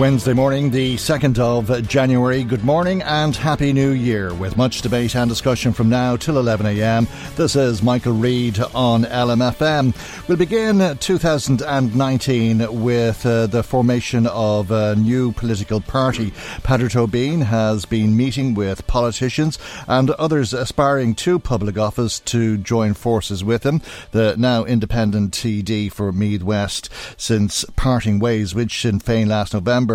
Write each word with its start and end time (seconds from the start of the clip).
Wednesday 0.00 0.32
morning, 0.32 0.70
the 0.70 0.96
2nd 0.96 1.38
of 1.38 1.86
January. 1.86 2.42
Good 2.42 2.64
morning 2.64 3.02
and 3.02 3.36
Happy 3.36 3.70
New 3.70 3.90
Year. 3.90 4.32
With 4.32 4.56
much 4.56 4.80
debate 4.80 5.14
and 5.14 5.28
discussion 5.28 5.74
from 5.74 5.90
now 5.90 6.16
till 6.16 6.36
11am, 6.36 7.06
this 7.36 7.54
is 7.54 7.82
Michael 7.82 8.14
Reade 8.14 8.58
on 8.74 9.04
LMFM. 9.04 9.94
We'll 10.26 10.38
begin 10.38 10.96
2019 10.96 12.82
with 12.82 13.26
uh, 13.26 13.46
the 13.48 13.62
formation 13.62 14.26
of 14.28 14.70
a 14.70 14.96
new 14.96 15.32
political 15.32 15.82
party. 15.82 16.30
Peadar 16.62 16.88
Tóibín 16.88 17.42
has 17.42 17.84
been 17.84 18.16
meeting 18.16 18.54
with 18.54 18.86
politicians 18.86 19.58
and 19.86 20.12
others 20.12 20.54
aspiring 20.54 21.14
to 21.16 21.38
public 21.38 21.76
office 21.76 22.20
to 22.20 22.56
join 22.56 22.94
forces 22.94 23.44
with 23.44 23.66
him. 23.66 23.82
The 24.12 24.34
now 24.38 24.64
independent 24.64 25.34
TD 25.34 25.92
for 25.92 26.10
Meath 26.10 26.42
West 26.42 26.88
since 27.18 27.66
parting 27.76 28.18
ways 28.18 28.54
with 28.54 28.70
Sinn 28.70 28.98
Féin 28.98 29.26
last 29.26 29.52
November 29.52 29.89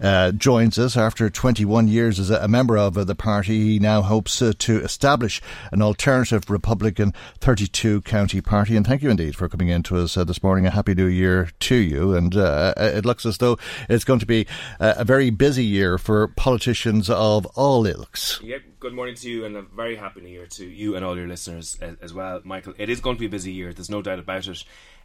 uh, 0.00 0.32
joins 0.32 0.78
us 0.78 0.96
after 0.96 1.30
21 1.30 1.88
years 1.88 2.18
as 2.18 2.30
a 2.30 2.48
member 2.48 2.76
of 2.76 2.96
uh, 2.96 3.04
the 3.04 3.14
party. 3.14 3.72
He 3.72 3.78
now 3.78 4.02
hopes 4.02 4.40
uh, 4.40 4.52
to 4.58 4.80
establish 4.80 5.40
an 5.72 5.82
alternative 5.82 6.48
Republican 6.48 7.14
32 7.40 8.02
county 8.02 8.40
party. 8.40 8.76
And 8.76 8.86
thank 8.86 9.02
you 9.02 9.10
indeed 9.10 9.36
for 9.36 9.48
coming 9.48 9.68
in 9.68 9.82
to 9.84 9.98
us 9.98 10.16
uh, 10.16 10.24
this 10.24 10.42
morning. 10.42 10.66
A 10.66 10.70
happy 10.70 10.94
new 10.94 11.06
year 11.06 11.50
to 11.60 11.74
you. 11.74 12.14
And 12.14 12.36
uh, 12.36 12.74
it 12.76 13.04
looks 13.04 13.24
as 13.24 13.38
though 13.38 13.58
it's 13.88 14.04
going 14.04 14.20
to 14.20 14.26
be 14.26 14.46
a 14.80 15.04
very 15.04 15.30
busy 15.30 15.64
year 15.64 15.98
for 15.98 16.28
politicians 16.28 17.08
of 17.10 17.46
all 17.54 17.86
ilks. 17.86 18.40
Yeah, 18.42 18.58
good 18.80 18.92
morning 18.92 19.14
to 19.16 19.30
you 19.30 19.44
and 19.44 19.56
a 19.56 19.62
very 19.62 19.96
happy 19.96 20.20
new 20.20 20.28
year 20.28 20.46
to 20.46 20.66
you 20.66 20.94
and 20.94 21.04
all 21.04 21.16
your 21.16 21.28
listeners 21.28 21.76
as, 21.80 21.96
as 22.00 22.14
well, 22.14 22.40
Michael. 22.44 22.74
It 22.78 22.88
is 22.88 23.00
going 23.00 23.16
to 23.16 23.20
be 23.20 23.26
a 23.26 23.30
busy 23.30 23.52
year, 23.52 23.72
there's 23.72 23.90
no 23.90 24.02
doubt 24.02 24.18
about 24.18 24.46
it. 24.46 24.64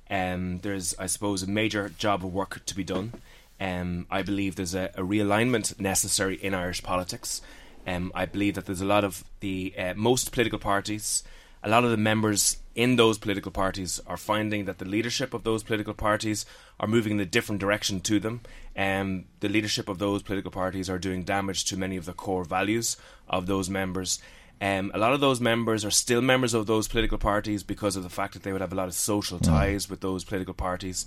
Um, 0.09 0.59
there's, 0.59 0.95
I 0.99 1.07
suppose, 1.07 1.43
a 1.43 1.47
major 1.47 1.89
job 1.89 2.25
of 2.25 2.33
work 2.33 2.65
to 2.65 2.75
be 2.75 2.83
done. 2.83 3.13
Um, 3.63 4.07
I 4.11 4.23
believe 4.23 4.55
there's 4.57 4.75
a, 4.75 4.91
a, 4.95 5.01
realignment 5.01 5.79
necessary 5.79 6.35
in 6.35 6.53
Irish 6.53 6.83
politics. 6.83 7.41
Um, 7.87 8.11
I 8.13 8.25
believe 8.25 8.55
that 8.55 8.65
there's 8.65 8.81
a 8.81 8.85
lot 8.85 9.05
of 9.05 9.23
the 9.39 9.73
uh, 9.77 9.93
most 9.95 10.33
political 10.33 10.59
parties, 10.59 11.23
a 11.63 11.69
lot 11.69 11.85
of 11.85 11.91
the 11.91 11.97
members 11.97 12.57
in 12.75 12.97
those 12.97 13.17
political 13.17 13.51
parties 13.51 14.01
are 14.05 14.17
finding 14.17 14.65
that 14.65 14.79
the 14.79 14.85
leadership 14.85 15.33
of 15.33 15.45
those 15.45 15.63
political 15.63 15.93
parties 15.93 16.45
are 16.77 16.89
moving 16.89 17.13
in 17.13 17.19
a 17.21 17.25
different 17.25 17.61
direction 17.61 18.01
to 18.01 18.19
them. 18.19 18.41
Um, 18.75 19.25
the 19.39 19.47
leadership 19.47 19.87
of 19.87 19.97
those 19.97 20.23
political 20.23 20.51
parties 20.51 20.89
are 20.89 20.99
doing 20.99 21.23
damage 21.23 21.63
to 21.65 21.77
many 21.77 21.95
of 21.95 22.03
the 22.03 22.13
core 22.13 22.43
values 22.43 22.97
of 23.29 23.45
those 23.45 23.69
members. 23.69 24.19
Um, 24.59 24.91
a 24.93 24.97
lot 24.97 25.13
of 25.13 25.21
those 25.21 25.39
members 25.39 25.85
are 25.85 25.91
still 25.91 26.21
members 26.21 26.53
of 26.53 26.67
those 26.67 26.89
political 26.89 27.17
parties 27.17 27.63
because 27.63 27.95
of 27.95 28.03
the 28.03 28.09
fact 28.09 28.33
that 28.33 28.43
they 28.43 28.51
would 28.51 28.61
have 28.61 28.73
a 28.73 28.75
lot 28.75 28.89
of 28.89 28.93
social 28.93 29.39
mm. 29.39 29.45
ties 29.45 29.85
mm. 29.85 29.89
with 29.91 30.01
those 30.01 30.25
political 30.25 30.53
parties. 30.53 31.05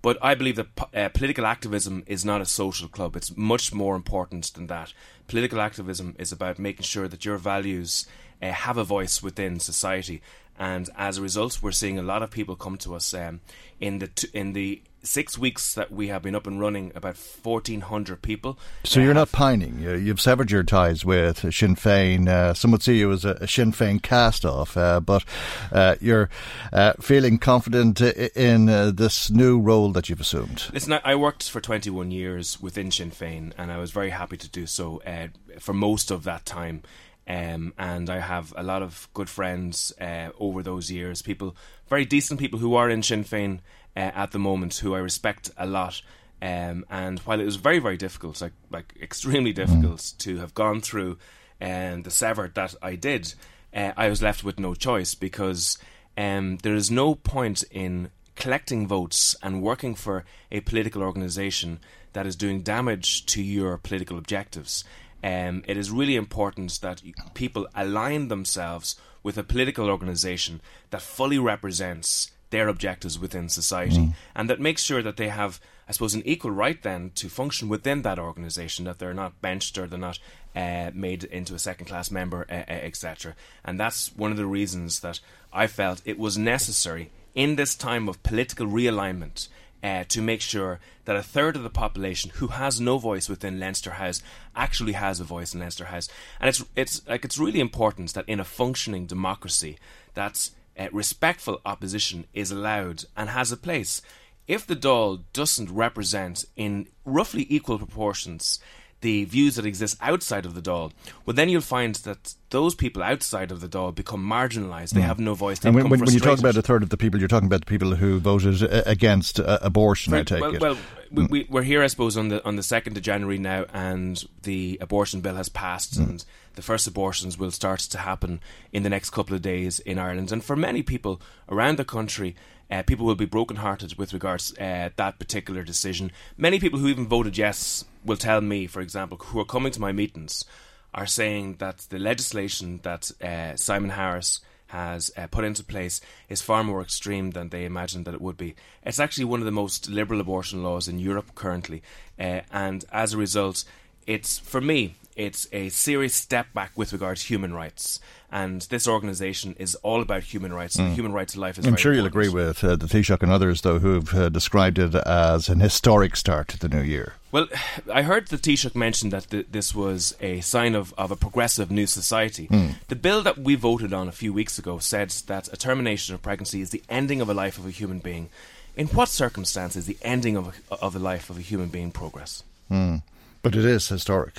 But 0.00 0.18
I 0.22 0.34
believe 0.34 0.56
that 0.56 0.68
uh, 0.94 1.08
political 1.08 1.44
activism 1.44 2.04
is 2.06 2.24
not 2.24 2.40
a 2.40 2.46
social 2.46 2.88
club. 2.88 3.16
It's 3.16 3.36
much 3.36 3.74
more 3.74 3.96
important 3.96 4.52
than 4.54 4.68
that. 4.68 4.92
Political 5.26 5.60
activism 5.60 6.14
is 6.18 6.32
about 6.32 6.58
making 6.58 6.84
sure 6.84 7.08
that 7.08 7.24
your 7.24 7.36
values 7.36 8.06
uh, 8.40 8.52
have 8.52 8.76
a 8.76 8.84
voice 8.84 9.22
within 9.22 9.58
society. 9.58 10.22
And 10.58 10.88
as 10.96 11.18
a 11.18 11.22
result, 11.22 11.60
we're 11.62 11.72
seeing 11.72 11.98
a 11.98 12.02
lot 12.02 12.22
of 12.22 12.30
people 12.30 12.56
come 12.56 12.78
to 12.78 12.94
us 12.94 13.12
um, 13.14 13.40
in 13.80 13.98
the 13.98 14.08
t- 14.08 14.28
in 14.32 14.52
the 14.52 14.82
six 15.02 15.38
weeks 15.38 15.74
that 15.74 15.90
we 15.92 16.08
have 16.08 16.22
been 16.22 16.34
up 16.34 16.46
and 16.46 16.60
running, 16.60 16.92
about 16.94 17.16
1,400 17.16 18.22
people. 18.22 18.58
So 18.84 19.00
you're 19.00 19.14
not 19.14 19.32
pining. 19.32 19.80
You've 19.80 20.20
severed 20.20 20.50
your 20.50 20.62
ties 20.62 21.04
with 21.04 21.38
Sinn 21.54 21.76
Féin. 21.76 22.28
Uh, 22.28 22.54
some 22.54 22.70
would 22.72 22.82
see 22.82 22.98
you 22.98 23.12
as 23.12 23.24
a 23.24 23.46
Sinn 23.46 23.72
Féin 23.72 24.02
cast 24.02 24.44
off, 24.44 24.76
uh, 24.76 25.00
but 25.00 25.24
uh, 25.72 25.96
you're 26.00 26.28
uh, 26.72 26.94
feeling 27.00 27.38
confident 27.38 28.00
in 28.00 28.68
uh, 28.68 28.90
this 28.90 29.30
new 29.30 29.58
role 29.58 29.92
that 29.92 30.08
you've 30.08 30.20
assumed. 30.20 30.66
Listen, 30.72 30.98
I 31.04 31.14
worked 31.14 31.48
for 31.48 31.60
21 31.60 32.10
years 32.10 32.60
within 32.60 32.90
Sinn 32.90 33.10
Féin, 33.10 33.52
and 33.56 33.72
I 33.72 33.78
was 33.78 33.90
very 33.90 34.10
happy 34.10 34.36
to 34.36 34.48
do 34.48 34.66
so 34.66 35.00
uh, 35.06 35.28
for 35.58 35.72
most 35.72 36.10
of 36.10 36.24
that 36.24 36.44
time. 36.44 36.82
Um, 37.26 37.74
and 37.78 38.08
I 38.08 38.20
have 38.20 38.54
a 38.56 38.62
lot 38.62 38.80
of 38.82 39.06
good 39.12 39.28
friends 39.28 39.92
over 40.00 40.62
those 40.62 40.90
years, 40.90 41.20
people, 41.20 41.54
very 41.86 42.06
decent 42.06 42.40
people 42.40 42.58
who 42.58 42.74
are 42.74 42.88
in 42.88 43.02
Sinn 43.02 43.22
Féin 43.22 43.60
uh, 43.96 44.10
at 44.14 44.32
the 44.32 44.38
moment 44.38 44.76
who 44.76 44.94
I 44.94 44.98
respect 44.98 45.50
a 45.56 45.66
lot. 45.66 46.02
Um, 46.40 46.84
and 46.88 47.18
while 47.20 47.40
it 47.40 47.44
was 47.44 47.56
very, 47.56 47.78
very 47.80 47.96
difficult, 47.96 48.40
like 48.40 48.52
like 48.70 48.94
extremely 49.00 49.52
difficult 49.52 49.98
mm. 49.98 50.18
to 50.18 50.38
have 50.38 50.54
gone 50.54 50.80
through 50.80 51.18
um, 51.60 52.02
the 52.02 52.10
sever 52.10 52.50
that 52.54 52.74
I 52.80 52.94
did, 52.94 53.34
uh, 53.74 53.92
I 53.96 54.08
was 54.08 54.22
left 54.22 54.44
with 54.44 54.58
no 54.58 54.74
choice 54.74 55.14
because 55.14 55.78
um, 56.16 56.58
there 56.62 56.74
is 56.74 56.90
no 56.90 57.14
point 57.14 57.64
in 57.70 58.10
collecting 58.36 58.86
votes 58.86 59.34
and 59.42 59.62
working 59.62 59.96
for 59.96 60.24
a 60.52 60.60
political 60.60 61.02
organisation 61.02 61.80
that 62.12 62.26
is 62.26 62.36
doing 62.36 62.62
damage 62.62 63.26
to 63.26 63.42
your 63.42 63.76
political 63.78 64.16
objectives. 64.16 64.84
Um, 65.22 65.64
it 65.66 65.76
is 65.76 65.90
really 65.90 66.14
important 66.14 66.80
that 66.80 67.02
people 67.34 67.66
align 67.74 68.28
themselves 68.28 68.96
with 69.22 69.36
a 69.36 69.42
political 69.42 69.90
organisation 69.90 70.60
that 70.90 71.02
fully 71.02 71.38
represents 71.38 72.30
their 72.50 72.68
objectives 72.68 73.18
within 73.18 73.48
society, 73.48 73.96
mm. 73.96 74.14
and 74.34 74.48
that 74.48 74.60
makes 74.60 74.82
sure 74.82 75.02
that 75.02 75.16
they 75.16 75.28
have, 75.28 75.60
I 75.88 75.92
suppose, 75.92 76.14
an 76.14 76.22
equal 76.24 76.50
right 76.50 76.80
then 76.82 77.10
to 77.16 77.28
function 77.28 77.68
within 77.68 78.02
that 78.02 78.18
organisation, 78.18 78.84
that 78.86 78.98
they're 78.98 79.14
not 79.14 79.40
benched 79.42 79.76
or 79.76 79.86
they're 79.86 79.98
not 79.98 80.18
uh, 80.56 80.90
made 80.94 81.24
into 81.24 81.54
a 81.54 81.58
second 81.58 81.86
class 81.86 82.10
member, 82.10 82.46
uh, 82.50 82.54
uh, 82.54 82.64
etc. 82.66 83.34
And 83.64 83.78
that's 83.78 84.14
one 84.16 84.30
of 84.30 84.36
the 84.36 84.46
reasons 84.46 85.00
that 85.00 85.20
I 85.52 85.66
felt 85.66 86.02
it 86.04 86.18
was 86.18 86.38
necessary 86.38 87.10
in 87.34 87.56
this 87.56 87.76
time 87.76 88.08
of 88.08 88.22
political 88.22 88.66
realignment. 88.66 89.48
Uh, 89.80 90.02
to 90.08 90.20
make 90.20 90.40
sure 90.40 90.80
that 91.04 91.14
a 91.14 91.22
third 91.22 91.54
of 91.54 91.62
the 91.62 91.70
population 91.70 92.32
who 92.34 92.48
has 92.48 92.80
no 92.80 92.98
voice 92.98 93.28
within 93.28 93.60
Leinster 93.60 93.92
House 93.92 94.20
actually 94.56 94.94
has 94.94 95.20
a 95.20 95.24
voice 95.24 95.54
in 95.54 95.60
Leinster 95.60 95.84
House, 95.84 96.08
and 96.40 96.48
it's 96.48 96.64
it's 96.74 97.06
like 97.06 97.24
it's 97.24 97.38
really 97.38 97.60
important 97.60 98.12
that 98.14 98.28
in 98.28 98.40
a 98.40 98.44
functioning 98.44 99.06
democracy, 99.06 99.78
that's 100.14 100.50
uh, 100.78 100.88
respectful 100.92 101.60
opposition 101.66 102.26
is 102.32 102.50
allowed 102.50 103.04
and 103.16 103.30
has 103.30 103.52
a 103.52 103.56
place. 103.56 104.00
If 104.46 104.66
the 104.66 104.76
Dáil 104.76 105.24
doesn't 105.32 105.70
represent 105.70 106.44
in 106.56 106.88
roughly 107.04 107.46
equal 107.50 107.78
proportions 107.78 108.58
the 109.00 109.24
views 109.26 109.54
that 109.54 109.64
exist 109.64 109.96
outside 110.00 110.44
of 110.44 110.54
the 110.54 110.62
Dáil, 110.62 110.92
well, 111.24 111.34
then 111.34 111.48
you'll 111.48 111.60
find 111.60 111.94
that 111.96 112.34
those 112.50 112.74
people 112.74 113.02
outside 113.02 113.52
of 113.52 113.60
the 113.60 113.68
Dáil 113.68 113.94
become 113.94 114.26
marginalised. 114.26 114.90
They 114.90 115.00
mm. 115.00 115.04
have 115.04 115.20
no 115.20 115.34
voice. 115.34 115.64
and 115.64 115.74
when, 115.74 115.88
when, 115.88 116.00
when, 116.00 116.12
you 116.12 116.18
talk 116.18 116.38
about 116.38 116.56
a 116.56 116.62
third 116.62 116.82
of 116.82 116.88
the 116.88 116.96
people, 116.96 117.20
you're 117.20 117.28
talking 117.28 117.46
about 117.46 117.60
the 117.60 117.66
people 117.66 117.94
who 117.94 118.18
voted 118.18 118.62
uh, 118.62 118.82
against 118.86 119.38
uh, 119.38 119.58
abortion. 119.62 120.14
I 120.14 120.22
take 120.22 120.40
well, 120.40 120.54
it. 120.54 120.60
Well, 120.60 120.76
mm. 121.12 121.30
we, 121.30 121.46
are 121.52 121.62
here, 121.62 121.82
I 121.82 121.86
suppose, 121.86 122.16
on 122.16 122.28
the 122.28 122.44
on 122.44 122.56
the 122.56 122.62
second 122.62 122.96
of 122.96 123.02
January 123.02 123.38
now, 123.38 123.66
and 123.72 124.22
the 124.42 124.78
abortion 124.80 125.20
bill 125.20 125.36
has 125.36 125.48
passed, 125.48 125.98
mm. 126.00 126.08
and 126.08 126.24
the 126.58 126.70
first 126.70 126.86
abortions 126.86 127.38
will 127.38 127.52
start 127.52 127.80
to 127.80 127.98
happen 127.98 128.40
in 128.70 128.82
the 128.82 128.90
next 128.90 129.10
couple 129.10 129.34
of 129.36 129.42
days 129.42 129.80
in 129.80 129.98
Ireland. 129.98 130.32
And 130.32 130.44
for 130.44 130.56
many 130.56 130.82
people 130.82 131.14
around 131.48 131.78
the 131.78 131.92
country, 131.96 132.34
Uh, 132.70 132.82
people 132.82 133.06
will 133.06 133.24
be 133.24 133.36
brokenhearted 133.36 133.92
with 133.98 134.12
regards 134.12 134.52
uh, 134.52 134.90
that 134.96 135.18
particular 135.18 135.64
decision. 135.64 136.10
Many 136.36 136.58
people 136.58 136.78
who 136.78 136.90
even 136.90 137.08
voted 137.08 137.38
yes 137.38 137.84
will 138.04 138.18
tell 138.18 138.42
me, 138.42 138.68
for 138.68 138.82
example, 138.82 139.16
who 139.16 139.40
are 139.40 139.52
coming 139.54 139.72
to 139.72 139.80
my 139.86 139.92
meetings, 139.92 140.44
are 140.90 141.06
saying 141.06 141.56
that 141.58 141.86
the 141.88 141.98
legislation 141.98 142.80
that 142.82 143.10
uh, 143.22 143.56
Simon 143.56 143.90
Harris 143.90 144.42
has 144.66 145.10
uh, 145.16 145.26
put 145.30 145.44
into 145.44 145.64
place 145.64 146.02
is 146.28 146.42
far 146.42 146.62
more 146.62 146.82
extreme 146.82 147.30
than 147.32 147.48
they 147.48 147.64
imagined 147.64 148.04
that 148.04 148.14
it 148.14 148.20
would 148.20 148.36
be. 148.36 148.54
It's 148.82 149.00
actually 149.00 149.30
one 149.32 149.42
of 149.42 149.46
the 149.46 149.60
most 149.62 149.88
liberal 149.88 150.20
abortion 150.20 150.62
laws 150.62 150.88
in 150.88 151.06
Europe 151.10 151.30
currently, 151.34 151.80
uh, 152.20 152.40
and 152.50 152.84
as 152.90 153.14
a 153.14 153.20
result, 153.20 153.64
it's 154.06 154.38
for 154.38 154.60
me 154.60 154.94
it's 155.18 155.48
a 155.52 155.68
serious 155.70 156.14
step 156.14 156.54
back 156.54 156.70
with 156.76 156.92
regard 156.92 157.16
to 157.18 157.26
human 157.26 157.52
rights. 157.52 158.00
And 158.30 158.62
this 158.62 158.86
organisation 158.86 159.56
is 159.58 159.74
all 159.76 160.00
about 160.00 160.22
human 160.22 160.52
rights, 160.52 160.76
and 160.76 160.90
mm. 160.90 160.94
human 160.94 161.12
right 161.12 161.26
to 161.28 161.40
life 161.40 161.58
is. 161.58 161.66
I'm 161.66 161.76
sure 161.76 161.94
you'll 161.94 162.06
agree 162.06 162.28
with 162.28 162.62
uh, 162.62 162.76
the 162.76 162.86
Taoiseach 162.86 163.22
and 163.22 163.32
others, 163.32 163.62
though, 163.62 163.78
who 163.78 163.94
have 163.94 164.14
uh, 164.14 164.28
described 164.28 164.78
it 164.78 164.94
as 164.94 165.48
an 165.48 165.60
historic 165.60 166.14
start 166.14 166.48
to 166.48 166.58
the 166.58 166.68
new 166.68 166.82
year. 166.82 167.14
Well, 167.32 167.48
I 167.92 168.02
heard 168.02 168.28
the 168.28 168.36
Taoiseach 168.36 168.76
mention 168.76 169.10
that 169.10 169.30
th- 169.30 169.46
this 169.50 169.74
was 169.74 170.14
a 170.20 170.40
sign 170.40 170.74
of, 170.74 170.94
of 170.96 171.10
a 171.10 171.16
progressive 171.16 171.70
new 171.70 171.86
society. 171.86 172.48
Mm. 172.48 172.74
The 172.88 172.96
bill 172.96 173.22
that 173.22 173.38
we 173.38 173.54
voted 173.54 173.92
on 173.94 174.08
a 174.08 174.12
few 174.12 174.32
weeks 174.32 174.58
ago 174.58 174.78
said 174.78 175.10
that 175.26 175.52
a 175.52 175.56
termination 175.56 176.14
of 176.14 176.22
pregnancy 176.22 176.60
is 176.60 176.70
the 176.70 176.82
ending 176.88 177.20
of 177.22 177.30
a 177.30 177.34
life 177.34 177.58
of 177.58 177.66
a 177.66 177.70
human 177.70 177.98
being. 177.98 178.28
In 178.76 178.86
what 178.88 179.08
circumstances 179.08 179.86
the 179.86 179.98
ending 180.02 180.36
of 180.36 180.60
a, 180.70 180.74
of 180.74 180.92
the 180.92 181.00
life 181.00 181.30
of 181.30 181.38
a 181.38 181.42
human 181.42 181.68
being 181.68 181.90
progress? 181.90 182.44
Mm. 182.70 183.02
But 183.42 183.56
it 183.56 183.64
is 183.64 183.88
historic. 183.88 184.34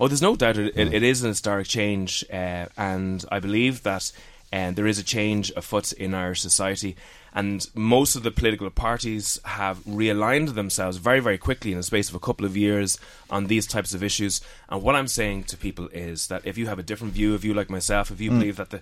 Oh, 0.00 0.08
there's 0.08 0.22
no 0.22 0.36
doubt 0.36 0.58
it, 0.58 0.76
it, 0.76 0.92
it 0.92 1.02
is 1.02 1.22
an 1.22 1.28
historic 1.28 1.66
change, 1.66 2.24
uh, 2.32 2.66
and 2.76 3.24
I 3.30 3.40
believe 3.40 3.82
that 3.82 4.12
uh, 4.52 4.70
there 4.70 4.86
is 4.86 4.98
a 4.98 5.04
change 5.04 5.50
afoot 5.56 5.92
in 5.92 6.14
our 6.14 6.34
society. 6.34 6.96
And 7.34 7.66
most 7.74 8.14
of 8.14 8.22
the 8.22 8.30
political 8.30 8.68
parties 8.68 9.40
have 9.44 9.78
realigned 9.84 10.54
themselves 10.54 10.98
very, 10.98 11.20
very 11.20 11.38
quickly 11.38 11.72
in 11.72 11.78
the 11.78 11.82
space 11.82 12.10
of 12.10 12.14
a 12.14 12.20
couple 12.20 12.44
of 12.44 12.56
years 12.56 12.98
on 13.30 13.46
these 13.46 13.66
types 13.66 13.94
of 13.94 14.02
issues. 14.02 14.42
And 14.68 14.82
what 14.82 14.94
I'm 14.94 15.08
saying 15.08 15.44
to 15.44 15.56
people 15.56 15.88
is 15.88 16.26
that 16.26 16.44
if 16.44 16.58
you 16.58 16.66
have 16.66 16.78
a 16.78 16.82
different 16.82 17.14
view 17.14 17.34
of 17.34 17.44
you, 17.44 17.54
like 17.54 17.70
myself, 17.70 18.10
if 18.10 18.20
you 18.20 18.30
mm. 18.30 18.38
believe 18.38 18.56
that 18.56 18.70
the 18.70 18.80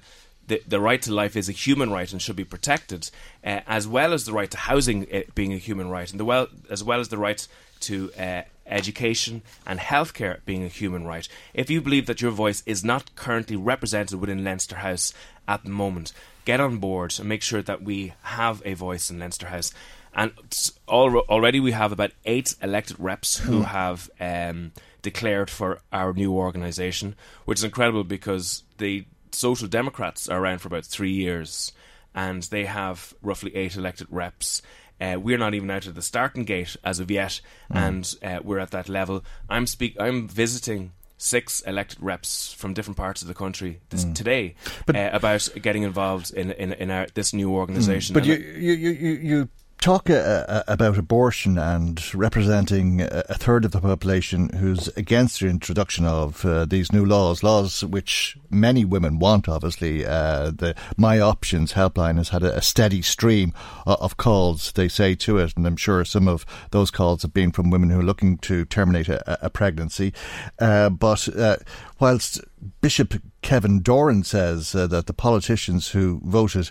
the, 0.48 0.60
the 0.66 0.80
right 0.80 1.00
to 1.02 1.14
life 1.14 1.36
is 1.36 1.48
a 1.48 1.52
human 1.52 1.92
right 1.92 2.10
and 2.10 2.20
should 2.20 2.34
be 2.34 2.44
protected, 2.44 3.08
uh, 3.44 3.60
as 3.68 3.86
well 3.86 4.12
as 4.12 4.24
the 4.24 4.32
right 4.32 4.50
to 4.50 4.56
housing 4.56 5.06
being 5.36 5.52
a 5.52 5.58
human 5.58 5.88
right, 5.88 6.10
and 6.10 6.18
the 6.18 6.24
well 6.24 6.48
as 6.68 6.82
well 6.82 6.98
as 6.98 7.08
the 7.08 7.18
right 7.18 7.46
to 7.80 8.12
uh, 8.18 8.42
education, 8.70 9.42
and 9.66 9.80
healthcare 9.80 10.38
being 10.44 10.64
a 10.64 10.68
human 10.68 11.06
right. 11.06 11.28
If 11.52 11.70
you 11.70 11.80
believe 11.80 12.06
that 12.06 12.22
your 12.22 12.30
voice 12.30 12.62
is 12.66 12.84
not 12.84 13.14
currently 13.16 13.56
represented 13.56 14.20
within 14.20 14.44
Leinster 14.44 14.76
House 14.76 15.12
at 15.46 15.64
the 15.64 15.70
moment, 15.70 16.12
get 16.44 16.60
on 16.60 16.78
board 16.78 17.14
and 17.18 17.28
make 17.28 17.42
sure 17.42 17.62
that 17.62 17.82
we 17.82 18.14
have 18.22 18.62
a 18.64 18.74
voice 18.74 19.10
in 19.10 19.18
Leinster 19.18 19.48
House. 19.48 19.72
And 20.14 20.32
already 20.88 21.60
we 21.60 21.72
have 21.72 21.92
about 21.92 22.12
eight 22.24 22.54
elected 22.62 22.96
reps 22.98 23.38
who 23.38 23.60
mm. 23.60 23.66
have 23.66 24.10
um, 24.18 24.72
declared 25.02 25.50
for 25.50 25.80
our 25.92 26.12
new 26.12 26.32
organisation, 26.32 27.14
which 27.44 27.58
is 27.58 27.64
incredible 27.64 28.04
because 28.04 28.64
the 28.78 29.04
Social 29.32 29.68
Democrats 29.68 30.28
are 30.28 30.40
around 30.40 30.58
for 30.58 30.68
about 30.68 30.84
three 30.84 31.12
years 31.12 31.72
and 32.14 32.42
they 32.44 32.64
have 32.64 33.14
roughly 33.22 33.54
eight 33.54 33.76
elected 33.76 34.08
reps. 34.10 34.62
Uh, 35.00 35.18
we're 35.18 35.38
not 35.38 35.54
even 35.54 35.70
out 35.70 35.86
of 35.86 35.94
the 35.94 36.02
starting 36.02 36.44
gate 36.44 36.76
as 36.84 37.00
of 37.00 37.10
yet, 37.10 37.40
mm. 37.72 37.76
and 37.76 38.14
uh, 38.22 38.40
we're 38.42 38.58
at 38.58 38.70
that 38.70 38.88
level. 38.88 39.24
I'm 39.48 39.66
speak. 39.66 39.96
I'm 39.98 40.28
visiting 40.28 40.92
six 41.16 41.60
elected 41.62 41.98
reps 42.00 42.52
from 42.52 42.72
different 42.72 42.96
parts 42.96 43.20
of 43.20 43.28
the 43.28 43.34
country 43.34 43.78
this, 43.90 44.06
mm. 44.06 44.14
today 44.14 44.54
but, 44.86 44.96
uh, 44.96 45.10
about 45.12 45.46
getting 45.60 45.82
involved 45.82 46.32
in 46.32 46.50
in, 46.52 46.72
in 46.72 46.90
our, 46.90 47.06
this 47.14 47.34
new 47.34 47.52
organisation. 47.52 48.14
Mm. 48.14 48.18
But 48.18 48.26
you, 48.26 48.34
you, 48.36 48.72
you, 48.72 49.10
you 49.12 49.48
talk 49.80 50.10
uh, 50.10 50.12
uh, 50.14 50.62
about 50.68 50.98
abortion 50.98 51.56
and 51.58 52.14
representing 52.14 53.00
a 53.00 53.34
third 53.34 53.64
of 53.64 53.72
the 53.72 53.80
population 53.80 54.50
who's 54.50 54.88
against 54.88 55.40
the 55.40 55.48
introduction 55.48 56.04
of 56.04 56.44
uh, 56.44 56.66
these 56.66 56.92
new 56.92 57.04
laws, 57.04 57.42
laws 57.42 57.82
which 57.82 58.36
many 58.50 58.84
women 58.84 59.18
want, 59.18 59.48
obviously. 59.48 60.04
Uh, 60.04 60.50
the 60.50 60.74
My 60.96 61.18
Options 61.18 61.72
helpline 61.72 62.16
has 62.16 62.28
had 62.28 62.42
a, 62.42 62.60
steady 62.60 63.00
stream 63.00 63.54
of, 63.86 64.00
of 64.00 64.16
calls, 64.18 64.72
they 64.72 64.86
say, 64.86 65.14
to 65.14 65.38
it, 65.38 65.54
and 65.56 65.66
I'm 65.66 65.76
sure 65.76 66.04
some 66.04 66.28
of 66.28 66.44
those 66.70 66.90
calls 66.90 67.22
have 67.22 67.32
been 67.32 67.50
from 67.50 67.70
women 67.70 67.88
who 67.88 68.00
are 68.00 68.04
looking 68.04 68.36
to 68.38 68.66
terminate 68.66 69.08
a, 69.08 69.46
a 69.46 69.48
pregnancy. 69.48 70.12
Uh, 70.58 70.90
but 70.90 71.26
uh, 71.34 71.56
whilst 71.98 72.40
Bishop 72.82 73.14
Kevin 73.40 73.80
Doran 73.80 74.24
says 74.24 74.72
that 74.72 75.06
the 75.06 75.14
politicians 75.14 75.88
who 75.88 76.20
voted 76.22 76.70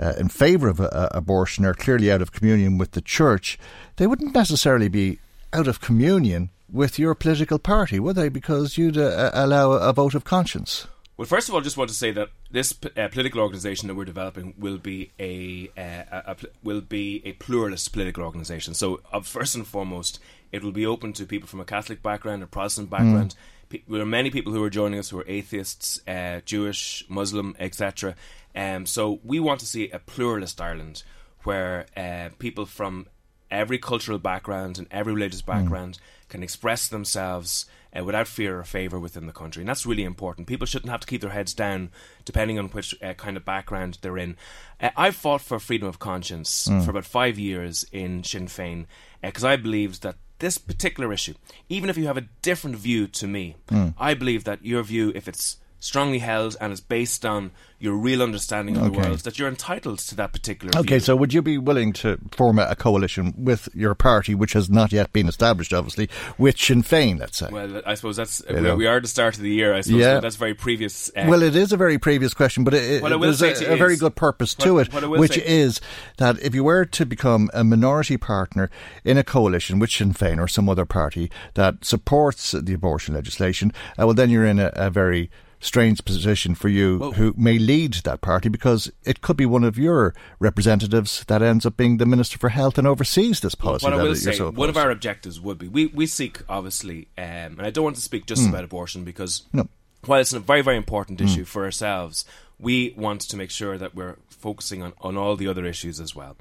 uh, 0.00 0.14
in 0.18 0.28
favour 0.28 0.68
of 0.68 0.80
uh, 0.80 1.08
abortion 1.12 1.64
are 1.64 1.74
clearly 1.74 2.10
out 2.10 2.22
of 2.22 2.32
communion 2.32 2.78
with 2.78 2.92
the 2.92 3.00
church, 3.00 3.58
they 3.96 4.06
wouldn't 4.06 4.34
necessarily 4.34 4.88
be 4.88 5.18
out 5.52 5.68
of 5.68 5.80
communion 5.80 6.50
with 6.72 6.98
your 6.98 7.14
political 7.14 7.58
party, 7.58 7.98
would 7.98 8.16
they? 8.16 8.28
Because 8.28 8.78
you'd 8.78 8.96
uh, 8.96 9.30
allow 9.34 9.72
a 9.72 9.92
vote 9.92 10.14
of 10.14 10.24
conscience. 10.24 10.86
Well, 11.16 11.26
first 11.26 11.48
of 11.48 11.54
all, 11.54 11.60
I 11.60 11.64
just 11.64 11.76
want 11.76 11.90
to 11.90 11.94
say 11.94 12.12
that 12.12 12.30
this 12.50 12.74
uh, 12.96 13.08
political 13.08 13.42
organisation 13.42 13.88
that 13.88 13.94
we're 13.94 14.06
developing 14.06 14.54
will 14.56 14.78
be 14.78 15.10
a, 15.20 15.68
uh, 15.76 16.04
a, 16.10 16.30
a, 16.30 16.36
will 16.62 16.80
be 16.80 17.20
a 17.26 17.32
pluralist 17.32 17.92
political 17.92 18.24
organisation. 18.24 18.72
So, 18.72 19.02
uh, 19.12 19.20
first 19.20 19.54
and 19.54 19.66
foremost, 19.66 20.18
it 20.50 20.64
will 20.64 20.72
be 20.72 20.86
open 20.86 21.12
to 21.14 21.26
people 21.26 21.46
from 21.46 21.60
a 21.60 21.66
Catholic 21.66 22.02
background, 22.02 22.42
a 22.42 22.46
Protestant 22.46 22.88
background. 22.88 23.34
Mm. 23.70 23.82
there 23.86 24.00
are 24.00 24.06
many 24.06 24.30
people 24.30 24.54
who 24.54 24.64
are 24.64 24.70
joining 24.70 24.98
us 24.98 25.10
who 25.10 25.20
are 25.20 25.28
atheists, 25.28 26.00
uh, 26.08 26.40
Jewish, 26.46 27.04
Muslim, 27.10 27.54
etc. 27.58 28.14
Um, 28.54 28.86
so 28.86 29.20
we 29.24 29.40
want 29.40 29.60
to 29.60 29.66
see 29.66 29.90
a 29.90 29.98
pluralist 29.98 30.60
Ireland 30.60 31.02
where 31.44 31.86
uh, 31.96 32.30
people 32.38 32.66
from 32.66 33.06
every 33.50 33.78
cultural 33.78 34.18
background 34.18 34.78
and 34.78 34.86
every 34.90 35.12
religious 35.12 35.40
hmm. 35.40 35.50
background 35.50 35.94
mm. 35.98 36.28
can 36.28 36.42
express 36.42 36.86
themselves 36.86 37.66
uh, 37.96 38.04
without 38.04 38.28
fear 38.28 38.60
or 38.60 38.64
favour 38.64 38.98
within 38.98 39.26
the 39.26 39.32
country. 39.32 39.62
And 39.62 39.68
that's 39.68 39.84
really 39.84 40.04
important. 40.04 40.46
People 40.46 40.66
shouldn't 40.66 40.90
have 40.90 41.00
to 41.00 41.06
keep 41.06 41.20
their 41.20 41.30
heads 41.30 41.52
down 41.52 41.90
depending 42.24 42.58
on 42.58 42.66
which 42.68 42.94
uh, 43.02 43.14
kind 43.14 43.36
of 43.36 43.44
background 43.44 43.98
they're 44.00 44.18
in. 44.18 44.36
Uh, 44.80 44.90
I've 44.96 45.16
fought 45.16 45.40
for 45.40 45.58
freedom 45.58 45.88
of 45.88 45.98
conscience 45.98 46.68
mm. 46.68 46.84
for 46.84 46.90
about 46.90 47.04
five 47.04 47.38
years 47.38 47.84
in 47.90 48.22
Sinn 48.22 48.46
Féin 48.46 48.86
because 49.22 49.44
uh, 49.44 49.48
I 49.48 49.56
believed 49.56 50.02
that 50.02 50.16
this 50.38 50.56
particular 50.56 51.12
issue, 51.12 51.34
even 51.68 51.90
if 51.90 51.98
you 51.98 52.06
have 52.06 52.16
a 52.16 52.28
different 52.42 52.76
view 52.76 53.06
to 53.08 53.26
me, 53.26 53.56
mm. 53.68 53.94
I 53.98 54.14
believe 54.14 54.44
that 54.44 54.64
your 54.64 54.82
view, 54.82 55.12
if 55.14 55.28
it's 55.28 55.58
strongly 55.80 56.18
held 56.18 56.56
and 56.60 56.72
is 56.72 56.80
based 56.80 57.26
on 57.26 57.50
your 57.80 57.94
real 57.94 58.22
understanding 58.22 58.76
of 58.76 58.82
okay. 58.82 58.92
the 58.92 59.08
world, 59.08 59.18
that 59.20 59.38
you're 59.38 59.48
entitled 59.48 59.98
to 59.98 60.14
that 60.14 60.32
particular 60.32 60.70
Okay, 60.76 60.96
view. 60.96 61.00
so 61.00 61.16
would 61.16 61.32
you 61.32 61.40
be 61.40 61.56
willing 61.56 61.94
to 61.94 62.18
form 62.30 62.58
a, 62.58 62.76
coalition 62.76 63.32
with 63.38 63.70
your 63.74 63.94
party, 63.94 64.34
which 64.34 64.52
has 64.52 64.68
not 64.68 64.92
yet 64.92 65.10
been 65.14 65.26
established, 65.26 65.72
obviously, 65.72 66.08
with 66.36 66.58
Sinn 66.58 66.82
Féin, 66.82 67.18
let's 67.18 67.38
say? 67.38 67.48
Well, 67.50 67.80
I 67.86 67.94
suppose 67.94 68.16
that's, 68.16 68.42
we, 68.48 68.72
we, 68.74 68.86
are 68.86 68.96
at 68.96 69.02
the 69.02 69.08
start 69.08 69.36
of 69.36 69.42
the 69.42 69.50
year, 69.50 69.74
I 69.74 69.80
suppose, 69.80 70.00
yeah. 70.00 70.20
that's 70.20 70.36
very 70.36 70.52
previous. 70.52 71.08
Uh, 71.16 71.24
well, 71.26 71.42
it 71.42 71.56
is 71.56 71.72
a 71.72 71.78
very 71.78 71.98
previous 71.98 72.34
question, 72.34 72.64
but 72.64 72.74
it, 72.74 73.02
it, 73.02 73.20
there's 73.20 73.40
a, 73.40 73.72
a 73.72 73.76
very 73.76 73.96
good 73.96 74.14
purpose 74.14 74.54
to 74.56 74.78
it, 74.78 74.92
which 74.92 75.38
is 75.38 75.80
that 76.18 76.38
if 76.40 76.54
you 76.54 76.64
were 76.64 76.84
to 76.84 77.06
become 77.06 77.48
a 77.54 77.64
minority 77.64 78.18
partner 78.18 78.70
in 79.04 79.16
a 79.16 79.24
coalition 79.24 79.78
with 79.78 79.90
Sinn 79.90 80.12
Féin 80.12 80.38
or 80.38 80.48
some 80.48 80.68
other 80.68 80.84
party 80.84 81.30
that 81.54 81.82
supports 81.82 82.50
the 82.52 82.74
abortion 82.74 83.14
legislation, 83.14 83.72
uh, 83.98 84.04
well, 84.04 84.14
then 84.14 84.28
you're 84.28 84.44
in 84.44 84.58
a, 84.58 84.70
a 84.74 84.90
very 84.90 85.30
strange 85.60 86.04
position 86.04 86.54
for 86.54 86.68
you 86.68 86.98
well, 86.98 87.12
who 87.12 87.34
may 87.36 87.58
lead 87.58 87.94
that 88.04 88.20
party 88.22 88.48
because 88.48 88.90
it 89.04 89.20
could 89.20 89.36
be 89.36 89.46
one 89.46 89.62
of 89.62 89.78
your 89.78 90.14
representatives 90.38 91.22
that 91.28 91.42
ends 91.42 91.66
up 91.66 91.76
being 91.76 91.98
the 91.98 92.06
Minister 92.06 92.38
for 92.38 92.48
Health 92.48 92.78
and 92.78 92.86
oversees 92.86 93.40
this 93.40 93.54
policy. 93.54 93.84
What 93.84 93.92
I 93.92 94.02
will 94.02 94.16
say, 94.16 94.32
so 94.32 94.50
one 94.50 94.70
of 94.70 94.76
our 94.76 94.90
objectives 94.90 95.40
would 95.40 95.58
be 95.58 95.68
we, 95.68 95.86
we 95.86 96.06
seek, 96.06 96.40
obviously, 96.48 97.08
um, 97.18 97.58
and 97.58 97.62
I 97.62 97.70
don't 97.70 97.84
want 97.84 97.96
to 97.96 98.02
speak 98.02 98.26
just 98.26 98.42
mm. 98.42 98.48
about 98.48 98.64
abortion 98.64 99.04
because 99.04 99.42
no. 99.52 99.68
while 100.06 100.20
it's 100.20 100.32
a 100.32 100.40
very, 100.40 100.62
very 100.62 100.78
important 100.78 101.20
mm. 101.20 101.26
issue 101.26 101.44
for 101.44 101.64
ourselves, 101.64 102.24
we 102.58 102.94
want 102.96 103.20
to 103.22 103.36
make 103.36 103.50
sure 103.50 103.76
that 103.78 103.94
we're 103.94 104.16
focusing 104.28 104.82
on, 104.82 104.94
on 105.00 105.16
all 105.16 105.36
the 105.36 105.46
other 105.46 105.66
issues 105.66 106.00
as 106.00 106.16
well. 106.16 106.36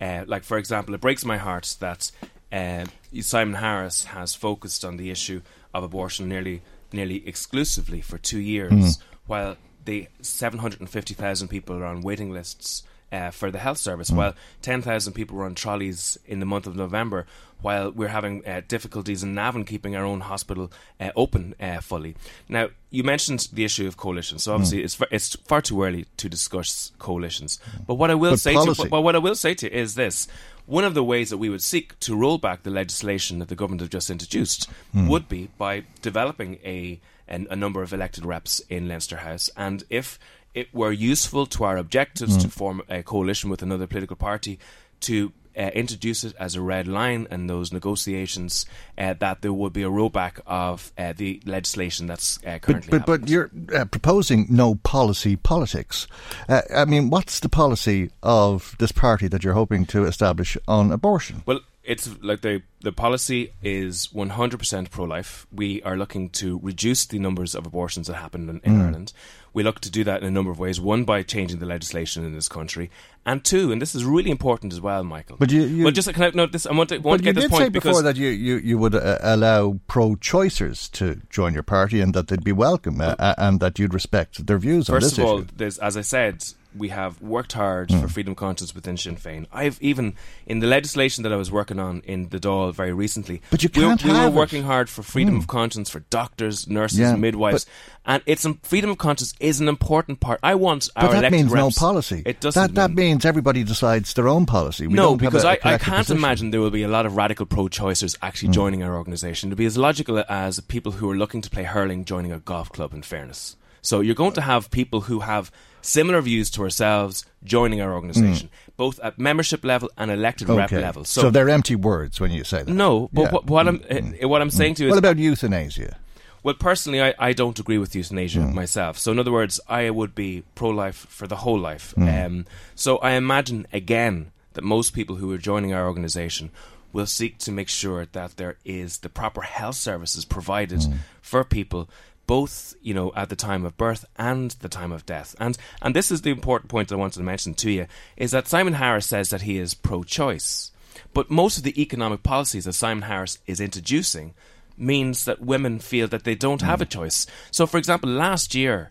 Uh, 0.00 0.24
like, 0.26 0.44
for 0.44 0.58
example, 0.58 0.94
it 0.94 1.00
breaks 1.00 1.24
my 1.24 1.36
heart 1.36 1.76
that 1.80 2.10
uh, 2.50 2.84
Simon 3.20 3.54
Harris 3.54 4.04
has 4.04 4.34
focused 4.34 4.84
on 4.84 4.96
the 4.96 5.10
issue 5.10 5.42
of 5.72 5.84
abortion 5.84 6.28
nearly 6.28 6.62
nearly 6.92 7.26
exclusively 7.26 8.00
for 8.00 8.18
two 8.18 8.40
years, 8.40 8.72
mm. 8.72 9.02
while 9.26 9.56
the 9.84 10.08
750,000 10.20 11.48
people 11.48 11.76
are 11.76 11.84
on 11.84 12.02
waiting 12.02 12.32
lists 12.32 12.82
uh, 13.10 13.30
for 13.30 13.50
the 13.50 13.58
health 13.58 13.78
service, 13.78 14.10
mm. 14.10 14.16
while 14.16 14.34
10,000 14.62 15.12
people 15.12 15.36
were 15.36 15.44
on 15.44 15.54
trolleys 15.54 16.18
in 16.26 16.40
the 16.40 16.46
month 16.46 16.66
of 16.66 16.74
November, 16.74 17.26
while 17.60 17.92
we're 17.92 18.08
having 18.08 18.46
uh, 18.46 18.62
difficulties 18.66 19.22
in 19.22 19.34
Navan 19.34 19.64
keeping 19.64 19.94
our 19.94 20.04
own 20.04 20.20
hospital 20.20 20.72
uh, 20.98 21.10
open 21.14 21.54
uh, 21.60 21.80
fully. 21.80 22.16
Now, 22.48 22.70
you 22.90 23.04
mentioned 23.04 23.48
the 23.52 23.64
issue 23.64 23.86
of 23.86 23.96
coalitions, 23.96 24.44
so 24.44 24.54
obviously 24.54 24.80
mm. 24.80 24.84
it's, 24.84 24.98
it's 25.10 25.36
far 25.46 25.60
too 25.60 25.82
early 25.82 26.06
to 26.16 26.28
discuss 26.28 26.92
coalitions. 26.98 27.60
But 27.86 27.94
what 27.94 28.10
I 28.10 28.14
will 28.14 28.32
but 28.32 28.40
say, 28.40 28.54
policy. 28.54 28.84
to, 28.84 28.88
but 28.88 29.02
what 29.02 29.14
I 29.14 29.18
will 29.18 29.34
say 29.36 29.54
to 29.54 29.70
you 29.70 29.80
is 29.80 29.94
this: 29.94 30.26
one 30.66 30.84
of 30.84 30.94
the 30.94 31.04
ways 31.04 31.30
that 31.30 31.38
we 31.38 31.48
would 31.48 31.62
seek 31.62 31.98
to 32.00 32.14
roll 32.14 32.38
back 32.38 32.62
the 32.62 32.70
legislation 32.70 33.38
that 33.38 33.48
the 33.48 33.54
government 33.56 33.80
have 33.80 33.90
just 33.90 34.10
introduced 34.10 34.70
mm. 34.94 35.08
would 35.08 35.28
be 35.28 35.48
by 35.58 35.84
developing 36.00 36.58
a, 36.64 37.00
a, 37.28 37.46
a 37.50 37.56
number 37.56 37.82
of 37.82 37.92
elected 37.92 38.24
reps 38.24 38.60
in 38.68 38.88
Leinster 38.88 39.18
House, 39.18 39.50
and 39.56 39.84
if 39.90 40.18
it 40.54 40.72
were 40.74 40.92
useful 40.92 41.46
to 41.46 41.64
our 41.64 41.76
objectives 41.78 42.36
to 42.36 42.48
form 42.48 42.82
a 42.88 43.02
coalition 43.02 43.48
with 43.48 43.62
another 43.62 43.86
political 43.86 44.16
party 44.16 44.58
to 45.00 45.32
uh, 45.56 45.70
introduce 45.74 46.24
it 46.24 46.34
as 46.38 46.54
a 46.54 46.60
red 46.60 46.86
line 46.86 47.26
in 47.30 47.46
those 47.46 47.72
negotiations 47.72 48.66
uh, 48.98 49.14
that 49.18 49.42
there 49.42 49.52
would 49.52 49.72
be 49.72 49.82
a 49.82 49.90
rollback 49.90 50.40
of 50.46 50.92
uh, 50.98 51.12
the 51.16 51.40
legislation 51.44 52.06
that's 52.06 52.38
uh, 52.44 52.58
currently 52.58 52.90
But, 52.90 53.06
but, 53.06 53.20
but 53.20 53.30
you're 53.30 53.50
uh, 53.74 53.84
proposing 53.84 54.46
no 54.48 54.76
policy 54.76 55.36
politics. 55.36 56.06
Uh, 56.48 56.62
I 56.74 56.84
mean, 56.84 57.10
what's 57.10 57.40
the 57.40 57.48
policy 57.48 58.10
of 58.22 58.76
this 58.78 58.92
party 58.92 59.28
that 59.28 59.44
you're 59.44 59.54
hoping 59.54 59.86
to 59.86 60.04
establish 60.04 60.56
on 60.66 60.92
abortion? 60.92 61.42
Well, 61.46 61.60
it's 61.84 62.08
like 62.22 62.42
the 62.42 62.62
the 62.80 62.92
policy 62.92 63.52
is 63.62 64.08
100% 64.08 64.90
pro-life. 64.90 65.46
We 65.52 65.82
are 65.82 65.96
looking 65.96 66.30
to 66.30 66.58
reduce 66.62 67.06
the 67.06 67.18
numbers 67.18 67.54
of 67.54 67.66
abortions 67.66 68.06
that 68.06 68.14
happen 68.14 68.48
in, 68.48 68.60
in 68.64 68.80
Ireland. 68.80 69.12
We 69.54 69.62
look 69.62 69.80
to 69.80 69.90
do 69.90 70.02
that 70.04 70.22
in 70.22 70.26
a 70.26 70.30
number 70.30 70.50
of 70.50 70.58
ways. 70.58 70.80
One, 70.80 71.04
by 71.04 71.22
changing 71.22 71.58
the 71.58 71.66
legislation 71.66 72.24
in 72.24 72.34
this 72.34 72.48
country, 72.48 72.90
and 73.26 73.44
two, 73.44 73.70
and 73.70 73.82
this 73.82 73.94
is 73.94 74.04
really 74.04 74.30
important 74.30 74.72
as 74.72 74.80
well, 74.80 75.04
Michael. 75.04 75.36
But 75.38 75.52
you- 75.52 75.62
you- 75.64 75.84
well, 75.84 75.92
just 75.92 76.12
can 76.12 76.22
I 76.22 76.30
no, 76.34 76.46
this 76.46 76.66
I 76.66 76.72
want 76.72 76.88
to, 76.88 76.98
want 76.98 77.20
to 77.20 77.26
you 77.26 77.32
get 77.32 77.34
this 77.40 77.44
did 77.44 77.50
point 77.50 77.64
say 77.64 77.68
because 77.68 77.90
before 77.90 78.02
that 78.02 78.16
you, 78.16 78.28
you, 78.28 78.56
you 78.56 78.78
would 78.78 78.94
uh, 78.94 79.18
allow 79.20 79.78
pro-choicers 79.88 80.90
to 80.92 81.20
join 81.30 81.54
your 81.54 81.62
party 81.62 82.00
and 82.00 82.14
that 82.14 82.28
they'd 82.28 82.44
be 82.44 82.52
welcome 82.52 83.00
uh, 83.00 83.14
uh, 83.18 83.34
and 83.38 83.60
that 83.60 83.78
you'd 83.78 83.94
respect 83.94 84.46
their 84.46 84.58
views 84.58 84.88
on 84.88 85.00
First 85.00 85.18
of 85.18 85.24
all, 85.24 85.44
as 85.60 85.96
I 85.96 86.00
said, 86.00 86.44
we 86.76 86.88
have 86.88 87.20
worked 87.20 87.52
hard 87.52 87.90
Hmm. 87.90 88.00
for 88.00 88.08
freedom 88.08 88.32
of 88.32 88.36
conscience 88.36 88.74
within 88.74 88.96
Sinn 88.96 89.16
Féin. 89.16 89.46
I've 89.52 89.78
even 89.80 90.14
in 90.46 90.60
the 90.60 90.66
legislation 90.66 91.22
that 91.24 91.32
I 91.32 91.36
was 91.36 91.50
working 91.50 91.78
on 91.78 92.00
in 92.04 92.28
the 92.28 92.38
Dáil 92.38 92.72
very 92.74 92.92
recently. 92.92 93.42
But 93.50 93.62
you 93.62 93.68
can't 93.68 94.02
we 94.02 94.10
were 94.10 94.16
have 94.16 94.32
it. 94.32 94.36
Working 94.36 94.62
hard 94.64 94.88
for 94.88 95.02
freedom 95.02 95.36
of 95.36 95.46
conscience 95.46 95.90
for 95.90 96.00
doctors, 96.10 96.68
nurses, 96.68 96.98
Yeah, 96.98 97.16
midwives, 97.16 97.66
and 98.06 98.22
it's 98.26 98.44
um, 98.44 98.58
freedom 98.62 98.90
of 98.90 98.98
conscience 98.98 99.34
is 99.40 99.60
an 99.60 99.68
important 99.68 100.20
part. 100.20 100.40
I 100.42 100.54
want 100.54 100.88
But 100.94 101.04
our 101.04 101.20
that 101.20 101.32
means 101.32 101.52
no 101.52 101.70
policy. 101.70 102.22
It 102.24 102.40
doesn't. 102.40 102.60
That, 102.60 102.74
that 102.74 102.90
mean- 102.96 102.96
means 103.12 103.24
everybody 103.24 103.64
decides 103.64 104.14
their 104.14 104.28
own 104.28 104.46
policy. 104.46 104.86
We 104.86 104.94
no, 104.94 105.10
don't 105.10 105.20
have 105.22 105.32
because 105.32 105.44
a- 105.44 105.48
a 105.48 105.50
I, 105.50 105.74
I 105.74 105.78
can't 105.78 105.98
position. 105.98 106.16
imagine 106.16 106.50
there 106.50 106.60
will 106.60 106.70
be 106.70 106.82
a 106.82 106.88
lot 106.88 107.06
of 107.06 107.16
radical 107.16 107.46
pro-choicers 107.46 108.16
actually 108.22 108.48
Hmm. 108.48 108.52
joining 108.54 108.82
our 108.82 108.96
organisation. 108.96 109.50
To 109.50 109.56
be 109.56 109.66
as 109.66 109.76
logical 109.76 110.24
as 110.28 110.58
people 110.60 110.92
who 110.92 111.10
are 111.10 111.16
looking 111.16 111.42
to 111.42 111.50
play 111.50 111.64
hurling 111.64 112.04
joining 112.04 112.32
a 112.32 112.38
golf 112.38 112.70
club. 112.72 112.92
In 112.94 113.02
fairness, 113.02 113.56
so 113.82 114.00
you're 114.00 114.14
going 114.14 114.32
to 114.34 114.40
have 114.40 114.70
people 114.70 115.02
who 115.02 115.20
have 115.20 115.50
similar 115.82 116.20
views 116.20 116.48
to 116.52 116.62
ourselves 116.62 117.26
joining 117.44 117.80
our 117.80 117.92
organisation, 117.92 118.48
both 118.76 119.00
at 119.00 119.18
membership 119.18 119.64
level 119.64 119.90
and 119.98 120.10
elected 120.10 120.48
rep 120.48 120.70
Hmm. 120.70 120.76
Level. 120.76 121.04
So, 121.04 121.28
they're 121.30 121.50
empty 121.50 121.74
words 121.76 122.20
when 122.20 122.30
you 122.30 122.44
say 122.44 122.62
that. 122.62 122.72
no, 122.72 123.10
but 123.12 123.22
Yeah. 123.22 123.30
What, 123.32 123.46
what 123.46 123.68
I'm 123.68 123.80
uh, 124.22 124.28
what 124.28 124.40
I'm 124.40 124.50
saying 124.50 124.76
to 124.76 124.82
you 124.84 124.88
is 124.88 124.92
What 124.92 124.98
about 124.98 125.18
euthanasia? 125.18 125.96
well, 126.44 126.54
personally, 126.54 127.00
I, 127.02 127.14
I 127.18 127.32
don't 127.32 127.58
agree 127.58 127.78
with 127.78 127.94
euthanasia 127.94 128.40
myself. 128.40 128.96
So, 128.98 129.10
in 129.12 129.18
other 129.18 129.32
words, 129.32 129.60
I 129.68 129.90
would 129.90 130.14
be 130.14 130.42
pro 130.54 130.70
life 130.70 131.06
for 131.08 131.26
the 131.26 131.36
whole 131.36 131.58
life. 131.58 131.94
Um, 131.98 132.46
so, 132.74 132.98
I 132.98 133.12
imagine, 133.12 133.66
again, 133.72 134.30
that 134.54 134.62
most 134.64 134.92
people 134.94 135.16
who 135.16 135.32
are 135.32 135.38
joining 135.38 135.72
our 135.74 135.86
organisation 135.86 136.50
will 136.92 137.06
seek 137.06 137.38
to 137.38 137.50
make 137.50 137.68
sure 137.70 138.06
that 138.12 138.36
there 138.36 138.56
is 138.64 138.98
the 138.98 139.08
proper 139.08 139.40
health 139.42 139.76
services 139.76 140.24
provided 140.26 140.82
for 141.22 141.42
people. 141.42 141.88
Both, 142.26 142.74
you 142.80 142.94
know, 142.94 143.12
at 143.14 143.28
the 143.28 143.36
time 143.36 143.64
of 143.64 143.76
birth 143.76 144.04
and 144.16 144.52
the 144.52 144.68
time 144.68 144.92
of 144.92 145.04
death, 145.04 145.34
and 145.38 145.58
and 145.80 145.94
this 145.94 146.10
is 146.10 146.22
the 146.22 146.30
important 146.30 146.70
point 146.70 146.92
I 146.92 146.96
wanted 146.96 147.18
to 147.18 147.24
mention 147.24 147.54
to 147.54 147.70
you 147.70 147.86
is 148.16 148.30
that 148.30 148.48
Simon 148.48 148.74
Harris 148.74 149.06
says 149.06 149.30
that 149.30 149.42
he 149.42 149.58
is 149.58 149.74
pro-choice, 149.74 150.70
but 151.12 151.30
most 151.30 151.58
of 151.58 151.62
the 151.64 151.80
economic 151.80 152.22
policies 152.22 152.64
that 152.64 152.74
Simon 152.74 153.02
Harris 153.02 153.38
is 153.46 153.60
introducing 153.60 154.34
means 154.76 155.24
that 155.24 155.40
women 155.40 155.78
feel 155.78 156.08
that 156.08 156.24
they 156.24 156.34
don't 156.34 156.62
have 156.62 156.80
a 156.80 156.84
hmm. 156.84 156.90
choice. 156.90 157.26
So, 157.50 157.66
for 157.66 157.78
example, 157.78 158.10
last 158.10 158.54
year, 158.54 158.90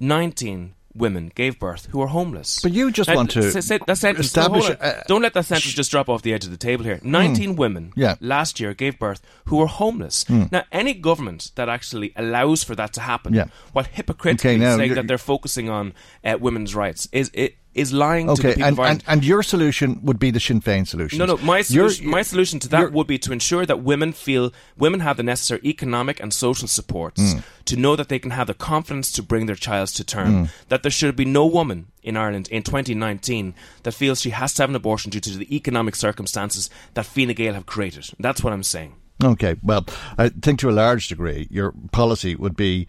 19 0.00 0.74
women 0.94 1.30
gave 1.34 1.58
birth 1.58 1.86
who 1.90 1.98
were 1.98 2.08
homeless. 2.08 2.60
But 2.62 2.72
you 2.72 2.90
just 2.90 3.08
Now, 3.08 3.16
want 3.16 3.30
to 3.32 3.40
s- 3.40 3.56
s- 3.56 3.68
that 3.86 3.96
sentence, 3.98 4.26
establish 4.26 4.66
on. 4.66 4.72
a- 4.80 4.84
uh, 4.84 5.02
don't 5.06 5.22
let 5.22 5.34
that 5.34 5.46
sentence 5.46 5.72
just 5.72 5.90
drop 5.90 6.08
off 6.08 6.22
the 6.22 6.32
edge 6.34 6.44
of 6.44 6.50
the 6.50 6.56
table 6.56 6.84
here. 6.84 6.96
Hmm. 6.98 7.10
19 7.10 7.56
women 7.56 7.92
Yeah. 7.96 8.16
last 8.20 8.58
year 8.58 8.74
gave 8.74 8.98
birth 8.98 9.20
who 9.46 9.56
were 9.56 9.66
homeless. 9.68 10.24
Hmm. 10.24 10.44
Now, 10.50 10.64
any 10.72 10.92
government 10.94 11.52
that 11.54 11.68
actually 11.68 12.12
allows 12.16 12.64
for 12.64 12.74
that 12.74 12.92
to 12.94 13.00
happen, 13.02 13.34
Yeah. 13.34 13.44
while 13.72 13.84
hypocritically 13.90 14.56
Okay, 14.56 14.76
saying 14.76 14.94
that 14.94 15.06
they're 15.06 15.18
focusing 15.18 15.70
on 15.70 15.92
uh, 16.24 16.36
women's 16.40 16.74
rights, 16.74 17.08
is 17.12 17.30
it 17.34 17.56
is 17.72 17.92
lying 17.92 18.26
to 18.26 18.34
the 18.42 18.48
Okay, 18.48 18.54
people 18.62 18.84
and, 18.84 18.90
and, 18.90 19.04
and 19.06 19.24
your 19.24 19.42
solution 19.44 20.00
would 20.02 20.18
be 20.18 20.30
the 20.32 20.40
Sinn 20.40 20.60
Féin 20.60 20.86
solution. 20.86 21.18
No, 21.18 21.24
no. 21.26 21.36
My 21.38 21.58
Your- 21.58 21.88
solution, 21.88 22.08
my 22.10 22.22
solution 22.22 22.58
to 22.60 22.68
that 22.70 22.92
would 22.92 23.06
be 23.06 23.18
to 23.18 23.32
ensure 23.32 23.64
that 23.64 23.82
women 23.82 24.12
feel 24.12 24.52
women 24.76 25.00
have 25.00 25.16
the 25.18 25.22
necessary 25.22 25.60
economic 25.64 26.18
and 26.20 26.32
social 26.34 26.66
supports 26.66 27.32
Hmm. 27.32 27.38
to 27.66 27.76
know 27.76 27.94
that 27.94 28.08
they 28.08 28.18
can 28.18 28.32
have 28.32 28.48
the 28.48 28.54
confidence 28.54 29.12
to 29.12 29.22
bring 29.22 29.46
their 29.46 29.54
child 29.54 29.88
to 29.90 30.02
term. 30.04 30.32
Hmm. 30.32 30.44
That 30.68 30.82
there 30.82 30.90
should 30.90 31.14
be 31.14 31.24
no 31.24 31.46
woman 31.46 31.86
in 32.02 32.16
Ireland 32.16 32.48
in 32.48 32.62
2019 32.64 33.54
that 33.84 33.92
feels 33.92 34.20
she 34.20 34.30
has 34.30 34.52
to 34.54 34.62
have 34.62 34.70
an 34.70 34.76
abortion 34.76 35.10
due 35.10 35.20
to 35.20 35.30
the 35.38 35.54
economic 35.54 35.94
circumstances 35.94 36.70
that 36.94 37.06
Fine 37.06 37.34
Gael 37.34 37.54
have 37.54 37.66
created. 37.66 38.10
That's 38.18 38.42
what 38.42 38.52
I'm 38.52 38.62
saying. 38.64 38.94
Okay, 39.22 39.56
well, 39.62 39.84
I 40.18 40.30
think 40.30 40.58
to 40.60 40.70
a 40.70 40.72
large 40.72 41.08
degree, 41.08 41.46
your 41.50 41.72
policy 41.92 42.34
would 42.34 42.56
be 42.56 42.88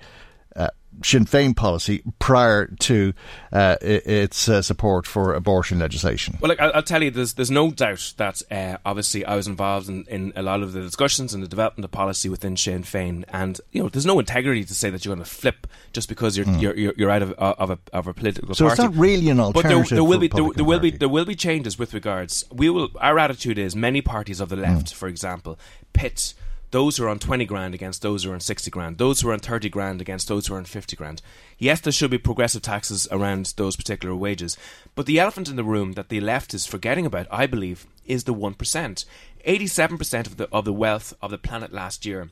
Sinn 1.04 1.26
Féin 1.26 1.56
policy 1.56 2.04
prior 2.20 2.68
to 2.82 3.14
uh, 3.52 3.78
its 3.82 4.48
uh, 4.48 4.62
support 4.62 5.08
for 5.08 5.34
abortion 5.34 5.80
legislation. 5.80 6.38
Well, 6.42 6.50
look, 6.50 6.60
I'll, 6.60 6.84
tell 6.84 7.02
you, 7.02 7.10
there's 7.12 7.34
there's 7.34 7.50
no 7.52 7.72
doubt 7.72 8.14
that 8.18 8.42
uh, 8.52 8.78
obviously 8.86 9.26
I 9.26 9.36
was 9.36 9.48
involved 9.48 9.90
in, 9.90 10.06
in 10.08 10.34
a 10.36 10.42
lot 10.42 10.62
of 10.62 10.74
the 10.74 10.82
discussions 10.82 11.34
and 11.34 11.44
the 11.44 11.48
development 11.48 11.86
of 11.86 11.92
policy 11.92 12.30
within 12.30 12.56
Sinn 12.58 12.84
Féin, 12.84 13.24
and 13.30 13.60
you 13.72 13.82
know, 13.82 13.90
there's 13.90 14.06
no 14.06 14.20
integrity 14.20 14.64
to 14.64 14.74
say 14.74 14.90
that 14.90 15.04
you're 15.04 15.16
going 15.16 15.26
to 15.26 15.30
flip 15.32 15.68
just 15.94 16.10
because 16.10 16.38
you're 16.38 16.48
you're, 16.58 16.76
you're, 16.76 16.94
you're 16.98 17.12
out 17.12 17.22
of 17.24 17.32
of 17.34 17.70
a, 17.72 17.80
of 17.94 18.08
a 18.08 18.14
political 18.14 18.48
Hmm. 18.48 18.54
So 18.54 18.68
it's 18.68 18.78
not 18.78 18.96
really 18.96 19.30
an 19.30 19.40
alternative. 19.40 19.82
But 19.82 19.90
there, 19.90 19.96
there 19.98 20.04
will 20.04 20.20
be 20.20 20.28
there, 20.28 20.50
there 20.56 20.66
will 20.66 20.80
be 20.80 20.92
there 20.92 21.10
will 21.10 21.26
be 21.26 21.36
changes 21.36 21.80
with 21.80 21.94
regards. 21.94 22.46
We 22.52 22.70
will. 22.70 22.90
Our 23.00 23.18
attitude 23.18 23.58
is 23.58 23.76
many 23.76 24.02
parties 24.02 24.40
of 24.40 24.50
the 24.50 24.56
left, 24.56 24.92
Hmm. 24.92 24.96
for 24.96 25.08
example, 25.08 25.58
pit 25.94 26.34
those 26.72 26.98
who 26.98 27.04
are 27.04 27.10
on 27.10 27.20
20 27.20 27.46
grand 27.46 27.76
against 27.76 28.02
those 28.02 28.24
who 28.24 28.32
are 28.32 28.34
on 28.34 28.40
60 28.40 28.72
grand, 28.72 28.98
those 28.98 29.22
who 29.22 29.30
are 29.30 29.34
on 29.34 29.40
30 29.40 29.70
grand 29.70 30.02
against 30.02 30.28
those 30.28 30.48
who 30.48 30.56
are 30.56 30.58
on 30.58 30.66
50 30.66 30.96
grand. 30.96 31.22
Yes, 31.58 31.82
there 31.82 31.92
should 31.92 32.12
be 32.12 32.18
progressive 32.18 32.62
taxes 32.62 33.08
around 33.12 33.54
those 33.58 33.76
particular 33.76 34.16
wages, 34.16 34.58
but 34.96 35.06
the 35.06 35.20
elephant 35.20 35.50
in 35.50 35.58
the 35.58 35.64
room 35.64 35.94
that 35.94 36.10
the 36.10 36.22
left 36.22 36.54
is 36.54 36.66
forgetting 36.66 37.06
about, 37.06 37.28
I 37.30 37.46
believe, 37.46 37.86
is 38.06 38.24
the 38.24 38.34
1%. 38.34 39.06
87% 39.46 40.28
of 40.28 40.38
the, 40.38 40.50
of 40.52 40.66
the 40.66 40.74
wealth 40.74 41.14
of 41.22 41.32
the 41.32 41.38
planet 41.38 41.74
last 41.74 42.06
year 42.06 42.30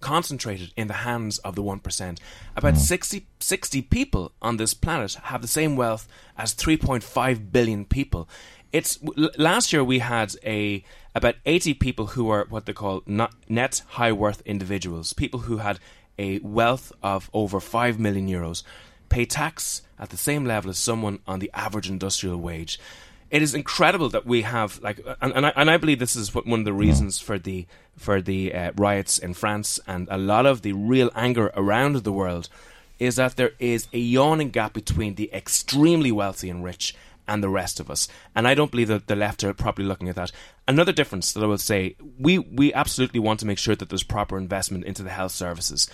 concentrated 0.00 0.72
in 0.76 0.88
the 0.88 0.94
hands 0.94 1.38
of 1.38 1.54
the 1.54 1.62
1%. 1.62 2.18
About 2.56 2.74
mm. 2.74 2.78
60, 2.78 3.26
60 3.38 3.82
people 3.82 4.32
on 4.42 4.56
this 4.56 4.74
planet 4.74 5.14
have 5.24 5.42
the 5.42 5.48
same 5.48 5.76
wealth 5.76 6.08
as 6.36 6.54
3.5 6.54 7.52
billion 7.52 7.84
people. 7.84 8.28
It's 8.72 8.98
last 9.36 9.72
year 9.72 9.84
we 9.84 9.98
had 9.98 10.34
a 10.44 10.84
about 11.14 11.36
80 11.44 11.74
people 11.74 12.08
who 12.08 12.30
are 12.30 12.46
what 12.48 12.66
they 12.66 12.72
call 12.72 13.02
net 13.06 13.82
high 13.88 14.12
worth 14.12 14.42
individuals, 14.42 15.12
people 15.12 15.40
who 15.40 15.58
had 15.58 15.78
a 16.18 16.38
wealth 16.40 16.92
of 17.02 17.30
over 17.32 17.60
5 17.60 17.98
million 17.98 18.28
euros 18.28 18.62
pay 19.08 19.24
tax 19.24 19.82
at 19.98 20.10
the 20.10 20.16
same 20.16 20.44
level 20.44 20.70
as 20.70 20.78
someone 20.78 21.18
on 21.26 21.40
the 21.40 21.50
average 21.52 21.88
industrial 21.88 22.36
wage. 22.36 22.78
It 23.30 23.42
is 23.42 23.54
incredible 23.54 24.08
that 24.10 24.26
we 24.26 24.42
have 24.42 24.80
like, 24.82 25.00
and, 25.20 25.32
and, 25.32 25.46
I, 25.46 25.52
and 25.54 25.70
I 25.70 25.76
believe 25.76 25.98
this 25.98 26.16
is 26.16 26.34
what, 26.34 26.46
one 26.46 26.60
of 26.60 26.64
the 26.64 26.72
reasons 26.72 27.20
for 27.20 27.38
the 27.38 27.66
for 27.96 28.20
the 28.20 28.52
uh, 28.52 28.72
riots 28.76 29.18
in 29.18 29.34
France 29.34 29.78
and 29.86 30.08
a 30.10 30.18
lot 30.18 30.46
of 30.46 30.62
the 30.62 30.72
real 30.72 31.10
anger 31.14 31.52
around 31.54 31.96
the 31.96 32.12
world 32.12 32.48
is 32.98 33.16
that 33.16 33.36
there 33.36 33.52
is 33.58 33.88
a 33.92 33.98
yawning 33.98 34.50
gap 34.50 34.72
between 34.72 35.14
the 35.14 35.32
extremely 35.32 36.10
wealthy 36.10 36.50
and 36.50 36.64
rich 36.64 36.94
and 37.30 37.42
the 37.42 37.48
rest 37.48 37.80
of 37.80 37.90
us. 37.90 38.08
And 38.34 38.46
I 38.46 38.54
don't 38.54 38.70
believe 38.70 38.88
that 38.88 39.06
the 39.06 39.16
left 39.16 39.44
are 39.44 39.54
properly 39.54 39.86
looking 39.86 40.08
at 40.08 40.16
that. 40.16 40.32
Another 40.66 40.92
difference 40.92 41.32
that 41.32 41.42
I 41.42 41.46
will 41.46 41.58
say, 41.58 41.96
we, 42.18 42.38
we 42.38 42.74
absolutely 42.74 43.20
want 43.20 43.40
to 43.40 43.46
make 43.46 43.58
sure 43.58 43.76
that 43.76 43.88
there's 43.88 44.02
proper 44.02 44.36
investment 44.36 44.84
into 44.84 45.02
the 45.02 45.10
health 45.10 45.32
services. 45.32 45.88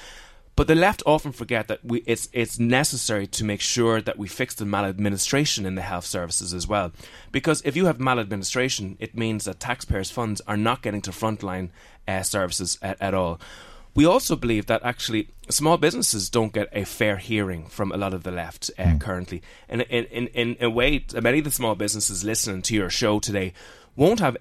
But 0.57 0.69
the 0.69 0.75
left 0.75 1.03
often 1.05 1.33
forget 1.33 1.69
that 1.69 1.85
we, 1.85 1.99
it's, 2.07 2.31
it's 2.33 2.59
necessary 2.59 3.27
to 3.27 3.45
make 3.45 3.61
sure 3.61 4.01
that 4.01 4.19
we 4.19 4.27
fix 4.27 4.55
the 4.55 4.65
maladministration 4.65 5.67
in 5.67 5.75
the 5.75 5.83
health 5.83 6.07
services 6.07 6.55
as 6.55 6.67
well. 6.67 6.93
Because 7.31 7.61
if 7.67 7.77
you 7.77 7.85
have 7.85 8.01
maladministration, 8.01 8.97
it 8.99 9.15
means 9.15 9.45
that 9.45 9.61
taxpayers' 9.61 10.11
funds 10.11 10.41
are 10.47 10.57
not 10.57 10.81
getting 10.81 11.03
to 11.03 11.11
frontline 11.11 11.69
uh, 12.09 12.23
services 12.23 12.79
at, 12.81 12.97
at 13.03 13.13
all. 13.13 13.39
We 13.97 14.05
also 14.05 14.37
believe 14.37 14.67
that 14.67 14.85
actually 14.85 15.31
small 15.49 15.79
businesses 15.79 16.29
don't 16.29 16.53
get 16.53 16.69
a 16.71 16.85
fair 16.85 17.17
hearing 17.17 17.65
from 17.67 17.91
a 17.91 17.97
lot 17.97 18.13
of 18.13 18.25
the 18.25 18.31
left 18.31 18.71
uh, 18.79 18.97
currently. 19.01 19.41
And 19.71 19.81
in, 19.83 20.05
in, 20.05 20.27
in 20.29 20.57
a 20.61 20.69
way, 20.69 21.03
many 21.15 21.39
of 21.39 21.45
the 21.45 21.51
small 21.51 21.75
businesses 21.75 22.23
listening 22.23 22.61
to 22.63 22.75
your 22.75 22.91
show 22.91 23.21
today 23.21 23.55
won't 23.97 24.21
have 24.21 24.37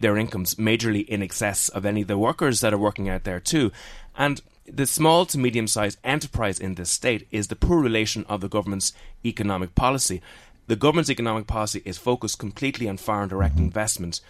their 0.00 0.16
incomes 0.16 0.54
majorly 0.54 1.06
in 1.06 1.20
excess 1.20 1.68
of 1.68 1.84
any 1.84 2.00
of 2.00 2.08
the 2.08 2.16
workers 2.16 2.62
that 2.62 2.72
are 2.72 2.78
working 2.78 3.10
out 3.10 3.24
there 3.24 3.38
too. 3.38 3.70
And 4.16 4.40
the 4.66 4.86
small 4.86 5.26
to 5.26 5.36
medium 5.36 5.66
sized 5.66 5.98
enterprise 6.02 6.58
in 6.58 6.76
this 6.76 6.88
state 6.90 7.28
is 7.30 7.48
the 7.48 7.56
poor 7.56 7.82
relation 7.82 8.24
of 8.30 8.40
the 8.40 8.48
government's 8.48 8.94
economic 9.26 9.74
policy. 9.74 10.22
The 10.68 10.76
government's 10.76 11.10
economic 11.10 11.46
policy 11.46 11.82
is 11.84 11.98
focused 11.98 12.38
completely 12.38 12.88
on 12.88 12.96
foreign 12.96 13.28
direct 13.28 13.58
investment 13.58 14.22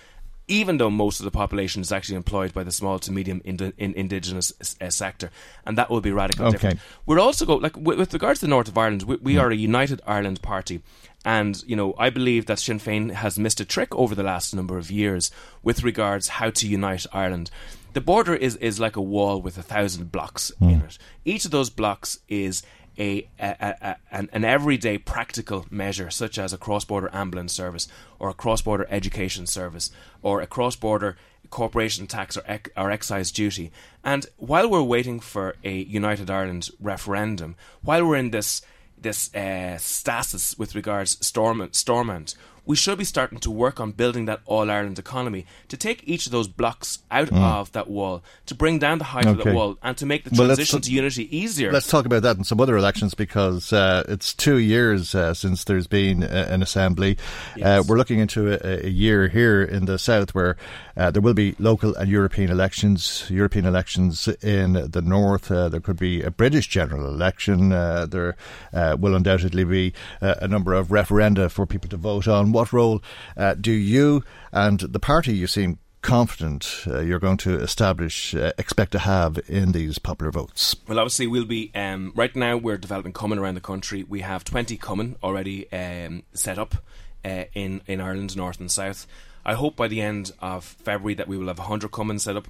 even 0.51 0.79
though 0.79 0.91
most 0.91 1.21
of 1.21 1.25
the 1.25 1.31
population 1.31 1.81
is 1.81 1.93
actually 1.93 2.17
employed 2.17 2.53
by 2.53 2.65
the 2.65 2.73
small 2.73 2.99
to 2.99 3.11
medium 3.13 3.41
ind- 3.45 3.73
in 3.79 3.95
indigenous 3.95 4.53
uh, 4.81 4.91
sector, 4.91 5.31
and 5.65 5.79
that 5.79 5.89
will 5.91 6.01
be 6.01 6.13
radically 6.13 6.47
Okay. 6.47 6.53
different. 6.57 6.81
We're 7.07 7.21
also 7.21 7.47
go 7.47 7.55
like 7.57 7.77
with, 7.77 7.99
with 7.99 8.13
regards 8.13 8.41
to 8.41 8.47
the 8.47 8.51
north 8.51 8.69
of 8.69 8.77
Ireland, 8.77 9.03
we, 9.05 9.17
we 9.17 9.39
are 9.39 9.51
a 9.51 9.57
united 9.57 10.01
Ireland 10.07 10.43
party. 10.43 10.83
And 11.25 11.63
you 11.67 11.77
know, 11.77 11.95
I 11.99 12.11
believe 12.11 12.47
that 12.47 12.59
Sinn 12.59 12.81
Féin 12.81 13.13
has 13.13 13.39
missed 13.39 13.61
a 13.61 13.65
trick 13.65 13.95
over 13.95 14.15
the 14.15 14.23
last 14.33 14.55
number 14.55 14.77
of 14.79 14.91
years 14.91 15.31
with 15.63 15.85
regards 15.85 16.29
how 16.29 16.51
to 16.51 16.67
unite 16.67 17.07
Ireland. 17.13 17.51
The 17.93 18.01
border 18.01 18.35
is, 18.35 18.55
is 18.57 18.79
like 18.79 18.97
a 18.97 19.03
wall 19.03 19.43
with 19.43 19.59
a 19.59 19.63
thousand 19.63 20.13
blocks 20.13 20.53
in 20.61 20.81
it. 20.83 20.97
Each 21.25 21.45
of 21.45 21.51
those 21.51 21.71
blocks 21.71 22.19
is 22.29 22.63
a, 23.01 23.27
a, 23.39 23.75
a, 23.81 23.97
an, 24.13 24.29
an 24.33 24.45
everyday 24.45 24.99
practical 24.99 25.67
measure, 25.71 26.11
such 26.11 26.39
as 26.39 26.53
a 26.53 26.59
cross 26.59 26.85
border 26.85 27.11
ambulance 27.13 27.53
service, 27.53 27.89
or 28.19 28.29
a 28.29 28.35
cross 28.35 28.61
border 28.61 28.87
education 28.91 29.47
service, 29.47 29.91
or 30.23 30.41
a 30.41 30.47
cross 30.47 30.77
border 30.77 31.17
corporation 31.49 32.07
tax 32.07 32.37
or, 32.37 32.43
ec- 32.47 32.71
or 32.77 32.91
excise 32.91 33.33
duty. 33.33 33.73
And 34.05 34.27
while 34.37 34.71
we're 34.71 34.83
waiting 34.83 35.19
for 35.19 35.57
a 35.65 35.75
United 35.83 36.31
Ireland 36.31 36.69
referendum, 36.79 37.57
while 37.83 38.07
we're 38.07 38.17
in 38.17 38.31
this 38.31 38.63
this 39.03 39.35
uh, 39.35 39.79
stasis 39.79 40.59
with 40.59 40.75
regards 40.75 41.17
Stormont, 41.27 41.75
Stormont, 41.75 42.35
we 42.67 42.77
should 42.77 42.99
be 42.99 43.05
starting 43.05 43.39
to 43.41 43.51
work 43.51 43.81
on 43.81 43.93
building 43.93 44.27
that 44.27 44.41
all 44.47 44.71
Ireland 44.71 44.99
economy 44.99 45.47
to 45.69 45.77
take 45.77 46.03
each 46.07 46.27
of 46.27 46.33
those 46.33 46.49
blocks 46.49 47.01
out 47.11 47.33
of 47.33 47.73
that 47.73 47.89
wall, 47.89 48.23
to 48.47 48.55
bring 48.55 48.79
down 48.79 48.99
the 48.99 49.05
height 49.05 49.27
of. 49.27 49.41
Okay. 49.41 49.51
that 49.51 49.55
wall, 49.55 49.79
and 49.83 49.97
to 49.97 50.07
make 50.07 50.25
the 50.25 50.31
Well, 50.37 50.49
transition 50.49 50.81
t- 50.81 50.91
to 50.91 50.95
unity 50.95 51.37
easier. 51.37 51.73
Let's 51.73 51.87
talk 51.89 52.07
about 52.07 52.23
that 52.23 52.37
in 52.37 52.45
some 52.45 52.61
other 52.61 52.77
elections 52.77 53.15
because 53.15 53.73
uh, 53.73 54.05
it's 54.09 54.35
two 54.35 54.59
years 54.59 55.15
uh, 55.15 55.35
since 55.35 55.65
there's 55.65 55.87
been 55.87 56.23
uh, 56.23 56.49
an 56.51 56.63
assembly. 56.63 57.17
Uh, 57.61 57.83
we're 57.87 57.97
looking 57.97 58.19
into 58.19 58.53
a, 58.53 58.87
a 58.87 58.89
year 58.89 59.29
here 59.29 59.63
in 59.63 59.87
the 59.87 59.99
south 59.99 60.35
where 60.35 60.57
uh, 60.97 61.11
there 61.11 61.23
will 61.23 61.35
be 61.35 61.55
local 61.59 61.95
and 61.97 62.11
European 62.11 62.51
elections. 62.51 63.25
European 63.31 63.65
elections 63.65 64.29
in 64.43 64.73
the 64.73 65.03
north. 65.03 65.51
Uh, 65.51 65.69
there 65.69 65.81
could 65.81 65.99
be 65.99 66.23
a 66.23 66.31
British 66.31 66.69
general 66.69 67.07
election. 67.07 67.73
Uh, 67.73 68.07
there 68.07 68.37
uh, 68.73 68.97
will 68.99 69.15
undoubtedly 69.15 69.65
be 69.65 69.93
uh, 70.21 70.35
a 70.43 70.49
number 70.49 70.75
of 70.75 70.89
referenda 70.89 71.51
for 71.51 71.67
people 71.67 71.89
to 71.89 71.97
vote 71.97 72.29
on. 72.29 72.50
What 72.53 72.73
role 72.73 73.03
uh, 73.37 73.55
do 73.55 73.73
you 73.73 74.25
and 74.53 74.81
the 74.81 75.01
party 75.01 75.35
you 75.35 75.47
seem 75.47 75.79
confident 76.03 76.85
uh, 76.87 77.01
you're 77.01 77.19
going 77.19 77.37
to 77.37 77.61
establish 77.61 78.35
uh, 78.35 78.53
expect 78.57 78.93
to 78.93 78.99
have 78.99 79.39
in 79.49 79.73
these 79.73 79.99
popular 79.99 80.31
votes? 80.31 80.75
Well, 80.89 80.99
obviously, 80.99 81.27
we'll 81.27 81.45
be 81.45 81.71
um, 81.75 82.13
right 82.17 82.35
now. 82.35 82.57
We're 82.57 82.79
developing 82.79 83.13
Cumainn 83.13 83.39
around 83.39 83.55
the 83.55 83.61
country. 83.61 84.03
We 84.03 84.21
have 84.21 84.45
twenty 84.45 84.79
Cumainn 84.79 85.17
already 85.23 85.71
um, 85.73 86.23
set 86.33 86.59
up 86.59 86.77
uh, 87.25 87.45
in 87.55 87.83
in 87.87 88.01
Ireland, 88.01 88.37
north 88.37 88.61
and 88.61 88.71
south. 88.71 89.07
I 89.45 89.55
hope 89.55 89.77
by 89.77 89.89
the 89.89 90.01
end 90.01 90.33
of 90.41 90.65
February 90.65 91.15
that 91.15 91.29
we 91.29 91.37
will 91.37 91.49
have 91.49 91.59
hundred 91.59 91.91
Cumainn 91.91 92.21
set 92.21 92.37
up. 92.37 92.49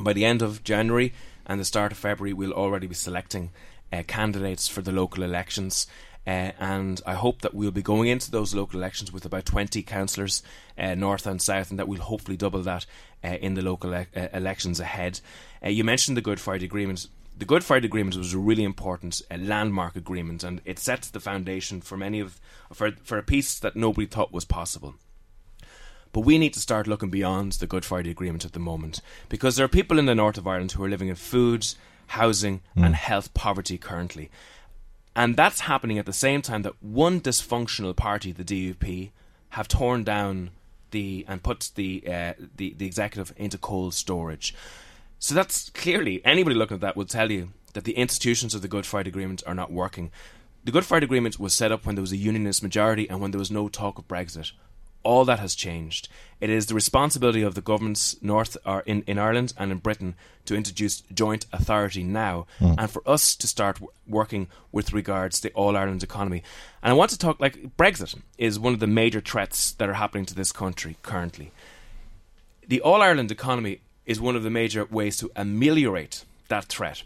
By 0.00 0.12
the 0.12 0.24
end 0.24 0.42
of 0.42 0.62
January 0.62 1.12
and 1.44 1.58
the 1.58 1.64
start 1.64 1.90
of 1.90 1.98
February, 1.98 2.32
we'll 2.32 2.52
already 2.52 2.86
be 2.86 2.94
selecting 2.94 3.50
uh, 3.92 4.02
candidates 4.06 4.68
for 4.68 4.80
the 4.80 4.92
local 4.92 5.24
elections. 5.24 5.86
Uh, 6.26 6.52
and 6.60 7.00
I 7.06 7.14
hope 7.14 7.40
that 7.40 7.54
we'll 7.54 7.70
be 7.70 7.82
going 7.82 8.08
into 8.08 8.30
those 8.30 8.54
local 8.54 8.78
elections 8.78 9.10
with 9.12 9.24
about 9.24 9.46
20 9.46 9.82
councillors, 9.82 10.42
uh, 10.76 10.94
north 10.94 11.26
and 11.26 11.40
south, 11.40 11.70
and 11.70 11.78
that 11.78 11.88
we'll 11.88 12.02
hopefully 12.02 12.36
double 12.36 12.62
that 12.62 12.84
uh, 13.24 13.28
in 13.28 13.54
the 13.54 13.62
local 13.62 13.94
e- 13.94 14.06
uh, 14.14 14.28
elections 14.34 14.78
ahead. 14.78 15.20
Uh, 15.64 15.68
you 15.70 15.84
mentioned 15.84 16.16
the 16.16 16.22
Good 16.22 16.40
Friday 16.40 16.66
Agreement. 16.66 17.06
The 17.36 17.44
Good 17.46 17.64
Friday 17.64 17.86
Agreement 17.86 18.16
was 18.16 18.34
a 18.34 18.38
really 18.38 18.64
important 18.64 19.22
uh, 19.30 19.36
landmark 19.38 19.96
agreement, 19.96 20.44
and 20.44 20.60
it 20.64 20.78
sets 20.78 21.08
the 21.08 21.20
foundation 21.20 21.80
for 21.80 21.96
many 21.96 22.20
of 22.20 22.40
for 22.72 22.90
for 23.02 23.16
a 23.16 23.22
peace 23.22 23.58
that 23.60 23.76
nobody 23.76 24.06
thought 24.06 24.32
was 24.32 24.44
possible. 24.44 24.96
But 26.12 26.20
we 26.20 26.38
need 26.38 26.54
to 26.54 26.60
start 26.60 26.86
looking 26.86 27.10
beyond 27.10 27.52
the 27.52 27.66
Good 27.66 27.84
Friday 27.84 28.10
Agreement 28.10 28.44
at 28.44 28.52
the 28.52 28.58
moment 28.58 29.00
because 29.28 29.56
there 29.56 29.64
are 29.64 29.68
people 29.68 29.98
in 29.98 30.06
the 30.06 30.14
north 30.14 30.38
of 30.38 30.46
Ireland 30.46 30.72
who 30.72 30.82
are 30.82 30.88
living 30.88 31.08
in 31.08 31.14
food, 31.16 31.66
housing, 32.08 32.60
and 32.74 32.94
health 32.94 33.34
poverty 33.34 33.78
currently. 33.78 34.30
And 35.18 35.34
that's 35.34 35.62
happening 35.62 35.98
at 35.98 36.06
the 36.06 36.12
same 36.12 36.42
time 36.42 36.62
that 36.62 36.80
one 36.80 37.20
dysfunctional 37.20 37.96
party, 37.96 38.30
the 38.30 38.44
DUP, 38.44 39.10
have 39.48 39.66
torn 39.66 40.04
down 40.04 40.50
the 40.92 41.24
and 41.26 41.42
put 41.42 41.72
the 41.74 42.04
uh, 42.06 42.34
the, 42.54 42.72
the 42.78 42.86
executive 42.86 43.34
into 43.36 43.58
cold 43.58 43.94
storage. 43.94 44.54
So 45.18 45.34
that's 45.34 45.70
clearly 45.70 46.24
anybody 46.24 46.54
looking 46.54 46.76
at 46.76 46.82
that 46.82 46.96
will 46.96 47.04
tell 47.04 47.32
you 47.32 47.48
that 47.72 47.82
the 47.82 47.94
institutions 47.94 48.54
of 48.54 48.62
the 48.62 48.68
Good 48.68 48.86
Friday 48.86 49.08
Agreement 49.08 49.42
are 49.44 49.56
not 49.56 49.72
working. 49.72 50.12
The 50.62 50.70
Good 50.70 50.84
Friday 50.84 51.06
Agreement 51.06 51.40
was 51.40 51.52
set 51.52 51.72
up 51.72 51.84
when 51.84 51.96
there 51.96 52.02
was 52.02 52.12
a 52.12 52.16
unionist 52.16 52.62
majority 52.62 53.10
and 53.10 53.20
when 53.20 53.32
there 53.32 53.40
was 53.40 53.50
no 53.50 53.68
talk 53.68 53.98
of 53.98 54.06
Brexit. 54.06 54.52
All 55.02 55.24
that 55.24 55.38
has 55.38 55.54
changed. 55.54 56.08
It 56.40 56.50
is 56.50 56.66
the 56.66 56.74
responsibility 56.74 57.42
of 57.42 57.54
the 57.54 57.60
governments 57.60 58.16
north 58.22 58.56
or 58.64 58.80
in, 58.80 59.02
in 59.06 59.18
Ireland 59.18 59.54
and 59.56 59.72
in 59.72 59.78
Britain 59.78 60.14
to 60.44 60.54
introduce 60.54 61.00
joint 61.12 61.46
authority 61.52 62.04
now, 62.04 62.46
hmm. 62.58 62.74
and 62.78 62.90
for 62.90 63.02
us 63.06 63.34
to 63.36 63.46
start 63.46 63.76
w- 63.76 63.92
working 64.06 64.48
with 64.70 64.92
regards 64.92 65.40
to 65.40 65.48
the 65.48 65.54
All 65.54 65.76
Ireland 65.76 66.02
economy. 66.02 66.42
And 66.82 66.92
I 66.92 66.94
want 66.96 67.10
to 67.10 67.18
talk 67.18 67.40
like 67.40 67.76
Brexit 67.76 68.14
is 68.38 68.58
one 68.58 68.74
of 68.74 68.80
the 68.80 68.86
major 68.86 69.20
threats 69.20 69.72
that 69.72 69.88
are 69.88 69.94
happening 69.94 70.26
to 70.26 70.34
this 70.34 70.52
country 70.52 70.96
currently 71.02 71.52
the 72.68 72.82
All 72.82 73.02
Ireland 73.02 73.32
economy 73.32 73.80
is 74.04 74.20
one 74.20 74.36
of 74.36 74.42
the 74.42 74.50
major 74.50 74.84
ways 74.84 75.16
to 75.16 75.30
ameliorate 75.34 76.24
that 76.48 76.66
threat. 76.66 77.02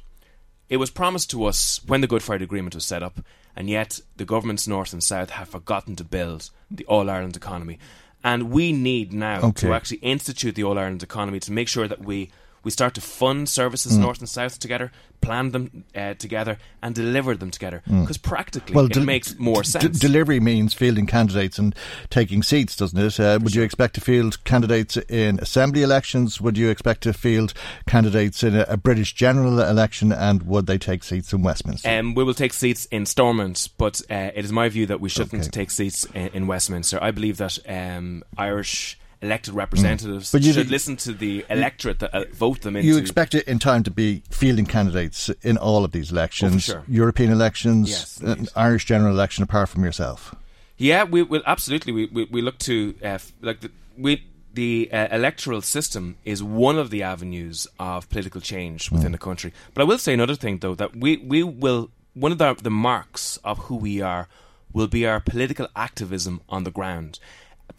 It 0.69 0.77
was 0.77 0.91
promised 0.91 1.31
to 1.31 1.45
us 1.45 1.81
when 1.87 2.01
the 2.01 2.07
Good 2.07 2.23
Friday 2.23 2.45
Agreement 2.45 2.75
was 2.75 2.85
set 2.85 3.03
up, 3.03 3.21
and 3.57 3.69
yet 3.71 4.01
the 4.17 4.25
governments 4.25 4.67
north 4.67 4.93
and 4.93 5.03
south 5.03 5.31
have 5.31 5.49
forgotten 5.49 5.97
to 5.97 6.05
build 6.05 6.51
the 6.71 6.85
All 6.87 7.09
Ireland 7.11 7.37
economy. 7.37 7.79
And 8.25 8.51
we 8.51 8.73
need 8.73 9.13
now 9.13 9.41
Okay. 9.43 9.67
to 9.69 9.75
actually 9.75 9.99
institute 9.99 10.55
the 10.55 10.65
All 10.65 10.79
Ireland 10.79 11.03
economy 11.03 11.41
to 11.41 11.53
make 11.53 11.69
sure 11.69 11.89
that 11.89 12.05
we, 12.05 12.31
we 12.65 12.71
start 12.71 12.95
to 12.95 13.01
fund 13.01 13.49
services 13.49 13.97
north 13.99 14.21
and 14.21 14.29
south 14.29 14.59
together, 14.59 14.93
plan 15.21 15.51
them 15.51 15.85
uh, 15.95 16.15
together, 16.15 16.59
and 16.83 16.95
deliver 16.95 17.35
them 17.37 17.51
together. 17.51 17.83
Because 17.87 18.19
practically, 18.19 18.75
it 18.85 18.93
del- 18.93 19.05
makes 19.05 19.39
more 19.39 19.63
d- 19.63 19.69
sense. 19.69 19.99
delivery 19.99 20.41
means 20.41 20.75
fielding 20.75 21.07
candidates 21.07 21.59
and 21.59 21.75
taking 22.11 22.43
seats, 22.43 22.77
doesn't 22.77 22.99
it? 22.99 23.19
Uh, 23.21 23.39
would 23.43 23.55
you 23.55 23.63
expect 23.63 23.95
to 23.95 24.01
field 24.01 24.43
candidates 24.45 24.97
in 25.09 25.39
assembly 25.41 25.83
elections? 25.83 26.41
Would 26.41 26.57
you 26.57 26.69
expect 26.71 27.03
to 27.03 27.13
field 27.13 27.53
candidates 27.87 28.43
in 28.43 28.55
a, 28.57 28.65
a 28.69 28.77
British 28.77 29.13
general 29.15 29.61
election? 29.61 30.13
And 30.13 30.43
would 30.45 30.67
they 30.67 30.79
take 30.79 31.05
seats 31.05 31.33
in 31.33 31.43
Westminster? 31.43 31.89
Um, 31.89 32.15
we 32.15 32.25
will 32.25 32.35
take 32.35 32.53
seats 32.53 32.87
in 32.87 33.07
Stormont, 33.07 33.69
but 33.79 34.01
uh, 34.11 34.31
it 34.35 34.45
is 34.45 34.53
my 34.53 34.69
view 34.69 34.87
that 34.87 35.01
we 35.01 35.09
shouldn't 35.09 35.43
Okay. 35.43 35.51
take 35.51 35.71
seats 35.71 36.05
in, 36.15 36.29
in 36.29 36.47
Westminster. 36.47 36.99
I 37.03 37.11
believe 37.11 37.37
that 37.39 37.59
um, 37.69 38.23
Irish 38.39 38.99
elected 39.23 39.55
representatives 39.55 40.29
Mm. 40.29 40.33
But 40.33 40.43
you 40.43 40.53
should 40.53 40.67
do- 40.67 40.73
listen 40.73 40.97
to 40.99 41.13
the 41.13 41.45
electorate 41.49 42.01
that 42.01 42.13
uh, 42.15 42.25
vote 42.33 42.61
them 42.63 42.77
in. 42.77 42.85
you 42.85 42.99
expect 42.99 43.35
it 43.35 43.47
in 43.49 43.59
time 43.59 43.83
to 43.85 43.91
be 43.91 44.23
fielding 44.31 44.67
candidates 44.67 45.31
in 45.43 45.57
all 45.57 45.85
of 45.85 45.93
these 45.93 46.11
elections, 46.13 46.65
sure. 46.65 46.83
European 46.89 47.31
elections, 47.31 47.91
Yes, 47.91 48.23
uh. 48.23 48.45
Irish 48.57 48.85
general 48.85 49.13
election, 49.15 49.43
apart 49.45 49.69
from 49.69 49.85
yourself. 49.85 50.35
Yeah, 50.77 51.05
we 51.05 51.23
will 51.23 51.43
absolutely. 51.47 51.93
We, 51.93 52.07
we, 52.07 52.25
we 52.25 52.43
look 52.43 52.59
to 52.61 52.95
uh, 53.05 53.19
like 53.41 53.61
the, 53.61 53.71
we 53.97 54.25
the 54.55 54.91
uh, 54.93 55.09
electoral 55.11 55.63
system 55.63 56.17
is 56.25 56.43
one 56.43 56.77
of 56.79 56.91
the 56.91 57.03
avenues 57.03 57.67
of 57.79 58.09
political 58.11 58.41
change 58.41 58.91
within 58.91 59.13
the 59.13 59.19
country. 59.19 59.53
But 59.75 59.83
I 59.83 59.85
will 59.85 59.99
say 59.99 60.13
another 60.13 60.35
thing 60.35 60.59
though 60.59 60.75
that 60.75 60.97
we 60.97 61.19
we 61.19 61.43
will 61.43 61.91
one 62.15 62.33
of 62.33 62.39
the 62.39 62.55
the 62.55 62.71
marks 62.71 63.39
of 63.45 63.59
who 63.67 63.77
we 63.77 64.01
are 64.03 64.29
will 64.73 64.89
be 64.89 65.07
our 65.07 65.21
political 65.21 65.69
activism 65.77 66.41
on 66.49 66.65
the 66.65 66.71
ground. 66.71 67.19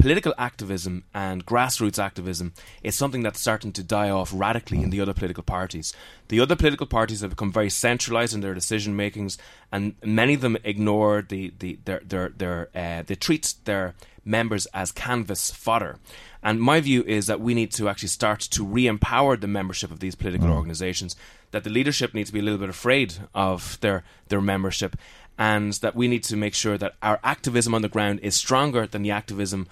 Political 0.04 0.34
activism 0.38 1.06
and 1.14 1.46
grassroots 1.46 1.98
activism 1.98 2.52
is 2.84 2.94
something 2.94 3.24
that's 3.24 3.40
starting 3.40 3.72
to 3.72 3.82
die 3.82 4.10
off 4.10 4.34
radically 4.36 4.84
in 4.84 4.90
the 4.90 5.00
other 5.00 5.14
political 5.14 5.44
parties. 5.44 5.94
The 6.28 6.42
other 6.42 6.58
political 6.58 6.88
parties 6.88 7.22
have 7.22 7.30
become 7.30 7.54
very 7.54 7.70
centralized 7.70 8.36
in 8.36 8.42
their 8.42 8.54
decision 8.54 8.98
makings, 8.98 9.38
and 9.72 9.96
many 10.04 10.34
of 10.34 10.42
them 10.42 10.58
ignore 10.66 11.22
the, 11.22 11.54
the 11.58 11.80
their 11.86 12.02
their 12.04 12.28
their 12.36 12.68
uh, 12.76 13.04
they 13.04 13.16
treat 13.16 13.54
their 13.64 13.96
members 14.26 14.66
as 14.74 14.92
canvas 14.92 15.52
fodder. 15.52 16.00
And 16.44 16.60
my 16.60 16.82
view 16.82 17.04
is 17.04 17.28
that 17.28 17.40
we 17.40 17.54
need 17.54 17.72
to 17.72 17.88
actually 17.88 18.10
start 18.10 18.42
to 18.42 18.66
re-empower 18.66 19.38
the 19.38 19.48
membership 19.48 19.90
of 19.90 20.02
these 20.02 20.16
political 20.16 20.50
organisations. 20.50 21.16
That 21.52 21.64
the 21.64 21.70
leadership 21.70 22.14
needs 22.14 22.28
to 22.30 22.34
be 22.34 22.40
a 22.40 22.44
little 22.44 22.60
bit 22.60 22.68
afraid 22.68 23.14
of 23.34 23.78
their 23.80 24.04
their 24.28 24.42
membership, 24.42 24.98
and 25.38 25.72
that 25.76 25.96
we 25.96 26.10
need 26.10 26.26
to 26.26 26.36
make 26.36 26.56
sure 26.56 26.78
that 26.78 26.96
our 27.02 27.22
activism 27.24 27.74
on 27.74 27.82
the 27.82 27.88
ground 27.88 28.20
is 28.22 28.36
stronger 28.36 28.86
than 28.86 29.02
the 29.02 29.12
activism 29.12 29.68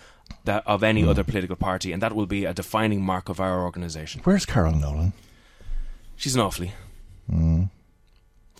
that 0.45 0.65
of 0.65 0.83
any 0.83 1.05
other 1.05 1.23
political 1.23 1.55
party, 1.55 1.91
and 1.91 2.01
that 2.01 2.13
will 2.13 2.25
be 2.25 2.45
a 2.45 2.53
defining 2.53 3.01
mark 3.01 3.29
of 3.29 3.39
our 3.39 3.63
organisation. 3.63 4.21
Where's 4.23 4.45
Carol 4.45 4.75
Nolan? 4.75 5.13
She's 6.15 6.35
an 6.35 6.41
awfully. 6.41 6.73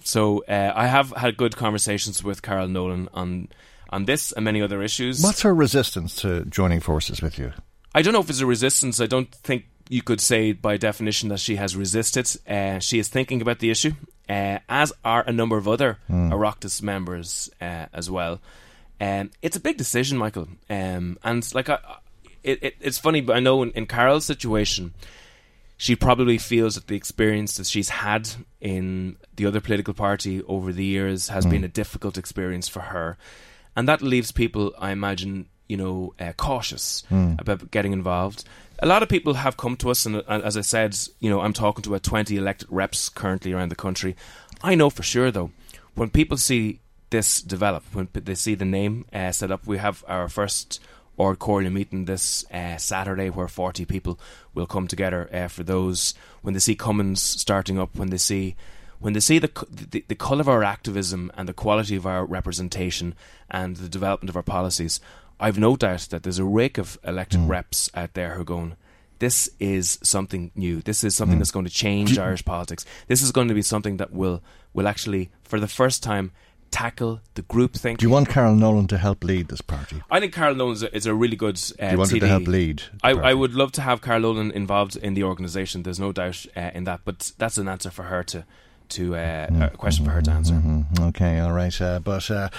So 0.04 0.44
uh, 0.48 0.74
I 0.76 0.88
have 0.88 1.12
had 1.12 1.38
good 1.38 1.56
conversations 1.56 2.24
with 2.24 2.42
Carol 2.42 2.68
Nolan 2.68 3.10
on 3.14 3.50
on 3.90 4.06
this 4.06 4.32
and 4.32 4.46
many 4.46 4.62
other 4.62 4.82
issues. 4.82 5.22
What's 5.22 5.42
her 5.42 5.54
resistance 5.54 6.16
to 6.22 6.46
joining 6.46 6.80
forces 6.80 7.22
with 7.22 7.38
you? 7.38 7.52
I 7.94 8.02
don't 8.02 8.14
know 8.14 8.22
if 8.22 8.30
it's 8.30 8.40
a 8.40 8.46
resistance. 8.46 9.02
I 9.02 9.06
don't 9.06 9.30
think 9.30 9.66
you 9.90 10.02
could 10.02 10.22
say 10.22 10.54
by 10.54 10.78
definition 10.78 11.30
that 11.30 11.40
she 11.40 11.58
has 11.58 11.76
resisted. 11.76 12.30
Uh, 12.48 12.80
she 12.80 13.00
is 13.00 13.10
thinking 13.10 13.42
about 13.42 13.60
the 13.60 13.70
issue, 13.70 13.92
uh, 14.30 14.60
as 14.70 14.94
are 15.04 15.24
a 15.28 15.34
number 15.34 15.58
of 15.58 15.68
other 15.68 16.00
Oireachtas 16.10 16.82
members 16.82 17.50
uh, 17.60 17.88
as 17.94 18.10
well. 18.10 18.40
Um, 19.02 19.32
it's 19.42 19.58
a 19.58 19.60
big 19.60 19.78
decision, 19.78 20.20
Michael, 20.20 20.48
um, 20.70 21.18
and 21.24 21.56
like 21.56 21.70
I, 21.70 21.80
it, 22.44 22.62
it, 22.62 22.76
it's 22.80 23.00
funny, 23.00 23.20
but 23.20 23.36
I 23.36 23.40
know 23.40 23.64
in, 23.64 23.72
in 23.72 23.88
Carol's 23.88 24.26
situation, 24.26 24.94
she 25.76 25.96
probably 25.96 26.38
feels 26.38 26.76
that 26.76 26.86
the 26.86 26.96
experience 26.96 27.58
that 27.58 27.66
she's 27.66 27.90
had 27.90 28.30
in 28.60 29.18
the 29.36 29.48
other 29.48 29.60
political 29.60 29.96
party 29.96 30.44
over 30.44 30.72
the 30.72 30.86
years 30.86 31.30
has 31.30 31.48
been 31.48 31.64
a 31.64 31.68
difficult 31.68 32.16
experience 32.16 32.68
for 32.68 32.82
her, 32.82 33.18
and 33.76 33.90
that 33.90 34.04
leaves 34.04 34.32
people, 34.32 34.72
I 34.78 34.92
imagine, 34.92 35.48
you 35.68 35.78
know, 35.78 36.14
uh, 36.20 36.34
cautious 36.34 37.04
about 37.40 37.72
getting 37.72 37.94
involved. 37.94 38.44
A 38.84 38.86
lot 38.86 39.02
of 39.02 39.10
people 39.10 39.34
have 39.34 39.58
come 39.58 39.78
to 39.78 39.90
us, 39.90 40.06
and 40.06 40.18
uh, 40.18 40.42
as 40.44 40.58
I 40.58 40.62
said, 40.62 40.96
you 41.20 41.32
know, 41.32 41.42
I'm 41.42 41.54
talking 41.54 41.82
to 41.84 41.90
about 41.90 42.04
20 42.04 42.38
elected 42.38 42.68
reps 42.70 43.10
currently 43.10 43.52
around 43.52 43.70
the 43.70 43.76
country. 43.76 44.16
I 44.62 44.76
know 44.76 44.92
for 44.92 45.02
sure, 45.02 45.32
though, 45.32 45.50
when 45.96 46.12
people 46.12 46.38
see 46.38 46.82
this 47.12 47.42
develop, 47.42 47.84
when 47.94 48.10
they 48.14 48.36
see 48.36 48.56
the 48.56 48.66
name 48.66 49.06
uh, 49.14 49.32
set 49.32 49.52
up, 49.52 49.68
we 49.68 49.78
have 49.78 50.04
our 50.08 50.28
first 50.28 50.82
Ard 51.20 51.40
Chomhairle 51.40 51.72
meeting 51.72 52.06
this 52.06 52.50
uh, 52.52 52.78
Saturday 52.78 53.30
where 53.30 53.48
40 53.48 53.86
people 53.86 54.20
will 54.56 54.66
come 54.66 54.88
together 54.88 55.30
uh, 55.32 55.48
for 55.48 55.64
those. 55.64 56.16
When 56.42 56.54
they 56.54 56.60
see 56.60 56.76
Cumainn 56.76 57.18
starting 57.18 57.78
up, 57.78 57.96
when 57.96 58.10
they 58.10 58.18
see 58.18 58.56
when 59.00 59.14
they 59.14 59.20
see 59.20 59.40
the, 59.40 59.52
the 59.70 60.04
the 60.08 60.16
colour 60.16 60.42
of 60.42 60.50
our 60.50 60.64
activism 60.64 61.32
and 61.36 61.48
the 61.48 61.54
quality 61.54 61.96
of 61.96 62.08
our 62.08 62.26
representation 62.26 63.14
and 63.50 63.78
the 63.78 63.90
development 63.90 64.30
of 64.30 64.36
our 64.36 64.44
policies, 64.44 65.00
I've 65.40 65.60
no 65.60 65.76
doubt 65.76 66.08
that 66.12 66.24
there's 66.24 66.40
a 66.40 66.46
rake 66.46 66.78
of 66.78 66.98
elected 67.04 67.42
reps 67.42 67.90
out 67.94 68.14
there 68.14 68.34
who 68.36 68.42
are 68.42 68.46
going, 68.46 68.76
this 69.20 69.50
is 69.60 70.00
something 70.02 70.52
new. 70.56 70.82
This 70.82 71.04
is 71.04 71.16
something 71.16 71.38
that's 71.38 71.52
going 71.52 71.66
to 71.66 71.72
change 71.72 72.18
Irish 72.18 72.44
politics. 72.44 72.86
This 73.08 73.22
is 73.22 73.32
going 73.32 73.50
to 73.50 73.54
be 73.54 73.62
something 73.62 73.98
that 73.98 74.12
will 74.12 74.42
will 74.74 74.88
actually, 74.88 75.30
for 75.44 75.60
the 75.60 75.68
first 75.68 76.02
time, 76.02 76.32
tackle 76.72 77.22
the 77.36 77.44
groupthink. 77.44 77.98
Do 77.98 78.06
you 78.06 78.10
want 78.10 78.30
Carol 78.30 78.56
Nolan 78.56 78.88
to 78.88 78.98
help 78.98 79.24
lead 79.24 79.50
this 79.50 79.62
party? 79.62 80.02
I 80.10 80.20
think 80.20 80.34
Carol 80.34 80.56
Nolan 80.56 80.74
is 80.74 80.84
a, 80.84 80.96
is 80.96 81.06
a 81.06 81.14
really 81.14 81.36
good 81.36 81.62
uh, 81.80 81.86
Do 81.88 81.92
you 81.92 81.98
want 81.98 82.12
her 82.12 82.20
to 82.20 82.28
help 82.28 82.48
lead? 82.48 82.84
I. 83.04 83.12
I 83.12 83.34
would 83.34 83.54
love 83.54 83.72
to 83.74 83.82
have 83.82 84.02
Carol 84.02 84.22
Nolan 84.22 84.52
involved 84.52 84.96
in 84.96 85.14
the 85.14 85.24
organisation. 85.24 85.84
There's 85.84 86.00
no 86.00 86.12
doubt 86.12 86.46
uh, 86.56 86.72
in 86.74 86.86
that, 86.86 87.02
but 87.06 87.32
that's 87.38 87.58
an 87.58 87.68
answer 87.68 87.92
for 87.92 88.04
her 88.04 88.24
to 88.24 88.46
to 88.90 89.16
uh, 89.16 89.70
a 89.74 89.78
question 89.78 90.06
for 90.06 90.12
her 90.12 90.22
to 90.22 90.32
answer. 90.32 90.54
Mhm. 90.54 91.00
Okay, 91.10 91.40
all 91.40 91.54
right. 91.54 91.82
Uh, 91.82 92.00
but 92.00 92.30
uh, 92.30 92.50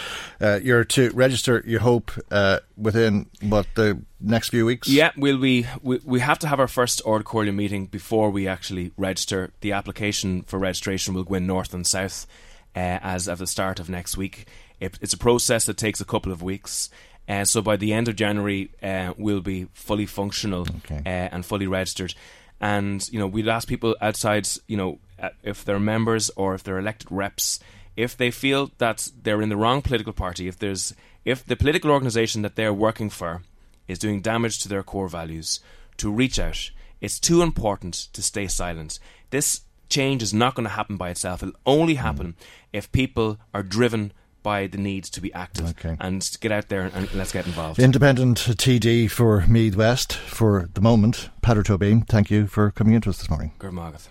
uh, 0.41 0.61
you're 0.63 0.85
to 0.85 1.11
register. 1.11 1.63
You 1.67 1.79
hope 1.79 2.11
uh, 2.31 2.61
within 2.77 3.27
what 3.43 3.67
the 3.75 4.01
next 4.21 4.49
few 4.49 4.65
weeks. 4.65 4.89
Yeah, 4.89 5.11
we'll 5.17 5.39
be. 5.39 5.67
We, 5.83 6.01
we 6.05 6.21
have 6.21 6.39
to 6.41 6.47
have 6.49 6.59
our 6.61 6.69
first 6.69 7.03
Ard 7.05 7.25
Chomhairle 7.25 7.55
meeting 7.55 7.87
before 7.87 8.31
we 8.31 8.49
actually 8.49 8.93
register. 8.97 9.51
The 9.61 9.73
application 9.73 10.43
for 10.43 10.59
registration 10.59 11.15
will 11.15 11.25
go 11.25 11.35
in 11.35 11.47
north 11.47 11.75
and 11.75 11.87
south 11.87 12.27
uh, 12.75 12.99
as 13.03 13.29
of 13.29 13.39
the 13.39 13.47
start 13.47 13.81
of 13.81 13.89
next 13.89 14.17
week. 14.17 14.47
It, 14.81 14.99
it's 15.01 15.15
a 15.15 15.19
process 15.19 15.65
that 15.67 15.77
takes 15.77 16.01
a 16.01 16.05
couple 16.05 16.33
of 16.33 16.43
weeks. 16.43 16.91
Uh, 17.29 17.45
so 17.45 17.63
by 17.63 17.77
the 17.77 17.93
end 17.93 18.09
of 18.09 18.17
January, 18.17 18.71
uh, 18.83 19.15
we'll 19.17 19.41
be 19.41 19.69
fully 19.73 20.07
functional 20.07 20.63
Okay. 20.85 21.03
uh, 21.07 21.29
and 21.33 21.47
fully 21.47 21.67
registered. 21.67 22.15
And 22.61 23.09
you 23.13 23.19
know, 23.19 23.27
we'd 23.27 23.49
ask 23.49 23.69
people 23.69 23.97
outside, 24.01 24.49
you 24.67 24.77
know, 24.77 24.99
uh, 25.21 25.31
if 25.43 25.65
they're 25.65 25.79
members 25.81 26.31
or 26.37 26.55
if 26.55 26.63
they're 26.65 26.79
elected 26.79 27.11
reps, 27.11 27.61
if 27.97 28.17
they 28.17 28.31
feel 28.31 28.71
that 28.79 29.09
they're 29.23 29.43
in 29.43 29.51
the 29.51 29.57
wrong 29.57 29.83
political 29.83 30.13
party, 30.13 30.49
if 30.49 30.59
there's 30.59 30.95
if 31.25 31.45
the 31.45 31.57
political 31.57 31.91
organisation 31.91 32.43
that 32.43 32.57
they're 32.57 32.73
working 32.75 33.11
for 33.11 33.43
is 33.87 33.99
doing 33.99 34.21
damage 34.21 34.59
to 34.61 34.69
their 34.69 34.83
core 34.83 35.09
values, 35.09 35.61
to 35.99 36.11
reach 36.11 36.39
out. 36.39 36.71
It's 37.01 37.21
too 37.21 37.43
important 37.43 37.95
to 38.13 38.23
stay 38.23 38.47
silent. 38.49 38.99
This 39.31 39.63
change 39.93 40.23
is 40.23 40.35
not 40.35 40.55
going 40.55 40.65
to 40.65 40.71
happen 40.71 40.97
by 40.97 41.11
itself. 41.11 41.43
It'll 41.43 41.55
only 41.67 41.95
hmm. 41.95 42.01
happen 42.01 42.35
if 42.73 42.91
people 42.91 43.39
are 43.55 43.63
driven 43.63 44.13
by 44.43 44.67
the 44.67 44.79
need 44.79 45.05
to 45.05 45.21
be 45.21 45.33
active 45.33 45.71
Okay. 45.71 45.97
and 46.01 46.29
get 46.41 46.51
out 46.51 46.69
there 46.69 46.83
and, 46.83 46.93
and 46.95 47.15
let's 47.15 47.33
get 47.33 47.47
involved. 47.47 47.79
Independent 47.79 48.39
TD 48.39 49.09
for 49.11 49.47
Meath 49.47 49.77
West 49.77 50.15
for 50.15 50.69
the 50.75 50.81
moment. 50.81 51.31
Peadar 51.43 51.63
Tóibín, 51.63 52.07
thank 52.09 52.31
you 52.31 52.49
for 52.49 52.73
coming 52.73 52.95
into 52.95 53.11
us 53.11 53.19
this 53.19 53.31
morning. 53.31 53.53
Good 53.59 53.73
Margaret. 53.73 54.09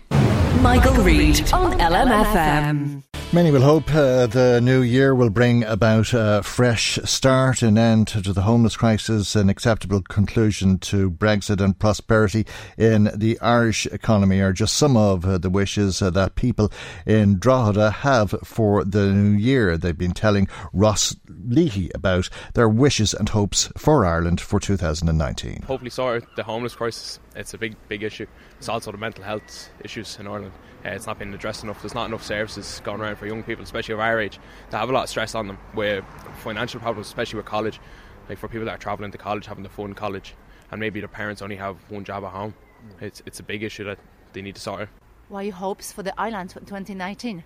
Michael 0.60 0.94
Reade 1.02 1.52
on 1.52 1.78
LMFM. 1.78 3.02
Many 3.34 3.50
will 3.50 3.62
hope 3.62 3.94
uh, 3.94 4.26
the 4.26 4.60
new 4.62 4.82
year 4.82 5.14
will 5.14 5.30
bring 5.30 5.64
about 5.64 6.12
a 6.12 6.42
fresh 6.42 6.98
start, 7.04 7.62
an 7.62 7.78
end 7.78 8.08
to 8.08 8.20
the 8.20 8.42
homeless 8.42 8.76
crisis, 8.76 9.34
an 9.34 9.48
acceptable 9.48 10.02
conclusion 10.02 10.76
to 10.80 11.10
Brexit 11.10 11.58
and 11.64 11.78
prosperity 11.78 12.46
in 12.76 13.10
the 13.14 13.40
Irish 13.40 13.86
economy 13.86 14.40
are 14.40 14.52
just 14.52 14.74
some 14.74 14.98
of 14.98 15.24
uh, 15.24 15.38
the 15.38 15.48
wishes 15.48 16.02
uh, 16.02 16.10
that 16.10 16.34
people 16.34 16.70
in 17.06 17.38
Drogheda 17.38 17.90
have 17.90 18.34
for 18.44 18.84
the 18.84 19.10
new 19.10 19.38
year. 19.38 19.78
They've 19.78 19.96
been 19.96 20.12
telling 20.12 20.46
Ross 20.74 21.16
Leahy 21.26 21.90
about 21.94 22.28
their 22.52 22.68
wishes 22.68 23.14
and 23.14 23.30
hopes 23.30 23.70
for 23.78 24.04
Ireland 24.04 24.42
for 24.42 24.60
2019. 24.60 25.62
hopefully 25.62 25.88
sort 25.88 26.26
the 26.36 26.42
homeless 26.42 26.74
crisis. 26.74 27.18
It's 27.34 27.54
a 27.54 27.58
big, 27.58 27.76
big 27.88 28.02
issue. 28.02 28.26
It's 28.58 28.68
also 28.68 28.92
the 28.92 28.98
mental 28.98 29.24
health 29.24 29.70
issues 29.82 30.18
in 30.18 30.26
Ireland. 30.26 30.52
Uh, 30.84 30.90
it's 30.90 31.06
not 31.06 31.18
being 31.18 31.32
addressed 31.32 31.62
enough. 31.64 31.80
There's 31.80 31.94
not 31.94 32.06
enough 32.06 32.24
services 32.24 32.80
going 32.84 33.00
around 33.00 33.16
for 33.16 33.26
young 33.26 33.42
people, 33.42 33.62
especially 33.64 33.94
of 33.94 34.00
our 34.00 34.20
age, 34.20 34.38
to 34.70 34.78
have 34.78 34.88
a 34.88 34.92
lot 34.92 35.04
of 35.04 35.08
stress 35.08 35.34
on 35.34 35.46
them 35.46 35.58
with 35.74 36.04
financial 36.42 36.80
problems, 36.80 37.06
especially 37.06 37.38
with 37.38 37.46
college. 37.46 37.80
Like 38.28 38.38
for 38.38 38.48
people 38.48 38.66
that 38.66 38.72
are 38.72 38.78
travelling 38.78 39.10
to 39.12 39.18
college, 39.18 39.46
having 39.46 39.64
to 39.64 39.70
fund 39.70 39.96
college, 39.96 40.34
and 40.70 40.80
maybe 40.80 41.00
their 41.00 41.08
parents 41.08 41.42
only 41.42 41.56
have 41.56 41.76
one 41.88 42.04
job 42.04 42.24
at 42.24 42.30
home. 42.30 42.54
It's 43.00 43.22
it's 43.26 43.40
a 43.40 43.42
big 43.42 43.62
issue 43.62 43.84
that 43.84 43.98
they 44.32 44.42
need 44.42 44.54
to 44.54 44.60
sort 44.60 44.82
out. 44.82 44.88
What 45.28 45.40
are 45.40 45.44
your 45.44 45.54
hopes 45.54 45.92
for 45.92 46.02
the 46.02 46.18
island 46.20 46.52
for 46.52 46.60
2019? 46.60 47.44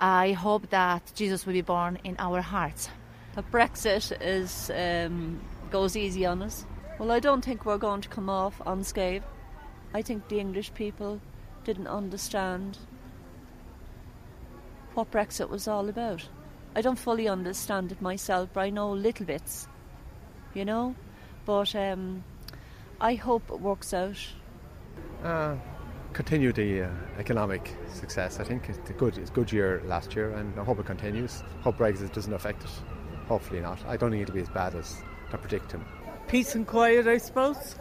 I 0.00 0.32
hope 0.32 0.70
that 0.70 1.12
Jesus 1.14 1.46
will 1.46 1.52
be 1.52 1.62
born 1.62 1.98
in 2.04 2.16
our 2.18 2.40
hearts. 2.40 2.88
that 3.34 3.50
Brexit 3.50 4.16
is 4.20 4.70
um, 4.70 5.40
goes 5.70 5.96
easy 5.96 6.26
on 6.26 6.42
us. 6.42 6.64
Well, 6.98 7.10
I 7.10 7.18
don't 7.18 7.44
think 7.44 7.66
we're 7.66 7.78
going 7.78 8.02
to 8.02 8.08
come 8.08 8.30
off 8.30 8.62
unscathed. 8.64 9.24
I 9.92 10.02
think 10.02 10.28
the 10.28 10.38
English 10.38 10.72
people 10.74 11.20
didn't 11.64 11.88
understand 11.88 12.78
what 14.94 15.10
Brexit 15.10 15.48
was 15.48 15.66
all 15.66 15.88
about. 15.88 16.28
I 16.76 16.82
don't 16.82 16.98
fully 16.98 17.28
understand 17.28 17.90
it 17.90 18.00
myself, 18.00 18.50
but 18.52 18.60
I 18.60 18.70
know 18.70 18.92
little 18.92 19.26
bits, 19.26 19.66
you 20.54 20.64
know. 20.64 20.94
But 21.44 21.74
um, 21.74 22.22
I 23.00 23.14
hope 23.14 23.42
it 23.50 23.60
works 23.60 23.92
out. 23.92 24.18
Uh, 25.22 25.56
continue 26.12 26.52
the 26.52 26.82
uh, 26.82 26.90
economic 27.18 27.76
success. 27.92 28.38
I 28.38 28.44
think 28.44 28.68
it's 28.68 28.90
a 28.90 28.92
good, 28.92 29.18
it's 29.18 29.30
a 29.30 29.32
good 29.32 29.50
year 29.50 29.82
last 29.86 30.14
year, 30.14 30.30
and 30.30 30.58
I 30.58 30.64
hope 30.64 30.78
it 30.78 30.86
continues. 30.86 31.42
Hope 31.62 31.78
Brexit 31.78 32.12
doesn't 32.12 32.32
affect 32.32 32.62
it. 32.62 32.70
Hopefully 33.26 33.60
not. 33.60 33.84
I 33.86 33.96
don't 33.96 34.12
think 34.12 34.22
it'll 34.22 34.34
be 34.34 34.42
as 34.42 34.48
bad 34.48 34.76
as 34.76 35.02
they're 35.30 35.38
predicting. 35.38 35.84
Peace 36.28 36.54
and 36.54 36.66
quiet, 36.66 37.06
I 37.06 37.18
suppose. 37.18 37.76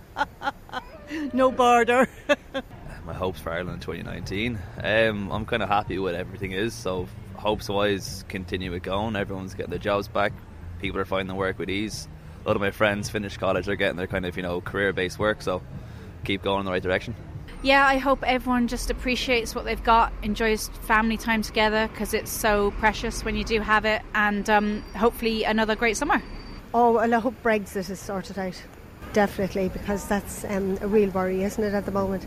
no 1.32 1.50
border. 1.50 2.08
my 3.06 3.14
hopes 3.14 3.40
for 3.40 3.52
Ireland 3.52 3.76
in 3.76 3.80
2019. 3.80 4.58
Um, 4.82 5.30
I'm 5.30 5.46
kind 5.46 5.62
of 5.62 5.68
happy 5.68 5.98
with 5.98 6.14
everything 6.14 6.52
is. 6.52 6.74
So 6.74 7.08
hopes 7.36 7.68
wise, 7.68 8.24
continue 8.28 8.72
it 8.72 8.82
going. 8.82 9.16
Everyone's 9.16 9.54
getting 9.54 9.70
their 9.70 9.78
jobs 9.78 10.08
back. 10.08 10.32
People 10.80 11.00
are 11.00 11.04
finding 11.04 11.34
work 11.36 11.58
with 11.58 11.70
ease. 11.70 12.08
A 12.44 12.48
lot 12.48 12.56
of 12.56 12.62
my 12.62 12.70
friends 12.70 13.08
finished 13.08 13.38
college. 13.38 13.66
They're 13.66 13.76
getting 13.76 13.96
their 13.96 14.06
kind 14.06 14.26
of 14.26 14.36
you 14.36 14.42
know 14.42 14.60
career 14.60 14.92
based 14.92 15.18
work. 15.18 15.42
So 15.42 15.62
keep 16.24 16.42
going 16.42 16.60
in 16.60 16.66
the 16.66 16.72
right 16.72 16.82
direction. 16.82 17.14
Yeah, 17.62 17.86
I 17.86 17.96
hope 17.96 18.22
everyone 18.22 18.68
just 18.68 18.90
appreciates 18.90 19.54
what 19.54 19.64
they've 19.64 19.82
got, 19.82 20.12
enjoys 20.22 20.68
family 20.82 21.16
time 21.16 21.42
together 21.42 21.88
because 21.88 22.12
it's 22.12 22.30
so 22.30 22.72
precious 22.72 23.24
when 23.24 23.34
you 23.34 23.44
do 23.44 23.60
have 23.60 23.84
it, 23.84 24.02
and 24.14 24.48
um, 24.50 24.82
hopefully 24.94 25.44
another 25.44 25.74
great 25.74 25.96
summer. 25.96 26.22
Oh, 26.78 26.92
well, 26.92 27.14
I 27.14 27.18
hope 27.20 27.42
Brexit 27.42 27.88
is 27.88 27.98
sorted 27.98 28.38
out. 28.38 28.62
Definitely, 29.14 29.70
because 29.70 30.06
that's 30.06 30.44
um, 30.44 30.76
a 30.82 30.86
real 30.86 31.08
worry, 31.08 31.42
isn't 31.42 31.64
it, 31.64 31.72
at 31.72 31.86
the 31.86 31.90
moment? 31.90 32.26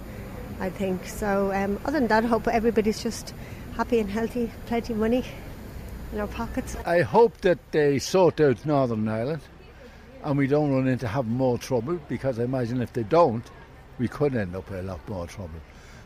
I 0.60 0.72
think. 0.72 1.06
So, 1.06 1.54
um, 1.54 1.80
other 1.86 2.00
than 2.00 2.08
that, 2.08 2.24
I 2.24 2.28
hope 2.28 2.48
everybody's 2.48 3.04
just 3.04 3.36
happy 3.78 4.00
and 4.00 4.10
healthy, 4.10 4.52
plenty 4.66 4.94
of 4.94 5.00
money 5.00 5.24
in 6.12 6.20
our 6.20 6.26
pockets. 6.26 6.76
I 6.84 7.02
hope 7.02 7.42
that 7.42 7.60
they 7.72 8.00
sort 8.00 8.42
out 8.42 8.66
Northern 8.66 9.08
Ireland 9.08 9.44
and 10.24 10.36
we 10.36 10.48
don't 10.48 10.74
run 10.74 10.88
into 10.88 11.08
having 11.08 11.34
more 11.34 11.60
trouble 11.60 12.00
because 12.10 12.40
I 12.40 12.46
imagine 12.46 12.82
if 12.82 12.92
they 12.92 13.04
don't, 13.04 13.48
we 14.00 14.08
could 14.08 14.36
end 14.36 14.56
up 14.56 14.68
with 14.68 14.80
a 14.80 14.82
lot 14.82 15.08
more 15.08 15.28
trouble. 15.28 15.60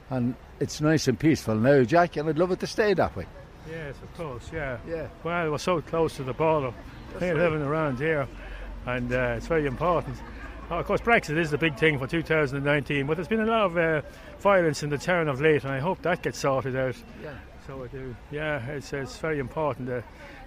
And 0.09 0.35
it's 0.59 0.81
nice 0.81 1.07
and 1.07 1.17
peaceful 1.17 1.55
now, 1.55 1.83
Jack, 1.83 2.17
and 2.17 2.27
I'd 2.27 2.37
love 2.37 2.51
it 2.51 2.59
to 2.59 2.67
stay 2.67 2.93
that 2.93 3.15
way. 3.15 3.25
Yes, 3.69 3.95
of 4.03 4.13
course, 4.17 4.49
yeah. 4.53 4.79
Yeah. 4.85 5.07
Well, 5.23 5.51
we're 5.51 5.57
so 5.59 5.81
close 5.81 6.17
to 6.17 6.23
the 6.23 6.33
border. 6.33 6.73
Living 7.19 7.61
around 7.61 7.99
here, 7.99 8.27
and 8.85 9.11
uh, 9.13 9.35
it's 9.37 9.47
very 9.47 9.65
important. 9.65 10.17
Oh, 10.69 10.79
of 10.79 10.85
course, 10.85 11.01
Brexit 11.01 11.37
is 11.37 11.51
the 11.51 11.57
big 11.57 11.77
thing 11.77 11.99
for 11.99 12.07
2019, 12.07 13.05
but 13.05 13.15
there's 13.15 13.27
been 13.27 13.41
a 13.41 13.45
lot 13.45 13.65
of 13.65 13.77
uh, 13.77 14.01
violence 14.39 14.81
in 14.83 14.89
the 14.89 14.97
town 14.97 15.27
of 15.27 15.41
late, 15.41 15.63
and 15.63 15.71
I 15.71 15.79
hope 15.79 16.01
that 16.01 16.21
gets 16.21 16.39
sorted 16.39 16.75
out. 16.75 16.95
Yeah. 17.21 17.33
So 17.67 17.83
I 17.83 17.87
do. 17.87 18.15
Yeah, 18.31 18.65
it's, 18.67 18.91
it's 18.91 19.17
very 19.17 19.39
important. 19.39 19.89
Uh, 19.89 20.01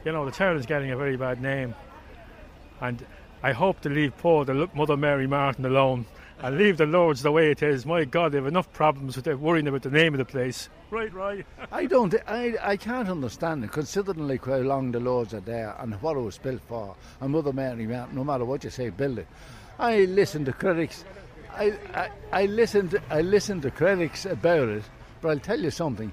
you 0.05 0.12
know, 0.12 0.24
the 0.24 0.31
town 0.31 0.57
is 0.57 0.66
getting 0.66 0.90
a 0.90 0.96
very 0.96 1.16
bad 1.16 1.40
name, 1.40 1.74
and 2.81 3.05
I 3.42 3.52
hope 3.52 3.81
to 3.83 3.88
leave 3.88 4.16
poor 4.18 4.44
the 4.44 4.68
Mother 4.74 4.96
Mary 4.96 5.26
Martin 5.26 5.64
alone 5.64 6.07
and 6.42 6.59
leave 6.59 6.77
the 6.77 6.87
Lourdes 6.87 7.22
the 7.22 7.33
way 7.33 7.51
it 7.51 7.62
is. 7.62 7.87
My 7.87 8.05
God, 8.05 8.33
they 8.33 8.38
have 8.38 8.46
enough 8.46 8.72
problems 8.72 9.16
with 9.16 9.27
worrying 9.27 9.68
about 9.68 9.83
the 9.83 9.90
name 9.90 10.14
of 10.14 10.18
the 10.18 10.25
place. 10.25 10.68
Right, 10.90 11.12
right. 11.12 11.46
I 11.72 11.87
don't, 11.87 12.14
I, 12.27 12.55
I 12.62 12.77
can't 12.77 13.09
understand 13.09 13.64
it, 13.64 13.72
considering 13.72 14.29
like 14.29 14.44
how 14.44 14.57
long 14.59 14.92
the 14.92 15.01
Lourdes 15.01 15.35
are 15.35 15.40
there 15.40 15.75
and 15.79 16.01
what 16.03 16.16
it 16.16 16.20
was 16.20 16.38
built 16.38 16.61
for. 16.68 16.94
And 17.20 17.33
Mother 17.33 17.53
Mary, 17.53 17.87
Martin, 17.87 18.14
no 18.14 18.25
matter 18.25 18.44
what 18.44 18.64
you 18.64 18.70
say, 18.70 18.90
build 18.90 19.18
it. 19.18 19.27
I 19.79 20.05
listen 20.05 20.44
to 20.44 20.53
critics. 20.53 21.05
I, 21.55 21.72
I, 21.94 22.11
I 22.33 22.46
listen 22.46 22.88
to, 22.90 23.03
I 23.11 23.22
listen 23.22 23.61
to 23.62 23.70
critics 23.70 24.27
about 24.27 24.68
it, 24.68 24.85
but 25.20 25.31
I'll 25.31 25.38
tell 25.38 25.61
you 25.61 25.70
something. 25.70 26.12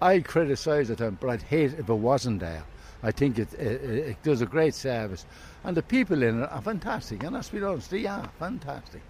I 0.00 0.20
criticise 0.20 0.90
it, 0.90 0.98
but 1.20 1.28
I'd 1.28 1.42
hate 1.42 1.72
it 1.72 1.80
if 1.80 1.88
it 1.88 1.94
wasn't 1.94 2.40
there. 2.40 2.64
I 3.02 3.10
think 3.10 3.38
it, 3.38 3.52
it, 3.54 3.82
it 3.84 4.22
does 4.22 4.40
a 4.40 4.46
great 4.46 4.74
service, 4.74 5.26
and 5.64 5.76
the 5.76 5.82
people 5.82 6.22
in 6.22 6.42
it 6.42 6.50
are 6.50 6.62
fantastic. 6.62 7.22
And 7.22 7.34
let's 7.34 7.48
be 7.48 7.62
honest, 7.62 7.90
they 7.90 8.06
are 8.06 8.30
fantastic. 8.38 9.02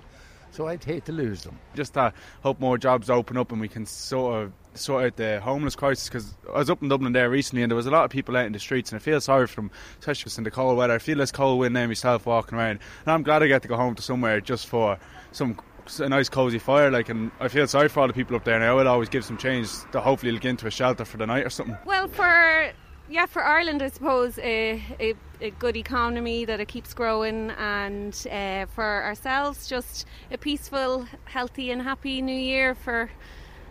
So 0.52 0.66
I'd 0.66 0.82
hate 0.82 1.04
to 1.06 1.12
lose 1.12 1.44
them. 1.44 1.58
Just 1.74 1.96
uh, 1.96 2.10
hope 2.42 2.60
more 2.60 2.76
jobs 2.76 3.08
open 3.08 3.36
up 3.36 3.52
and 3.52 3.60
we 3.60 3.68
can 3.68 3.86
sort 3.86 4.42
of 4.42 4.52
sort 4.74 5.04
out 5.04 5.16
the 5.16 5.40
homeless 5.40 5.76
crisis. 5.76 6.08
Because 6.08 6.34
I 6.52 6.58
was 6.58 6.70
up 6.70 6.82
in 6.82 6.88
Dublin 6.88 7.12
there 7.12 7.30
recently, 7.30 7.62
and 7.62 7.70
there 7.70 7.76
was 7.76 7.86
a 7.86 7.90
lot 7.90 8.04
of 8.04 8.10
people 8.10 8.36
out 8.36 8.46
in 8.46 8.52
the 8.52 8.58
streets, 8.58 8.92
and 8.92 9.00
I 9.00 9.02
feel 9.02 9.20
sorry 9.20 9.46
for 9.46 9.56
them, 9.56 9.70
especially 9.98 10.32
in 10.36 10.44
the 10.44 10.50
cold 10.50 10.76
weather. 10.76 10.94
I 10.94 10.98
feel 10.98 11.18
less 11.18 11.32
cold 11.32 11.58
wind 11.58 11.74
now 11.74 11.86
myself 11.86 12.26
walking 12.26 12.58
around, 12.58 12.80
and 13.04 13.12
I'm 13.12 13.22
glad 13.22 13.42
I 13.42 13.46
get 13.46 13.62
to 13.62 13.68
go 13.68 13.76
home 13.76 13.94
to 13.94 14.02
somewhere 14.02 14.40
just 14.40 14.66
for 14.66 14.98
some 15.32 15.56
a 15.98 16.08
nice 16.08 16.28
cozy 16.28 16.58
fire. 16.58 16.90
Like, 16.90 17.08
and 17.08 17.32
I 17.40 17.48
feel 17.48 17.66
sorry 17.66 17.88
for 17.88 18.00
all 18.00 18.06
the 18.06 18.12
people 18.12 18.36
up 18.36 18.44
there. 18.44 18.54
And 18.54 18.64
I 18.64 18.72
will 18.72 18.86
always 18.86 19.08
give 19.08 19.24
some 19.24 19.36
change 19.36 19.68
to 19.92 20.00
hopefully 20.00 20.30
look 20.30 20.44
into 20.44 20.66
a 20.66 20.70
shelter 20.70 21.04
for 21.04 21.16
the 21.16 21.26
night 21.26 21.44
or 21.44 21.50
something. 21.50 21.76
Well, 21.84 22.06
for 22.06 22.70
yeah, 23.10 23.26
for 23.26 23.42
Ireland, 23.42 23.82
I 23.82 23.88
suppose 23.88 24.38
a, 24.38 24.80
a, 25.00 25.14
a 25.40 25.50
good 25.50 25.76
economy 25.76 26.44
that 26.44 26.60
it 26.60 26.68
keeps 26.68 26.94
growing, 26.94 27.50
and 27.50 28.14
uh, 28.30 28.66
for 28.66 29.02
ourselves, 29.02 29.66
just 29.66 30.06
a 30.30 30.38
peaceful, 30.38 31.06
healthy, 31.24 31.72
and 31.72 31.82
happy 31.82 32.22
New 32.22 32.32
Year 32.32 32.76
for 32.76 33.10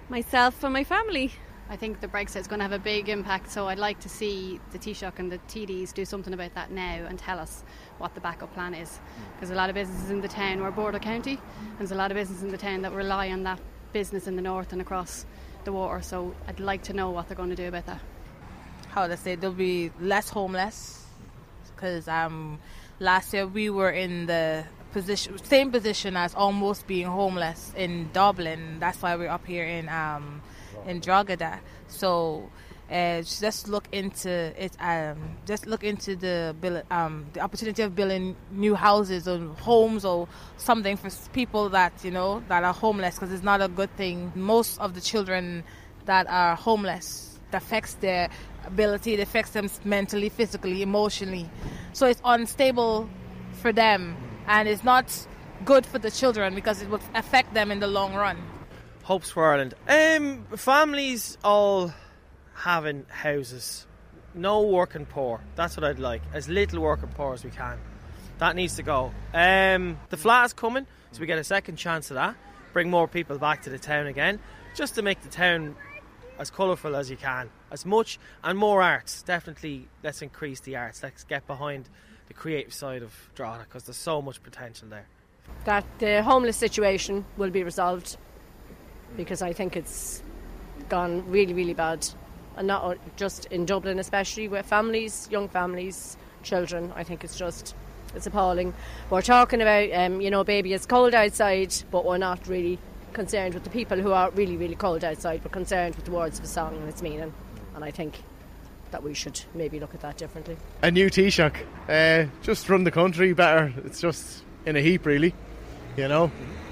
myself 0.10 0.62
and 0.63 0.73
my 0.73 0.84
family. 0.84 1.32
I 1.69 1.78
think 1.78 2.02
the 2.02 2.08
Brexit 2.08 2.38
is 2.38 2.47
going 2.47 2.60
to 2.60 2.63
have 2.63 2.73
a 2.73 2.80
big 2.80 3.08
impact, 3.08 3.49
so 3.49 3.69
I'd 3.69 3.80
like 3.80 3.99
to 4.02 4.10
see 4.10 4.60
the 4.71 4.80
Taoiseach 4.80 5.19
and 5.19 5.32
the 5.32 5.38
TDs 5.47 5.93
do 5.93 6.04
something 6.04 6.34
about 6.34 6.54
that 6.56 6.71
now 6.71 7.06
and 7.08 7.17
tell 7.17 7.39
us 7.39 7.63
what 7.97 8.15
the 8.15 8.21
backup 8.21 8.54
plan 8.54 8.73
is. 8.73 8.99
Because 9.36 9.52
a 9.52 9.56
lot 9.56 9.69
of 9.69 9.75
businesses 9.75 10.10
in 10.10 10.19
the 10.19 10.28
town, 10.28 10.60
we're 10.60 10.71
border 10.71 10.99
county, 10.99 11.39
and 11.69 11.80
there's 11.80 11.91
a 11.91 11.95
lot 11.95 12.12
of 12.12 12.15
businesses 12.15 12.43
in 12.43 12.49
the 12.49 12.58
town 12.58 12.82
that 12.82 12.91
rely 12.91 13.30
on 13.30 13.43
that 13.43 13.62
business 13.93 14.28
in 14.28 14.36
the 14.36 14.41
north 14.41 14.73
and 14.73 14.82
across 14.82 15.25
the 15.63 15.71
water, 15.71 16.02
so 16.02 16.36
I'd 16.47 16.60
like 16.60 16.84
to 16.84 16.93
know 16.93 17.12
what 17.12 17.30
they're 17.30 17.38
going 17.38 17.52
to 17.52 17.56
do 17.56 17.67
about 17.67 17.86
that. 17.86 18.02
How 18.99 19.07
to 19.07 19.15
say, 19.15 19.35
there'll 19.35 19.55
be 19.55 19.91
less 20.01 20.29
homeless, 20.29 21.05
because 21.73 22.09
um, 22.09 22.59
last 22.99 23.33
year 23.33 23.47
we 23.47 23.69
were 23.69 23.91
in 23.91 24.25
the 24.25 24.65
position, 24.91 25.38
same 25.45 25.71
position 25.71 26.17
as 26.17 26.35
almost 26.35 26.85
being 26.85 27.07
homeless 27.07 27.73
in 27.77 28.09
Dublin. 28.12 28.75
That's 28.81 29.01
why 29.01 29.15
we're 29.15 29.29
up 29.29 29.45
here 29.45 29.63
in 29.63 29.88
um, 29.88 30.41
in 30.85 30.99
Drogheda. 30.99 31.62
So 31.88 32.49
uh, 32.91 33.21
just 33.21 33.69
look 33.69 33.88
into 33.93 34.29
it. 34.62 34.73
Um, 34.81 35.38
just 35.45 35.65
look 35.65 35.85
into 35.85 36.17
the 36.17 36.83
um, 36.91 37.27
the 37.31 37.39
opportunity 37.39 37.83
of 37.83 37.95
building 37.95 38.35
new 38.51 38.75
houses 38.75 39.29
or 39.29 39.38
homes 39.62 40.03
or 40.03 40.27
something 40.57 40.97
for 40.97 41.09
people 41.31 41.69
that 41.69 41.93
you 42.03 42.12
know 42.12 42.43
that 42.49 42.65
are 42.65 42.73
homeless 42.73 43.15
because 43.15 43.31
it's 43.31 43.43
not 43.43 43.62
a 43.62 43.69
good 43.69 43.95
thing. 43.95 44.33
Most 44.35 44.77
of 44.81 44.93
the 44.93 44.99
children 44.99 45.63
that 46.03 46.27
are 46.27 46.57
homeless 46.57 47.27
affects 47.51 47.95
their 47.95 48.29
ability. 48.71 49.13
It 49.13 49.19
affects 49.19 49.51
them 49.51 49.69
mentally, 49.84 50.29
physically, 50.29 50.82
emotionally. 50.82 51.49
So 51.93 52.08
it's 52.08 52.21
unstable 52.23 53.10
for 53.62 53.73
them, 53.73 54.15
and 54.47 54.67
it's 54.67 54.84
not 54.84 55.05
good 55.65 55.86
for 55.86 55.99
the 55.99 56.12
children 56.12 56.55
because 56.55 56.82
it 56.82 56.89
will 56.89 57.01
affect 57.15 57.53
them 57.53 57.71
in 57.71 57.79
the 57.79 57.88
long 57.88 58.13
run. 58.13 58.38
Hopes 59.03 59.32
for 59.32 59.51
Ireland. 59.51 59.73
Um, 59.88 60.45
families 60.55 61.38
all 61.43 61.91
having 62.53 63.05
houses. 63.10 63.86
No 64.36 64.62
working 64.62 65.05
poor. 65.05 65.41
That's 65.55 65.75
what 65.75 65.84
I'd 65.84 65.99
like. 65.99 66.21
As 66.34 66.47
little 66.47 66.82
working 66.82 67.10
poor 67.10 67.34
as 67.34 67.43
we 67.43 67.49
can. 67.49 67.77
That 68.38 68.55
needs 68.55 68.75
to 68.75 68.84
go. 68.84 69.12
Um, 69.34 69.99
the 70.10 70.17
Fleadh 70.17 70.45
is 70.45 70.53
coming, 70.53 70.86
so 71.12 71.19
we 71.19 71.27
get 71.27 71.39
a 71.39 71.43
second 71.43 71.75
chance 71.75 72.12
of 72.12 72.15
that. 72.15 72.36
Bring 72.71 72.89
more 72.89 73.08
people 73.08 73.38
back 73.38 73.63
to 73.63 73.69
the 73.69 73.79
town 73.79 74.08
again, 74.08 74.39
just 74.75 74.95
to 74.95 75.01
make 75.01 75.21
the 75.21 75.29
town 75.29 75.75
as 76.39 76.49
colourful 76.49 76.95
as 76.95 77.12
you 77.12 77.17
can. 77.17 77.49
As 77.71 77.86
much 77.86 78.17
and 78.43 78.58
more 78.58 78.82
arts. 78.82 79.21
Definitely, 79.21 79.88
let's 80.04 80.21
increase 80.21 80.62
the 80.62 80.78
arts. 80.78 81.04
Let's 81.04 81.23
get 81.25 81.45
behind 81.45 81.89
the 82.28 82.34
creative 82.34 82.73
side 82.73 83.04
of 83.04 83.13
Drogheda 83.36 83.65
because 83.65 83.84
there's 83.84 83.97
so 83.97 84.21
much 84.21 84.41
potential 84.41 84.88
there. 84.89 85.06
That 85.65 85.86
the 85.99 86.23
homeless 86.23 86.58
situation 86.58 87.25
will 87.38 87.49
be 87.49 87.63
resolved 87.63 88.17
because 89.17 89.41
I 89.41 89.52
think 89.52 89.75
it's 89.75 90.23
gone 90.88 91.30
really, 91.30 91.54
really 91.54 91.73
bad. 91.73 92.08
And 92.56 92.67
not 92.67 92.97
just 93.17 93.45
in 93.45 93.65
Dublin, 93.65 93.99
especially 93.99 94.47
with 94.47 94.65
families, 94.65 95.28
young 95.32 95.49
families, 95.49 96.17
children. 96.43 96.93
I 96.95 97.04
think 97.04 97.23
it's 97.23 97.38
just, 97.38 97.75
it's 98.15 98.28
appalling. 98.28 98.73
We're 99.10 99.21
talking 99.21 99.62
about, 99.62 99.91
um, 99.93 100.21
you 100.21 100.32
know, 100.32 100.43
baby, 100.43 100.73
it's 100.73 100.86
cold 100.86 101.13
outside, 101.13 101.73
but 101.91 102.06
we're 102.06 102.17
not 102.17 102.47
really 102.47 102.80
concerned 103.09 103.53
with 103.53 103.63
the 103.63 103.69
people 103.69 103.99
who 103.99 104.11
are 104.11 104.29
really, 104.31 104.57
really 104.57 104.75
cold 104.75 105.03
outside. 105.03 105.43
We're 105.43 105.51
concerned 105.51 105.95
with 105.95 106.05
the 106.05 106.11
words 106.11 106.37
of 106.37 106.43
the 106.43 106.49
song 106.49 106.75
and 106.75 106.87
its 106.87 107.01
meaning. 107.01 107.33
And 107.75 107.83
I 107.83 107.91
think 107.91 108.21
that 108.91 109.03
we 109.03 109.13
should 109.13 109.39
maybe 109.53 109.79
look 109.79 109.93
at 109.93 110.01
that 110.01 110.17
differently. 110.17 110.57
A 110.81 110.91
new 110.91 111.09
Taoiseach, 111.09 111.55
uh, 111.87 112.29
just 112.41 112.69
run 112.69 112.83
the 112.83 112.91
country 112.91 113.33
better. 113.33 113.73
It's 113.85 114.01
just 114.01 114.43
in 114.65 114.75
a 114.75 114.81
heap, 114.81 115.05
really. 115.05 115.33
You 115.97 116.07
know, 116.07 116.31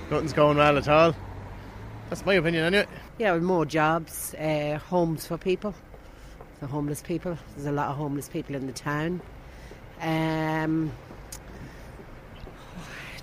nothing's 0.09 0.33
going 0.33 0.57
well 0.57 0.77
at 0.77 0.87
all. 0.87 1.15
That's 2.09 2.25
my 2.25 2.35
opinion, 2.35 2.63
anyway. 2.63 2.87
Yeah, 3.17 3.33
with 3.33 3.43
more 3.43 3.65
jobs, 3.65 4.33
uh, 4.35 4.79
homes 4.87 5.25
for 5.25 5.37
people, 5.37 5.75
the 6.59 6.67
homeless 6.67 7.01
people. 7.01 7.37
There's 7.55 7.67
a 7.67 7.71
lot 7.71 7.89
of 7.89 7.97
homeless 7.97 8.29
people 8.29 8.55
in 8.55 8.65
the 8.65 8.73
town. 8.73 9.21
Um, 10.01 10.91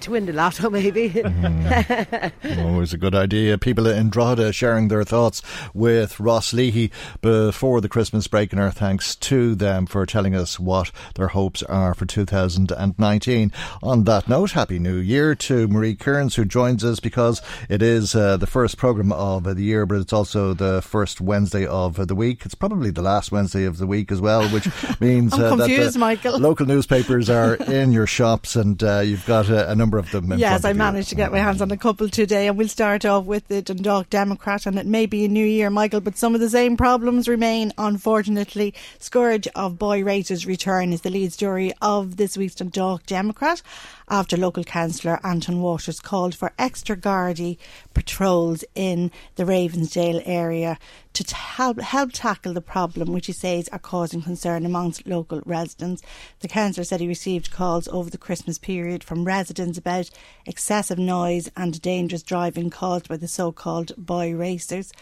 to 0.05 0.13
win 0.13 0.27
the 0.27 0.33
lotto, 0.33 0.71
maybe. 0.71 1.11
mm. 1.11 2.65
Always 2.65 2.93
a 2.93 2.99
good 2.99 3.15
idea. 3.15 3.59
People 3.59 3.87
in 3.87 4.11
Drogheda 4.11 4.53
sharing 4.53 4.89
their 4.89 5.05
thoughts 5.05 5.43
with 5.73 6.21
Ross 6.21 6.53
Leahy 6.53 6.93
before 7.21 7.81
the 7.81 7.89
Christmas 7.89 8.27
break, 8.27 8.53
and 8.53 8.61
our 8.61 8.71
thanks 8.71 9.17
to 9.17 9.55
them 9.55 9.87
for 9.87 10.05
telling 10.07 10.35
us 10.35 10.61
what 10.61 10.91
their 11.15 11.29
hopes 11.29 11.63
are 11.65 11.95
for 11.95 12.07
2019. 12.07 13.53
On 13.83 14.05
that 14.05 14.29
note, 14.29 14.53
Happy 14.53 14.79
New 14.79 14.97
Year 14.97 15.35
to 15.35 15.69
Marie 15.69 15.95
Kearns, 15.95 16.37
who 16.37 16.45
joins 16.45 16.85
us 16.85 17.01
because 17.01 17.41
it 17.69 17.83
is 17.83 18.15
uh, 18.15 18.37
the 18.37 18.47
first 18.47 18.77
programme 18.77 19.13
of 19.13 19.45
the 19.45 19.63
year, 19.63 19.87
but 19.87 19.99
it's 19.99 20.13
also 20.13 20.53
the 20.55 20.83
first 20.83 21.21
Wednesday 21.21 21.67
of 21.67 22.07
the 22.07 22.15
week. 22.15 22.43
It's 22.45 22.55
probably 22.55 22.91
the 22.91 23.03
last 23.03 23.33
Wednesday 23.33 23.65
of 23.65 23.79
the 23.79 23.87
week 23.87 24.13
as 24.13 24.21
well, 24.21 24.49
which 24.51 24.69
means 25.01 25.33
uh, 25.33 25.57
that 25.57 25.69
the 25.69 25.99
Michael. 25.99 26.39
local 26.39 26.67
newspapers 26.67 27.31
are 27.31 27.55
in 27.55 27.93
your 27.93 28.07
shops 28.07 28.55
and 28.55 28.83
uh, 28.83 29.01
you've 29.01 29.27
got 29.27 29.49
a, 29.49 29.71
a 29.71 29.75
number 29.75 29.94
of 29.99 30.11
them. 30.11 30.33
yes, 30.39 30.65
I 30.65 30.73
managed 30.73 31.09
to 31.11 31.15
get 31.15 31.33
my 31.33 31.39
hands 31.39 31.63
on 31.63 31.71
a 31.71 31.77
couple 31.77 32.09
today, 32.09 32.49
and 32.49 32.57
we'll 32.57 32.69
start 32.69 33.05
off 33.05 33.25
with 33.25 33.49
the 33.49 33.63
Dundalk 33.63 34.11
Democrat. 34.11 34.67
And 34.67 34.79
it 34.79 34.87
may 34.87 35.07
be 35.07 35.25
a 35.25 35.29
new 35.29 35.45
year, 35.45 35.71
Michael, 35.71 36.01
but 36.01 36.17
some 36.17 36.35
of 36.35 36.41
the 36.41 36.51
same 36.51 36.77
problems 36.77 37.29
remain. 37.29 37.73
Unfortunately, 37.79 38.75
scourge 38.99 39.49
of 39.55 39.79
boy 39.79 40.03
racers 40.03 40.47
return 40.47 40.93
is 40.93 41.03
the 41.03 41.11
lead 41.11 41.33
story 41.33 41.73
of 41.83 42.17
this 42.17 42.37
week's 42.37 42.55
Dundalk 42.55 43.07
Democrat 43.07 43.63
after 44.09 44.37
local 44.37 44.65
councillor 44.65 45.19
Antóin 45.25 45.61
Watters 45.61 46.01
called 46.01 46.35
for 46.35 46.53
extra 46.59 46.97
Gardaí 46.97 47.59
patrols 47.95 48.65
in 48.75 49.11
the 49.37 49.45
Ravensdale 49.45 50.23
area 50.25 50.79
to 51.15 51.35
help, 51.35 51.81
help 51.81 52.11
tackle 52.13 52.53
the 52.53 52.61
problem, 52.61 53.13
which 53.13 53.27
he 53.27 53.33
says 53.33 53.69
are 53.69 53.79
causing 53.79 54.21
concern 54.21 54.67
amongst 54.67 55.07
local 55.07 55.41
residents. 55.47 56.03
The 56.41 56.49
councillor 56.49 56.85
said 56.85 57.01
he 57.01 57.07
received 57.07 57.53
calls 57.53 57.87
over 57.89 58.11
the 58.11 58.19
Christmas 58.19 58.59
period 58.59 59.05
from 59.05 59.25
residents 59.25 59.79
about 59.79 60.11
excessive 60.45 60.99
noise 60.99 61.51
and 61.57 61.81
dangerous 61.81 62.23
driving 62.23 62.69
caused 62.69 63.09
by 63.09 63.17
the 63.17 63.29
so-called 63.29 63.93
boy 63.97 64.35
racers. 64.35 64.93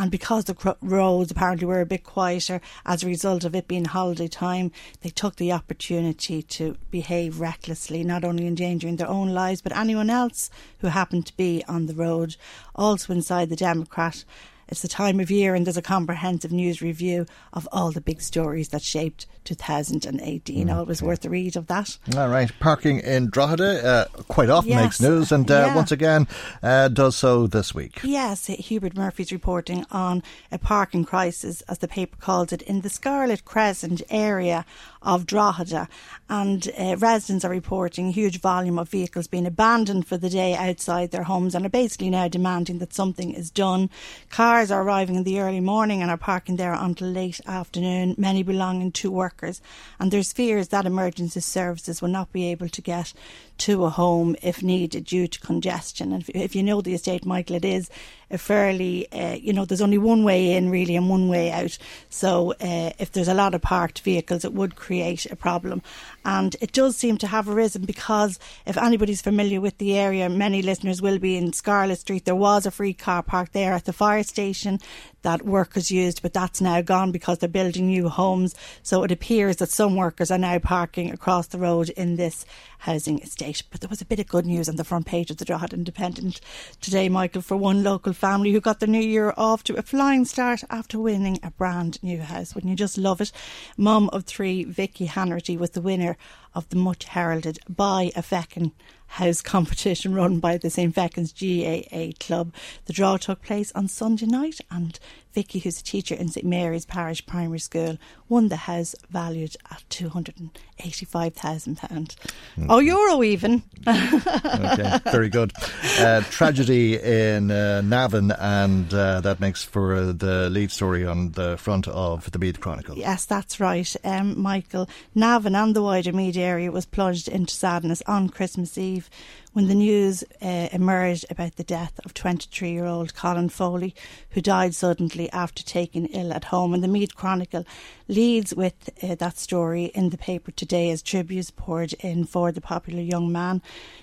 And 0.00 0.10
because 0.10 0.46
the 0.46 0.76
roads 0.80 1.30
apparently 1.30 1.66
were 1.66 1.82
a 1.82 1.86
bit 1.86 2.04
quieter 2.04 2.62
as 2.86 3.02
a 3.02 3.06
result 3.06 3.44
of 3.44 3.54
it 3.54 3.68
being 3.68 3.84
holiday 3.84 4.28
time, 4.28 4.72
they 5.02 5.10
took 5.10 5.36
the 5.36 5.52
opportunity 5.52 6.42
to 6.42 6.78
behave 6.90 7.38
recklessly, 7.38 8.02
not 8.02 8.24
only 8.24 8.46
endangering 8.46 8.96
their 8.96 9.10
own 9.10 9.28
lives 9.28 9.60
but 9.60 9.76
anyone 9.76 10.08
else 10.08 10.48
who 10.78 10.86
happened 10.86 11.26
to 11.26 11.36
be 11.36 11.62
on 11.68 11.84
the 11.84 11.92
road. 11.92 12.36
Also 12.74 13.12
inside 13.12 13.50
the 13.50 13.56
Democrat 13.56 14.24
it's 14.70 14.82
the 14.82 14.88
time 14.88 15.20
of 15.20 15.30
year, 15.30 15.54
and 15.54 15.66
there's 15.66 15.76
a 15.76 15.82
comprehensive 15.82 16.52
news 16.52 16.80
review 16.80 17.26
of 17.52 17.68
all 17.72 17.90
the 17.90 18.00
big 18.00 18.20
stories 18.20 18.68
that 18.68 18.82
shaped 18.82 19.26
2018. 19.44 20.68
Mm, 20.68 20.74
Always 20.74 21.02
worth 21.02 21.24
a 21.24 21.30
read 21.30 21.56
of 21.56 21.66
that. 21.66 21.98
All 22.16 22.28
right. 22.28 22.50
Parking 22.60 23.00
in 23.00 23.30
Drogheda 23.30 23.86
uh, 23.86 24.04
quite 24.28 24.50
often 24.50 24.70
yes. 24.70 24.82
makes 24.82 25.00
news, 25.00 25.32
and 25.32 25.50
uh, 25.50 25.54
yeah. 25.54 25.74
once 25.74 25.90
again 25.90 26.28
uh, 26.62 26.88
does 26.88 27.16
so 27.16 27.46
this 27.46 27.74
week. 27.74 28.00
Yes, 28.04 28.46
Hubert 28.46 28.96
Murphy's 28.96 29.32
reporting 29.32 29.86
on 29.90 30.22
a 30.52 30.58
parking 30.58 31.04
crisis, 31.04 31.62
as 31.62 31.78
the 31.78 31.88
paper 31.88 32.16
calls 32.18 32.52
it, 32.52 32.62
in 32.62 32.82
the 32.82 32.90
Scarlet 32.90 33.44
Crescent 33.44 34.02
area 34.10 34.64
of 35.02 35.26
Drogheda. 35.26 35.88
And 36.28 36.70
uh, 36.78 36.96
residents 36.98 37.44
are 37.44 37.50
reporting 37.50 38.08
a 38.08 38.12
huge 38.12 38.40
volume 38.40 38.78
of 38.78 38.88
vehicles 38.88 39.26
being 39.26 39.46
abandoned 39.46 40.06
for 40.06 40.16
the 40.16 40.28
day 40.28 40.54
outside 40.54 41.10
their 41.10 41.24
homes 41.24 41.54
and 41.54 41.64
are 41.64 41.70
basically 41.70 42.10
now 42.10 42.28
demanding 42.28 42.78
that 42.78 42.92
something 42.92 43.32
is 43.32 43.50
done. 43.50 43.90
Cars 44.28 44.59
are 44.68 44.82
arriving 44.82 45.16
in 45.16 45.24
the 45.24 45.40
early 45.40 45.60
morning 45.60 46.02
and 46.02 46.10
are 46.10 46.16
parking 46.16 46.56
there 46.56 46.74
until 46.74 47.08
late 47.08 47.40
afternoon, 47.46 48.14
many 48.18 48.42
belonging 48.42 48.92
to 48.92 49.10
workers. 49.10 49.62
And 49.98 50.10
there's 50.10 50.32
fears 50.32 50.68
that 50.68 50.84
emergency 50.84 51.40
services 51.40 52.02
will 52.02 52.10
not 52.10 52.32
be 52.32 52.50
able 52.50 52.68
to 52.68 52.82
get 52.82 53.14
to 53.60 53.84
a 53.84 53.90
home 53.90 54.36
if 54.42 54.62
needed 54.62 55.04
due 55.04 55.28
to 55.28 55.40
congestion. 55.40 56.12
And 56.12 56.28
if, 56.28 56.54
you 56.54 56.62
know 56.62 56.80
the 56.80 56.94
estate, 56.94 57.24
Michael, 57.24 57.56
it 57.56 57.64
is 57.64 57.90
a 58.30 58.38
fairly, 58.38 59.10
uh, 59.12 59.34
you 59.34 59.52
know, 59.52 59.64
there's 59.64 59.82
only 59.82 59.98
one 59.98 60.24
way 60.24 60.52
in 60.52 60.70
really 60.70 60.96
and 60.96 61.08
one 61.08 61.28
way 61.28 61.50
out. 61.50 61.76
So 62.08 62.52
uh, 62.60 62.92
if 62.98 63.12
there's 63.12 63.28
a 63.28 63.34
lot 63.34 63.54
of 63.54 63.62
parked 63.62 64.00
vehicles, 64.00 64.44
it 64.44 64.54
would 64.54 64.76
create 64.76 65.26
a 65.26 65.36
problem. 65.36 65.82
And 66.24 66.56
it 66.60 66.72
does 66.72 66.96
seem 66.96 67.18
to 67.18 67.26
have 67.26 67.48
arisen 67.48 67.84
because 67.84 68.38
if 68.66 68.78
anybody's 68.78 69.22
familiar 69.22 69.60
with 69.60 69.78
the 69.78 69.96
area, 69.96 70.28
many 70.28 70.62
listeners 70.62 71.02
will 71.02 71.18
be 71.18 71.36
in 71.36 71.52
Scarlet 71.52 71.98
Street. 71.98 72.24
There 72.24 72.34
was 72.34 72.66
a 72.66 72.70
free 72.70 72.94
car 72.94 73.22
park 73.22 73.52
there 73.52 73.72
at 73.72 73.84
the 73.84 73.92
fire 73.92 74.22
station 74.22 74.80
that 75.22 75.44
workers 75.44 75.90
used, 75.90 76.22
but 76.22 76.32
that's 76.32 76.60
now 76.60 76.80
gone 76.80 77.12
because 77.12 77.38
they're 77.38 77.48
building 77.48 77.86
new 77.86 78.08
homes. 78.08 78.54
So 78.82 79.02
it 79.02 79.12
appears 79.12 79.56
that 79.56 79.70
some 79.70 79.96
workers 79.96 80.30
are 80.30 80.38
now 80.38 80.58
parking 80.58 81.10
across 81.10 81.46
the 81.46 81.58
road 81.58 81.90
in 81.90 82.16
this 82.16 82.44
housing 82.80 83.18
estate. 83.20 83.62
But 83.70 83.80
there 83.80 83.88
was 83.88 84.00
a 84.00 84.06
bit 84.06 84.20
of 84.20 84.28
good 84.28 84.46
news 84.46 84.68
on 84.68 84.76
the 84.76 84.84
front 84.84 85.06
page 85.06 85.30
of 85.30 85.36
the 85.36 85.44
Drogheda 85.44 85.76
Independent 85.76 86.40
today, 86.80 87.08
Michael, 87.08 87.42
for 87.42 87.56
one 87.56 87.82
local 87.82 88.12
family 88.12 88.52
who 88.52 88.60
got 88.60 88.80
their 88.80 88.88
new 88.88 88.98
year 88.98 89.34
off 89.36 89.62
to 89.64 89.76
a 89.76 89.82
flying 89.82 90.24
start 90.24 90.64
after 90.70 90.98
winning 90.98 91.38
a 91.42 91.50
brand 91.50 92.02
new 92.02 92.20
house. 92.20 92.54
Wouldn't 92.54 92.70
you 92.70 92.76
just 92.76 92.96
love 92.96 93.20
it? 93.20 93.32
Mum 93.76 94.08
of 94.12 94.24
three, 94.24 94.64
Vicky 94.64 95.06
Hanratty, 95.06 95.58
was 95.58 95.70
the 95.70 95.80
winner 95.80 96.16
of 96.54 96.68
the 96.68 96.76
much 96.76 97.04
heralded 97.04 97.58
Buy 97.68 98.12
a 98.16 98.22
Feckin 98.22 98.72
house 99.06 99.42
competition 99.42 100.14
run 100.20 100.38
by 100.38 100.56
the 100.56 100.70
St 100.70 100.94
Feckin's 100.94 101.32
GAA 101.32 102.12
club. 102.24 102.52
The 102.86 102.92
draw 102.92 103.16
took 103.16 103.42
place 103.42 103.72
on 103.72 103.88
Sunday 103.88 104.26
night 104.26 104.60
and 104.70 104.98
Vicky, 105.32 105.60
who's 105.60 105.80
a 105.80 105.84
teacher 105.84 106.14
in 106.14 106.28
St 106.28 106.46
Mary's 106.46 106.84
Parish 106.84 107.24
Primary 107.24 107.60
School, 107.60 107.96
won 108.28 108.48
the 108.48 108.56
house 108.56 108.94
valued 109.10 109.56
at 109.70 109.82
£285,000. 109.90 112.16
Mm. 112.56 112.66
Oh, 112.68 112.78
euro 112.78 113.22
even. 113.22 113.62
okay, 113.86 114.98
very 115.10 115.28
good. 115.28 115.52
Uh, 115.98 116.22
tragedy 116.30 116.98
in 117.00 117.50
uh, 117.50 117.80
Navan, 117.82 118.32
and 118.32 118.92
uh, 118.92 119.20
that 119.20 119.38
makes 119.40 119.62
for 119.62 119.94
uh, 119.94 120.12
the 120.12 120.50
lead 120.50 120.72
story 120.72 121.06
on 121.06 121.32
the 121.32 121.56
front 121.56 121.86
of 121.88 122.30
the 122.30 122.38
Meath 122.38 122.60
Chronicle. 122.60 122.96
Yes, 122.96 123.24
that's 123.24 123.60
right, 123.60 123.94
um, 124.04 124.40
Michael. 124.40 124.88
Navan 125.14 125.54
and 125.54 125.76
the 125.76 125.82
wider 125.82 126.12
Meath 126.12 126.36
area 126.36 126.72
was 126.72 126.86
plunged 126.86 127.28
into 127.28 127.54
sadness 127.54 128.02
on 128.06 128.28
Christmas 128.28 128.76
Eve 128.76 129.08
when 129.52 129.66
the 129.66 129.74
news 129.74 130.22
uh, 130.40 130.68
emerged 130.72 131.24
about 131.28 131.56
the 131.56 131.64
death 131.64 131.98
of 132.04 132.14
23 132.14 132.70
year 132.70 132.84
old 132.84 133.14
Colin 133.14 133.48
Foley, 133.48 133.94
who 134.30 134.40
died 134.40 134.74
suddenly 134.74 135.30
after 135.32 135.62
taking 135.64 136.06
ill 136.06 136.32
at 136.32 136.44
home. 136.44 136.72
And 136.72 136.82
the 136.82 136.88
Meath 136.88 137.14
Chronicle 137.14 137.66
leads 138.06 138.54
with 138.54 138.90
uh, 139.02 139.16
that 139.16 139.38
story 139.38 139.86
in 139.86 140.10
the 140.10 140.18
paper 140.18 140.52
today 140.52 140.90
as 140.90 141.02
tributes 141.02 141.50
poured 141.50 141.94
in 141.94 142.24
for 142.24 142.52
the 142.52 142.60
popular 142.60 143.02
young 143.02 143.32
man. 143.32 143.60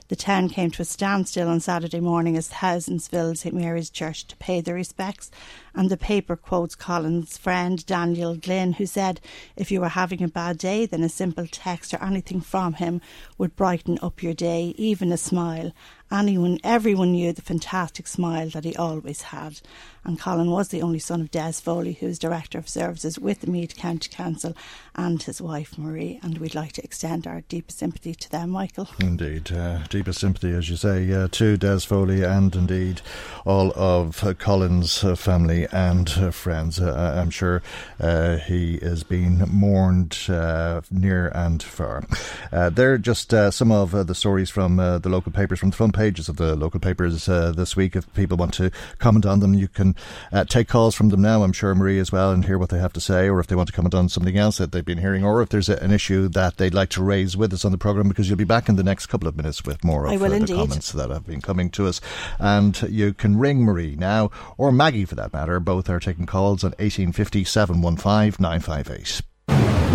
The 0.09 0.15
town 0.15 0.49
came 0.49 0.71
to 0.71 0.81
a 0.81 0.85
standstill 0.85 1.47
on 1.47 1.59
Saturday 1.59 1.99
morning 1.99 2.37
as 2.37 2.49
thousands 2.49 3.07
filled 3.07 3.37
St 3.37 3.55
Mary's 3.55 3.89
Church 3.89 4.25
to 4.27 4.37
pay 4.37 4.61
their 4.61 4.75
respects. 4.75 5.31
And 5.77 5.91
the 5.91 5.95
paper 5.95 6.35
quotes 6.35 6.73
Colin's 6.73 7.37
friend 7.37 7.85
Daniel 7.85 8.35
Glynn, 8.35 8.73
who 8.73 8.87
said, 8.87 9.21
If 9.55 9.71
you 9.71 9.79
were 9.79 9.89
having 9.89 10.23
a 10.23 10.27
bad 10.27 10.57
day, 10.57 10.87
then 10.87 11.03
a 11.03 11.07
simple 11.07 11.45
text 11.45 11.93
or 11.93 12.03
anything 12.03 12.41
from 12.41 12.73
him 12.73 12.99
would 13.37 13.55
brighten 13.55 13.99
up 14.01 14.23
your 14.23 14.33
day, 14.33 14.73
even 14.75 15.11
a 15.11 15.17
smile. 15.17 15.71
Anyone, 16.11 16.59
everyone 16.63 17.11
knew 17.11 17.33
the 17.33 17.41
fantastic 17.41 18.07
smile 18.07 18.49
that 18.49 18.63
he 18.63 18.75
always 18.75 19.23
had. 19.23 19.59
And 20.07 20.17
Colin 20.17 20.49
was 20.49 20.69
the 20.69 20.81
only 20.81 20.99
son 20.99 21.19
of 21.19 21.31
Des 21.31 21.51
Foley, 21.51 21.91
who 21.91 22.07
is 22.07 22.17
Director 22.17 22.57
of 22.57 22.69
Services 22.69 23.19
with 23.19 23.41
the 23.41 23.51
Meath 23.51 23.75
County 23.75 24.07
Council, 24.09 24.55
and 24.95 25.21
his 25.21 25.41
wife 25.41 25.77
Marie. 25.77 26.17
And 26.23 26.37
we'd 26.37 26.55
like 26.55 26.71
to 26.73 26.83
extend 26.83 27.27
our 27.27 27.41
deepest 27.49 27.79
sympathy 27.79 28.15
to 28.15 28.31
them, 28.31 28.51
Michael. 28.51 28.87
Indeed, 29.01 29.51
uh, 29.51 29.79
deepest 29.89 30.21
sympathy, 30.21 30.51
as 30.51 30.69
you 30.69 30.77
say, 30.77 31.11
uh, 31.11 31.27
to 31.31 31.57
Des 31.57 31.81
Foley 31.81 32.23
and 32.23 32.55
indeed 32.55 33.01
all 33.45 33.73
of 33.75 34.23
uh, 34.23 34.33
Colin's 34.33 35.03
uh, 35.03 35.15
family 35.15 35.67
and 35.73 36.09
uh, 36.17 36.31
friends. 36.31 36.79
Uh, 36.79 37.15
I'm 37.17 37.29
sure 37.29 37.61
he 38.47 38.75
is 38.75 39.03
being 39.03 39.43
mourned 39.51 40.17
near 40.89 41.27
and 41.35 41.61
far. 41.61 42.05
they're 42.51 42.97
just 42.97 43.31
some 43.51 43.73
of 43.73 44.07
the 44.07 44.15
stories 44.15 44.49
from 44.49 44.77
the 44.77 45.09
local 45.09 45.33
papers, 45.33 45.59
from 45.59 45.71
the 45.71 45.75
front 45.75 45.96
pages 45.97 46.29
of 46.29 46.37
the 46.37 46.55
local 46.55 46.79
papers 46.79 47.25
this 47.25 47.75
week. 47.75 47.95
If 47.95 48.13
people 48.13 48.37
want 48.37 48.53
to 48.55 48.71
comment 48.99 49.25
on 49.25 49.39
them, 49.39 49.53
you 49.53 49.67
can 49.67 49.95
uh, 50.31 50.45
take 50.45 50.67
calls 50.67 50.95
from 50.95 51.09
them 51.09 51.21
now, 51.21 51.43
I'm 51.43 51.53
sure, 51.53 51.73
Marie, 51.75 51.99
as 51.99 52.11
well, 52.11 52.31
and 52.31 52.45
hear 52.45 52.57
what 52.57 52.69
they 52.69 52.79
have 52.79 52.93
to 52.93 53.01
say, 53.01 53.27
or 53.27 53.39
if 53.39 53.47
they 53.47 53.55
want 53.55 53.67
to 53.67 53.73
comment 53.73 53.95
on 53.95 54.09
something 54.09 54.37
else 54.37 54.57
that 54.57 54.71
they've 54.71 54.85
been 54.85 54.99
hearing, 54.99 55.23
or 55.23 55.41
if 55.41 55.49
there's 55.49 55.69
a, 55.69 55.77
an 55.83 55.91
issue 55.91 56.27
that 56.29 56.57
they'd 56.57 56.73
like 56.73 56.89
to 56.89 57.03
raise 57.03 57.35
with 57.35 57.53
us 57.53 57.65
on 57.65 57.71
the 57.71 57.77
programme, 57.77 58.07
because 58.07 58.29
you'll 58.29 58.37
be 58.37 58.43
back 58.43 58.69
in 58.69 58.75
the 58.75 58.83
next 58.83 59.07
couple 59.07 59.27
of 59.27 59.35
minutes 59.35 59.63
with 59.63 59.83
more 59.83 60.05
of 60.05 60.21
uh, 60.21 60.27
the 60.29 60.47
comments 60.47 60.91
that 60.91 61.09
have 61.09 61.25
been 61.25 61.41
coming 61.41 61.69
to 61.71 61.87
us. 61.87 61.99
And 62.39 62.79
you 62.83 63.13
can 63.13 63.37
ring 63.37 63.63
Marie 63.63 63.95
now, 63.95 64.31
or 64.57 64.71
Maggie 64.71 65.05
for 65.05 65.15
that 65.15 65.33
matter. 65.33 65.59
Both 65.59 65.89
are 65.89 65.99
taking 65.99 66.25
calls 66.25 66.63
on 66.63 66.71
1850 66.71 67.43
715 67.43 68.35
958. 68.39 69.21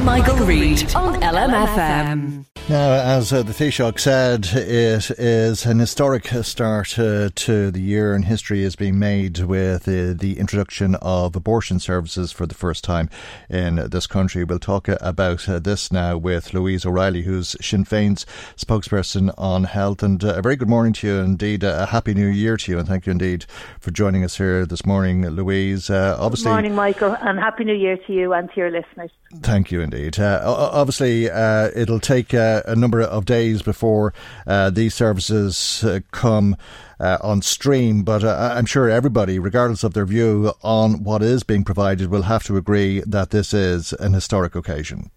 Michael, 0.04 0.46
Reade 0.46 0.94
on 0.94 1.20
LMFM. 1.20 2.44
Now, 2.68 2.92
as 2.92 3.32
uh, 3.32 3.42
the 3.42 3.52
Taoiseach 3.52 3.98
said, 3.98 4.46
it 4.54 5.10
is 5.18 5.66
an 5.66 5.80
historic 5.80 6.28
start 6.42 6.96
uh, 6.96 7.28
to 7.34 7.70
the 7.72 7.80
year, 7.80 8.14
and 8.14 8.24
history 8.24 8.62
is 8.62 8.76
being 8.76 9.00
made 9.00 9.40
with 9.40 9.88
uh, 9.88 10.14
the 10.16 10.36
introduction 10.38 10.94
of 11.02 11.34
abortion 11.34 11.80
services 11.80 12.30
for 12.30 12.46
the 12.46 12.54
first 12.54 12.84
time 12.84 13.10
in 13.50 13.90
this 13.90 14.06
country. 14.06 14.44
We'll 14.44 14.60
talk 14.60 14.88
uh, 14.88 14.96
about 15.00 15.48
uh, 15.48 15.58
this 15.58 15.90
now 15.90 16.16
with 16.16 16.54
Louise 16.54 16.86
O'Reilly, 16.86 17.22
who's 17.22 17.56
Sinn 17.60 17.84
Féin's 17.84 18.24
spokesperson 18.56 19.34
on 19.36 19.64
health. 19.64 20.02
And 20.02 20.22
uh, 20.22 20.36
a 20.36 20.42
very 20.42 20.56
good 20.56 20.70
morning 20.70 20.92
to 20.94 21.06
you, 21.08 21.14
indeed. 21.18 21.64
a 21.64 21.86
happy 21.86 22.14
new 22.14 22.28
year 22.28 22.56
to 22.56 22.72
you, 22.72 22.78
and 22.78 22.86
thank 22.88 23.06
you 23.06 23.10
indeed 23.10 23.44
for 23.80 23.90
joining 23.90 24.22
us 24.22 24.38
here 24.38 24.64
this 24.64 24.86
morning, 24.86 25.26
Louise. 25.28 25.90
obviously, 25.90 26.44
good 26.44 26.50
morning, 26.50 26.74
Michael, 26.76 27.16
and 27.20 27.38
happy 27.40 27.64
new 27.64 27.74
year 27.74 27.98
to 27.98 28.12
you 28.12 28.32
and 28.32 28.48
to 28.50 28.56
your 28.56 28.70
listeners. 28.70 29.10
Thank 29.40 29.72
you 29.72 29.81
indeed. 29.82 30.18
Uh, 30.18 30.40
obviously, 30.44 31.30
uh, 31.30 31.70
it'll 31.74 32.00
take 32.00 32.32
uh, 32.32 32.62
a 32.66 32.74
number 32.76 33.00
of 33.00 33.24
days 33.24 33.62
before 33.62 34.14
uh, 34.46 34.70
these 34.70 34.94
services 34.94 35.84
uh, 35.84 36.00
come 36.10 36.56
uh, 37.00 37.18
on 37.22 37.42
stream, 37.42 38.02
but 38.02 38.24
I'm 38.24 38.66
sure 38.66 38.88
everybody, 38.88 39.38
regardless 39.38 39.84
of 39.84 39.94
their 39.94 40.06
view 40.06 40.52
on 40.62 41.02
what 41.04 41.22
is 41.22 41.42
being 41.42 41.64
provided, 41.64 42.10
will 42.10 42.22
have 42.22 42.44
to 42.44 42.56
agree 42.56 43.02
that 43.06 43.30
this 43.30 43.52
is 43.52 43.92
an 43.94 44.12
historic 44.12 44.54
occasion. 44.54 45.10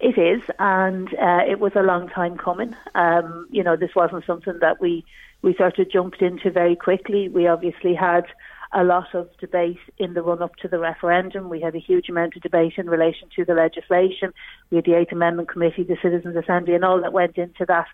It 0.00 0.18
is, 0.18 0.42
and 0.58 1.08
it 1.48 1.60
was 1.60 1.72
a 1.76 1.82
long 1.82 2.08
time 2.08 2.36
coming. 2.36 2.74
Um, 2.94 3.46
you 3.50 3.62
know, 3.62 3.76
this 3.76 3.94
wasn't 3.94 4.26
something 4.26 4.58
that 4.60 4.80
we 4.80 5.04
we 5.42 5.54
sort 5.54 5.78
of 5.78 5.90
jumped 5.90 6.22
into 6.22 6.50
very 6.50 6.74
quickly. 6.74 7.28
We 7.28 7.46
obviously 7.46 7.94
had 7.94 8.24
a 8.74 8.84
lot 8.84 9.14
of 9.14 9.28
debate 9.38 9.78
in 9.98 10.14
the 10.14 10.22
run 10.22 10.42
up 10.42 10.56
to 10.56 10.68
the 10.68 10.78
referendum. 10.78 11.48
We 11.48 11.60
had 11.60 11.74
a 11.74 11.78
huge 11.78 12.08
amount 12.08 12.36
of 12.36 12.42
debate 12.42 12.74
in 12.76 12.88
relation 12.88 13.28
to 13.36 13.44
the 13.44 13.54
legislation. 13.54 14.32
We 14.70 14.76
had 14.76 14.84
the 14.84 14.94
Eighth 14.94 15.12
Amendment 15.12 15.48
Committee, 15.48 15.84
the 15.84 15.96
Citizens 16.02 16.36
Assembly, 16.36 16.74
and 16.74 16.84
all 16.84 17.00
that 17.00 17.12
went 17.12 17.38
into 17.38 17.64
that. 17.66 17.86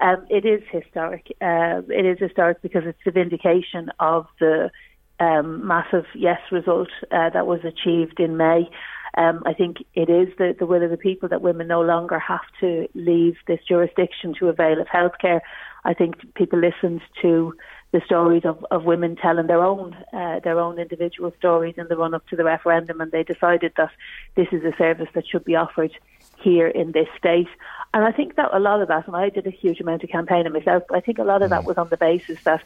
Um, 0.00 0.26
it 0.28 0.44
is 0.44 0.62
historic. 0.70 1.28
Uh, 1.40 1.80
it 1.88 2.04
is 2.04 2.18
historic 2.18 2.60
because 2.60 2.82
it's 2.84 2.98
the 3.04 3.10
vindication 3.10 3.90
of 3.98 4.26
the 4.38 4.70
um, 5.18 5.66
massive 5.66 6.04
yes 6.14 6.40
result 6.52 6.88
uh, 7.10 7.30
that 7.30 7.46
was 7.46 7.60
achieved 7.64 8.20
in 8.20 8.36
May. 8.36 8.68
Um, 9.16 9.42
I 9.46 9.54
think 9.54 9.78
it 9.94 10.10
is 10.10 10.28
the, 10.36 10.54
the 10.58 10.66
will 10.66 10.82
of 10.82 10.90
the 10.90 10.98
people 10.98 11.30
that 11.30 11.40
women 11.40 11.68
no 11.68 11.80
longer 11.80 12.18
have 12.18 12.44
to 12.60 12.86
leave 12.94 13.36
this 13.46 13.60
jurisdiction 13.66 14.34
to 14.38 14.48
avail 14.48 14.78
of 14.78 14.88
healthcare. 14.88 15.40
I 15.84 15.94
think 15.94 16.34
people 16.34 16.60
listened 16.60 17.00
to 17.22 17.54
the 17.96 18.04
stories 18.04 18.44
of, 18.44 18.62
of 18.70 18.84
women 18.84 19.16
telling 19.16 19.46
their 19.46 19.64
own 19.64 19.96
uh, 20.12 20.38
their 20.40 20.60
own 20.60 20.78
individual 20.78 21.32
stories 21.38 21.76
in 21.78 21.86
the 21.88 21.96
run 21.96 22.12
up 22.12 22.26
to 22.28 22.36
the 22.36 22.44
referendum, 22.44 23.00
and 23.00 23.10
they 23.10 23.22
decided 23.22 23.72
that 23.78 23.90
this 24.34 24.48
is 24.52 24.62
a 24.64 24.76
service 24.76 25.08
that 25.14 25.26
should 25.26 25.46
be 25.46 25.56
offered 25.56 25.92
here 26.38 26.68
in 26.68 26.92
this 26.92 27.08
state. 27.16 27.48
And 27.94 28.04
I 28.04 28.12
think 28.12 28.36
that 28.36 28.50
a 28.52 28.58
lot 28.58 28.82
of 28.82 28.88
that, 28.88 29.06
and 29.06 29.16
I 29.16 29.30
did 29.30 29.46
a 29.46 29.50
huge 29.62 29.80
amount 29.80 30.04
of 30.04 30.10
campaigning 30.10 30.52
myself, 30.52 30.82
but 30.86 30.98
I 30.98 31.00
think 31.00 31.18
a 31.18 31.24
lot 31.24 31.40
of 31.40 31.48
that 31.48 31.62
mm. 31.62 31.68
was 31.68 31.78
on 31.78 31.88
the 31.88 31.96
basis 31.96 32.38
that 32.44 32.62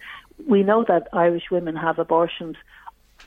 we 0.48 0.64
know 0.64 0.82
that 0.88 1.06
Irish 1.12 1.48
women 1.48 1.76
have 1.76 2.00
abortions 2.00 2.56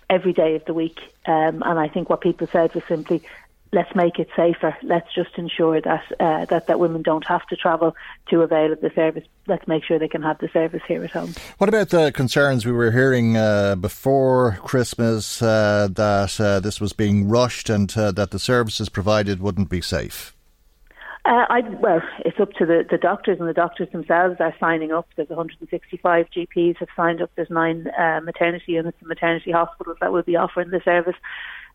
every 0.09 0.33
day 0.33 0.55
of 0.55 0.65
the 0.65 0.73
week. 0.73 0.99
Um, 1.25 1.63
and 1.65 1.79
I 1.79 1.87
think 1.87 2.09
what 2.09 2.19
people 2.19 2.47
said 2.47 2.75
was 2.75 2.83
simply, 2.89 3.21
let's 3.73 3.93
make 3.95 4.19
it 4.19 4.29
safer. 4.35 4.77
Let's 4.83 5.13
just 5.13 5.31
ensure 5.37 5.81
that 5.81 6.03
uh, 6.19 6.45
that 6.45 6.67
that 6.67 6.79
women 6.79 7.01
don't 7.01 7.25
have 7.27 7.45
to 7.47 7.55
travel 7.55 7.95
to 8.29 8.41
avail 8.41 8.71
of 8.71 8.79
the 8.79 8.91
service. 8.91 9.25
Let's 9.47 9.67
make 9.67 9.83
sure 9.83 9.99
they 9.99 10.07
can 10.07 10.21
have 10.21 10.37
the 10.37 10.47
service 10.49 10.83
here 10.87 11.03
at 11.03 11.11
home. 11.11 11.33
What 11.57 11.67
about 11.67 11.89
the 11.89 12.11
concerns 12.11 12.65
we 12.65 12.71
were 12.71 12.91
hearing 12.91 13.35
uh, 13.35 13.75
before 13.75 14.59
Christmas 14.63 15.41
uh, 15.41 15.89
that 15.91 16.39
uh, 16.39 16.59
this 16.59 16.79
was 16.79 16.93
being 16.93 17.27
rushed 17.27 17.69
and 17.69 17.95
uh, 17.97 18.11
that 18.11 18.31
the 18.31 18.39
services 18.39 18.87
provided 18.87 19.41
wouldn't 19.41 19.69
be 19.69 19.81
safe? 19.81 20.35
Uh, 21.25 21.45
I, 21.49 21.61
well, 21.79 22.01
it's 22.25 22.37
up 22.37 22.51
to 22.53 22.65
the, 22.65 22.85
the 22.89 22.97
doctors, 22.97 23.39
and 23.39 23.47
the 23.47 23.53
doctors 23.53 23.89
themselves 23.93 24.35
are 24.41 24.53
signing 24.59 24.91
up. 24.91 25.07
There's 25.15 25.29
165 25.29 26.25
GPs 26.29 26.77
have 26.79 26.89
signed 26.97 27.21
up. 27.21 27.31
There's 27.35 27.49
nine 27.49 27.85
maternity 28.23 28.73
units 28.73 28.97
and 28.99 29.07
maternity 29.07 29.51
hospitals 29.51 29.97
that 30.01 30.11
will 30.11 30.23
be 30.23 30.35
offering 30.35 30.69
the 30.69 30.81
service. 30.83 31.15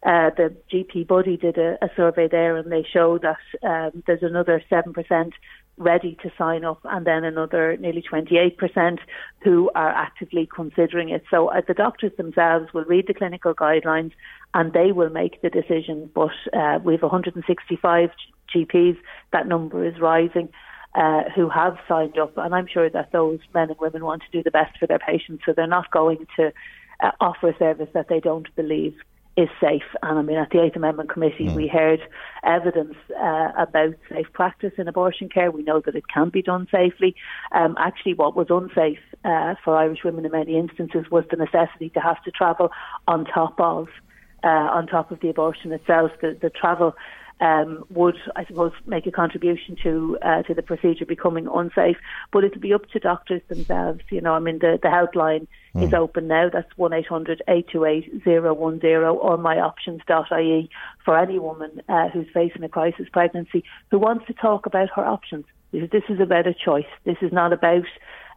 Uh, 0.05 0.31
the 0.37 0.55
GP 0.73 1.07
Buddy 1.09 1.37
did 1.37 1.59
a, 1.59 1.77
a, 1.83 1.91
survey 1.97 2.29
there, 2.29 2.57
and 2.57 2.71
they 2.71 2.87
show 2.93 3.19
that 3.19 3.39
um, 3.65 4.03
there's 4.07 4.23
another 4.23 4.63
seven 4.71 4.93
percent 4.93 5.35
ready 5.79 6.17
to 6.23 6.31
sign 6.37 6.65
up, 6.65 6.81
and 6.85 7.07
then 7.07 7.25
another 7.25 7.77
nearly 7.79 8.03
28% 8.03 8.99
who 9.43 9.71
are 9.75 9.91
actively 9.91 10.49
considering 10.55 11.09
it. 11.09 11.25
So 11.31 11.49
uh, 11.49 11.63
the 11.67 11.75
doctors 11.75 12.13
themselves 12.17 12.73
will 12.75 12.85
read 12.85 13.07
the 13.07 13.15
clinical 13.15 13.55
guidelines 13.55 14.13
and 14.55 14.73
they 14.73 14.93
will 14.93 15.11
make 15.11 15.41
the 15.41 15.51
decision. 15.51 16.11
But 16.15 16.31
uh, 16.53 16.81
we 16.83 16.95
have 16.95 17.03
165 17.03 18.11
GPs, 18.55 18.97
that 19.33 19.47
number 19.47 19.87
is 19.87 19.99
rising. 20.01 20.49
Uh, 20.95 21.25
who 21.37 21.51
have 21.51 21.77
signed 21.87 22.19
up, 22.19 22.37
and 22.39 22.55
I'm 22.55 22.67
sure 22.67 22.89
that 22.89 23.13
those 23.13 23.39
men 23.55 23.69
and 23.69 23.79
women 23.79 24.05
want 24.05 24.23
to 24.23 24.31
do 24.33 24.43
the 24.43 24.51
best 24.51 24.77
for 24.79 24.87
their 24.87 24.99
patients, 24.99 25.43
so 25.45 25.53
they're 25.53 25.67
not 25.67 25.91
going 25.91 26.27
to 26.37 26.51
uh, 27.01 27.11
offer 27.21 27.51
a 27.51 27.59
service 27.59 27.91
that 27.93 28.09
they 28.09 28.21
don't 28.21 28.53
believe 28.57 28.97
is 29.39 29.49
safe. 29.61 29.85
And 30.03 30.19
I 30.19 30.23
mean, 30.23 30.37
at 30.37 30.51
the 30.51 30.61
Eighth 30.61 30.75
Amendment 30.75 31.11
Committee, 31.11 31.47
mm. 31.47 31.55
we 31.55 31.69
heard 31.69 32.01
evidence 32.43 32.97
uh, 33.17 33.53
about 33.57 33.95
safe 34.11 34.27
practice 34.33 34.73
in 34.79 34.89
abortion 34.89 35.29
care. 35.29 35.53
We 35.53 35.63
know 35.63 35.81
that 35.87 35.95
it 35.95 36.09
can 36.13 36.29
be 36.29 36.43
done 36.43 36.67
safely. 36.73 37.15
Um, 37.53 37.77
actually, 37.79 38.15
what 38.15 38.35
was 38.35 38.49
unsafe 38.51 38.99
uh, 39.25 39.55
for 39.65 39.77
Irish 39.77 40.01
women 40.05 40.25
in 40.25 40.33
many 40.33 40.59
instances 40.59 41.05
was 41.13 41.25
the 41.31 41.37
necessity 41.37 41.89
to 41.91 42.01
have 42.01 42.21
to 42.25 42.33
travel 42.33 42.71
on 43.07 43.25
top 43.25 43.55
of. 43.61 43.87
Uh, 44.45 44.71
on 44.79 44.87
top 44.87 45.11
of 45.11 45.19
the 45.19 45.29
abortion 45.29 45.73
itself, 45.73 46.13
the, 46.21 46.37
the 46.41 46.49
travel 46.49 46.95
um, 47.41 47.85
would, 47.91 48.17
I 48.37 48.45
suppose, 48.45 48.73
make 48.87 49.07
a 49.07 49.11
contribution 49.11 49.77
to 49.83 50.19
uh, 50.23 50.43
to 50.43 50.55
the 50.55 50.63
procedure 50.63 51.07
becoming 51.07 51.49
unsafe. 51.53 51.97
But 52.33 52.45
it'll 52.45 52.61
be 52.61 52.75
up 52.75 52.89
to 52.91 52.99
doctors 52.99 53.43
themselves. 53.49 54.01
You 54.11 54.21
know, 54.21 54.35
I 54.35 54.39
mean, 54.41 54.59
the, 54.59 54.79
the 54.83 54.89
helpline 54.89 55.47
mm. 55.75 55.83
is 55.83 55.95
open 55.95 56.29
now. 56.29 56.49
That's 56.53 56.77
one 56.77 56.93
828 56.93 57.69
10 58.25 58.35
or 58.45 59.39
myoptions.ie 59.39 60.71
for 61.05 61.19
any 61.19 61.39
woman 61.39 61.83
uh, 61.89 62.09
who's 62.09 62.27
facing 62.35 62.65
a 62.65 62.69
crisis 62.69 63.07
pregnancy 63.13 63.65
who 63.91 63.99
wants 63.99 64.27
to 64.27 64.33
talk 64.35 64.67
about 64.67 64.91
her 64.95 65.05
options. 65.05 65.45
This 65.71 66.05
is 66.09 66.19
about 66.19 66.47
a 66.47 66.55
choice. 66.55 66.87
This 67.05 67.19
is 67.21 67.31
not 67.31 67.53
about 67.53 67.85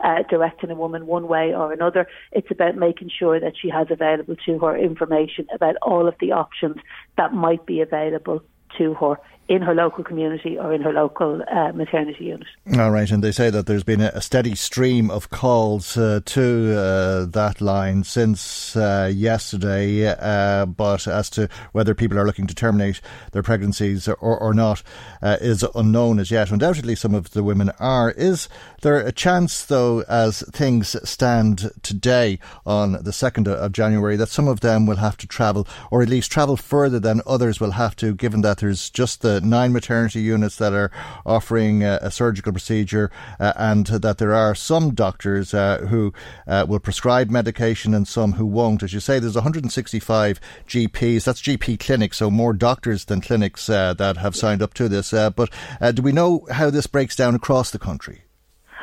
uh, 0.04 0.24
directing 0.30 0.70
a 0.70 0.76
woman 0.76 1.08
one 1.08 1.28
way 1.28 1.54
or 1.54 1.72
another. 1.72 2.08
It's 2.32 2.52
about 2.52 2.76
making 2.76 3.10
sure 3.18 3.40
that 3.40 3.54
she 3.60 3.70
has 3.70 3.88
available 3.90 4.36
to 4.46 4.60
her 4.60 4.78
information 4.78 5.48
about 5.54 5.76
all 5.82 6.08
of 6.08 6.16
the 6.20 6.34
options 6.34 6.78
that 7.18 7.34
might 7.34 7.66
be 7.66 7.80
available 7.80 8.44
to 8.78 8.94
her 8.96 9.16
in 9.48 9.62
her 9.62 9.76
local 9.76 10.04
community 10.04 10.58
or 10.58 10.74
in 10.74 10.82
her 10.82 10.94
local 10.94 11.42
uh, 11.52 11.72
maternity 11.74 12.26
unit. 12.26 12.48
All 12.78 12.92
right, 12.92 13.10
and 13.12 13.24
they 13.24 13.32
say 13.32 13.50
that 13.50 13.66
there's 13.66 13.84
been 13.84 14.00
a 14.00 14.22
steady 14.22 14.56
stream 14.56 15.12
of 15.12 15.30
calls 15.30 15.98
uh, 15.98 16.22
to 16.26 16.78
uh, 16.78 17.26
that 17.26 17.60
line 17.60 18.04
since 18.04 18.76
uh, 18.76 19.12
yesterday, 19.14 20.08
uh, 20.08 20.66
but 20.66 21.08
as 21.08 21.30
to 21.32 21.50
whether 21.74 21.94
people 21.94 22.18
are 22.18 22.26
looking 22.26 22.48
to 22.48 22.56
terminate 22.56 23.02
their 23.32 23.44
pregnancies 23.44 24.08
or, 24.08 24.16
or 24.16 24.54
not 24.54 24.84
uh, 25.22 25.38
is 25.42 25.66
unknown 25.76 26.20
as 26.20 26.32
yet. 26.32 26.52
Undoubtedly, 26.52 26.96
some 26.96 27.14
of 27.14 27.32
the 27.32 27.44
women 27.44 27.72
are. 27.80 28.12
Is 28.12 28.48
there 28.82 28.98
a 28.98 29.12
chance, 29.12 29.66
though, 29.66 30.02
as 30.08 30.44
things 30.52 30.96
stand 31.08 31.72
today 31.84 32.40
on 32.66 32.94
the 32.94 33.12
2nd 33.12 33.48
of 33.48 33.72
January, 33.72 34.16
that 34.16 34.30
some 34.30 34.48
of 34.48 34.62
them 34.62 34.86
will 34.86 34.98
have 34.98 35.18
to 35.18 35.28
travel, 35.28 35.68
or 35.90 36.02
at 36.02 36.10
least 36.10 36.32
travel 36.32 36.56
further 36.56 37.00
than 37.00 37.22
others 37.26 37.60
will 37.60 37.72
have 37.72 37.96
to, 37.98 38.16
given 38.16 38.42
that 38.42 38.60
there's 38.60 38.90
just 38.90 39.22
the 39.22 39.31
nine 39.40 39.72
maternity 39.72 40.22
units 40.22 40.58
that 40.58 40.74
are 40.74 40.92
offering 41.26 41.84
a, 41.84 42.00
a 42.02 42.12
surgical 42.12 42.52
procedure, 42.52 43.12
uh, 43.40 43.54
and 43.56 43.88
that 43.88 44.18
there 44.18 44.34
are 44.34 44.54
some 44.56 44.94
doctors 44.94 45.54
uh, 45.54 45.86
who 45.90 46.14
uh, 46.48 46.66
will 46.68 46.80
prescribe 46.80 47.30
medication 47.30 47.94
and 47.94 48.08
some 48.08 48.34
who 48.34 48.46
won't. 48.46 48.84
As 48.84 48.94
you 48.94 49.00
say, 49.00 49.20
there's 49.20 49.36
165 49.36 50.40
GPs. 50.68 51.24
That's 51.24 51.42
GP 51.42 51.80
clinics, 51.80 52.18
so 52.18 52.30
more 52.30 52.54
doctors 52.54 53.06
than 53.06 53.22
clinics 53.22 53.70
uh, 53.70 53.94
that 53.96 54.18
have 54.18 54.36
signed 54.36 54.62
up 54.62 54.74
to 54.76 54.90
this. 54.90 55.14
Uh, 55.14 55.30
but 55.30 55.50
uh, 55.80 55.92
do 55.92 56.02
we 56.02 56.12
know 56.12 56.46
how 56.52 56.70
this 56.70 56.88
breaks 56.88 57.16
down 57.16 57.36
across 57.36 57.72
the 57.72 57.80
country? 57.80 58.24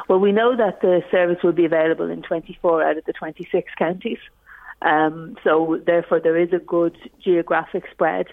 Well, 0.09 0.21
we 0.21 0.33
know 0.33 0.57
that 0.57 0.81
the 0.81 1.03
service 1.11 1.39
will 1.43 1.53
be 1.53 1.67
available 1.67 2.09
in 2.09 2.23
24 2.23 2.83
out 2.83 2.97
of 2.97 3.05
the 3.05 3.13
26 3.13 3.73
counties. 3.79 4.19
Um, 4.81 5.37
so, 5.45 5.81
therefore, 5.85 6.21
there 6.21 6.37
is 6.37 6.53
a 6.53 6.59
good 6.59 6.97
geographic 7.23 7.85
spread. 7.91 8.27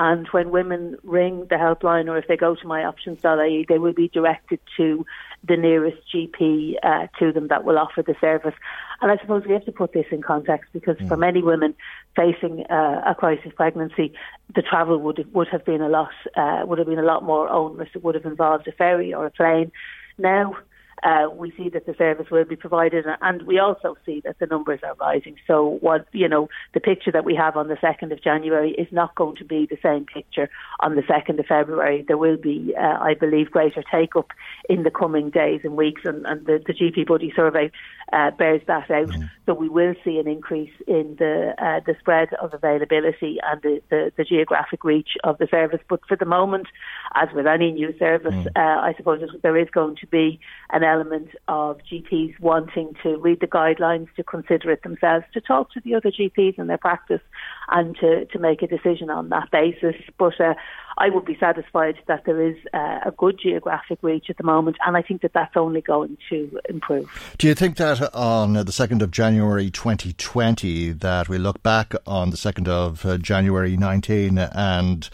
And 0.00 0.26
when 0.28 0.50
women 0.50 0.96
ring 1.02 1.46
the 1.50 1.56
helpline 1.56 2.08
or 2.08 2.16
if 2.16 2.26
they 2.26 2.38
go 2.38 2.54
to 2.54 2.64
myoptions.ie, 2.64 3.66
they 3.68 3.76
will 3.76 3.92
be 3.92 4.08
directed 4.08 4.58
to 4.78 5.04
the 5.46 5.58
nearest 5.58 5.98
GP 6.10 6.76
uh, 6.82 7.08
to 7.18 7.32
them 7.32 7.48
that 7.48 7.64
will 7.64 7.76
offer 7.76 8.00
the 8.00 8.14
service. 8.18 8.54
And 9.02 9.12
I 9.12 9.18
suppose 9.18 9.44
we 9.46 9.52
have 9.52 9.66
to 9.66 9.72
put 9.72 9.92
this 9.92 10.06
in 10.10 10.22
context 10.22 10.70
because 10.72 10.96
mm. 10.96 11.06
for 11.06 11.18
many 11.18 11.42
women 11.42 11.74
facing 12.16 12.64
uh, 12.70 13.02
a 13.06 13.14
crisis 13.14 13.52
pregnancy, 13.54 14.14
the 14.54 14.62
travel 14.62 14.96
would 14.96 15.30
would 15.34 15.48
have 15.48 15.66
been 15.66 15.82
a 15.82 15.90
lot 15.90 16.12
uh, 16.34 16.62
would 16.64 16.78
have 16.78 16.88
been 16.88 16.98
a 16.98 17.02
lot 17.02 17.22
more 17.22 17.50
onerous. 17.50 17.90
It 17.94 18.02
would 18.02 18.14
have 18.14 18.24
involved 18.24 18.68
a 18.68 18.72
ferry 18.72 19.12
or 19.12 19.26
a 19.26 19.30
plane. 19.30 19.70
Now 20.16 20.56
uh, 21.02 21.28
we 21.34 21.52
see 21.56 21.68
that 21.70 21.86
the 21.86 21.94
service 21.94 22.26
will 22.30 22.44
be 22.44 22.56
provided, 22.56 23.06
and 23.22 23.42
we 23.42 23.58
also 23.58 23.96
see 24.04 24.20
that 24.24 24.38
the 24.38 24.46
numbers 24.46 24.80
are 24.82 24.94
rising. 24.94 25.36
So, 25.46 25.78
what 25.80 26.06
you 26.12 26.28
know, 26.28 26.48
the 26.74 26.80
picture 26.80 27.10
that 27.12 27.24
we 27.24 27.34
have 27.34 27.56
on 27.56 27.68
the 27.68 27.78
second 27.80 28.12
of 28.12 28.22
January 28.22 28.72
is 28.72 28.88
not 28.90 29.14
going 29.14 29.36
to 29.36 29.44
be 29.44 29.66
the 29.66 29.78
same 29.82 30.04
picture 30.04 30.50
on 30.80 30.96
the 30.96 31.02
second 31.08 31.40
of 31.40 31.46
February. 31.46 32.04
There 32.06 32.18
will 32.18 32.36
be, 32.36 32.74
uh, 32.78 32.98
I 33.00 33.14
believe, 33.14 33.50
greater 33.50 33.82
take 33.90 34.14
up 34.14 34.30
in 34.68 34.82
the 34.82 34.90
coming 34.90 35.30
days 35.30 35.60
and 35.64 35.76
weeks, 35.76 36.02
and, 36.04 36.26
and 36.26 36.44
the, 36.46 36.62
the 36.66 36.74
GP 36.74 37.06
Buddy 37.06 37.32
survey 37.34 37.70
uh, 38.12 38.30
bears 38.32 38.62
that 38.66 38.90
out. 38.90 39.08
Mm. 39.08 39.30
So, 39.46 39.54
we 39.54 39.68
will 39.68 39.94
see 40.04 40.18
an 40.18 40.28
increase 40.28 40.72
in 40.86 41.16
the 41.18 41.54
uh, 41.58 41.80
the 41.86 41.96
spread 41.98 42.34
of 42.34 42.52
availability 42.52 43.38
and 43.42 43.62
the, 43.62 43.80
the, 43.88 44.12
the, 44.16 44.24
geographic 44.24 44.84
reach 44.84 45.10
of 45.24 45.38
the 45.38 45.48
service. 45.50 45.80
But 45.88 46.00
for 46.06 46.16
the 46.16 46.24
moment, 46.26 46.66
as 47.14 47.28
with 47.34 47.46
any 47.46 47.72
new 47.72 47.96
service, 47.98 48.34
mm. 48.34 48.46
Uh, 48.56 48.80
I 48.80 48.94
suppose 48.96 49.22
there 49.42 49.56
is 49.56 49.68
going 49.70 49.96
to 49.96 50.06
be 50.06 50.40
an 50.70 50.82
element 50.90 51.28
of 51.48 51.78
GPs 51.90 52.38
wanting 52.40 52.94
to 53.02 53.16
read 53.18 53.40
the 53.40 53.46
guidelines, 53.46 54.08
to 54.16 54.22
consider 54.22 54.70
it 54.70 54.82
themselves, 54.82 55.24
to 55.34 55.40
talk 55.40 55.72
to 55.72 55.80
the 55.80 55.94
other 55.94 56.10
GPs 56.10 56.58
in 56.58 56.66
their 56.66 56.78
practice, 56.78 57.20
and 57.68 57.96
to, 57.98 58.26
to 58.26 58.38
make 58.38 58.62
a 58.62 58.66
decision 58.66 59.10
on 59.10 59.28
that 59.28 59.50
basis. 59.50 59.94
But 60.18 60.40
uh, 60.40 60.54
I 60.98 61.08
would 61.08 61.24
be 61.24 61.36
satisfied 61.38 61.96
that 62.08 62.24
there 62.26 62.42
is 62.42 62.56
uh, 62.74 63.00
a 63.06 63.12
good 63.16 63.38
geographic 63.42 64.00
reach 64.02 64.26
at 64.28 64.36
the 64.36 64.44
moment, 64.44 64.76
and 64.86 64.96
I 64.96 65.02
think 65.02 65.22
that 65.22 65.32
that's 65.32 65.56
only 65.56 65.80
going 65.80 66.18
to 66.28 66.60
improve. 66.68 67.34
Do 67.38 67.46
you 67.46 67.54
think 67.54 67.76
that 67.76 68.14
on 68.14 68.52
the 68.54 68.64
2nd 68.64 69.00
of 69.02 69.10
January 69.10 69.70
2020, 69.70 70.92
that 70.92 71.28
we 71.28 71.38
look 71.38 71.62
back 71.62 71.94
on 72.06 72.30
the 72.30 72.36
2nd 72.36 72.68
of 72.68 73.06
uh, 73.06 73.16
January 73.18 73.76
19 73.76 74.38
and 74.38 75.08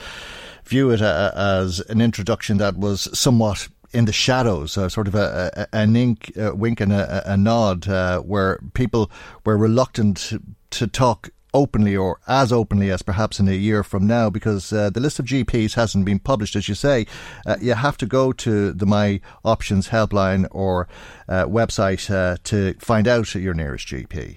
view 0.66 0.90
it 0.90 1.00
uh, 1.00 1.30
as 1.36 1.80
an 1.88 2.00
introduction 2.00 2.58
that 2.58 2.76
was 2.76 3.08
somewhat 3.18 3.68
in 3.96 4.04
the 4.04 4.12
shadows, 4.12 4.76
uh, 4.76 4.90
sort 4.90 5.08
of 5.08 5.14
a, 5.14 5.50
a, 5.56 5.74
an 5.74 5.96
ink, 5.96 6.30
a 6.36 6.54
wink 6.54 6.80
and 6.80 6.92
a, 6.92 7.32
a 7.32 7.36
nod, 7.36 7.88
uh, 7.88 8.20
where 8.20 8.60
people 8.74 9.10
were 9.44 9.56
reluctant 9.56 10.34
to, 10.70 10.86
talk 10.86 11.30
openly 11.54 11.96
or 11.96 12.20
as 12.28 12.52
openly 12.52 12.90
as 12.90 13.00
perhaps 13.00 13.40
in 13.40 13.48
a 13.48 13.52
year 13.52 13.82
from 13.82 14.06
now 14.06 14.28
because 14.28 14.74
uh, 14.74 14.90
the 14.90 15.00
list 15.00 15.18
of 15.18 15.24
GPs 15.24 15.72
hasn't 15.72 16.04
been 16.04 16.18
published. 16.18 16.54
As 16.54 16.68
you 16.68 16.74
say, 16.74 17.06
uh, 17.46 17.56
you 17.62 17.72
have 17.72 17.96
to 17.96 18.06
go 18.06 18.30
to 18.32 18.72
the 18.72 18.84
My 18.84 19.22
Options 19.42 19.88
helpline 19.88 20.46
or 20.50 20.86
uh, 21.30 21.46
website 21.46 22.10
uh, 22.10 22.36
to 22.44 22.74
find 22.74 23.08
out 23.08 23.34
your 23.34 23.54
nearest 23.54 23.88
GP. 23.88 24.36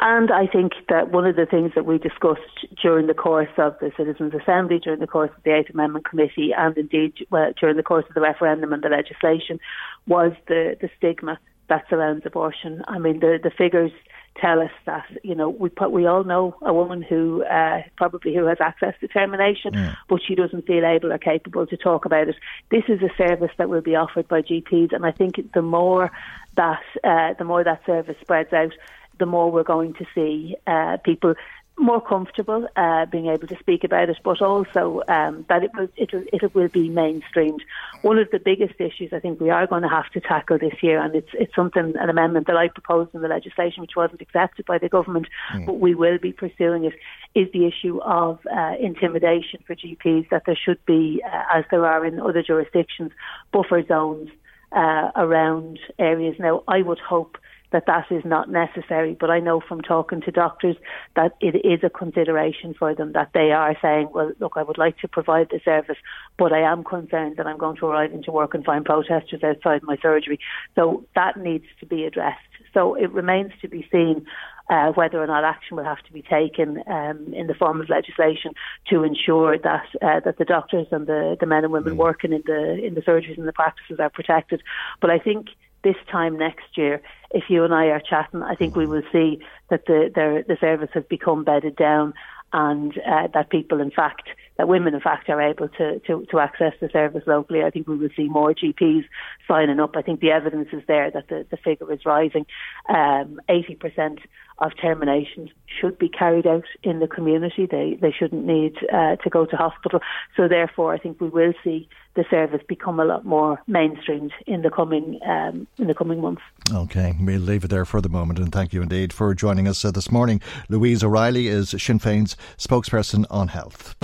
And 0.00 0.30
I 0.32 0.46
think 0.46 0.72
that 0.88 1.10
one 1.10 1.26
of 1.26 1.36
the 1.36 1.44
things 1.44 1.72
that 1.74 1.84
we 1.84 1.98
discussed 1.98 2.66
during 2.82 3.06
the 3.06 3.14
course 3.14 3.50
of 3.58 3.76
the 3.80 3.92
Citizens' 3.98 4.32
Assembly, 4.34 4.78
during 4.78 4.98
the 4.98 5.06
course 5.06 5.30
of 5.36 5.42
the 5.42 5.54
Eighth 5.54 5.70
Amendment 5.70 6.06
Committee, 6.06 6.52
and 6.56 6.76
indeed 6.78 7.14
well, 7.30 7.52
during 7.60 7.76
the 7.76 7.82
course 7.82 8.06
of 8.08 8.14
the 8.14 8.20
referendum 8.22 8.72
and 8.72 8.82
the 8.82 8.88
legislation, 8.88 9.60
was 10.06 10.32
the, 10.48 10.76
the 10.80 10.88
stigma 10.96 11.38
that 11.68 11.84
surrounds 11.90 12.24
abortion. 12.24 12.82
I 12.88 12.98
mean, 12.98 13.20
the, 13.20 13.38
the 13.42 13.50
figures 13.50 13.92
tell 14.40 14.60
us 14.60 14.70
that 14.86 15.04
you 15.22 15.34
know 15.34 15.50
we 15.50 15.68
put, 15.68 15.92
we 15.92 16.06
all 16.06 16.24
know 16.24 16.56
a 16.62 16.72
woman 16.72 17.02
who 17.02 17.44
uh, 17.44 17.82
probably 17.96 18.34
who 18.34 18.46
has 18.46 18.58
access 18.60 18.94
to 19.00 19.08
termination, 19.08 19.74
yeah. 19.74 19.96
but 20.08 20.20
she 20.26 20.34
doesn't 20.34 20.66
feel 20.66 20.84
able 20.84 21.12
or 21.12 21.18
capable 21.18 21.66
to 21.66 21.76
talk 21.76 22.06
about 22.06 22.28
it. 22.28 22.36
This 22.70 22.84
is 22.88 23.00
a 23.02 23.10
service 23.16 23.52
that 23.58 23.68
will 23.68 23.82
be 23.82 23.96
offered 23.96 24.28
by 24.28 24.42
GPs, 24.42 24.94
and 24.94 25.04
I 25.04 25.12
think 25.12 25.52
the 25.52 25.62
more 25.62 26.10
that 26.56 26.82
uh, 27.04 27.34
the 27.38 27.44
more 27.44 27.64
that 27.64 27.84
service 27.84 28.16
spreads 28.20 28.52
out, 28.52 28.72
the 29.20 29.26
more 29.26 29.52
we're 29.52 29.62
going 29.62 29.94
to 29.94 30.06
see 30.14 30.56
uh, 30.66 30.96
people 31.04 31.34
more 31.80 32.00
comfortable 32.00 32.68
uh, 32.76 33.06
being 33.06 33.26
able 33.26 33.46
to 33.48 33.56
speak 33.58 33.84
about 33.84 34.10
it, 34.10 34.18
but 34.22 34.42
also 34.42 35.02
um, 35.08 35.46
that 35.48 35.64
it 35.64 35.70
will 35.74 35.88
it 35.96 36.12
will 36.12 36.24
it 36.32 36.54
will 36.54 36.68
be 36.68 36.90
mainstreamed. 36.90 37.60
One 38.02 38.18
of 38.18 38.30
the 38.30 38.38
biggest 38.38 38.74
issues 38.78 39.12
I 39.12 39.20
think 39.20 39.40
we 39.40 39.50
are 39.50 39.66
going 39.66 39.82
to 39.82 39.88
have 39.88 40.10
to 40.10 40.20
tackle 40.20 40.58
this 40.58 40.74
year, 40.82 41.00
and 41.00 41.14
it's 41.14 41.30
it's 41.32 41.54
something 41.54 41.94
an 41.98 42.10
amendment 42.10 42.46
that 42.48 42.56
I 42.56 42.68
proposed 42.68 43.14
in 43.14 43.22
the 43.22 43.28
legislation, 43.28 43.80
which 43.80 43.96
wasn't 43.96 44.20
accepted 44.20 44.66
by 44.66 44.78
the 44.78 44.88
government, 44.88 45.26
mm. 45.54 45.66
but 45.66 45.80
we 45.80 45.94
will 45.94 46.18
be 46.18 46.32
pursuing 46.32 46.84
it. 46.84 46.94
Is 47.34 47.48
the 47.52 47.66
issue 47.66 48.00
of 48.02 48.40
uh, 48.52 48.74
intimidation 48.78 49.60
for 49.66 49.74
GPs 49.74 50.28
that 50.30 50.42
there 50.46 50.58
should 50.62 50.84
be, 50.84 51.22
uh, 51.24 51.58
as 51.58 51.64
there 51.70 51.86
are 51.86 52.04
in 52.04 52.20
other 52.20 52.42
jurisdictions, 52.42 53.12
buffer 53.52 53.82
zones 53.86 54.28
uh, 54.72 55.10
around 55.16 55.78
areas. 55.98 56.36
Now, 56.38 56.62
I 56.68 56.82
would 56.82 56.98
hope 56.98 57.38
that 57.72 57.86
that 57.86 58.06
is 58.10 58.24
not 58.24 58.50
necessary. 58.50 59.16
But 59.18 59.30
I 59.30 59.40
know 59.40 59.60
from 59.60 59.80
talking 59.80 60.20
to 60.22 60.30
doctors 60.30 60.76
that 61.16 61.32
it 61.40 61.56
is 61.64 61.80
a 61.82 61.90
consideration 61.90 62.74
for 62.78 62.94
them 62.94 63.12
that 63.12 63.30
they 63.32 63.52
are 63.52 63.76
saying, 63.80 64.08
well, 64.12 64.32
look, 64.40 64.54
I 64.56 64.62
would 64.62 64.78
like 64.78 64.98
to 64.98 65.08
provide 65.08 65.48
the 65.50 65.60
service, 65.64 65.98
but 66.38 66.52
I 66.52 66.60
am 66.60 66.84
concerned 66.84 67.36
that 67.36 67.46
I'm 67.46 67.58
going 67.58 67.76
to 67.76 67.86
arrive 67.86 68.12
into 68.12 68.32
work 68.32 68.54
and 68.54 68.64
find 68.64 68.84
protesters 68.84 69.42
outside 69.42 69.82
my 69.82 69.96
surgery. 70.02 70.38
So 70.74 71.04
that 71.14 71.36
needs 71.36 71.66
to 71.80 71.86
be 71.86 72.04
addressed. 72.04 72.40
So 72.74 72.94
it 72.94 73.10
remains 73.12 73.52
to 73.62 73.68
be 73.68 73.86
seen 73.90 74.26
uh, 74.70 74.92
whether 74.92 75.20
or 75.20 75.26
not 75.26 75.42
action 75.42 75.76
will 75.76 75.84
have 75.84 76.02
to 76.04 76.12
be 76.12 76.22
taken 76.22 76.82
um, 76.86 77.34
in 77.34 77.48
the 77.48 77.54
form 77.54 77.80
of 77.80 77.88
legislation 77.88 78.52
to 78.88 79.02
ensure 79.02 79.58
that 79.58 79.86
uh, 80.00 80.20
that 80.24 80.38
the 80.38 80.44
doctors 80.44 80.86
and 80.92 81.08
the, 81.08 81.36
the 81.40 81.46
men 81.46 81.64
and 81.64 81.72
women 81.72 81.96
working 81.96 82.32
in 82.32 82.42
the 82.46 82.80
in 82.84 82.94
the 82.94 83.00
surgeries 83.00 83.36
and 83.36 83.48
the 83.48 83.52
practices 83.52 83.98
are 83.98 84.10
protected. 84.10 84.62
But 85.00 85.10
I 85.10 85.18
think 85.18 85.48
this 85.82 85.96
time 86.10 86.38
next 86.38 86.76
year, 86.76 87.02
if 87.30 87.44
you 87.48 87.64
and 87.64 87.74
I 87.74 87.86
are 87.86 88.00
chatting, 88.00 88.42
I 88.42 88.54
think 88.54 88.76
we 88.76 88.86
will 88.86 89.02
see 89.12 89.40
that 89.70 89.86
the 89.86 90.10
the, 90.14 90.44
the 90.46 90.56
service 90.60 90.90
has 90.94 91.04
become 91.08 91.44
bedded 91.44 91.76
down 91.76 92.14
and 92.52 92.98
uh, 92.98 93.28
that 93.32 93.50
people, 93.50 93.80
in 93.80 93.90
fact, 93.90 94.28
that 94.58 94.68
women, 94.68 94.94
in 94.94 95.00
fact, 95.00 95.28
are 95.28 95.40
able 95.40 95.68
to, 95.68 96.00
to, 96.00 96.26
to 96.30 96.40
access 96.40 96.72
the 96.80 96.88
service 96.92 97.22
locally. 97.26 97.62
I 97.62 97.70
think 97.70 97.86
we 97.86 97.96
will 97.96 98.08
see 98.16 98.28
more 98.28 98.52
GPs 98.52 99.04
signing 99.46 99.78
up. 99.78 99.94
I 99.96 100.02
think 100.02 100.20
the 100.20 100.32
evidence 100.32 100.68
is 100.72 100.82
there 100.88 101.10
that 101.12 101.28
the, 101.28 101.46
the 101.50 101.56
figure 101.56 101.92
is 101.92 102.04
rising. 102.04 102.46
Um, 102.88 103.40
80% 103.48 104.18
of 104.60 104.72
terminations 104.80 105.50
should 105.66 105.98
be 105.98 106.08
carried 106.08 106.46
out 106.46 106.64
in 106.82 106.98
the 107.00 107.06
community. 107.06 107.66
They 107.66 107.98
they 108.00 108.12
shouldn't 108.12 108.44
need 108.44 108.76
uh, 108.92 109.16
to 109.16 109.30
go 109.30 109.46
to 109.46 109.56
hospital. 109.56 110.00
So 110.36 110.48
therefore, 110.48 110.92
I 110.94 110.98
think 110.98 111.20
we 111.20 111.28
will 111.28 111.52
see 111.64 111.88
the 112.14 112.24
service 112.28 112.60
become 112.68 113.00
a 113.00 113.04
lot 113.04 113.24
more 113.24 113.60
mainstreamed 113.68 114.32
in 114.46 114.62
the 114.62 114.70
coming 114.70 115.18
um, 115.24 115.66
in 115.78 115.86
the 115.86 115.94
coming 115.94 116.20
months. 116.20 116.42
Okay, 116.72 117.14
we'll 117.20 117.40
leave 117.40 117.64
it 117.64 117.68
there 117.68 117.84
for 117.84 118.00
the 118.00 118.08
moment, 118.08 118.38
and 118.38 118.52
thank 118.52 118.72
you 118.72 118.82
indeed 118.82 119.12
for 119.12 119.34
joining 119.34 119.66
us 119.66 119.84
uh, 119.84 119.90
this 119.90 120.10
morning. 120.10 120.40
Louise 120.68 121.02
O'Reilly 121.02 121.48
is 121.48 121.70
Sinn 121.70 121.98
Féin's 121.98 122.36
spokesperson 122.58 123.24
on 123.30 123.48
health. 123.48 123.94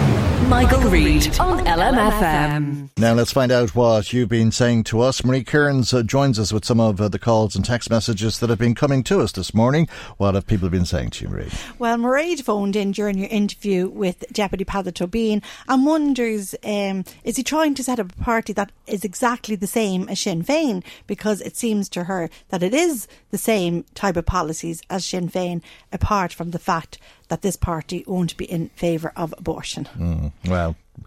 Michael, 0.49 0.81
Reade 0.91 1.39
on 1.41 1.59
LMFM. 1.67 2.91
Now 2.99 3.15
let's 3.15 3.33
find 3.33 3.51
out 3.51 3.75
what 3.75 4.13
you've 4.13 4.29
been 4.29 4.53
saying 4.53 4.85
to 4.85 5.01
us. 5.01 5.25
Marie 5.25 5.43
Kearns 5.43 5.93
uh, 5.93 6.03
joins 6.03 6.39
us 6.39 6.53
with 6.53 6.65
some 6.65 6.79
of 6.79 7.01
uh, 7.01 7.09
the 7.09 7.19
calls 7.19 7.57
and 7.57 7.65
text 7.65 7.91
messages 7.91 8.39
that 8.39 8.49
have 8.49 8.59
been 8.59 8.75
coming 8.75 9.03
to 9.05 9.21
us 9.21 9.33
this 9.33 9.53
morning. 9.53 9.89
What 10.19 10.35
have 10.35 10.47
people 10.47 10.69
been 10.69 10.87
saying 10.87 11.11
to 11.11 11.25
you, 11.25 11.31
Marie? 11.31 11.51
Well, 11.79 11.99
Marie 11.99 12.37
phoned 12.37 12.77
in 12.77 12.93
during 12.93 13.19
your 13.19 13.29
interview 13.29 13.89
with 13.89 14.25
Deputy 14.33 14.65
Peadar 14.65 14.93
Tóibín 14.93 15.43
and 15.69 15.85
wonders 15.85 16.55
um, 16.65 17.05
is 17.25 17.37
he 17.37 17.43
trying 17.43 17.75
to 17.75 17.85
set 17.85 17.99
up 17.99 18.13
a 18.13 18.23
party 18.23 18.53
that 18.53 18.71
is 18.87 19.05
exactly 19.05 19.57
the 19.57 19.67
same 19.67 20.09
as 20.09 20.21
Sinn 20.21 20.45
Féin? 20.45 20.85
Because 21.07 21.41
it 21.41 21.57
seems 21.57 21.89
to 21.91 22.05
her 22.05 22.31
that 22.51 22.63
it 22.63 22.73
is 22.73 23.09
the 23.31 23.39
same 23.39 23.85
type 23.95 24.17
of 24.17 24.27
policies 24.27 24.81
as 24.89 25.05
Sinn 25.05 25.29
Féin, 25.29 25.61
apart 25.93 26.33
from 26.33 26.53
the 26.53 26.59
fact 26.59 26.99
that 27.29 27.43
this 27.43 27.57
party 27.57 28.05
won't 28.07 28.37
be 28.37 28.45
in 28.45 28.69
favour 28.71 29.13
of 29.17 29.35
abortion. 29.37 29.89
Mm, 29.97 30.26
well. 30.47 30.77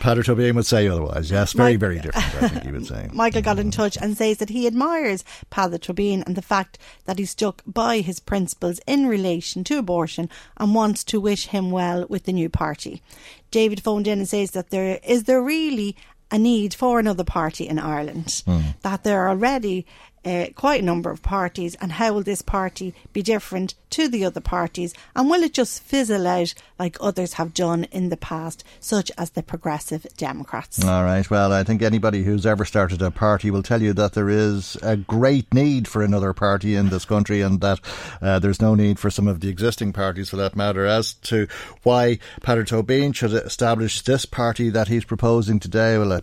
Peadar 0.00 0.24
Tóibín 0.24 0.54
would 0.54 0.66
say 0.66 0.88
otherwise. 0.88 1.30
Yes, 1.30 1.52
very, 1.52 1.76
very 1.76 1.98
different, 2.00 2.42
I 2.42 2.48
think 2.48 2.64
he 2.64 2.72
would 2.72 2.86
say. 2.86 3.08
Michael 3.12 3.42
got 3.42 3.58
in 3.58 3.70
touch 3.70 3.98
and 4.00 4.16
says 4.16 4.38
that 4.38 4.48
he 4.48 4.66
admires 4.66 5.24
Peadar 5.50 5.78
Tóibín 5.78 6.24
and 6.26 6.36
the 6.36 6.42
fact 6.42 6.78
that 7.04 7.18
he 7.18 7.26
stuck 7.26 7.62
by 7.66 7.98
his 7.98 8.18
principles 8.18 8.80
in 8.86 9.06
relation 9.06 9.62
to 9.64 9.78
abortion 9.78 10.30
and 10.56 10.74
wants 10.74 11.04
to 11.04 11.20
wish 11.20 11.48
him 11.48 11.70
well 11.70 12.06
with 12.08 12.24
the 12.24 12.32
new 12.32 12.48
party. 12.48 13.02
David 13.50 13.82
phoned 13.82 14.06
in 14.06 14.20
and 14.20 14.28
says 14.28 14.52
that 14.52 14.70
there 14.70 14.98
is 15.04 15.24
there 15.24 15.42
really 15.42 15.96
a 16.30 16.38
need 16.38 16.72
for 16.72 16.98
another 16.98 17.24
party 17.24 17.68
in 17.68 17.78
Ireland. 17.78 18.42
Mm. 18.46 18.80
That 18.82 19.04
there 19.04 19.20
are 19.22 19.30
already 19.30 19.86
uh, 20.24 20.46
quite 20.54 20.82
a 20.82 20.84
number 20.84 21.10
of 21.10 21.22
parties, 21.22 21.74
and 21.76 21.92
how 21.92 22.12
will 22.12 22.22
this 22.22 22.42
party 22.42 22.94
be 23.12 23.22
different 23.22 23.74
to 23.90 24.08
the 24.08 24.24
other 24.24 24.40
parties? 24.40 24.94
And 25.16 25.30
will 25.30 25.42
it 25.42 25.54
just 25.54 25.82
fizzle 25.82 26.26
out 26.26 26.54
like 26.78 26.96
others 27.00 27.34
have 27.34 27.54
done 27.54 27.84
in 27.84 28.08
the 28.08 28.16
past, 28.16 28.64
such 28.80 29.10
as 29.16 29.30
the 29.30 29.42
Progressive 29.42 30.06
Democrats? 30.16 30.84
All 30.84 31.04
right. 31.04 31.28
Well, 31.28 31.52
I 31.52 31.64
think 31.64 31.82
anybody 31.82 32.22
who's 32.22 32.46
ever 32.46 32.64
started 32.64 33.02
a 33.02 33.10
party 33.10 33.50
will 33.50 33.62
tell 33.62 33.82
you 33.82 33.92
that 33.94 34.12
there 34.12 34.28
is 34.28 34.76
a 34.82 34.96
great 34.96 35.52
need 35.54 35.88
for 35.88 36.02
another 36.02 36.32
party 36.32 36.74
in 36.74 36.88
this 36.88 37.04
country, 37.04 37.40
and 37.40 37.60
that 37.60 37.80
uh, 38.20 38.38
there's 38.38 38.60
no 38.60 38.74
need 38.74 38.98
for 38.98 39.10
some 39.10 39.26
of 39.26 39.40
the 39.40 39.48
existing 39.48 39.92
parties 39.92 40.30
for 40.30 40.36
that 40.36 40.56
matter. 40.56 40.84
As 40.84 41.14
to 41.14 41.48
why 41.82 42.18
Peadar 42.42 42.64
Tóibín 42.64 43.14
should 43.14 43.32
establish 43.32 44.02
this 44.02 44.26
party 44.26 44.70
that 44.70 44.88
he's 44.88 45.04
proposing 45.04 45.58
today, 45.58 45.98
well, 45.98 46.12
I 46.12 46.20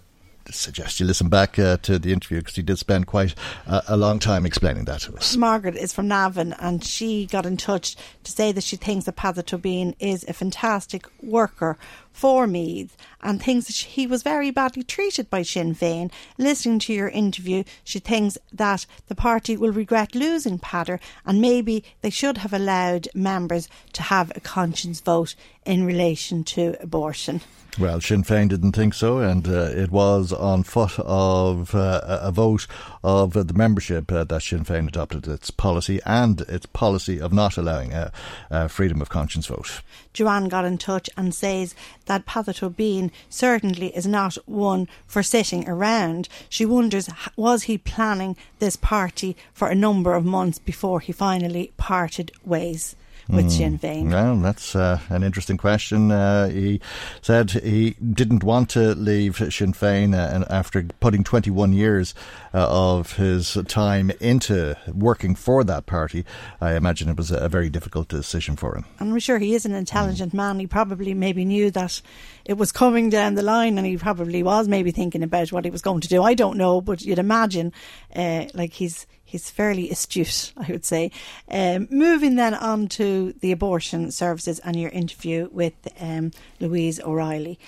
suggest 0.54 1.00
you 1.00 1.06
listen 1.06 1.30
back 1.30 1.58
uh, 1.60 1.78
to 1.78 2.00
the 2.00 2.12
interview 2.12 2.40
because 2.40 2.56
he 2.56 2.62
did 2.62 2.78
spend 2.78 3.08
quite 3.08 3.36
a, 3.66 3.84
a, 3.90 3.98
long 3.98 4.20
time 4.20 4.46
explaining 4.46 4.86
that 4.86 5.02
to 5.02 5.16
us. 5.16 5.36
Margaret 5.36 5.76
is 5.76 5.94
from 5.94 6.08
Navan 6.08 6.54
and 6.54 6.84
she 6.84 7.26
got 7.26 7.46
in 7.46 7.58
touch 7.58 7.96
to 8.24 8.32
say 8.32 8.52
that 8.52 8.64
she 8.64 8.76
thinks 8.76 9.06
that 9.06 9.16
Peadar 9.16 9.44
Tóibín 9.44 9.96
is 10.00 10.24
a 10.28 10.34
fantastic 10.34 11.08
worker 11.22 11.78
for 12.18 12.48
Meath 12.48 12.98
and 13.22 13.40
thinks 13.40 13.68
that 13.68 13.76
he 13.76 14.08
was 14.08 14.24
very 14.24 14.50
badly 14.50 14.82
treated 14.82 15.30
by 15.30 15.44
Sinn 15.44 15.76
Féin. 15.76 16.12
Listening 16.40 16.80
to 16.80 16.94
your 16.94 17.10
interview, 17.10 17.64
she 17.84 18.00
thinks 18.00 18.40
that 18.52 18.88
the 19.08 19.14
party 19.14 19.56
will 19.56 19.72
regret 19.72 20.16
losing 20.16 20.58
Peadar 20.58 21.00
and 21.28 21.40
maybe 21.40 21.84
they 22.02 22.10
should 22.10 22.40
have 22.40 22.54
allowed 22.54 23.08
members 23.14 23.70
to 23.94 24.02
have 24.02 24.32
a 24.36 24.40
conscience 24.40 25.00
vote 25.00 25.36
in 25.64 25.86
relation 25.86 26.44
to 26.46 26.76
abortion. 26.82 27.42
Well, 27.80 28.02
Sinn 28.02 28.24
Féin 28.24 28.50
didn't 28.50 28.72
think 28.72 28.96
so, 28.96 29.20
and 29.20 29.48
uh, 29.48 29.70
it 29.72 29.92
was 29.92 30.34
on 30.34 30.64
foot 30.64 30.98
of 30.98 31.76
uh, 31.76 32.02
a 32.04 32.32
vote 32.32 32.66
of 33.04 33.38
uh, 33.38 33.44
the 33.44 33.54
membership 33.54 34.12
uh, 34.12 34.24
that 34.26 34.44
Sinn 34.44 34.66
Féin 34.66 34.88
adopted 34.88 35.28
its 35.28 35.52
policy 35.52 36.00
and 36.06 36.42
its 36.42 36.66
policy 36.66 37.20
of 37.22 37.32
not 37.32 37.58
allowing 37.58 37.94
a, 37.94 38.12
a 38.50 38.68
freedom 38.68 39.02
of 39.02 39.10
conscience 39.10 39.48
vote. 39.48 39.82
Joanne 40.14 40.50
got 40.50 40.66
in 40.66 40.78
touch 40.78 41.10
and 41.16 41.34
says 41.34 41.74
that 42.08 42.26
Peadar 42.26 42.54
Tóibín 42.54 43.12
certainly 43.30 43.96
is 43.96 44.06
not 44.06 44.36
one 44.46 44.88
for 45.06 45.24
sitting 45.24 45.70
around. 45.70 46.28
She 46.50 46.66
wonders, 46.66 47.10
was 47.36 47.64
he 47.64 47.78
planning 47.78 48.36
this 48.60 48.76
party 48.76 49.38
for 49.54 49.70
a 49.70 49.76
number 49.76 50.14
of 50.14 50.26
months 50.26 50.60
before 50.60 51.00
he 51.00 51.14
finally 51.14 51.72
parted 51.78 52.32
ways? 52.44 52.97
With 53.30 53.46
mm. 53.46 53.52
Sinn 53.52 53.80
Féin? 53.80 54.12
Well, 54.12 54.38
that's 54.38 54.76
uh, 54.76 55.00
an 55.10 55.24
interesting 55.24 55.58
question. 55.58 56.12
Uh, 56.12 56.50
he 56.50 56.80
said 57.22 57.52
he 57.52 57.92
didn't 57.92 58.44
want 58.44 58.70
to 58.72 58.96
leave 58.96 59.38
Sinn 59.38 59.74
Féin 59.74 60.14
uh, 60.14 60.46
after 60.50 60.84
putting 61.00 61.24
21 61.24 61.74
years 61.74 62.14
uh, 62.54 62.68
of 62.70 63.14
his 63.14 63.58
time 63.68 64.12
into 64.20 64.78
working 64.94 65.36
for 65.36 65.64
that 65.64 65.86
party. 65.86 66.26
I 66.62 66.76
imagine 66.76 67.10
it 67.10 67.18
was 67.18 67.32
a 67.32 67.50
very 67.50 67.70
difficult 67.70 68.08
decision 68.08 68.56
for 68.56 68.76
him. 68.76 68.86
I'm 69.00 69.18
sure 69.20 69.40
he 69.40 69.56
is 69.56 69.66
an 69.66 69.74
intelligent 69.74 70.32
mm. 70.32 70.38
man. 70.38 70.60
He 70.60 70.68
probably 70.68 71.14
maybe 71.14 71.46
knew 71.46 71.72
that 71.72 72.02
it 72.46 72.58
was 72.58 72.72
coming 72.72 73.10
down 73.10 73.36
the 73.36 73.44
line 73.44 73.78
and 73.78 73.86
he 73.86 73.98
probably 73.98 74.44
was 74.44 74.68
maybe 74.68 74.92
thinking 74.92 75.24
about 75.24 75.52
what 75.52 75.66
he 75.66 75.72
was 75.72 75.82
going 75.82 76.02
to 76.02 76.08
do. 76.08 76.24
I 76.24 76.34
don't 76.34 76.58
know, 76.58 76.82
but 76.82 77.02
you'd 77.02 77.20
imagine 77.20 77.74
uh, 78.16 78.46
like 78.54 78.74
he's 78.74 79.06
he's 79.28 79.50
fairly 79.50 79.90
astute, 79.90 80.54
I 80.58 80.72
would 80.72 80.86
say. 80.86 81.12
Um, 81.52 81.88
moving 81.92 82.36
then 82.36 82.54
on 82.54 82.88
to 82.90 83.34
the 83.42 83.52
abortion 83.52 84.10
services 84.12 84.60
and 84.60 84.80
your 84.80 84.90
interview 84.92 85.50
with 85.52 85.74
um, 86.00 86.32
Louise 86.60 87.00
O'Reilly. 87.02 87.60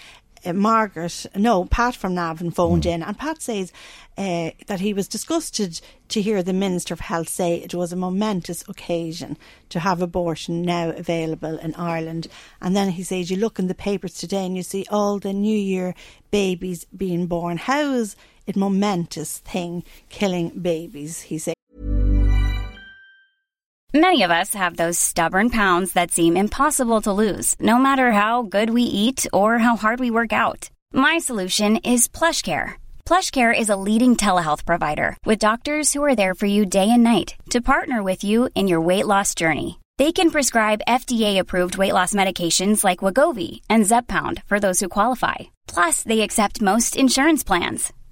Uh, 0.45 0.53
Margaret, 0.53 1.25
no, 1.35 1.65
Pat 1.65 1.97
from 1.97 2.15
Navan 2.15 2.51
phoned 2.51 2.83
mm. 2.83 2.93
in, 2.93 3.03
and 3.03 3.17
Pat 3.17 3.41
says 3.41 3.73
uh, 4.17 4.51
that 4.67 4.79
he 4.79 4.93
was 4.93 5.09
disgusted 5.09 5.81
to 6.07 6.21
hear 6.21 6.41
the 6.41 6.53
Minister 6.53 6.93
of 6.93 7.01
Health 7.01 7.27
say 7.27 7.55
it 7.55 7.73
was 7.73 7.91
a 7.91 7.97
momentous 7.97 8.63
occasion 8.69 9.37
to 9.67 9.81
have 9.81 10.01
abortion 10.01 10.61
now 10.61 10.91
available 10.91 11.57
in 11.59 11.75
Ireland. 11.75 12.27
And 12.61 12.73
then 12.73 12.91
he 12.91 13.03
says, 13.03 13.29
You 13.29 13.35
look 13.35 13.59
in 13.59 13.67
the 13.67 13.75
papers 13.75 14.13
today 14.13 14.45
and 14.45 14.55
you 14.55 14.63
see 14.63 14.85
all 14.89 15.19
the 15.19 15.33
New 15.33 15.57
Year 15.57 15.93
babies 16.31 16.85
being 16.95 17.27
born. 17.27 17.57
How 17.57 17.91
is 17.91 18.15
it 18.49 18.55
momentous 18.55 19.39
thing 19.39 19.83
killing 20.09 20.49
babies? 20.49 21.21
He 21.21 21.37
said. 21.37 21.53
Many 23.93 24.21
of 24.21 24.29
us 24.29 24.53
have 24.53 24.77
those 24.77 24.99
stubborn 24.99 25.49
pounds 25.49 25.93
that 25.93 26.11
seem 26.11 26.37
impossible 26.37 27.01
to 27.01 27.11
lose, 27.11 27.55
no 27.59 27.79
matter 27.79 28.11
how 28.11 28.43
good 28.43 28.69
we 28.69 28.83
eat 28.83 29.25
or 29.33 29.57
how 29.57 29.75
hard 29.77 29.99
we 29.99 30.11
work 30.11 30.31
out. 30.31 30.69
My 30.93 31.17
solution 31.17 31.77
is 31.77 32.07
PlushCare. 32.07 32.73
PlushCare 33.07 33.59
is 33.59 33.69
a 33.69 33.81
leading 33.87 34.15
telehealth 34.15 34.63
provider 34.63 35.17
with 35.25 35.39
doctors 35.39 35.91
who 35.91 36.03
are 36.03 36.15
there 36.15 36.35
for 36.35 36.45
you 36.45 36.67
day 36.67 36.87
and 36.91 37.03
night 37.03 37.33
to 37.49 37.61
partner 37.61 38.03
with 38.03 38.23
you 38.23 38.49
in 38.53 38.67
your 38.67 38.79
weight 38.79 39.07
loss 39.07 39.33
journey. 39.33 39.79
They 39.97 40.11
can 40.11 40.29
prescribe 40.29 40.85
FDA-approved 40.87 41.79
weight 41.79 41.93
loss 41.93 42.13
medications 42.13 42.83
like 42.83 43.03
Wegovy 43.03 43.61
and 43.71 43.85
Zepbound 43.85 44.43
for 44.45 44.59
those 44.59 44.79
who 44.79 44.87
qualify. 44.87 45.49
Plus, 45.67 46.03
they 46.03 46.21
accept 46.21 46.61
most 46.61 46.95
insurance 46.95 47.43
plans. 47.43 47.91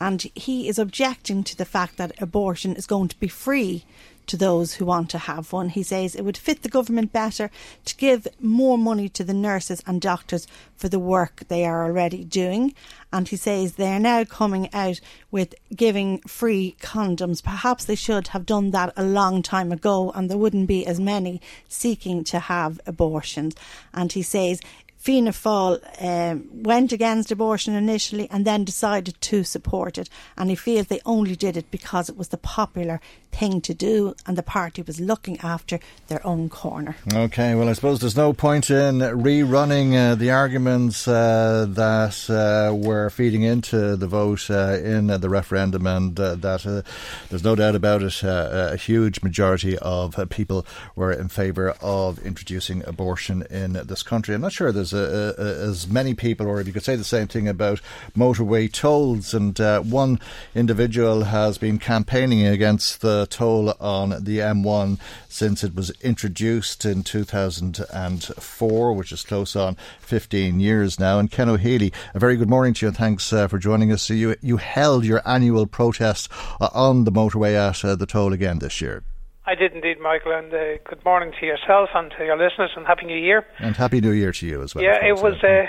And 0.00 0.22
he 0.34 0.68
is 0.68 0.78
objecting 0.78 1.42
to 1.44 1.56
the 1.56 1.64
fact 1.64 1.96
that 1.96 2.20
abortion 2.20 2.76
is 2.76 2.86
going 2.86 3.08
to 3.08 3.18
be 3.18 3.28
free 3.28 3.84
to 4.28 4.36
those 4.36 4.74
who 4.74 4.84
want 4.84 5.10
to 5.10 5.18
have 5.18 5.52
one. 5.52 5.70
He 5.70 5.82
says 5.82 6.14
it 6.14 6.24
would 6.24 6.36
fit 6.36 6.62
the 6.62 6.68
government 6.68 7.12
better 7.12 7.50
to 7.86 7.96
give 7.96 8.28
more 8.40 8.78
money 8.78 9.08
to 9.08 9.24
the 9.24 9.34
nurses 9.34 9.82
and 9.86 10.00
doctors 10.00 10.46
for 10.76 10.88
the 10.88 10.98
work 10.98 11.42
they 11.48 11.64
are 11.64 11.84
already 11.84 12.24
doing. 12.24 12.74
And 13.12 13.26
he 13.26 13.36
says 13.36 13.72
they 13.72 13.88
are 13.88 13.98
now 13.98 14.24
coming 14.24 14.72
out 14.72 15.00
with 15.30 15.54
giving 15.74 16.18
free 16.20 16.76
condoms. 16.80 17.42
Perhaps 17.42 17.86
they 17.86 17.94
should 17.94 18.28
have 18.28 18.46
done 18.46 18.70
that 18.70 18.92
a 18.96 19.02
long 19.02 19.42
time 19.42 19.72
ago 19.72 20.12
and 20.14 20.30
there 20.30 20.38
wouldn't 20.38 20.68
be 20.68 20.86
as 20.86 21.00
many 21.00 21.40
seeking 21.68 22.22
to 22.24 22.38
have 22.38 22.80
abortions. 22.86 23.56
And 23.94 24.12
he 24.12 24.22
says 24.22 24.60
Fianna 24.98 25.30
Fáil 25.30 25.80
um, 26.02 26.48
went 26.64 26.92
against 26.92 27.30
abortion 27.30 27.74
initially 27.74 28.28
and 28.30 28.44
then 28.44 28.64
decided 28.64 29.18
to 29.20 29.44
support 29.44 29.96
it. 29.96 30.10
And 30.36 30.50
he 30.50 30.56
feels 30.56 30.88
they 30.88 31.00
only 31.06 31.36
did 31.36 31.56
it 31.56 31.70
because 31.70 32.08
it 32.08 32.16
was 32.16 32.28
the 32.28 32.36
popular 32.36 33.00
thing 33.30 33.60
to 33.60 33.74
do 33.74 34.14
and 34.26 34.36
the 34.36 34.42
party 34.42 34.82
was 34.82 35.00
looking 35.00 35.38
after 35.40 35.78
their 36.08 36.26
own 36.26 36.48
corner. 36.48 36.96
Okay, 37.12 37.54
well, 37.54 37.68
I 37.68 37.72
suppose 37.72 38.00
there's 38.00 38.16
no 38.16 38.32
point 38.32 38.70
in 38.70 38.98
rerunning 38.98 39.94
uh, 39.94 40.14
the 40.14 40.30
arguments 40.30 41.06
uh, 41.06 41.66
that 41.68 42.28
uh, 42.28 42.74
were 42.74 43.10
feeding 43.10 43.42
into 43.42 43.96
the 43.96 44.06
vote 44.06 44.50
uh, 44.50 44.78
in 44.82 45.06
the 45.06 45.28
referendum, 45.28 45.86
and 45.86 46.18
uh, 46.18 46.34
that 46.34 46.66
uh, 46.66 46.82
there's 47.28 47.44
no 47.44 47.54
doubt 47.54 47.74
about 47.74 48.02
it, 48.02 48.22
a 48.22 48.76
huge 48.76 49.22
majority 49.22 49.78
of 49.78 50.16
people 50.30 50.66
were 50.96 51.12
in 51.12 51.28
favour 51.28 51.74
of 51.80 52.18
introducing 52.20 52.84
abortion 52.86 53.42
in 53.50 53.74
this 53.74 54.02
country. 54.02 54.34
I'm 54.34 54.40
not 54.40 54.52
sure 54.52 54.72
there's 54.72 54.92
a, 54.92 55.34
a, 55.38 55.42
as 55.68 55.86
many 55.86 56.14
people, 56.14 56.46
or 56.46 56.60
if 56.60 56.66
you 56.66 56.72
could 56.72 56.84
say 56.84 56.96
the 56.96 57.04
same 57.04 57.28
thing 57.28 57.48
about 57.48 57.80
motorway 58.16 58.72
tolls, 58.72 59.34
and 59.34 59.58
one 59.90 60.18
individual 60.54 61.24
has 61.24 61.58
been 61.58 61.78
campaigning 61.78 62.46
against 62.46 63.00
the 63.00 63.27
toll 63.28 63.74
on 63.80 64.10
the 64.24 64.38
M1 64.38 64.98
since 65.28 65.62
it 65.62 65.74
was 65.74 65.90
introduced 66.00 66.84
in 66.84 67.02
2004, 67.02 68.92
which 68.92 69.12
is 69.12 69.22
close 69.22 69.54
on 69.54 69.76
15 70.00 70.60
years 70.60 70.98
now. 70.98 71.18
And 71.18 71.30
Ken 71.30 71.48
O'Heiligh, 71.48 71.92
a 72.14 72.18
very 72.18 72.36
good 72.36 72.48
morning 72.48 72.74
to 72.74 72.86
you 72.86 72.88
and 72.88 72.96
thanks 72.96 73.32
uh, 73.32 73.48
for 73.48 73.58
joining 73.58 73.92
us. 73.92 74.02
So 74.02 74.14
you, 74.14 74.36
you 74.40 74.56
held 74.56 75.04
your 75.04 75.22
annual 75.24 75.66
protest 75.66 76.28
uh, 76.60 76.68
on 76.72 77.04
the 77.04 77.12
motorway 77.12 77.54
at 77.54 77.84
uh, 77.84 77.94
the 77.96 78.06
toll 78.06 78.32
again 78.32 78.58
this 78.58 78.80
year. 78.80 79.02
I 79.48 79.54
did 79.54 79.72
indeed, 79.72 79.98
Michael, 79.98 80.32
and 80.32 80.52
uh, 80.52 80.76
good 80.84 81.02
morning 81.06 81.32
to 81.40 81.46
yourself 81.46 81.88
and 81.94 82.12
to 82.18 82.24
your 82.26 82.36
listeners, 82.36 82.70
and 82.76 82.86
Happy 82.86 83.06
New 83.06 83.16
Year. 83.16 83.46
And 83.58 83.74
Happy 83.74 83.98
New 83.98 84.10
Year 84.10 84.30
to 84.30 84.46
you 84.46 84.62
as 84.62 84.74
well. 84.74 84.84
Yeah, 84.84 85.02
it 85.02 85.22
was, 85.22 85.42
uh, 85.42 85.64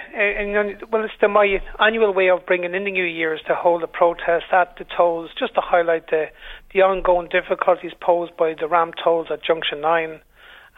well, 0.92 1.06
it's 1.06 1.14
the, 1.22 1.30
my 1.30 1.62
annual 1.80 2.14
way 2.14 2.30
of 2.30 2.46
bringing 2.46 2.76
in 2.76 2.84
the 2.84 2.92
New 2.92 3.06
Year 3.06 3.34
is 3.34 3.40
to 3.48 3.56
hold 3.56 3.82
a 3.82 3.88
protest 3.88 4.48
at 4.52 4.76
the 4.78 4.84
tolls 4.84 5.30
just 5.40 5.56
to 5.56 5.62
highlight 5.62 6.10
the, 6.10 6.26
the 6.74 6.82
ongoing 6.82 7.30
difficulties 7.30 7.92
posed 8.00 8.36
by 8.38 8.54
the 8.60 8.68
ramp 8.68 8.96
tolls 9.04 9.28
at 9.32 9.44
Junction 9.44 9.82
9 9.82 10.20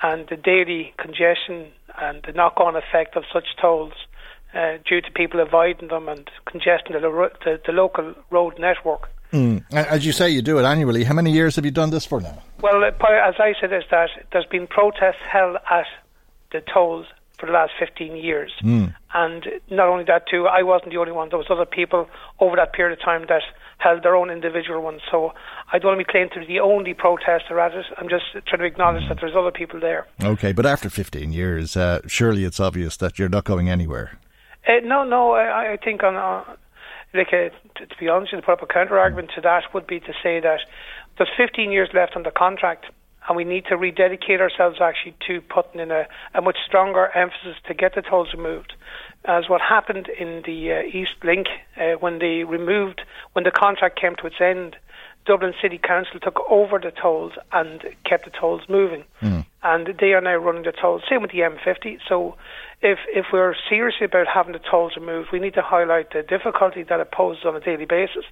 and 0.04 0.28
the 0.30 0.38
daily 0.38 0.94
congestion 0.98 1.68
and 2.00 2.24
the 2.26 2.32
knock 2.32 2.60
on 2.60 2.76
effect 2.76 3.16
of 3.16 3.24
such 3.32 3.56
tolls. 3.60 3.94
Uh, 4.54 4.78
due 4.86 5.00
to 5.00 5.10
people 5.12 5.39
avoiding 5.39 5.88
them 5.88 6.10
and 6.10 6.30
congesting 6.46 6.92
the, 6.92 7.00
the, 7.46 7.62
the 7.66 7.72
local 7.72 8.14
road 8.32 8.60
network. 8.60 9.10
Mm. 9.32 9.64
As 9.72 10.06
you 10.06 10.12
say, 10.12 10.30
you 10.30 10.42
do 10.42 10.60
it 10.60 10.66
annually. 10.66 11.06
How 11.06 11.14
many 11.14 11.32
years 11.32 11.56
have 11.56 11.64
you 11.64 11.72
done 11.72 11.89
this 11.89 12.06
for 12.06 12.20
now? 12.20 12.44
Well, 12.62 12.84
as 12.84 13.36
I 13.39 13.54
said, 13.62 13.72
is 13.72 13.84
that 13.92 14.10
there's 14.34 14.46
been 14.46 14.68
protests 14.68 15.24
held 15.32 15.56
at 15.70 15.86
the 16.52 16.60
tolls 16.60 17.06
for 17.39 17.46
the 17.46 17.54
last 17.54 17.72
15 17.80 18.18
years. 18.18 18.52
Mm. 18.62 18.94
And 19.14 19.48
not 19.70 19.88
only 19.88 20.04
that, 20.06 20.28
too, 20.30 20.48
I 20.48 20.64
wasn't 20.64 20.92
the 20.92 20.98
only 20.98 21.14
one. 21.14 21.30
There 21.30 21.38
was 21.38 21.48
other 21.50 21.66
people 21.66 22.10
over 22.42 22.58
that 22.58 22.74
period 22.74 23.00
of 23.00 23.04
time 23.04 23.26
that 23.30 23.44
held 23.82 24.04
their 24.04 24.16
own 24.16 24.30
individual 24.30 24.82
ones. 24.82 25.02
So 25.10 25.34
I 25.72 25.80
don't 25.80 25.96
want 25.98 26.06
to 26.06 26.12
claim 26.12 26.30
to 26.34 26.40
be 26.40 26.46
the 26.46 26.60
only 26.60 26.94
protester 26.94 27.60
at 27.60 27.74
it. 27.74 27.86
I'm 27.98 28.10
just 28.10 28.26
trying 28.48 28.60
to 28.60 28.66
acknowledge 28.66 29.08
that 29.10 29.18
there's 29.20 29.36
other 29.36 29.52
people 29.52 29.80
there. 29.80 30.08
Okay, 30.24 30.52
but 30.52 30.66
after 30.66 30.90
15 30.90 31.34
years, 31.34 31.76
uh, 31.76 32.02
surely 32.08 32.44
it's 32.46 32.60
obvious 32.60 32.98
that 32.98 33.18
you're 33.18 33.30
not 33.30 33.44
going 33.44 33.70
anywhere. 33.70 34.20
Uh, 34.68 34.80
no, 34.84 35.04
no. 35.04 35.32
I, 35.32 35.74
I 35.74 35.78
think 35.78 36.04
on, 36.04 36.16
uh, 36.16 36.44
like 37.14 37.30
uh, 37.30 37.50
to, 37.80 37.86
to 37.88 37.96
be 38.00 38.08
honest, 38.08 38.34
the 38.36 38.42
proper 38.42 38.66
counter 38.66 39.00
argument 39.00 39.32
to 39.36 39.42
that 39.42 39.64
would 39.74 39.88
be 39.88 40.00
to 40.00 40.14
say 40.22 40.40
that 40.40 40.60
there's 41.18 41.30
15 41.38 41.72
years 41.72 41.90
left 41.94 42.16
on 42.16 42.24
the 42.24 42.32
contract, 42.32 42.86
and 43.28 43.36
we 43.36 43.44
need 43.44 43.66
to 43.66 43.78
rededicate 43.78 44.40
ourselves 44.40 44.78
actually 44.82 45.16
to 45.28 45.42
putting 45.42 45.82
in 45.82 45.92
a, 45.92 46.06
a 46.36 46.42
much 46.42 46.58
stronger 46.66 47.10
emphasis 47.16 47.56
to 47.68 47.74
get 47.74 47.96
the 47.96 48.02
tolls 48.02 48.30
removed. 48.36 48.74
As 49.26 49.47
what 49.47 49.61
happened 49.61 50.07
in 50.19 50.41
the 50.45 50.74
uh, 50.74 50.97
East 50.97 51.24
Link 51.24 51.47
uh, 51.78 51.93
when 51.99 52.19
they 52.19 52.43
removed, 52.43 53.01
when 53.34 53.43
the 53.43 53.51
contract 53.51 53.99
came 53.99 54.15
to 54.15 54.26
its 54.26 54.41
end, 54.41 54.76
Dublin 55.26 55.53
City 55.61 55.78
Council 55.78 56.19
took 56.19 56.39
over 56.49 56.80
the 56.80 56.89
tolls 56.91 57.34
and 57.51 57.84
kept 58.03 58.26
the 58.26 58.32
tolls 58.32 58.61
moving. 58.67 59.03
Mm. 59.22 59.45
And 59.61 59.95
they 59.99 60.13
are 60.13 60.22
now 60.22 60.38
running 60.38 60.63
the 60.63 60.72
tolls. 60.72 61.03
Same 61.07 61.22
with 61.22 61.32
the 61.32 61.39
M50. 61.39 61.99
So 62.09 62.36
if 62.82 62.97
if 63.13 63.28
we're 63.32 63.53
serious 63.69 63.95
about 64.01 64.28
having 64.28 64.53
the 64.53 64.59
tolls 64.59 64.93
removed, 64.95 65.30
we 65.32 65.39
need 65.39 65.53
to 65.53 65.61
highlight 65.61 66.11
the 66.13 66.24
difficulty 66.24 66.84
that 66.84 66.99
it 66.99 67.11
poses 67.11 67.45
on 67.45 67.55
a 67.55 67.59
daily 67.59 67.86
basis, 67.86 68.26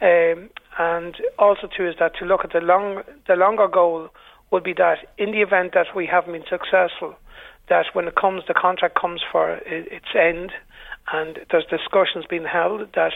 um, 0.00 0.50
and 0.78 1.16
also 1.38 1.68
too 1.68 1.86
is 1.86 1.94
that 2.00 2.16
to 2.16 2.24
look 2.24 2.44
at 2.44 2.52
the 2.52 2.60
long 2.60 3.02
the 3.28 3.36
longer 3.36 3.68
goal 3.68 4.08
would 4.50 4.64
be 4.64 4.72
that 4.74 4.98
in 5.18 5.30
the 5.30 5.40
event 5.40 5.72
that 5.74 5.94
we 5.94 6.06
haven't 6.06 6.32
been 6.32 6.44
successful, 6.50 7.14
that 7.68 7.86
when 7.92 8.08
it 8.08 8.14
comes 8.14 8.42
the 8.48 8.54
contract 8.54 8.98
comes 9.00 9.20
for 9.30 9.54
its 9.66 10.06
end, 10.14 10.52
and 11.12 11.38
there's 11.50 11.66
discussions 11.66 12.24
being 12.28 12.44
held 12.44 12.80
that 12.94 13.12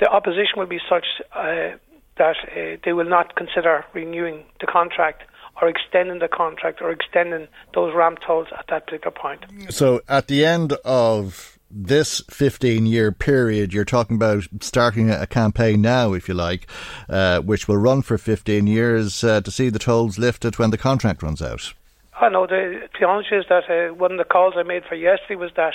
the 0.00 0.08
opposition 0.08 0.58
will 0.58 0.66
be 0.66 0.80
such 0.88 1.06
uh, 1.34 1.76
that 2.16 2.36
uh, 2.52 2.76
they 2.84 2.92
will 2.92 3.08
not 3.08 3.34
consider 3.36 3.84
renewing 3.92 4.44
the 4.60 4.66
contract 4.66 5.24
or 5.60 5.68
extending 5.68 6.18
the 6.18 6.28
contract 6.28 6.80
or 6.80 6.90
extending 6.90 7.48
those 7.74 7.94
ramp 7.94 8.18
tolls 8.26 8.48
at 8.58 8.66
that 8.68 8.86
particular 8.86 9.12
point. 9.12 9.44
So 9.70 10.00
at 10.08 10.28
the 10.28 10.44
end 10.44 10.72
of 10.84 11.58
this 11.70 12.22
15 12.30 12.86
year 12.86 13.12
period, 13.12 13.72
you're 13.72 13.84
talking 13.84 14.16
about 14.16 14.44
starting 14.60 15.10
a 15.10 15.26
campaign 15.26 15.80
now, 15.80 16.12
if 16.12 16.28
you 16.28 16.34
like, 16.34 16.66
uh, 17.08 17.40
which 17.40 17.68
will 17.68 17.76
run 17.76 18.02
for 18.02 18.18
15 18.18 18.66
years 18.66 19.24
uh, 19.24 19.40
to 19.40 19.50
see 19.50 19.68
the 19.68 19.78
tolls 19.78 20.18
lifted 20.18 20.58
when 20.58 20.70
the 20.70 20.78
contract 20.78 21.22
runs 21.22 21.42
out. 21.42 21.74
I 22.20 22.28
know. 22.28 22.46
The, 22.46 22.88
the 22.98 23.06
honest 23.06 23.30
is 23.32 23.44
that 23.48 23.64
uh, 23.68 23.94
one 23.94 24.12
of 24.12 24.18
the 24.18 24.24
calls 24.24 24.54
I 24.56 24.62
made 24.62 24.82
for 24.88 24.94
yesterday 24.94 25.34
was 25.34 25.50
that 25.56 25.74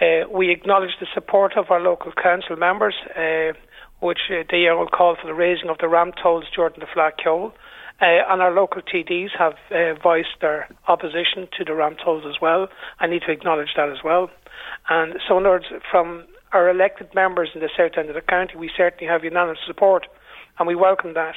uh, 0.00 0.28
we 0.30 0.50
acknowledge 0.50 0.96
the 1.00 1.06
support 1.14 1.56
of 1.56 1.70
our 1.70 1.80
local 1.80 2.12
council 2.12 2.56
members, 2.56 2.94
uh, 3.16 3.58
which 4.00 4.30
uh, 4.30 4.44
they 4.50 4.68
all 4.68 4.86
call 4.86 5.16
for 5.20 5.26
the 5.26 5.34
raising 5.34 5.68
of 5.68 5.78
the 5.78 5.88
ramp 5.88 6.14
tolls 6.22 6.44
during 6.54 6.74
the 6.78 6.86
Fleadh 6.86 7.18
Cheoil. 7.22 7.52
Uh, 8.00 8.26
and 8.28 8.42
our 8.42 8.52
local 8.52 8.82
TDs 8.82 9.30
have 9.38 9.54
uh, 9.70 9.94
voiced 10.02 10.40
their 10.40 10.68
opposition 10.88 11.46
to 11.56 11.64
the 11.64 11.74
ramp 11.74 11.98
tolls 12.04 12.24
as 12.26 12.40
well. 12.42 12.68
I 12.98 13.06
need 13.06 13.22
to 13.26 13.32
acknowledge 13.32 13.70
that 13.76 13.88
as 13.88 13.98
well. 14.04 14.30
And 14.88 15.14
so, 15.28 15.38
in 15.38 15.44
words, 15.44 15.66
from 15.90 16.24
our 16.52 16.68
elected 16.68 17.14
members 17.14 17.50
in 17.54 17.60
the 17.60 17.70
south 17.76 17.92
end 17.96 18.08
of 18.08 18.14
the 18.14 18.20
county, 18.20 18.56
we 18.56 18.70
certainly 18.76 19.06
have 19.06 19.22
unanimous 19.22 19.58
support, 19.66 20.06
and 20.58 20.66
we 20.66 20.74
welcome 20.74 21.14
that. 21.14 21.34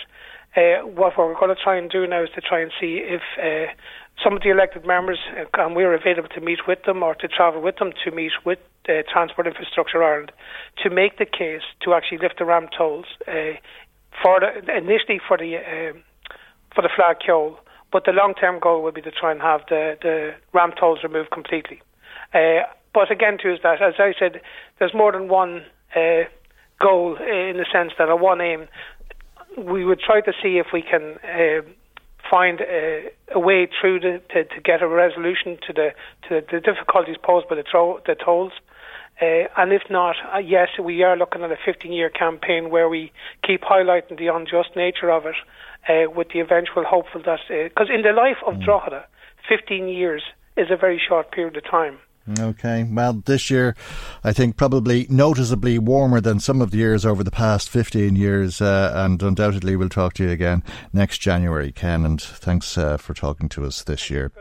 What 0.83 1.13
we're 1.15 1.35
going 1.35 1.55
to 1.55 1.63
try 1.63 1.77
and 1.77 1.89
do 1.91 2.07
now 2.07 2.23
is 2.23 2.29
to 2.33 2.41
try 2.41 2.61
and 2.61 2.71
see 2.81 3.03
if 3.05 3.21
some 4.23 4.35
of 4.35 4.41
the 4.41 4.49
elected 4.49 4.85
members, 4.85 5.19
uh, 5.37 5.45
and 5.53 5.75
we're 5.75 5.93
available 5.93 6.29
to 6.29 6.41
meet 6.41 6.59
with 6.67 6.83
them 6.83 7.03
or 7.03 7.15
to 7.15 7.27
travel 7.27 7.61
with 7.61 7.77
them 7.77 7.91
to 8.03 8.11
meet 8.11 8.31
with 8.45 8.59
uh, 8.89 9.03
Transport 9.11 9.47
Infrastructure 9.47 10.03
Ireland, 10.03 10.31
to 10.83 10.89
make 10.89 11.17
the 11.17 11.25
case 11.25 11.61
to 11.83 11.93
actually 11.93 12.19
lift 12.19 12.39
the 12.39 12.45
ramp 12.45 12.71
tolls 12.77 13.05
uh, 13.27 13.53
for 14.21 14.39
the, 14.39 14.75
initially 14.75 15.19
for 15.27 15.37
the 15.37 15.57
um, 15.57 16.03
for 16.73 16.81
the 16.81 16.89
Fleadh 16.89 17.21
Cheoil, 17.25 17.57
but 17.91 18.05
the 18.05 18.11
long-term 18.11 18.59
goal 18.59 18.83
will 18.83 18.91
be 18.91 19.01
to 19.01 19.11
try 19.11 19.31
and 19.31 19.41
have 19.41 19.61
the, 19.69 19.97
the 20.01 20.35
ramp 20.53 20.75
tolls 20.79 20.99
removed 21.03 21.31
completely. 21.31 21.81
Uh, 22.33 22.61
but 22.93 23.11
again, 23.11 23.37
too, 23.41 23.51
is 23.53 23.59
that, 23.63 23.81
as 23.81 23.95
I 23.99 24.13
said, 24.17 24.41
there's 24.79 24.93
more 24.93 25.11
than 25.11 25.27
one 25.27 25.63
uh, 25.95 26.23
goal 26.79 27.15
in 27.15 27.57
the 27.57 27.65
sense 27.71 27.93
that 27.97 28.09
a 28.09 28.15
one 28.15 28.41
aim. 28.41 28.67
We 29.57 29.85
would 29.85 29.99
try 29.99 30.21
to 30.21 30.33
see 30.43 30.57
if 30.57 30.67
we 30.73 30.83
can 30.83 31.15
uh, 31.23 31.61
find 32.29 32.61
a, 32.61 33.09
a, 33.33 33.39
way 33.39 33.67
through 33.79 33.99
the, 33.99 34.21
to, 34.33 34.43
to, 34.43 34.61
get 34.61 34.81
a 34.81 34.87
resolution 34.87 35.57
to 35.67 35.73
the 35.73 35.89
to 36.27 36.41
the 36.51 36.59
difficulties 36.59 37.15
posed 37.23 37.47
by 37.49 37.55
the, 37.55 37.63
tro- 37.63 37.99
the 38.05 38.15
tolls. 38.15 38.51
Uh, 39.19 39.49
and 39.57 39.73
if 39.73 39.81
not, 39.89 40.15
uh, 40.33 40.37
yes, 40.37 40.69
we 40.81 41.01
are 41.01 41.17
looking 41.17 41.41
at 41.41 41.51
a 41.51 41.57
15 41.65 41.91
year 41.91 42.09
campaign 42.09 42.69
where 42.69 42.87
we 42.87 43.11
keep 43.45 43.61
highlighting 43.61 44.17
the 44.17 44.27
unjust 44.27 44.69
nature 44.75 45.09
of 45.09 45.25
it 45.25 45.35
uh, 45.89 46.09
with 46.11 46.27
the 46.33 46.39
eventual 46.39 46.83
hopeful 46.83 47.21
that, 47.25 47.39
because 47.49 47.89
in 47.93 48.03
the 48.03 48.11
life 48.11 48.37
of 48.45 48.61
Drogheda, 48.61 49.05
15 49.49 49.87
years 49.87 50.21
is 50.55 50.67
a 50.69 50.77
very 50.77 51.01
short 51.07 51.31
period 51.31 51.57
of 51.57 51.63
time. 51.63 51.97
Okay, 52.39 52.83
well, 52.83 53.13
this 53.25 53.49
year 53.49 53.75
I 54.23 54.33
think 54.33 54.57
probably 54.57 55.07
noticeably 55.09 55.79
warmer 55.79 56.19
than 56.19 56.39
some 56.39 56.61
of 56.61 56.71
the 56.71 56.77
years 56.77 57.05
over 57.05 57.23
the 57.23 57.31
past 57.31 57.69
15 57.69 58.15
years, 58.15 58.61
uh, 58.61 58.91
and 58.95 59.21
undoubtedly 59.23 59.75
we'll 59.75 59.89
talk 59.89 60.13
to 60.15 60.23
you 60.23 60.29
again 60.29 60.63
next 60.91 61.19
January, 61.19 61.71
Ken, 61.71 62.05
and 62.05 62.21
thanks 62.21 62.77
uh, 62.77 62.97
for 62.97 63.13
talking 63.13 63.47
to 63.49 63.65
us 63.65 63.83
this 63.83 64.09
year. 64.09 64.31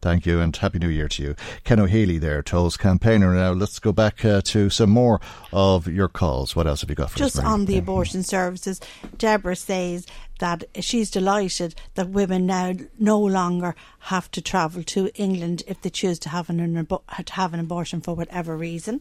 Thank 0.00 0.26
you 0.26 0.40
and 0.40 0.54
Happy 0.54 0.78
New 0.78 0.88
Year 0.88 1.08
to 1.08 1.22
you. 1.22 1.36
Ken 1.64 1.80
O'Heiligh 1.80 2.20
there, 2.20 2.42
Tolls 2.42 2.76
campaigner. 2.76 3.34
Now 3.34 3.52
let's 3.52 3.78
go 3.78 3.92
back 3.92 4.24
uh, 4.24 4.40
to 4.46 4.70
some 4.70 4.90
more 4.90 5.20
of 5.52 5.86
your 5.86 6.08
calls. 6.08 6.54
What 6.54 6.66
else 6.66 6.80
have 6.82 6.90
you 6.90 6.96
got 6.96 7.10
for 7.10 7.22
us? 7.22 7.34
Just 7.34 7.44
on 7.44 7.64
the 7.64 7.78
abortion 7.78 8.22
services, 8.22 8.80
Deborah 9.16 9.56
says 9.56 10.06
that 10.38 10.64
she's 10.80 11.10
delighted 11.10 11.74
that 11.94 12.08
women 12.10 12.46
now 12.46 12.72
no 12.98 13.18
longer 13.18 13.74
have 14.00 14.30
to 14.30 14.40
travel 14.40 14.82
to 14.84 15.10
England 15.14 15.62
if 15.66 15.82
they 15.82 15.90
choose 15.90 16.18
to 16.20 16.28
have 16.28 16.48
an, 16.48 16.86
to 16.86 17.32
have 17.32 17.54
an 17.54 17.60
abortion 17.60 18.00
for 18.00 18.14
whatever 18.14 18.56
reason. 18.56 19.00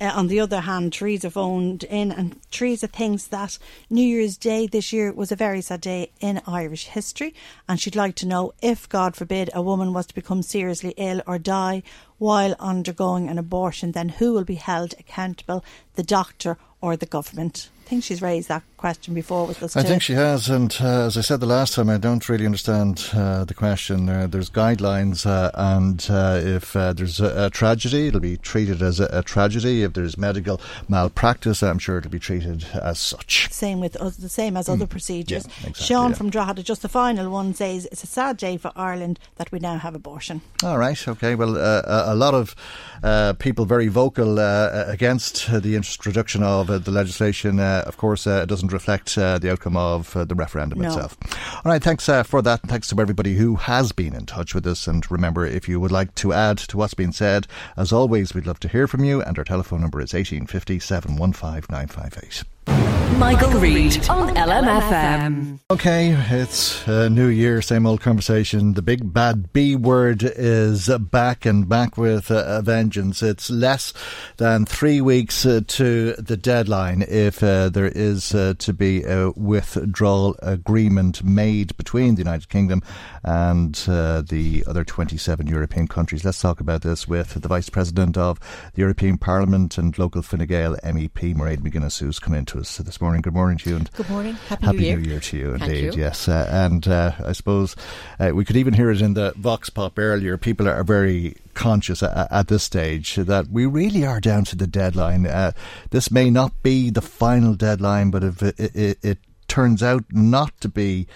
Uh, 0.00 0.10
on 0.14 0.28
the 0.28 0.40
other 0.40 0.60
hand, 0.60 0.94
Teresa 0.94 1.30
phoned 1.30 1.84
in 1.84 2.10
and 2.10 2.40
Teresa 2.50 2.86
thinks 2.86 3.26
that 3.26 3.58
New 3.90 4.02
Year's 4.02 4.38
Day 4.38 4.66
this 4.66 4.94
year 4.94 5.12
was 5.12 5.30
a 5.30 5.36
very 5.36 5.60
sad 5.60 5.82
day 5.82 6.10
in 6.20 6.40
Irish 6.46 6.86
history 6.86 7.34
and 7.68 7.78
she'd 7.78 7.94
like 7.94 8.14
to 8.14 8.26
know 8.26 8.54
if, 8.62 8.88
God 8.88 9.14
forbid, 9.14 9.50
a 9.52 9.60
woman 9.60 9.92
was 9.92 10.06
to 10.06 10.14
become 10.14 10.42
seriously 10.42 10.94
ill 10.96 11.20
or 11.26 11.38
die 11.38 11.82
while 12.16 12.56
undergoing 12.58 13.28
an 13.28 13.38
abortion, 13.38 13.92
then 13.92 14.08
who 14.08 14.32
will 14.32 14.44
be 14.44 14.54
held 14.54 14.94
accountable, 14.98 15.62
the 15.96 16.02
doctor 16.02 16.56
or 16.80 16.96
the 16.96 17.04
government? 17.04 17.68
I 17.90 17.92
think 17.92 18.04
she's 18.04 18.22
raised 18.22 18.46
that 18.46 18.62
question 18.76 19.14
before 19.14 19.46
with 19.46 19.64
us. 19.64 19.76
I 19.76 19.82
too. 19.82 19.88
think 19.88 20.02
she 20.02 20.12
has, 20.12 20.48
and 20.48 20.74
uh, 20.80 21.06
as 21.06 21.18
I 21.18 21.22
said 21.22 21.40
the 21.40 21.46
last 21.46 21.74
time, 21.74 21.90
I 21.90 21.98
don't 21.98 22.26
really 22.28 22.46
understand 22.46 23.10
uh, 23.12 23.44
the 23.44 23.52
question. 23.52 24.08
Uh, 24.08 24.28
there's 24.28 24.48
guidelines, 24.48 25.26
uh, 25.26 25.50
and 25.54 26.06
uh, 26.08 26.40
if 26.40 26.76
uh, 26.76 26.92
there's 26.92 27.18
a, 27.20 27.46
a, 27.46 27.50
tragedy, 27.50 28.06
it'll 28.06 28.20
be 28.20 28.36
treated 28.36 28.80
as 28.80 29.00
a, 29.00 29.08
a, 29.12 29.24
tragedy. 29.24 29.82
If 29.82 29.94
there's 29.94 30.16
medical 30.16 30.60
malpractice, 30.88 31.64
I'm 31.64 31.80
sure 31.80 31.98
it'll 31.98 32.12
be 32.12 32.20
treated 32.20 32.64
as 32.80 33.00
such. 33.00 33.48
Same 33.50 33.80
with 33.80 33.94
the 33.94 34.28
same 34.28 34.56
as 34.56 34.68
other 34.68 34.86
mm. 34.86 34.90
procedures. 34.90 35.46
Yeah, 35.46 35.68
exactly, 35.70 35.84
Sean 35.84 36.10
yeah. 36.10 36.16
from 36.16 36.30
Drogheda, 36.30 36.62
just 36.62 36.82
the 36.82 36.88
final 36.88 37.28
one, 37.28 37.54
says 37.54 37.86
it's 37.86 38.04
a 38.04 38.06
sad 38.06 38.36
day 38.36 38.56
for 38.56 38.70
Ireland 38.76 39.18
that 39.34 39.50
we 39.50 39.58
now 39.58 39.78
have 39.78 39.96
abortion. 39.96 40.42
All 40.62 40.78
right, 40.78 41.08
okay. 41.08 41.34
Well, 41.34 41.56
a 41.56 42.14
lot 42.14 42.34
of 42.34 43.38
people 43.40 43.64
very 43.64 43.88
vocal 43.88 44.38
against 44.38 45.50
the 45.50 45.74
introduction 45.74 46.44
of 46.44 46.84
the 46.84 46.90
legislation. 46.92 47.58
Of 47.86 47.96
course, 47.96 48.26
it 48.26 48.48
doesn't 48.48 48.72
reflect 48.72 49.16
uh, 49.16 49.38
the 49.38 49.50
outcome 49.52 49.76
of 49.76 50.16
uh, 50.16 50.24
the 50.24 50.34
referendum 50.34 50.80
no. 50.80 50.88
itself. 50.88 51.16
All 51.64 51.72
right, 51.72 51.82
thanks 51.82 52.08
uh, 52.08 52.22
for 52.22 52.42
that. 52.42 52.62
Thanks 52.62 52.88
to 52.88 53.00
everybody 53.00 53.34
who 53.34 53.56
has 53.56 53.92
been 53.92 54.14
in 54.14 54.26
touch 54.26 54.54
with 54.54 54.66
us. 54.66 54.86
And 54.86 55.08
remember, 55.10 55.46
if 55.46 55.68
you 55.68 55.80
would 55.80 55.92
like 55.92 56.14
to 56.16 56.32
add 56.32 56.58
to 56.58 56.76
what's 56.76 56.94
been 56.94 57.12
said, 57.12 57.46
as 57.76 57.92
always, 57.92 58.34
we'd 58.34 58.46
love 58.46 58.60
to 58.60 58.68
hear 58.68 58.86
from 58.86 59.04
you. 59.04 59.22
And 59.22 59.38
our 59.38 59.44
telephone 59.44 59.80
number 59.80 60.00
is 60.00 60.12
1850 60.12 60.78
715 60.78 61.64
958. 61.70 62.99
Michael, 63.18 63.50
Reade 63.60 64.08
on 64.08 64.34
LMFM. 64.34 65.58
Okay, 65.70 66.16
it's 66.30 66.86
a 66.88 67.08
new 67.08 67.28
year, 67.28 67.62
same 67.62 67.86
old 67.86 68.00
conversation. 68.00 68.74
The 68.74 68.82
big 68.82 69.12
bad 69.12 69.52
B 69.52 69.76
word 69.76 70.22
is 70.22 70.88
back 70.88 71.46
and 71.46 71.68
back 71.68 71.96
with 71.96 72.30
a 72.30 72.60
vengeance. 72.62 73.22
It's 73.22 73.50
less 73.50 73.92
than 74.38 74.66
three 74.66 75.00
weeks 75.00 75.46
uh, 75.46 75.60
to 75.66 76.14
the 76.14 76.36
deadline 76.36 77.02
if 77.08 77.42
uh, 77.42 77.68
there 77.68 77.86
is 77.94 78.34
uh, 78.34 78.54
to 78.58 78.72
be 78.72 79.04
a 79.04 79.30
withdrawal 79.36 80.36
agreement 80.42 81.22
made 81.22 81.76
between 81.76 82.14
the 82.14 82.22
United 82.22 82.48
Kingdom 82.48 82.82
and 83.22 83.84
uh, 83.88 84.22
the 84.22 84.64
other 84.66 84.84
27 84.84 85.46
European 85.46 85.86
countries. 85.86 86.24
Let's 86.24 86.40
talk 86.40 86.60
about 86.60 86.82
this 86.82 87.06
with 87.06 87.34
the 87.34 87.48
Vice 87.48 87.68
President 87.68 88.16
of 88.16 88.40
the 88.74 88.80
European 88.80 89.18
Parliament 89.18 89.78
and 89.78 89.96
local 89.98 90.22
Fine 90.22 90.46
Gael 90.46 90.76
MEP, 90.82 91.34
Mairead 91.34 91.58
McGuinness, 91.58 92.00
who's 92.00 92.18
come 92.18 92.34
in 92.34 92.44
to 92.46 92.60
us 92.60 92.78
this 92.78 92.99
morning. 93.00 93.22
Good 93.22 93.34
morning 93.34 93.58
to 93.58 93.70
you. 93.70 93.76
And 93.76 93.92
Good 93.92 94.08
morning. 94.10 94.34
Happy, 94.48 94.66
happy 94.66 94.78
New 94.78 94.84
Year. 94.86 94.96
New 94.98 95.10
Year 95.10 95.20
to 95.20 95.36
you, 95.36 95.58
Thank 95.58 95.70
indeed. 95.72 95.94
you. 95.94 96.00
Yes, 96.00 96.28
uh, 96.28 96.46
and 96.50 96.86
uh, 96.86 97.12
I 97.24 97.32
suppose 97.32 97.76
uh, 98.18 98.30
we 98.34 98.44
could 98.44 98.56
even 98.56 98.74
hear 98.74 98.90
it 98.90 99.00
in 99.00 99.14
the 99.14 99.32
Vox 99.36 99.70
Pop 99.70 99.98
earlier. 99.98 100.36
People 100.36 100.68
are 100.68 100.84
very 100.84 101.36
conscious 101.54 102.02
at, 102.02 102.30
at 102.30 102.48
this 102.48 102.62
stage 102.62 103.16
that 103.16 103.48
we 103.48 103.66
really 103.66 104.04
are 104.04 104.20
down 104.20 104.44
to 104.46 104.56
the 104.56 104.66
deadline. 104.66 105.26
Uh, 105.26 105.52
this 105.90 106.10
may 106.10 106.30
not 106.30 106.62
be 106.62 106.90
the 106.90 107.02
final 107.02 107.54
deadline, 107.54 108.10
but 108.10 108.24
if 108.24 108.42
it, 108.42 108.58
it, 108.58 108.98
it 109.02 109.18
turns 109.48 109.82
out 109.82 110.04
not 110.10 110.58
to 110.60 110.68
be 110.68 111.06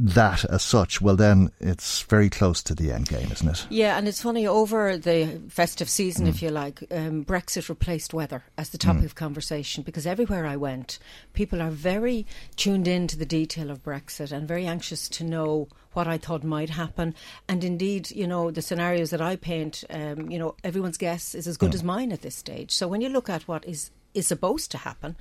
that 0.00 0.44
as 0.46 0.62
such, 0.62 1.00
well, 1.00 1.16
then 1.16 1.50
it's 1.60 2.02
very 2.02 2.30
close 2.30 2.62
to 2.62 2.74
the 2.74 2.90
end 2.90 3.08
game, 3.08 3.30
isn't 3.30 3.48
it? 3.48 3.66
Yeah, 3.68 3.98
and 3.98 4.08
it's 4.08 4.22
funny, 4.22 4.46
over 4.46 4.96
the 4.96 5.40
festive 5.48 5.90
season, 5.90 6.26
mm. 6.26 6.30
if 6.30 6.42
you 6.42 6.48
like, 6.48 6.82
um, 6.90 7.24
Brexit 7.24 7.68
replaced 7.68 8.14
weather 8.14 8.42
as 8.56 8.70
the 8.70 8.78
topic 8.78 9.02
mm. 9.02 9.06
of 9.06 9.14
conversation 9.14 9.82
because 9.82 10.06
everywhere 10.06 10.46
I 10.46 10.56
went, 10.56 10.98
people 11.34 11.60
are 11.60 11.70
very 11.70 12.26
tuned 12.56 12.88
in 12.88 13.06
to 13.08 13.18
the 13.18 13.26
detail 13.26 13.70
of 13.70 13.82
Brexit 13.82 14.32
and 14.32 14.48
very 14.48 14.66
anxious 14.66 15.08
to 15.10 15.24
know 15.24 15.68
what 15.92 16.08
I 16.08 16.16
thought 16.16 16.44
might 16.44 16.70
happen. 16.70 17.14
And 17.48 17.62
indeed, 17.62 18.10
you 18.10 18.26
know, 18.26 18.50
the 18.50 18.62
scenarios 18.62 19.10
that 19.10 19.20
I 19.20 19.36
paint, 19.36 19.84
um, 19.90 20.30
you 20.30 20.38
know, 20.38 20.54
everyone's 20.64 20.96
guess 20.96 21.34
is 21.34 21.46
as 21.46 21.56
good 21.56 21.72
mm. 21.72 21.74
as 21.74 21.84
mine 21.84 22.12
at 22.12 22.22
this 22.22 22.36
stage. 22.36 22.70
So 22.70 22.88
when 22.88 23.02
you 23.02 23.10
look 23.10 23.28
at 23.28 23.46
what 23.48 23.66
is 23.66 23.90
is 24.14 24.26
supposed 24.26 24.70
to 24.72 24.78
happen. 24.78 25.16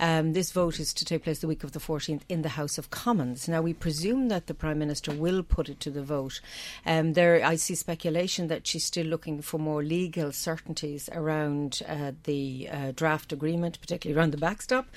Um, 0.00 0.32
this 0.32 0.50
vote 0.50 0.80
is 0.80 0.92
to 0.94 1.04
take 1.04 1.24
place 1.24 1.38
the 1.38 1.46
week 1.46 1.62
of 1.62 1.72
the 1.72 1.78
14th 1.78 2.22
in 2.28 2.42
the 2.42 2.50
House 2.50 2.76
of 2.76 2.90
Commons. 2.90 3.48
Now, 3.48 3.62
we 3.62 3.72
presume 3.72 4.28
that 4.28 4.46
the 4.46 4.54
Prime 4.54 4.78
Minister 4.78 5.12
will 5.12 5.42
put 5.42 5.68
it 5.68 5.78
to 5.80 5.90
the 5.90 6.02
vote. 6.02 6.40
Um, 6.84 7.12
there, 7.12 7.44
I 7.44 7.56
see 7.56 7.74
speculation 7.74 8.48
that 8.48 8.66
she's 8.66 8.84
still 8.84 9.06
looking 9.06 9.42
for 9.42 9.58
more 9.58 9.82
legal 9.82 10.32
certainties 10.32 11.08
around 11.12 11.82
uh, 11.88 12.12
the 12.24 12.68
uh, 12.70 12.92
draft 12.96 13.32
agreement, 13.32 13.80
particularly 13.80 14.18
around 14.18 14.32
the 14.32 14.38
backstop. 14.38 14.88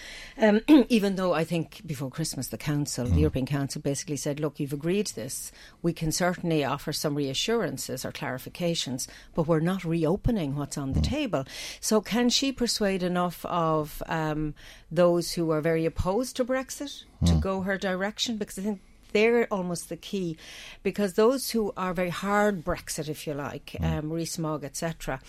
Um, 0.41 0.61
even 0.89 1.15
though 1.15 1.33
I 1.33 1.43
think 1.43 1.81
before 1.85 2.09
Christmas, 2.09 2.47
the 2.47 2.57
Council, 2.57 3.05
mm. 3.05 3.13
the 3.13 3.19
European 3.19 3.45
Council, 3.45 3.81
basically 3.81 4.17
said, 4.17 4.39
look, 4.39 4.59
you've 4.59 4.73
agreed 4.73 5.07
this. 5.07 5.51
We 5.83 5.93
can 5.93 6.11
certainly 6.11 6.63
offer 6.63 6.91
some 6.91 7.13
reassurances 7.13 8.03
or 8.05 8.11
clarifications, 8.11 9.07
but 9.35 9.47
we're 9.47 9.59
not 9.59 9.83
reopening 9.83 10.55
what's 10.55 10.77
on 10.77 10.93
the 10.93 11.01
table. 11.01 11.45
So, 11.79 12.01
can 12.01 12.29
she 12.29 12.51
persuade 12.51 13.03
enough? 13.03 13.34
Of 13.43 14.01
um, 14.07 14.53
those 14.91 15.33
who 15.33 15.51
are 15.51 15.61
very 15.61 15.85
opposed 15.85 16.35
to 16.37 16.45
Brexit 16.45 17.03
mm. 17.21 17.27
to 17.27 17.33
go 17.35 17.61
her 17.61 17.77
direction 17.77 18.37
because 18.37 18.57
I 18.59 18.61
think 18.61 18.81
they're 19.11 19.47
almost 19.51 19.89
the 19.89 19.97
key 19.97 20.37
because 20.83 21.13
those 21.13 21.49
who 21.49 21.73
are 21.75 21.93
very 21.93 22.09
hard 22.09 22.63
Brexit, 22.63 23.09
if 23.09 23.25
you 23.25 23.33
like, 23.33 23.75
mm. 23.79 23.99
um, 23.99 24.11
Rees-Mogg, 24.11 24.63
etc., 24.63 25.19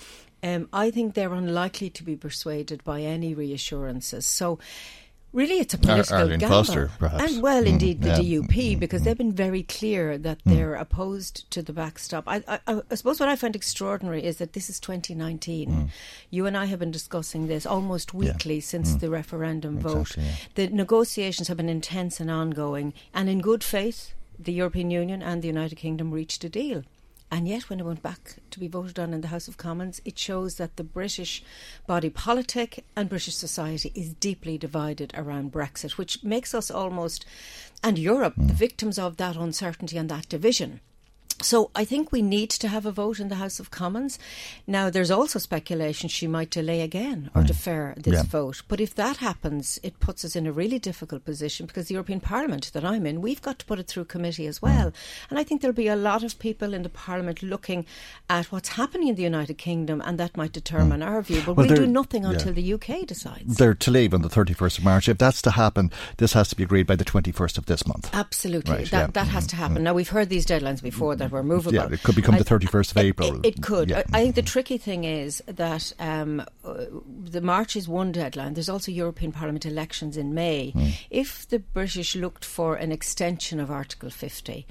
um, 0.42 0.68
I 0.72 0.90
think 0.90 1.14
they're 1.14 1.32
unlikely 1.32 1.90
to 1.90 2.04
be 2.04 2.14
persuaded 2.14 2.84
by 2.84 3.00
any 3.00 3.34
reassurances. 3.34 4.26
So 4.26 4.58
Really, 5.36 5.58
it's 5.58 5.74
a 5.74 5.78
political 5.78 6.16
Arlene 6.16 6.38
gamble. 6.38 6.64
Foster, 6.64 6.90
perhaps. 6.98 7.34
And, 7.34 7.42
well, 7.42 7.62
Mm, 7.62 7.66
indeed, 7.66 8.00
the 8.00 8.08
yeah. 8.08 8.40
DUP, 8.40 8.48
mm, 8.48 8.76
mm. 8.76 8.80
because 8.80 9.02
they've 9.02 9.18
been 9.18 9.34
very 9.34 9.62
clear 9.62 10.16
that 10.16 10.38
mm. 10.38 10.42
they're 10.50 10.74
opposed 10.74 11.50
to 11.50 11.60
the 11.60 11.74
backstop. 11.74 12.24
I, 12.26 12.42
I, 12.48 12.80
I 12.90 12.94
suppose 12.94 13.20
what 13.20 13.28
I 13.28 13.36
find 13.36 13.54
extraordinary 13.54 14.24
is 14.24 14.38
that 14.38 14.54
this 14.54 14.70
is 14.70 14.80
2019. 14.80 15.90
You 16.30 16.46
and 16.46 16.56
I 16.56 16.64
have 16.64 16.78
been 16.78 16.90
discussing 16.90 17.48
this 17.48 17.66
almost 17.66 18.14
weekly 18.14 18.60
since 18.60 18.94
the 18.94 19.10
referendum 19.10 19.78
vote. 19.78 20.16
Exactly, 20.16 20.24
yeah. 20.24 20.34
The 20.54 20.66
negotiations 20.74 21.48
have 21.48 21.58
been 21.58 21.68
intense 21.68 22.18
and 22.18 22.30
ongoing, 22.30 22.94
and 23.12 23.28
in 23.28 23.40
good 23.40 23.62
faith, 23.62 24.14
the 24.38 24.54
European 24.54 24.90
Union 24.90 25.22
and 25.22 25.42
the 25.42 25.48
United 25.48 25.76
Kingdom 25.76 26.12
reached 26.12 26.44
a 26.44 26.48
deal. 26.48 26.82
And 27.30 27.48
yet, 27.48 27.68
when 27.68 27.80
it 27.80 27.86
went 27.86 28.02
back 28.02 28.36
to 28.50 28.60
be 28.60 28.68
voted 28.68 28.98
on 28.98 29.12
in 29.12 29.20
the 29.20 29.28
House 29.28 29.48
of 29.48 29.56
Commons, 29.56 30.00
it 30.04 30.18
shows 30.18 30.56
that 30.56 30.76
the 30.76 30.84
British 30.84 31.42
body 31.86 32.08
politic 32.08 32.84
and 32.94 33.08
British 33.08 33.34
society 33.34 33.90
is 33.94 34.14
deeply 34.14 34.56
divided 34.56 35.12
around 35.14 35.52
Brexit, 35.52 35.92
which 35.98 36.22
makes 36.22 36.54
us 36.54 36.70
almost, 36.70 37.26
and 37.82 37.98
Europe, 37.98 38.34
the 38.36 38.42
hmm. 38.42 38.50
victims 38.52 38.98
of 38.98 39.16
that 39.16 39.36
uncertainty 39.36 39.98
and 39.98 40.08
that 40.08 40.28
division. 40.28 40.80
So 41.42 41.70
I 41.74 41.84
think 41.84 42.12
we 42.12 42.22
need 42.22 42.50
to 42.50 42.68
have 42.68 42.86
a 42.86 42.90
vote 42.90 43.20
in 43.20 43.28
the 43.28 43.34
House 43.34 43.60
of 43.60 43.70
Commons. 43.70 44.18
Now, 44.66 44.88
there's 44.88 45.10
also 45.10 45.38
speculation 45.38 46.08
she 46.08 46.26
might 46.26 46.50
delay 46.50 46.80
again 46.80 47.30
or 47.34 47.42
defer 47.42 47.94
this 47.96 48.14
Yeah. 48.14 48.22
vote. 48.22 48.62
But 48.68 48.80
if 48.80 48.94
that 48.94 49.18
happens, 49.18 49.78
it 49.82 50.00
puts 50.00 50.24
us 50.24 50.34
in 50.34 50.46
a 50.46 50.52
really 50.52 50.78
difficult 50.78 51.24
position 51.24 51.66
because 51.66 51.88
the 51.88 51.94
European 51.94 52.20
Parliament 52.20 52.70
that 52.72 52.84
I'm 52.84 53.06
in, 53.06 53.20
we've 53.20 53.42
got 53.42 53.58
to 53.58 53.66
put 53.66 53.78
it 53.78 53.86
through 53.86 54.06
committee 54.06 54.46
as 54.46 54.60
mm. 54.60 54.62
well. 54.62 54.92
And 55.28 55.38
I 55.38 55.44
think 55.44 55.60
there'll 55.60 55.74
be 55.74 55.88
a 55.88 55.96
lot 55.96 56.22
of 56.22 56.38
people 56.38 56.72
in 56.72 56.82
the 56.82 56.88
Parliament 56.88 57.42
looking 57.42 57.84
at 58.30 58.46
what's 58.46 58.70
happening 58.70 59.08
in 59.08 59.14
the 59.14 59.22
United 59.22 59.58
Kingdom 59.58 60.00
and 60.04 60.18
that 60.18 60.36
might 60.36 60.52
determine 60.52 61.00
mm. 61.00 61.06
our 61.06 61.20
view. 61.20 61.42
But 61.44 61.56
Well, 61.56 61.66
we'll 61.66 61.76
do 61.76 61.86
nothing 61.86 62.22
yeah. 62.22 62.30
until 62.30 62.54
the 62.54 62.72
UK 62.72 63.06
decides. 63.06 63.56
They're 63.56 63.74
to 63.74 63.90
leave 63.90 64.14
on 64.14 64.22
the 64.22 64.28
31st 64.28 64.78
of 64.78 64.84
March. 64.84 65.08
If 65.08 65.18
that's 65.18 65.42
to 65.42 65.50
happen, 65.50 65.92
this 66.16 66.32
has 66.32 66.48
to 66.48 66.56
be 66.56 66.64
agreed 66.64 66.86
by 66.86 66.96
the 66.96 67.04
21st 67.04 67.58
of 67.58 67.66
this 67.66 67.86
month. 67.86 68.10
Absolutely, 68.14 68.76
Right, 68.76 68.90
that 68.90 68.98
yeah. 68.98 69.06
that 69.12 69.28
has 69.28 69.44
mm-hmm. 69.44 69.50
to 69.50 69.56
happen. 69.56 69.78
Mm. 69.78 69.82
Now 69.82 69.94
we've 69.94 70.08
heard 70.08 70.28
these 70.28 70.46
deadlines 70.46 70.82
before 70.82 71.14
that 71.26 71.34
were 71.34 71.42
movable. 71.42 71.74
Yeah, 71.74 71.88
it 71.90 72.02
could 72.02 72.16
become 72.16 72.34
I- 72.34 72.38
the 72.38 72.44
31st 72.44 72.90
of 72.90 72.96
April. 72.98 73.40
It, 73.40 73.46
it 73.46 73.62
could. 73.62 73.90
Yeah. 73.90 74.02
I, 74.12 74.22
think 74.22 74.34
the 74.34 74.42
tricky 74.42 74.78
thing 74.78 75.04
is 75.04 75.42
that 75.46 75.92
um, 75.98 76.44
uh, 76.64 76.84
the 77.24 77.40
March 77.40 77.76
is 77.76 77.88
one 77.88 78.12
deadline. 78.12 78.54
There's 78.54 78.68
also 78.68 78.92
European 78.92 79.32
Parliament 79.32 79.66
elections 79.66 80.16
in 80.16 80.34
May. 80.34 80.70
Hmm. 80.70 80.88
If 81.10 81.48
the 81.48 81.58
British 81.58 82.16
looked 82.16 82.44
for 82.44 82.76
an 82.76 82.92
extension 82.92 83.60
of 83.60 83.70
Article 83.70 84.10
50, 84.10 84.66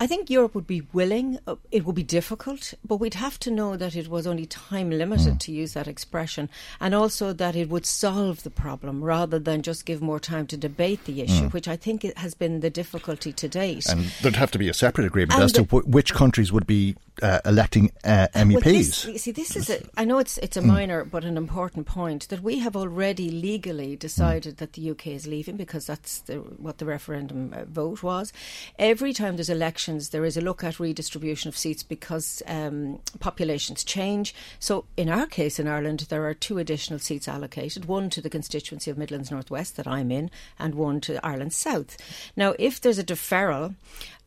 I 0.00 0.06
think 0.06 0.30
Europe 0.30 0.54
would 0.54 0.66
be 0.66 0.82
willing. 0.92 1.38
Uh, 1.46 1.56
It 1.72 1.84
would 1.84 1.96
be 1.96 2.04
difficult, 2.04 2.74
but 2.86 2.96
we'd 3.00 3.14
have 3.14 3.38
to 3.40 3.50
know 3.50 3.76
that 3.76 3.96
it 3.96 4.08
was 4.08 4.26
only 4.26 4.46
time 4.46 4.90
limited, 4.90 5.32
Hmm. 5.32 5.38
to 5.38 5.52
use 5.52 5.72
that 5.74 5.88
expression, 5.88 6.48
and 6.80 6.94
also 6.94 7.32
that 7.32 7.56
it 7.56 7.68
would 7.68 7.84
solve 7.84 8.42
the 8.44 8.50
problem 8.50 9.02
rather 9.02 9.38
than 9.40 9.62
just 9.62 9.84
give 9.84 10.00
more 10.00 10.20
time 10.20 10.46
to 10.46 10.56
debate 10.56 11.04
the 11.04 11.20
issue, 11.22 11.46
Mm. 11.48 11.52
which 11.52 11.66
I 11.66 11.76
think 11.76 12.04
it 12.04 12.16
has 12.18 12.34
been 12.34 12.60
the 12.60 12.70
difficulty 12.70 13.32
to 13.32 13.48
date. 13.48 13.86
And 13.88 14.06
there'd 14.22 14.36
have 14.36 14.52
to 14.52 14.58
be 14.58 14.68
a 14.68 14.74
separate 14.74 15.06
agreement 15.06 15.34
And 15.34 15.42
as 15.42 15.52
to 15.52 15.62
the- 15.62 15.68
wh- 15.80 15.88
which 15.88 16.14
countries 16.14 16.52
would 16.52 16.66
be 16.66 16.94
uh, 17.22 17.40
electing 17.44 17.90
uh, 18.04 18.28
Well, 18.34 18.46
MEPs. 18.46 18.62
this, 18.64 19.04
you 19.06 19.18
see, 19.18 19.30
this 19.32 19.56
is 19.56 19.70
a, 19.70 19.80
I 19.96 20.04
know 20.04 20.18
it's 20.18 20.38
it's 20.38 20.56
a 20.56 20.60
Mm. 20.62 20.66
minor 20.66 21.04
but 21.04 21.24
an 21.24 21.36
important 21.36 21.86
point 21.86 22.28
that 22.28 22.42
we 22.42 22.58
have 22.58 22.76
already 22.76 23.30
legally 23.30 23.96
decided 23.96 24.56
that 24.58 24.72
the 24.74 24.90
UK 24.90 25.08
is 25.08 25.26
leaving 25.26 25.56
because 25.56 25.86
that's 25.86 26.20
the, 26.20 26.36
what 26.36 26.78
the 26.78 26.84
referendum 26.84 27.52
uh, 27.54 27.64
vote 27.64 28.02
was. 28.02 28.32
Every 28.78 29.12
time 29.12 29.36
there's 29.36 29.48
elections, 29.50 30.08
there 30.10 30.24
is 30.24 30.36
a 30.36 30.40
look 30.40 30.62
at 30.64 30.80
redistribution 30.80 31.48
of 31.48 31.56
seats 31.56 31.82
because 31.82 32.42
um, 32.46 32.98
populations 33.20 33.84
change. 33.84 34.34
So, 34.58 34.84
in 34.96 35.08
our 35.08 35.26
case 35.26 35.58
in 35.58 35.68
Ireland, 35.68 36.06
there 36.08 36.26
are 36.26 36.34
two 36.34 36.58
additional 36.58 36.98
seats 36.98 37.28
allocated: 37.28 37.84
one 37.86 38.10
to 38.10 38.20
the 38.20 38.30
constituency 38.30 38.90
of 38.90 38.98
Midlands 38.98 39.30
Northwest 39.30 39.76
that 39.76 39.86
I'm 39.86 40.10
in, 40.10 40.30
and 40.58 40.74
one 40.74 41.00
to 41.02 41.24
Ireland 41.24 41.52
South. 41.52 41.96
Now, 42.36 42.54
if 42.58 42.80
there's 42.80 42.98
a 42.98 43.04
deferral. 43.04 43.74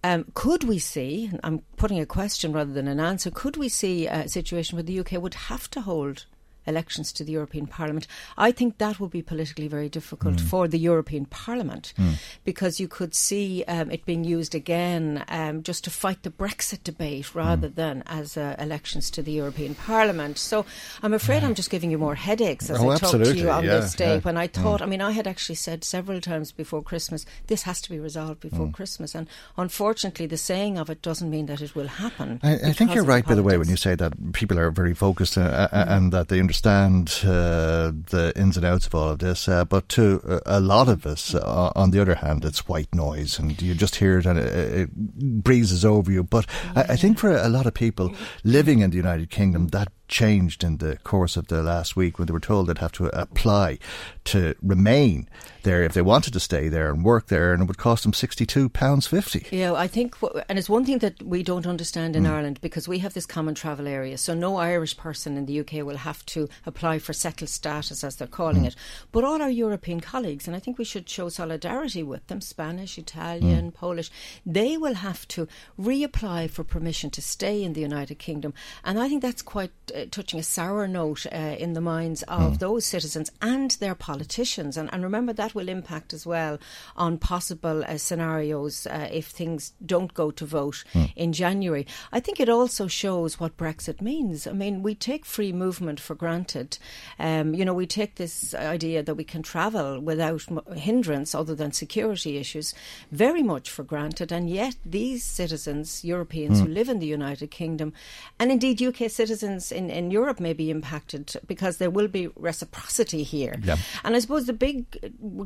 Um, 0.04 0.26
could 0.34 0.64
we 0.64 0.80
see, 0.80 1.32
I'm 1.44 1.60
putting 1.78 2.00
a 2.00 2.06
question 2.06 2.54
rather 2.54 2.74
than 2.74 2.88
an 2.88 3.00
answer, 3.00 3.30
could 3.30 3.56
we 3.56 3.70
see 3.70 4.08
a 4.08 4.28
situation 4.28 4.76
where 4.76 4.84
the 4.84 5.00
UK 5.00 5.14
would 5.14 5.36
have 5.36 5.70
to 5.72 5.82
hold 5.82 6.26
elections 6.66 7.12
to 7.14 7.24
the 7.24 7.32
European 7.34 7.68
Parliament? 7.68 8.08
I 8.38 8.52
think 8.52 8.78
that 8.78 9.00
would 9.00 9.12
be 9.12 9.22
politically 9.22 9.68
very 9.68 9.90
difficult 9.90 10.36
Mm. 10.36 10.42
for 10.50 10.68
the 10.68 10.80
European 10.80 11.26
Parliament 11.26 11.94
Mm. 11.98 12.16
because 12.44 12.80
you 12.80 12.88
could 12.88 13.14
see 13.16 13.64
um, 13.68 13.92
it 13.92 14.06
being 14.06 14.24
used 14.24 14.54
again 14.56 15.24
um, 15.30 15.64
just 15.64 15.84
to 15.84 15.90
fight 15.90 16.24
the 16.24 16.30
Brexit 16.32 16.84
debate 16.84 17.34
rather 17.36 17.70
Mm. 17.70 17.76
than 17.76 18.04
as 18.06 18.38
uh, 18.38 18.56
elections 18.60 19.10
to 19.12 19.22
the 19.22 19.32
European 19.32 19.76
Parliament. 19.76 20.38
So 20.38 20.66
I'm 21.04 21.14
afraid 21.14 21.44
I'm 21.44 21.56
just 21.56 21.70
giving 21.70 21.92
you 21.92 21.98
more 21.98 22.16
headaches 22.16 22.70
as 22.70 22.80
Oh, 22.80 22.90
I 22.90 22.98
talk 22.98 23.12
to 23.12 23.36
you 23.36 23.50
on 23.50 23.64
yeah, 23.64 23.80
this 23.80 23.94
day 23.96 24.16
yeah. 24.16 24.20
when 24.22 24.38
I 24.38 24.48
thought, 24.48 24.80
Mm. 24.82 24.84
I 24.84 24.88
mean, 24.88 25.02
I 25.02 25.12
had 25.12 25.28
actually 25.28 25.56
said 25.56 25.84
several 25.84 26.22
times 26.22 26.52
before 26.52 26.82
Christmas, 26.82 27.26
this 27.48 27.64
has 27.64 27.82
to 27.82 27.90
be 27.90 28.00
resolved 28.00 28.40
before 28.40 28.68
Mm. 28.68 28.74
Christmas. 28.74 29.16
And 29.16 29.28
unfortunately, 29.58 30.26
the 30.28 30.38
saying 30.38 30.78
of 30.78 30.90
it 30.90 31.02
doesn't 31.02 31.30
mean 31.30 31.46
that 31.48 31.62
it 31.62 31.76
will 31.76 31.88
happen. 31.88 32.40
I, 32.44 32.54
I 32.70 32.74
think 32.74 32.94
you're 32.94 33.04
right, 33.04 33.26
by 33.26 33.36
the 33.36 33.44
way, 33.44 33.58
when 33.58 33.70
you 33.70 33.78
say 33.78 33.96
that 33.96 34.14
people 34.34 34.60
are 34.60 34.72
very 34.72 34.94
focused 34.94 35.38
uh, 35.38 35.42
uh, 35.72 35.86
and 35.88 36.12
that 36.12 36.28
they 36.28 36.40
understand 36.52 37.22
uh, 37.24 37.94
the 38.10 38.34
ins 38.36 38.58
and 38.58 38.66
outs 38.66 38.86
of 38.86 38.94
all 38.94 39.10
of 39.10 39.20
this. 39.20 39.48
Uh, 39.48 39.64
but 39.64 39.88
to 39.88 40.22
uh, 40.28 40.40
a 40.46 40.60
lot 40.60 40.90
of 40.90 41.06
us, 41.06 41.34
uh, 41.34 41.72
on 41.78 41.92
the 41.92 42.02
other 42.02 42.16
hand, 42.16 42.44
it's 42.44 42.68
white 42.68 42.94
noise, 42.94 43.40
and 43.40 43.62
you 43.62 43.74
just 43.74 43.96
hear 43.96 44.20
it 44.20 44.26
and 44.26 44.38
it, 44.38 44.74
it 44.82 44.96
breezes 45.44 45.86
over 45.86 46.12
you. 46.12 46.24
But 46.24 46.46
I, 46.76 46.82
I 46.82 46.96
think 46.98 47.20
for 47.20 47.32
a 47.34 47.48
lot 47.48 47.68
of 47.68 47.74
people 47.74 48.14
living 48.44 48.80
in 48.80 48.90
the 48.90 48.98
United 48.98 49.30
Kingdom, 49.30 49.70
that 49.70 49.88
changed 50.12 50.64
in 50.64 50.78
the 50.78 50.98
course 51.04 51.38
of 51.38 51.48
the 51.48 51.64
last 51.64 51.96
week 51.96 52.20
when 52.20 52.28
they 52.28 52.34
were 52.34 52.40
told 52.40 52.68
they'd 52.68 52.78
have 52.78 52.92
to 52.92 53.06
apply 53.20 53.80
to 54.26 54.54
remain 54.62 55.28
there 55.64 55.84
if 55.84 55.94
they 55.94 56.02
wanted 56.02 56.34
to 56.34 56.40
stay 56.40 56.68
there 56.68 56.90
and 56.92 57.04
work 57.06 57.28
there, 57.28 57.54
and 57.54 57.64
it 57.64 57.66
would 57.68 57.78
cost 57.78 58.04
them 58.04 58.14
sixty-two 58.14 58.68
pounds 58.70 59.08
fifty. 59.08 59.46
Yeah, 59.52 59.74
I 59.74 59.88
think, 59.88 60.16
and 60.50 60.60
it's 60.60 60.70
one 60.70 60.86
thing 60.86 61.00
that 61.00 61.22
we 61.24 61.42
don't 61.44 61.66
understand 61.66 62.16
in 62.16 62.24
Mm. 62.24 62.30
Ireland 62.32 62.60
because 62.62 62.88
we 62.88 63.00
have 63.00 63.14
this 63.14 63.26
common 63.26 63.56
travel 63.56 63.88
area. 63.88 64.18
So 64.18 64.34
no 64.34 64.58
Irish 64.58 64.98
person 64.98 65.38
in 65.38 65.46
the 65.46 65.60
UK 65.62 65.74
will 65.86 65.98
have 65.98 66.26
to 66.28 66.50
apply 66.66 67.00
for 67.00 67.14
settled 67.14 67.50
status, 67.50 68.04
as 68.04 68.16
they're 68.18 68.28
calling 68.28 68.64
Mm. 68.64 68.68
it. 68.68 68.76
But 69.12 69.24
all 69.24 69.42
our 69.42 69.50
European 69.50 70.00
colleagues, 70.02 70.46
and 70.48 70.56
I 70.56 70.60
think 70.60 70.78
we 70.78 70.86
should 70.86 71.08
show 71.10 71.30
solidarity 71.30 72.04
with 72.04 72.26
them 72.28 72.42
Spanish, 72.42 72.98
Italian, 72.98 73.72
Polish 73.72 74.10
they 74.46 74.78
will 74.78 74.96
have 74.96 75.28
to 75.30 75.48
reapply 75.80 76.50
for 76.50 76.64
permission 76.64 77.10
to 77.12 77.22
stay 77.22 77.64
in 77.64 77.74
the 77.74 77.82
United 77.82 78.18
Kingdom. 78.20 78.54
And 78.84 79.00
I 79.00 79.08
think 79.08 79.22
that's 79.22 79.42
quite 79.42 79.72
uh, 79.96 80.01
touching 80.08 80.40
a 80.40 80.44
sour 80.44 80.88
note 80.88 81.26
uh, 81.32 81.36
in 81.60 81.74
the 81.74 81.82
minds 81.82 82.24
of 82.24 82.60
those 82.60 82.86
citizens 82.86 83.32
and 83.42 83.72
their 83.80 83.96
politicians. 83.96 84.78
And, 84.78 84.90
and 84.94 85.04
remember, 85.04 85.34
that 85.34 85.54
will 85.54 85.70
impact 85.70 86.14
as 86.14 86.26
well 86.26 86.58
on 86.96 87.18
possible 87.18 87.84
uh, 87.84 87.98
scenarios 87.98 88.88
uh, 88.88 89.10
if 89.12 89.28
things 89.28 89.74
don't 89.86 90.14
go 90.14 90.32
to 90.32 90.46
vote 90.46 90.84
in 91.16 91.34
January. 91.34 91.86
I 92.12 92.20
think 92.20 92.40
it 92.40 92.50
also 92.50 92.88
shows 92.88 93.40
what 93.40 93.58
Brexit 93.58 94.02
means. 94.02 94.48
I 94.48 94.54
mean, 94.54 94.82
we 94.82 94.96
take 94.96 95.26
free 95.26 95.52
movement 95.54 96.00
for 96.00 96.16
granted. 96.16 96.78
Um, 97.20 97.54
you 97.54 97.64
know, 97.66 97.74
we 97.74 97.86
take 97.86 98.16
this 98.16 98.54
idea 98.56 99.04
that 99.04 99.16
we 99.16 99.24
can 99.24 99.44
travel 99.44 100.00
without 100.00 100.44
hindrance 100.76 101.36
other 101.36 101.54
than 101.56 101.72
security 101.72 102.38
issues 102.38 102.74
very 103.12 103.44
much 103.44 103.70
for 103.70 103.84
granted. 103.84 104.32
And 104.32 104.50
yet, 104.50 104.76
these 104.86 105.24
citizens, 105.24 106.04
Europeans 106.04 106.60
who 106.60 106.68
Mm. 106.68 106.74
live 106.74 106.90
in 106.90 107.00
the 107.00 107.08
United 107.08 107.52
Kingdom, 107.52 107.94
and 108.40 108.52
indeed 108.52 108.82
UK 108.82 109.10
citizens 109.10 109.72
in, 109.72 109.90
in 109.92 110.12
Europe 110.12 110.40
may 110.40 110.54
be 110.54 110.70
impacted 110.72 111.34
because 111.48 111.78
there 111.78 111.90
will 111.90 112.08
be 112.08 112.28
reciprocity 112.36 113.24
here. 113.24 113.56
Yeah. 113.64 113.78
And 114.04 114.16
I 114.16 114.20
suppose 114.20 114.46
the 114.46 114.54
big 114.54 114.86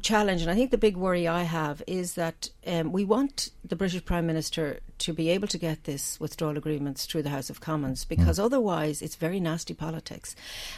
challenge, 0.02 0.42
and 0.42 0.52
I 0.52 0.56
think 0.56 0.72
the 0.72 0.78
big 0.78 0.96
worry 0.98 1.28
I 1.28 1.44
have, 1.44 1.82
is 1.88 2.14
that 2.14 2.50
um, 2.68 2.92
we 2.92 3.04
want 3.06 3.50
the 3.68 3.76
British 3.76 4.04
Prime 4.06 4.28
Minister 4.28 4.80
to 4.98 5.14
be 5.14 5.30
able 5.30 5.48
to 5.50 5.58
get 5.58 5.84
this 5.84 6.20
withdrawal 6.20 6.58
agreements 6.58 7.06
through 7.06 7.24
the 7.24 7.30
House 7.30 7.50
of 7.50 7.60
Commons 7.60 8.06
because 8.06 8.40
otherwise 8.40 9.02
it's 9.02 9.16
very 9.18 9.40
nasty 9.40 9.74
politics. 9.74 10.36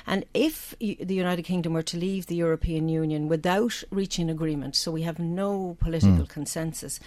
And 0.08 0.26
if 0.34 0.74
the 0.80 1.14
United 1.14 1.44
Kingdom 1.44 1.74
were 1.74 1.84
to 1.84 1.98
leave 1.98 2.26
the 2.26 2.36
European 2.36 2.90
Union 2.90 3.28
without 3.28 3.84
reaching 3.92 4.30
agreement, 4.30 4.76
so 4.76 4.92
we 4.92 5.04
have 5.04 5.20
no 5.20 5.78
political 5.80 6.26
Mm. 6.26 6.30
consensus, 6.30 7.00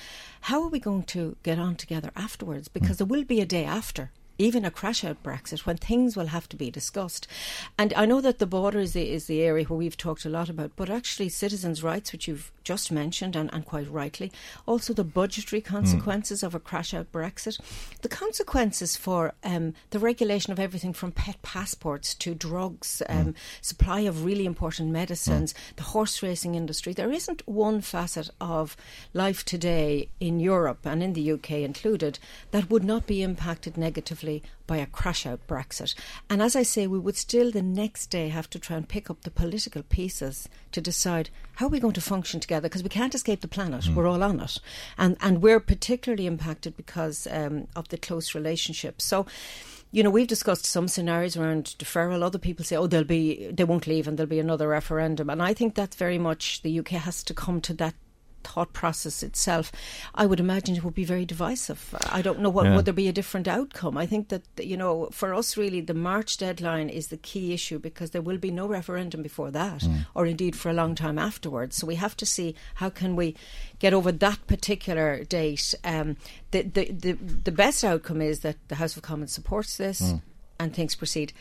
how 0.43 0.63
are 0.63 0.69
we 0.69 0.79
going 0.79 1.03
to 1.05 1.37
get 1.43 1.59
on 1.59 1.75
together 1.77 2.11
afterwards? 2.15 2.69
Because 2.69 2.99
there 2.99 3.07
will 3.07 3.25
be 3.25 3.41
a 3.41 3.47
day 3.47 3.65
after. 3.65 4.11
Even 4.41 4.64
a 4.64 4.70
crash 4.70 5.05
out 5.05 5.22
Brexit, 5.22 5.66
when 5.66 5.76
things 5.76 6.16
will 6.16 6.28
have 6.28 6.49
to 6.49 6.57
be 6.57 6.70
discussed. 6.70 7.26
And 7.78 7.93
I 7.93 8.07
know 8.07 8.22
that 8.22 8.38
the 8.38 8.47
border 8.47 8.78
is 8.78 8.95
the, 8.95 9.11
is 9.11 9.26
the 9.26 9.43
area 9.43 9.66
where 9.66 9.76
we've 9.76 9.99
talked 9.99 10.24
a 10.24 10.30
lot 10.30 10.49
about, 10.49 10.70
but 10.76 10.88
actually, 10.88 11.28
citizens' 11.28 11.82
rights, 11.82 12.11
which 12.11 12.26
you've 12.26 12.51
just 12.64 12.91
mentioned, 12.91 13.36
and, 13.36 13.53
and 13.53 13.66
quite 13.66 13.91
rightly, 13.91 14.32
also 14.64 14.95
the 14.95 15.05
budgetary 15.05 15.61
consequences 15.61 16.43
of 16.43 16.55
a 16.55 16.59
crash 16.59 16.95
out 16.95 17.12
Brexit, 17.12 17.61
the 18.01 18.09
consequences 18.09 18.97
for 18.97 19.34
um, 19.45 19.74
the 19.91 19.99
regulation 19.99 20.53
of 20.53 20.59
everything 20.59 20.95
from 20.95 21.12
pet 21.12 21.43
passports 21.43 22.14
to 22.14 22.34
drugs, 22.34 23.03
um, 23.11 23.34
supply 23.61 24.01
of 24.01 24.24
really 24.24 24.47
important 24.47 24.88
medicines, 24.91 25.55
the 25.76 25.82
horse 25.82 26.22
racing 26.22 26.55
industry. 26.55 26.95
There 26.95 27.12
isn't 27.12 27.47
one 27.47 27.82
facet 27.82 28.30
of 28.41 28.74
life 29.12 29.45
today 29.45 30.09
in 30.18 30.41
Europe 30.41 30.86
and 30.86 31.03
in 31.03 31.12
the 31.12 31.32
UK 31.32 31.51
included 31.51 32.18
that 32.53 32.70
would 32.70 32.84
not 32.84 33.07
be 33.07 33.22
impacted 33.22 33.76
negatively 33.76 34.30
by 34.66 34.76
a 34.76 34.87
crash 34.87 35.26
out 35.26 35.47
Brexit. 35.47 35.95
And 36.28 36.41
as 36.41 36.55
I 36.55 36.62
say, 36.62 36.87
we 36.87 36.99
would 36.99 37.16
still 37.16 37.51
the 37.51 37.62
next 37.62 38.07
day 38.07 38.28
have 38.28 38.49
to 38.51 38.59
try 38.59 38.76
and 38.76 38.89
pick 38.89 39.11
up 39.11 39.22
the 39.22 39.31
political 39.31 39.83
pieces 39.83 40.49
to 40.72 40.81
decide 40.81 41.31
how 41.57 41.66
are 41.66 41.70
we 41.70 41.81
going 41.81 41.95
to 41.95 42.01
function 42.01 42.41
together 42.41 42.68
because 42.68 42.83
we 42.83 42.89
can't 42.89 43.14
escape 43.14 43.41
the 43.41 43.49
planet. 43.49 43.89
We're 43.89 44.07
all 44.07 44.22
on 44.22 44.41
it. 44.41 44.59
And, 44.97 45.16
and 45.20 45.43
we're 45.43 45.61
particularly 45.61 46.26
impacted 46.26 46.76
because 46.76 47.26
um, 47.31 47.66
of 47.74 47.89
the 47.89 47.99
close 47.99 48.35
relationship. 48.35 49.03
So, 49.03 49.26
you 49.93 50.03
know, 50.03 50.11
we've 50.11 50.28
discussed 50.28 50.66
some 50.66 50.87
scenarios 50.87 51.37
around 51.37 51.74
deferral. 51.78 52.22
Other 52.22 52.39
people 52.39 52.64
say, 52.64 52.76
oh, 52.76 52.87
they'll 52.87 53.05
be, 53.05 53.51
they 53.51 53.64
won't 53.64 53.87
leave 53.87 54.07
and 54.07 54.16
there'll 54.16 54.31
be 54.31 54.39
another 54.39 54.68
referendum. 54.68 55.28
And 55.28 55.43
I 55.43 55.53
think 55.53 55.74
that's 55.74 55.97
very 55.97 56.18
much 56.18 56.62
the 56.62 56.78
UK 56.78 56.91
has 56.91 57.24
to 57.24 57.35
come 57.35 57.61
to 57.62 57.74
that 57.74 57.95
thought 58.43 58.72
process 58.72 59.22
itself, 59.22 59.70
I 60.14 60.26
would 60.26 60.41
imagine 60.41 60.76
it 60.76 60.84
would 60.84 60.95
be 60.95 61.05
very 61.05 61.24
divisive. 61.24 61.95
I 62.11 62.22
don't 62.22 62.41
know 62.41 62.51
what 62.51 62.66
Yeah. 62.66 62.76
would 62.76 62.84
there 62.84 62.95
be 62.95 63.09
a 63.09 63.12
different 63.12 63.47
outcome. 63.49 63.97
I 63.97 64.07
think 64.07 64.28
that 64.28 64.43
you 64.59 64.76
know, 64.76 65.09
for 65.12 65.34
us, 65.34 65.57
really, 65.57 65.80
the 65.80 65.95
March 65.95 66.36
deadline 66.38 66.88
is 66.88 67.09
the 67.09 67.16
key 67.16 67.53
issue 67.53 67.78
because 67.78 68.11
there 68.11 68.22
will 68.22 68.38
be 68.38 68.51
no 68.51 68.66
referendum 68.66 69.22
before 69.22 69.51
that, 69.51 69.80
Mm. 69.82 70.07
or 70.14 70.26
indeed 70.26 70.57
for 70.57 70.70
a 70.70 70.74
long 70.74 70.95
time 70.95 71.18
afterwards. 71.18 71.76
So 71.76 71.86
we 71.86 71.97
have 71.97 72.16
to 72.16 72.26
see 72.26 72.55
how 72.76 72.91
can 72.91 73.16
we 73.16 73.34
get 73.78 73.93
over 73.95 74.12
that 74.12 74.47
particular 74.47 75.24
date. 75.24 75.74
Um, 75.84 76.16
the, 76.51 76.62
the 76.62 76.84
the 76.93 77.12
the 77.45 77.53
best 77.53 77.84
outcome 77.84 78.20
is 78.20 78.41
that 78.41 78.57
the 78.68 78.76
House 78.76 78.97
of 78.97 79.03
Commons 79.03 79.32
supports 79.32 79.76
this 79.76 80.01
Mm. 80.01 80.22
and 80.59 80.74
things 80.74 80.95
proceed. 80.95 81.32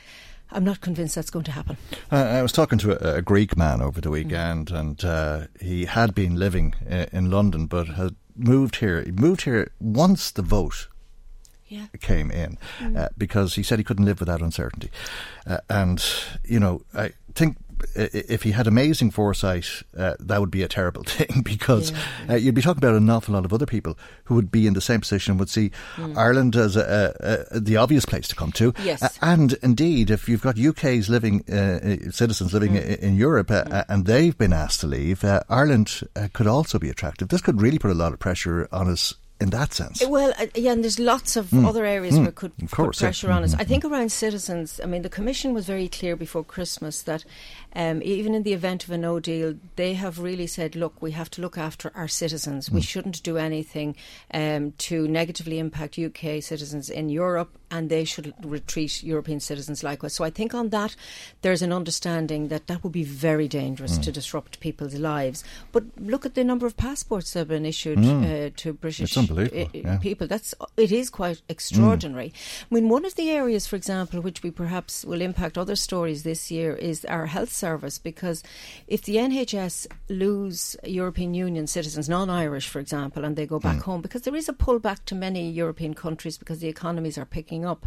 I'm 0.52 0.64
not 0.64 0.82
convinced 0.82 1.16
that's 1.16 1.30
going 1.30 1.46
to 1.46 1.52
happen. 1.52 1.78
Uh, 2.12 2.16
I 2.16 2.42
was 2.42 2.52
talking 2.52 2.80
to 2.80 2.92
a, 3.14 3.18
a 3.18 3.22
Greek 3.22 3.56
man 3.56 3.82
over 3.82 4.02
the 4.02 4.10
weekend, 4.10 4.72
and 4.72 5.04
uh, 5.06 5.48
he 5.62 5.86
had 5.86 6.16
been 6.16 6.36
living 6.38 6.74
uh, 6.90 7.06
in 7.12 7.30
London, 7.30 7.68
but 7.68 7.88
had 7.90 8.16
moved 8.36 8.78
here. 8.78 9.04
He 9.04 9.12
moved 9.12 9.42
here 9.44 9.72
once 9.80 10.32
the 10.32 10.42
vote 10.42 10.88
Yeah. 11.68 11.86
came 12.02 12.32
in, 12.32 12.58
uh, 12.98 13.10
because 13.18 13.56
he 13.56 13.64
said 13.64 13.78
he 13.80 13.84
couldn't 13.84 14.06
live 14.06 14.20
without 14.20 14.42
uncertainty. 14.42 14.90
Uh, 15.46 15.60
and 15.70 16.04
you 16.44 16.60
know, 16.60 16.82
I 16.96 17.12
think 17.36 17.58
if 17.96 18.44
he 18.44 18.52
had 18.52 18.68
amazing 18.68 19.12
foresight, 19.12 19.84
uh, 19.98 20.16
that 20.20 20.40
would 20.40 20.52
be 20.52 20.64
a 20.64 20.68
terrible 20.68 21.04
thing 21.08 21.42
because 21.42 21.92
yeah, 21.92 21.98
yeah. 22.28 22.34
Uh, 22.34 22.38
you'd 22.38 22.56
be 22.56 22.62
talking 22.62 22.84
about 22.84 22.96
an 22.96 23.10
awful 23.10 23.34
lot 23.34 23.46
of 23.46 23.54
other 23.54 23.66
people 23.66 23.98
who 24.26 24.36
would 24.36 24.52
be 24.52 24.68
in 24.68 24.74
the 24.74 24.82
same 24.82 25.02
position 25.02 25.32
and 25.32 25.40
would 25.40 25.50
see 25.50 25.72
mm. 25.96 26.18
Ireland 26.18 26.56
as 26.56 26.76
a, 26.76 27.14
a, 27.20 27.58
a, 27.58 27.60
the 27.60 27.78
obvious 27.78 28.06
place 28.06 28.28
to 28.30 28.36
come 28.36 28.52
to. 28.54 28.74
Yes. 28.84 29.02
Uh, 29.02 29.10
and 29.22 29.54
indeed, 29.62 30.10
if 30.10 30.30
you've 30.30 30.42
got 30.42 30.60
UK's 30.60 31.10
living 31.10 31.44
uh, 31.50 32.12
citizens 32.12 32.54
living 32.54 32.74
mm. 32.74 33.00
in 33.00 33.16
Europe 33.16 33.48
mm. 33.48 33.86
and 33.88 34.06
they've 34.06 34.38
been 34.38 34.54
asked 34.54 34.82
to 34.82 34.88
leave, 34.88 35.24
Ireland 35.50 36.02
could 36.34 36.48
also 36.48 36.80
be 36.80 36.90
attractive. 36.90 37.30
This 37.30 37.42
could 37.42 37.62
really 37.62 37.80
put 37.80 37.92
a 37.92 37.96
lot 37.96 38.14
of 38.14 38.20
pressure 38.20 38.68
on 38.72 38.90
us 38.90 39.16
in 39.40 39.52
that 39.52 39.74
sense. 39.74 40.06
Well, 40.06 40.34
uh, 40.38 40.48
yeah, 40.54 40.74
and 40.74 40.84
there's 40.84 41.00
lots 41.00 41.38
of 41.38 41.48
mm. 41.48 41.66
other 41.66 41.86
areas 41.86 42.16
mm. 42.16 42.20
where 42.20 42.30
it 42.30 42.36
could 42.36 42.52
course, 42.72 42.98
put 42.98 43.06
pressure 43.06 43.28
yeah. 43.28 43.36
on 43.38 43.44
us. 43.44 43.52
Mm-hmm. 43.52 43.62
I 43.62 43.64
think 43.64 43.86
around 43.86 44.12
citizens, 44.12 44.82
I 44.84 44.86
mean, 44.86 45.02
the 45.02 45.10
Commission 45.10 45.54
was 45.54 45.66
very 45.66 45.88
clear 45.88 46.16
before 46.16 46.44
Christmas 46.44 47.04
that 47.04 47.24
um, 47.76 48.02
even 48.04 48.34
in 48.34 48.44
the 48.44 48.54
event 48.54 48.84
of 48.84 48.90
a 48.90 48.98
no 48.98 49.20
deal, 49.20 49.56
they 49.76 49.94
have 49.94 50.20
really 50.20 50.48
said, 50.48 50.76
look, 50.76 51.02
we 51.02 51.12
have 51.12 51.30
to 51.32 51.42
look 51.42 51.58
after 51.58 51.92
our 51.96 52.08
citizens. 52.08 52.70
Mm. 52.70 52.74
We 52.74 52.82
shouldn't 52.82 53.22
do 53.24 53.38
anything 53.38 53.96
um, 54.34 54.74
to 54.80 55.08
negatively 55.08 55.60
impact 55.60 56.00
UK 56.00 56.42
citizens 56.42 56.90
in 56.90 57.10
Europe, 57.10 57.58
and 57.70 57.90
they 57.90 58.06
should 58.06 58.34
retreat 58.44 59.04
European 59.04 59.40
citizens 59.40 59.84
likewise. 59.84 60.14
So 60.14 60.24
I 60.24 60.32
think 60.32 60.54
on 60.54 60.70
that, 60.70 60.96
there's 61.42 61.62
an 61.62 61.72
understanding 61.72 62.48
that 62.48 62.68
that 62.68 62.84
would 62.84 62.94
be 62.94 63.04
very 63.04 63.48
dangerous 63.48 64.00
mm. 64.00 64.04
to 64.04 64.12
disrupt 64.12 64.60
people's 64.60 64.96
lives. 64.96 65.44
But 65.72 65.84
look 65.98 66.26
at 66.26 66.34
the 66.34 66.44
number 66.44 66.66
of 66.66 66.76
passports 66.76 67.34
that 67.34 67.40
have 67.40 67.48
been 67.50 67.66
issued 67.66 68.00
mm. 68.00 68.48
uh, 68.48 68.52
to 68.58 68.74
British 68.74 69.16
yeah. 69.16 69.98
people. 69.98 70.28
That's 70.28 70.56
it 70.76 70.92
is 70.92 71.10
quite 71.10 71.42
extraordinary. 71.50 72.30
Mm. 72.30 72.66
I 72.72 72.76
mean, 72.76 72.90
one 72.90 73.06
of 73.06 73.16
the 73.16 73.30
areas, 73.30 73.68
for 73.68 73.76
example, 73.76 74.22
which 74.22 74.42
we 74.42 74.52
perhaps 74.52 75.06
will 75.06 75.22
impact 75.22 75.58
other 75.58 75.76
stories 75.76 76.24
this 76.24 76.50
year 76.50 76.74
is 76.76 77.06
our 77.06 77.28
health 77.28 77.52
service 77.60 78.00
because 78.00 78.44
if 78.88 79.04
the 79.04 79.18
NHS 79.18 79.88
lose 80.08 80.76
European 80.84 81.34
Union 81.34 81.68
citizens, 81.68 82.10
non-Irish, 82.10 82.68
for 82.68 82.80
example, 82.80 83.24
and 83.26 83.36
they 83.36 83.46
go 83.46 83.60
back 83.60 83.78
mm. 83.78 83.84
home, 83.84 84.02
because 84.02 84.24
there 84.24 84.36
is 84.36 84.50
a 84.50 84.54
pullback 84.54 85.06
to 85.06 85.16
many 85.16 85.50
European 85.50 85.94
countries 85.94 86.38
because 86.38 86.60
the 86.60 86.68
economies 86.68 87.18
are 87.18 87.26
picking 87.26 87.66
up, 87.66 87.86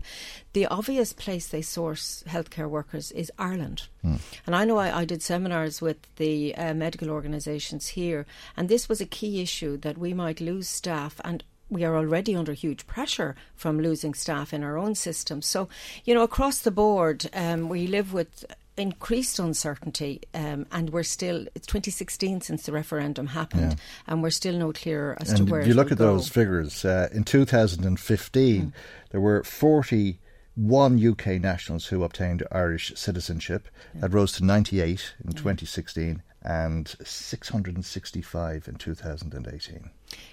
the 0.52 0.66
obvious 0.66 1.12
place 1.12 1.48
they 1.48 1.62
source 1.62 2.22
healthcare 2.28 2.68
workers 2.68 3.10
is 3.12 3.32
Ireland. 3.38 3.88
Mm. 4.04 4.20
And 4.46 4.54
I 4.54 4.64
know 4.64 4.78
I, 4.78 5.00
I, 5.00 5.04
did 5.04 5.22
seminars 5.22 5.80
with 5.80 5.98
the 6.16 6.54
uh, 6.54 6.74
medical 6.74 7.10
organisations 7.10 7.88
here, 7.88 8.26
and 8.56 8.68
this 8.68 8.88
was 8.88 9.00
a 9.00 9.06
key 9.06 9.40
issue 9.40 9.76
that 9.78 9.98
we 9.98 10.12
might 10.12 10.40
lose 10.40 10.68
staff 10.68 11.20
and 11.24 11.44
we 11.72 11.84
are 11.84 11.96
already 11.96 12.36
under 12.36 12.52
huge 12.52 12.86
pressure 12.86 13.34
from 13.54 13.80
losing 13.80 14.12
staff 14.12 14.52
in 14.52 14.62
our 14.62 14.76
own 14.76 14.94
system. 14.94 15.40
So, 15.40 15.70
you 16.04 16.14
know, 16.14 16.22
across 16.22 16.58
the 16.58 16.70
board, 16.70 17.30
um, 17.32 17.70
we 17.70 17.86
live 17.86 18.12
with 18.12 18.44
increased 18.76 19.38
uncertainty, 19.38 20.20
um, 20.34 20.66
and 20.72 20.90
we're 20.90 21.02
still. 21.02 21.46
It's 21.54 21.66
2016 21.66 22.40
since 22.40 22.64
the 22.64 22.72
referendum 22.72 23.28
happened, 23.28 23.72
yeah. 23.72 24.12
and 24.12 24.22
we're 24.22 24.30
still 24.30 24.56
no 24.56 24.72
clearer 24.72 25.16
as 25.20 25.30
and 25.30 25.38
to 25.38 25.44
where. 25.44 25.60
If 25.60 25.66
you 25.66 25.74
look 25.74 25.92
at 25.92 25.98
go. 25.98 26.06
those 26.06 26.28
figures, 26.28 26.84
uh, 26.84 27.08
in 27.12 27.24
2015, 27.24 28.62
mm. 28.62 28.72
there 29.10 29.20
were 29.20 29.42
40 29.44 30.18
one 30.54 31.04
UK 31.04 31.40
nationals 31.40 31.86
who 31.86 32.04
obtained 32.04 32.42
Irish 32.52 32.92
citizenship. 32.94 33.68
Yeah. 33.94 34.02
That 34.02 34.12
rose 34.12 34.32
to 34.32 34.44
98 34.44 35.14
in 35.24 35.30
yeah. 35.30 35.36
2016 35.36 36.22
and 36.42 36.88
665 37.02 38.68
in 38.68 38.74
2018. 38.74 39.90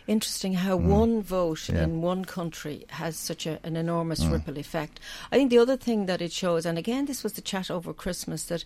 Interesting 0.10 0.54
how 0.54 0.76
mm. 0.76 0.86
one 0.86 1.22
vote 1.22 1.70
yeah. 1.70 1.84
in 1.84 2.02
one 2.02 2.26
country 2.26 2.84
has 2.90 3.16
such 3.16 3.46
a, 3.46 3.60
an 3.64 3.76
enormous 3.76 4.24
mm. 4.24 4.32
ripple 4.32 4.58
effect. 4.58 5.00
I 5.32 5.38
think 5.38 5.52
the 5.52 5.60
other 5.60 5.78
thing 5.78 6.08
that 6.08 6.20
it 6.20 6.32
shows, 6.32 6.66
and 6.66 6.80
again, 6.80 7.06
this 7.06 7.24
was 7.24 7.34
the 7.34 7.42
chat 7.42 7.70
over 7.70 7.94
Christmas, 7.94 8.46
that 8.46 8.66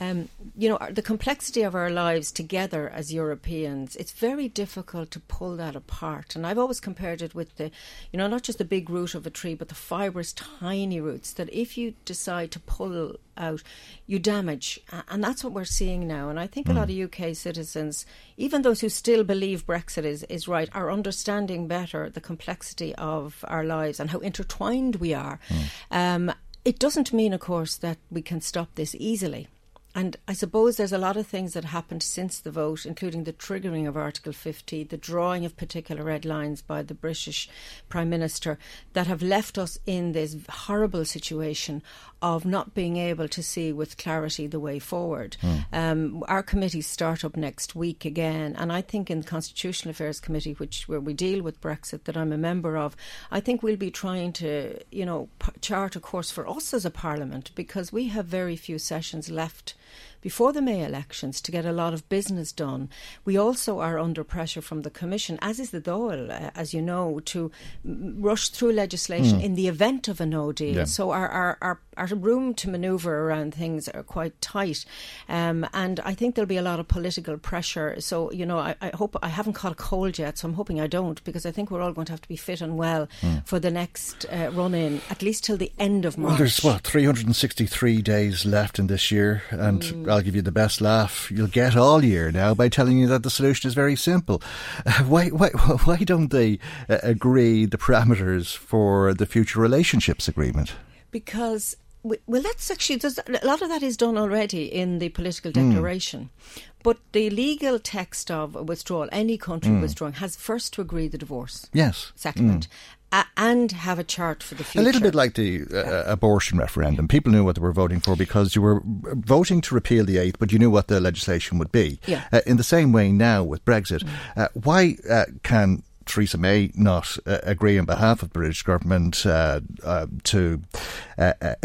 um, 0.00 0.28
you 0.54 0.68
know 0.68 0.78
the 0.90 1.00
complexity 1.00 1.62
of 1.62 1.74
our 1.74 1.88
lives 1.88 2.30
together 2.30 2.90
as 2.90 3.12
Europeans. 3.12 3.96
It's 3.96 4.12
very 4.12 4.48
difficult 4.48 5.10
to 5.12 5.20
pull 5.20 5.56
that 5.56 5.74
apart, 5.74 6.36
and 6.36 6.46
I've 6.46 6.58
always 6.58 6.78
compared 6.80 7.22
it 7.22 7.34
with 7.34 7.56
the, 7.56 7.70
you 8.12 8.18
know, 8.18 8.26
not 8.26 8.42
just 8.42 8.58
the 8.58 8.64
big 8.64 8.90
root 8.90 9.14
of 9.14 9.26
a 9.26 9.30
tree, 9.30 9.54
but 9.54 9.68
the 9.68 9.74
fibrous, 9.74 10.34
tiny 10.34 11.00
roots. 11.00 11.32
That 11.32 11.50
if 11.50 11.78
you 11.78 11.94
decide 12.04 12.50
to 12.50 12.60
pull 12.60 13.16
out, 13.38 13.62
you 14.06 14.18
damage, 14.18 14.78
and 15.08 15.24
that's 15.24 15.42
what 15.42 15.54
we're 15.54 15.64
seeing 15.64 16.06
now. 16.06 16.28
And 16.28 16.38
I 16.38 16.46
think 16.46 16.66
mm. 16.66 16.72
a 16.72 16.74
lot 16.74 16.90
of 16.90 16.98
UK 16.98 17.34
citizens, 17.34 18.04
even 18.36 18.60
those 18.60 18.80
who 18.80 18.90
still 18.90 19.24
believe 19.24 19.66
Brexit 19.66 20.04
is 20.04 20.22
is 20.24 20.48
right, 20.52 20.68
are 20.72 20.90
understanding 20.90 21.66
better 21.66 22.08
the 22.08 22.20
complexity 22.20 22.94
of 22.96 23.44
our 23.48 23.64
lives 23.64 23.98
and 23.98 24.10
how 24.10 24.18
intertwined 24.18 24.96
we 24.96 25.14
are. 25.14 25.40
Mm. 25.48 25.64
Um, 25.90 26.34
it 26.64 26.78
doesn't 26.78 27.12
mean, 27.12 27.32
of 27.32 27.40
course, 27.40 27.76
that 27.76 27.98
we 28.10 28.22
can 28.22 28.40
stop 28.40 28.74
this 28.74 28.94
easily. 28.98 29.48
And 29.94 30.16
I 30.26 30.32
suppose 30.32 30.76
there's 30.76 30.92
a 30.92 30.98
lot 30.98 31.18
of 31.18 31.26
things 31.26 31.52
that 31.52 31.66
happened 31.66 32.02
since 32.02 32.40
the 32.40 32.50
vote, 32.50 32.86
including 32.86 33.24
the 33.24 33.32
triggering 33.32 33.86
of 33.86 33.96
Article 33.96 34.32
50, 34.32 34.84
the 34.84 34.96
drawing 34.96 35.44
of 35.44 35.56
particular 35.56 36.04
red 36.04 36.24
lines 36.24 36.62
by 36.62 36.82
the 36.82 36.94
British 36.94 37.48
Prime 37.90 38.08
Minister, 38.08 38.58
that 38.94 39.06
have 39.06 39.22
left 39.22 39.58
us 39.58 39.78
in 39.84 40.12
this 40.12 40.36
horrible 40.48 41.04
situation 41.04 41.82
of 42.22 42.44
not 42.44 42.72
being 42.72 42.96
able 42.96 43.28
to 43.28 43.42
see 43.42 43.72
with 43.72 43.98
clarity 43.98 44.46
the 44.46 44.60
way 44.60 44.78
forward. 44.78 45.36
Mm. 45.42 45.64
Um, 45.72 46.24
our 46.28 46.42
committees 46.42 46.86
start 46.86 47.24
up 47.24 47.36
next 47.36 47.74
week 47.74 48.04
again, 48.04 48.54
and 48.56 48.72
I 48.72 48.80
think 48.80 49.10
in 49.10 49.20
the 49.20 49.26
Constitutional 49.26 49.90
Affairs 49.90 50.20
Committee, 50.20 50.52
which 50.52 50.88
where 50.88 51.00
we 51.00 51.14
deal 51.14 51.42
with 51.42 51.60
Brexit, 51.60 52.04
that 52.04 52.16
I'm 52.16 52.32
a 52.32 52.38
member 52.38 52.76
of, 52.76 52.96
I 53.30 53.40
think 53.40 53.62
we'll 53.62 53.76
be 53.76 53.90
trying 53.90 54.32
to, 54.34 54.78
you 54.92 55.04
know, 55.04 55.28
p- 55.40 55.52
chart 55.60 55.96
a 55.96 56.00
course 56.00 56.30
for 56.30 56.48
us 56.48 56.72
as 56.72 56.84
a 56.84 56.90
Parliament 56.90 57.50
because 57.56 57.92
we 57.92 58.08
have 58.08 58.26
very 58.26 58.56
few 58.56 58.78
sessions 58.78 59.28
left 59.28 59.74
before 60.22 60.52
the 60.52 60.62
May 60.62 60.84
elections 60.84 61.40
to 61.42 61.52
get 61.52 61.66
a 61.66 61.72
lot 61.72 61.92
of 61.92 62.08
business 62.08 62.52
done. 62.52 62.88
We 63.24 63.36
also 63.36 63.80
are 63.80 63.98
under 63.98 64.24
pressure 64.24 64.62
from 64.62 64.82
the 64.82 64.90
Commission, 64.90 65.38
as 65.42 65.60
is 65.60 65.70
the 65.70 65.80
Dáil, 65.80 66.30
uh, 66.30 66.50
as 66.54 66.72
you 66.72 66.80
know, 66.80 67.20
to 67.26 67.50
m- 67.84 68.16
rush 68.18 68.48
through 68.48 68.72
legislation 68.72 69.40
mm. 69.40 69.44
in 69.44 69.54
the 69.56 69.68
event 69.68 70.08
of 70.08 70.20
a 70.20 70.26
no 70.26 70.52
deal. 70.52 70.76
Yeah. 70.76 70.84
So 70.84 71.10
our, 71.10 71.28
our, 71.28 71.58
our, 71.60 71.80
our, 71.96 72.06
room 72.06 72.54
to 72.54 72.70
manoeuvre 72.70 73.12
around 73.12 73.54
things 73.54 73.88
are 73.88 74.02
quite 74.02 74.40
tight. 74.40 74.84
Um, 75.28 75.66
and 75.74 75.98
I 76.00 76.14
think 76.14 76.34
there'll 76.34 76.46
be 76.46 76.56
a 76.56 76.62
lot 76.62 76.78
of 76.78 76.86
political 76.86 77.36
pressure. 77.36 78.00
So, 78.00 78.30
you 78.30 78.46
know, 78.46 78.58
I, 78.58 78.76
I, 78.80 78.90
hope 78.94 79.16
I 79.22 79.28
haven't 79.28 79.54
caught 79.54 79.72
a 79.72 79.76
cold 79.76 80.18
yet, 80.18 80.38
so 80.38 80.46
I'm 80.46 80.54
hoping 80.54 80.80
I 80.80 80.86
don't, 80.86 81.22
because 81.24 81.44
I 81.44 81.50
think 81.50 81.70
we're 81.70 81.82
all 81.82 81.92
going 81.92 82.06
to 82.06 82.12
have 82.12 82.22
to 82.22 82.28
be 82.28 82.36
fit 82.36 82.60
and 82.60 82.78
well 82.78 83.08
mm. 83.20 83.44
for 83.44 83.58
the 83.58 83.70
next 83.70 84.24
uh, 84.26 84.50
run 84.52 84.74
in, 84.74 85.00
at 85.10 85.22
least 85.22 85.44
till 85.44 85.56
the 85.56 85.72
end 85.78 86.04
of 86.04 86.16
March. 86.16 86.30
Well, 86.30 86.38
there's 86.38 86.62
what, 86.62 86.82
363 86.82 88.02
days 88.02 88.46
left 88.46 88.78
in 88.78 88.86
this 88.86 89.10
year, 89.10 89.42
and 89.50 89.82
mm. 89.82 90.11
I'll 90.12 90.22
give 90.22 90.36
you 90.36 90.42
the 90.42 90.52
best 90.52 90.80
laugh 90.80 91.30
you'll 91.30 91.46
get 91.46 91.76
all 91.76 92.04
year 92.04 92.30
now 92.30 92.54
by 92.54 92.68
telling 92.68 92.98
you 92.98 93.06
that 93.08 93.22
the 93.22 93.30
solution 93.30 93.68
is 93.68 93.74
very 93.74 93.96
simple. 93.96 94.42
Why, 95.06 95.28
why, 95.28 95.48
why 95.84 95.96
don't 95.98 96.28
they 96.28 96.58
uh, 96.88 96.98
agree 97.02 97.66
the 97.66 97.78
parameters 97.78 98.56
for 98.56 99.14
the 99.14 99.26
future 99.26 99.60
relationships 99.60 100.28
agreement? 100.28 100.74
Because 101.10 101.76
well, 102.02 102.42
that's 102.42 102.70
actually 102.70 103.00
a 103.04 103.46
lot 103.46 103.62
of 103.62 103.68
that 103.68 103.82
is 103.82 103.96
done 103.96 104.18
already 104.18 104.64
in 104.64 104.98
the 104.98 105.08
political 105.10 105.52
hmm. 105.52 105.70
declaration. 105.70 106.30
Mm. 106.54 106.60
But 106.82 106.98
the 107.12 107.30
legal 107.30 107.78
text 107.78 108.30
of 108.30 108.54
withdrawal, 108.54 109.08
any 109.12 109.38
country 109.38 109.72
mm. 109.72 109.80
withdrawing, 109.80 110.14
has 110.14 110.36
first 110.36 110.72
to 110.74 110.80
agree 110.80 111.08
the 111.08 111.18
divorce. 111.18 111.68
Yes. 111.72 112.12
Settlement. 112.16 112.68
Mm 112.68 112.98
uh, 113.12 113.24
and 113.36 113.72
have 113.72 113.98
a 113.98 114.04
chart 114.04 114.42
for 114.42 114.54
the 114.54 114.64
future. 114.64 114.80
A 114.80 114.84
little 114.84 115.00
bit 115.00 115.14
like 115.14 115.34
the 115.34 115.64
uh, 115.70 115.76
uh, 115.76 116.04
abortion 116.06 116.58
referendum. 116.58 117.06
People 117.06 117.30
knew 117.30 117.44
what 117.44 117.56
they 117.56 117.62
were 117.62 117.72
voting 117.72 118.00
for 118.00 118.16
because 118.16 118.56
you 118.56 118.62
were 118.62 118.80
voting 118.84 119.60
to 119.60 119.74
repeal 119.74 120.04
the 120.04 120.16
eighth, 120.16 120.38
but 120.38 120.50
you 120.50 120.58
knew 120.58 120.70
what 120.70 120.88
the 120.88 120.98
legislation 120.98 121.58
would 121.58 121.70
be. 121.70 122.00
Yeah. 122.06 122.24
Uh, 122.32 122.40
in 122.46 122.56
the 122.56 122.64
same 122.64 122.92
way 122.92 123.12
now 123.12 123.44
with 123.44 123.64
Brexit, 123.64 124.02
mm. 124.02 124.48
why 124.64 124.96
uh, 125.08 125.26
can 125.42 125.82
Theresa 126.06 126.38
May 126.38 126.70
not 126.74 127.16
uh, 127.26 127.38
agree 127.42 127.78
on 127.78 127.84
behalf 127.84 128.22
of 128.22 128.30
the 128.30 128.38
British 128.38 128.62
government 128.62 129.24
uh, 129.26 129.60
uh, 129.84 130.06
to 130.24 130.62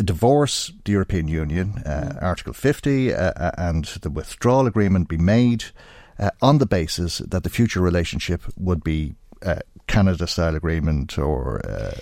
divorce 0.04 0.72
the 0.86 0.92
European 0.92 1.28
Union, 1.28 1.82
mm. 1.86 2.24
Article 2.24 2.54
50, 2.54 3.12
and 3.12 3.86
the 3.86 4.10
withdrawal 4.10 4.68
agreement 4.68 5.08
be 5.08 5.18
made 5.18 5.66
on 6.42 6.58
the 6.58 6.66
basis 6.66 7.20
that 7.20 7.44
the 7.44 7.50
future 7.50 7.82
relationship 7.82 8.44
would 8.58 8.84
be 8.84 9.16
Canada 9.88 10.28
style 10.28 10.56
agreement 10.56 11.18
or. 11.18 11.66
Uh, 11.66 12.00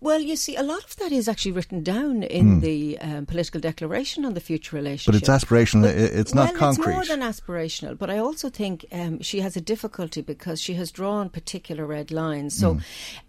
well, 0.00 0.20
you 0.20 0.36
see, 0.36 0.54
a 0.54 0.62
lot 0.62 0.84
of 0.84 0.94
that 0.96 1.10
is 1.10 1.28
actually 1.28 1.52
written 1.52 1.82
down 1.82 2.22
in 2.22 2.58
mm. 2.58 2.60
the 2.60 2.98
um, 3.00 3.26
political 3.26 3.60
declaration 3.60 4.24
on 4.24 4.34
the 4.34 4.40
future 4.40 4.76
relationship. 4.76 5.12
But 5.20 5.28
it's 5.28 5.44
aspirational. 5.44 5.82
But, 5.82 5.96
it's 5.96 6.34
not 6.34 6.50
well, 6.50 6.58
concrete. 6.58 6.96
It's 6.96 7.08
more 7.08 7.16
than 7.16 7.28
aspirational. 7.28 7.98
But 7.98 8.08
I 8.08 8.18
also 8.18 8.48
think 8.48 8.86
um, 8.92 9.20
she 9.22 9.40
has 9.40 9.56
a 9.56 9.60
difficulty 9.60 10.22
because 10.22 10.60
she 10.60 10.74
has 10.74 10.92
drawn 10.92 11.30
particular 11.30 11.84
red 11.84 12.12
lines. 12.12 12.56
So, 12.56 12.76
mm. 12.76 12.82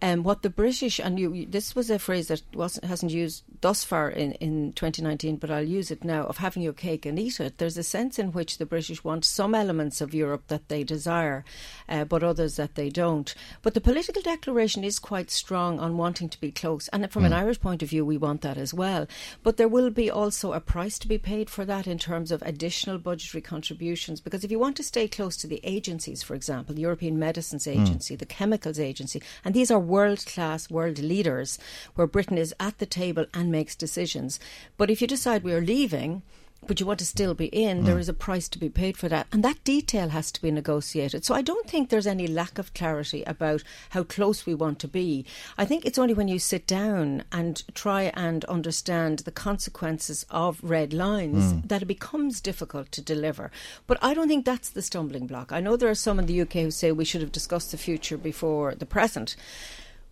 um, 0.03 0.23
what 0.23 0.43
the 0.43 0.49
British 0.49 0.99
and 0.99 1.19
you, 1.19 1.47
this 1.47 1.75
was 1.75 1.89
a 1.89 1.97
phrase 1.97 2.27
that 2.27 2.43
wasn't 2.53 2.85
hasn't 2.85 3.11
used 3.11 3.43
thus 3.61 3.83
far 3.83 4.09
in, 4.09 4.33
in 4.33 4.73
2019, 4.73 5.37
but 5.37 5.49
I'll 5.49 5.63
use 5.63 5.89
it 5.89 6.03
now 6.03 6.23
of 6.25 6.37
having 6.37 6.61
your 6.61 6.73
cake 6.73 7.05
and 7.05 7.17
eat 7.17 7.39
it. 7.39 7.57
There's 7.57 7.77
a 7.77 7.83
sense 7.83 8.19
in 8.19 8.31
which 8.31 8.59
the 8.59 8.65
British 8.65 9.03
want 9.03 9.25
some 9.25 9.55
elements 9.55 10.01
of 10.01 10.13
Europe 10.13 10.43
that 10.47 10.69
they 10.69 10.83
desire, 10.83 11.43
uh, 11.87 12.05
but 12.05 12.23
others 12.23 12.57
that 12.57 12.75
they 12.75 12.89
don't. 12.89 13.33
But 13.63 13.73
the 13.73 13.81
political 13.81 14.21
declaration 14.21 14.83
is 14.83 14.99
quite 14.99 15.31
strong 15.31 15.79
on 15.79 15.97
wanting 15.97 16.29
to 16.29 16.39
be 16.39 16.51
close. 16.59 16.87
And 16.89 17.09
from 17.11 17.25
an 17.25 17.31
hmm. 17.31 17.37
Irish 17.37 17.59
point 17.59 17.81
of 17.81 17.89
view, 17.89 18.05
we 18.05 18.17
want 18.17 18.41
that 18.41 18.57
as 18.57 18.73
well. 18.73 19.07
But 19.43 19.57
there 19.57 19.67
will 19.67 19.89
be 19.89 20.09
also 20.11 20.53
a 20.53 20.59
price 20.59 20.99
to 20.99 21.07
be 21.07 21.17
paid 21.17 21.49
for 21.49 21.65
that 21.65 21.87
in 21.87 21.97
terms 21.97 22.31
of 22.31 22.41
additional 22.41 22.97
budgetary 22.97 23.41
contributions. 23.41 24.19
Because 24.19 24.43
if 24.43 24.51
you 24.51 24.59
want 24.59 24.75
to 24.77 24.83
stay 24.83 25.07
close 25.07 25.37
to 25.37 25.47
the 25.47 25.61
agencies, 25.63 26.23
for 26.23 26.35
example, 26.35 26.75
the 26.75 26.81
European 26.81 27.17
Medicines 27.17 27.65
hmm. 27.65 27.71
Agency, 27.71 28.15
the 28.15 28.25
Chemicals 28.25 28.79
Agency, 28.79 29.21
and 29.43 29.53
these 29.53 29.71
are 29.71 29.79
world 29.79 30.25
class, 30.25 30.69
world 30.69 30.99
leaders, 30.99 31.57
where 31.95 32.07
Britain 32.07 32.37
is 32.37 32.53
at 32.59 32.77
the 32.79 32.85
table 32.85 33.25
and 33.33 33.51
makes 33.51 33.75
decisions. 33.75 34.39
But 34.77 34.89
if 34.89 35.01
you 35.01 35.07
decide 35.07 35.43
we 35.43 35.53
are 35.53 35.61
leaving, 35.61 36.23
but 36.67 36.79
you 36.79 36.85
want 36.85 36.99
to 36.99 37.05
still 37.05 37.33
be 37.33 37.45
in, 37.47 37.85
there 37.85 37.97
is 37.97 38.09
a 38.09 38.13
price 38.13 38.47
to 38.49 38.59
be 38.59 38.69
paid 38.69 38.95
for 38.95 39.09
that. 39.09 39.25
And 39.31 39.43
that 39.43 39.63
detail 39.63 40.09
has 40.09 40.31
to 40.33 40.41
be 40.41 40.51
negotiated. 40.51 41.25
So 41.25 41.33
I 41.33 41.41
don't 41.41 41.67
think 41.67 41.89
there's 41.89 42.05
any 42.05 42.27
lack 42.27 42.59
of 42.59 42.73
clarity 42.73 43.23
about 43.23 43.63
how 43.89 44.03
close 44.03 44.45
we 44.45 44.53
want 44.53 44.77
to 44.79 44.87
be. 44.87 45.25
I 45.57 45.65
think 45.65 45.85
it's 45.85 45.97
only 45.97 46.13
when 46.13 46.27
you 46.27 46.37
sit 46.37 46.67
down 46.67 47.23
and 47.31 47.63
try 47.73 48.11
and 48.13 48.45
understand 48.45 49.19
the 49.19 49.31
consequences 49.31 50.25
of 50.29 50.59
red 50.61 50.93
lines 50.93 51.53
Mm. 51.53 51.67
that 51.69 51.81
it 51.81 51.85
becomes 51.85 52.39
difficult 52.41 52.91
to 52.91 53.01
deliver. 53.01 53.49
But 53.87 53.97
I 54.01 54.13
don't 54.13 54.27
think 54.27 54.45
that's 54.45 54.69
the 54.69 54.81
stumbling 54.81 55.25
block. 55.27 55.51
I 55.51 55.59
know 55.61 55.75
there 55.75 55.89
are 55.89 55.95
some 55.95 56.19
in 56.19 56.25
the 56.27 56.41
UK 56.41 56.63
who 56.63 56.71
say 56.71 56.91
we 56.91 57.05
should 57.05 57.21
have 57.21 57.31
discussed 57.31 57.71
the 57.71 57.77
future 57.77 58.17
before 58.17 58.75
the 58.75 58.85
present. 58.85 59.35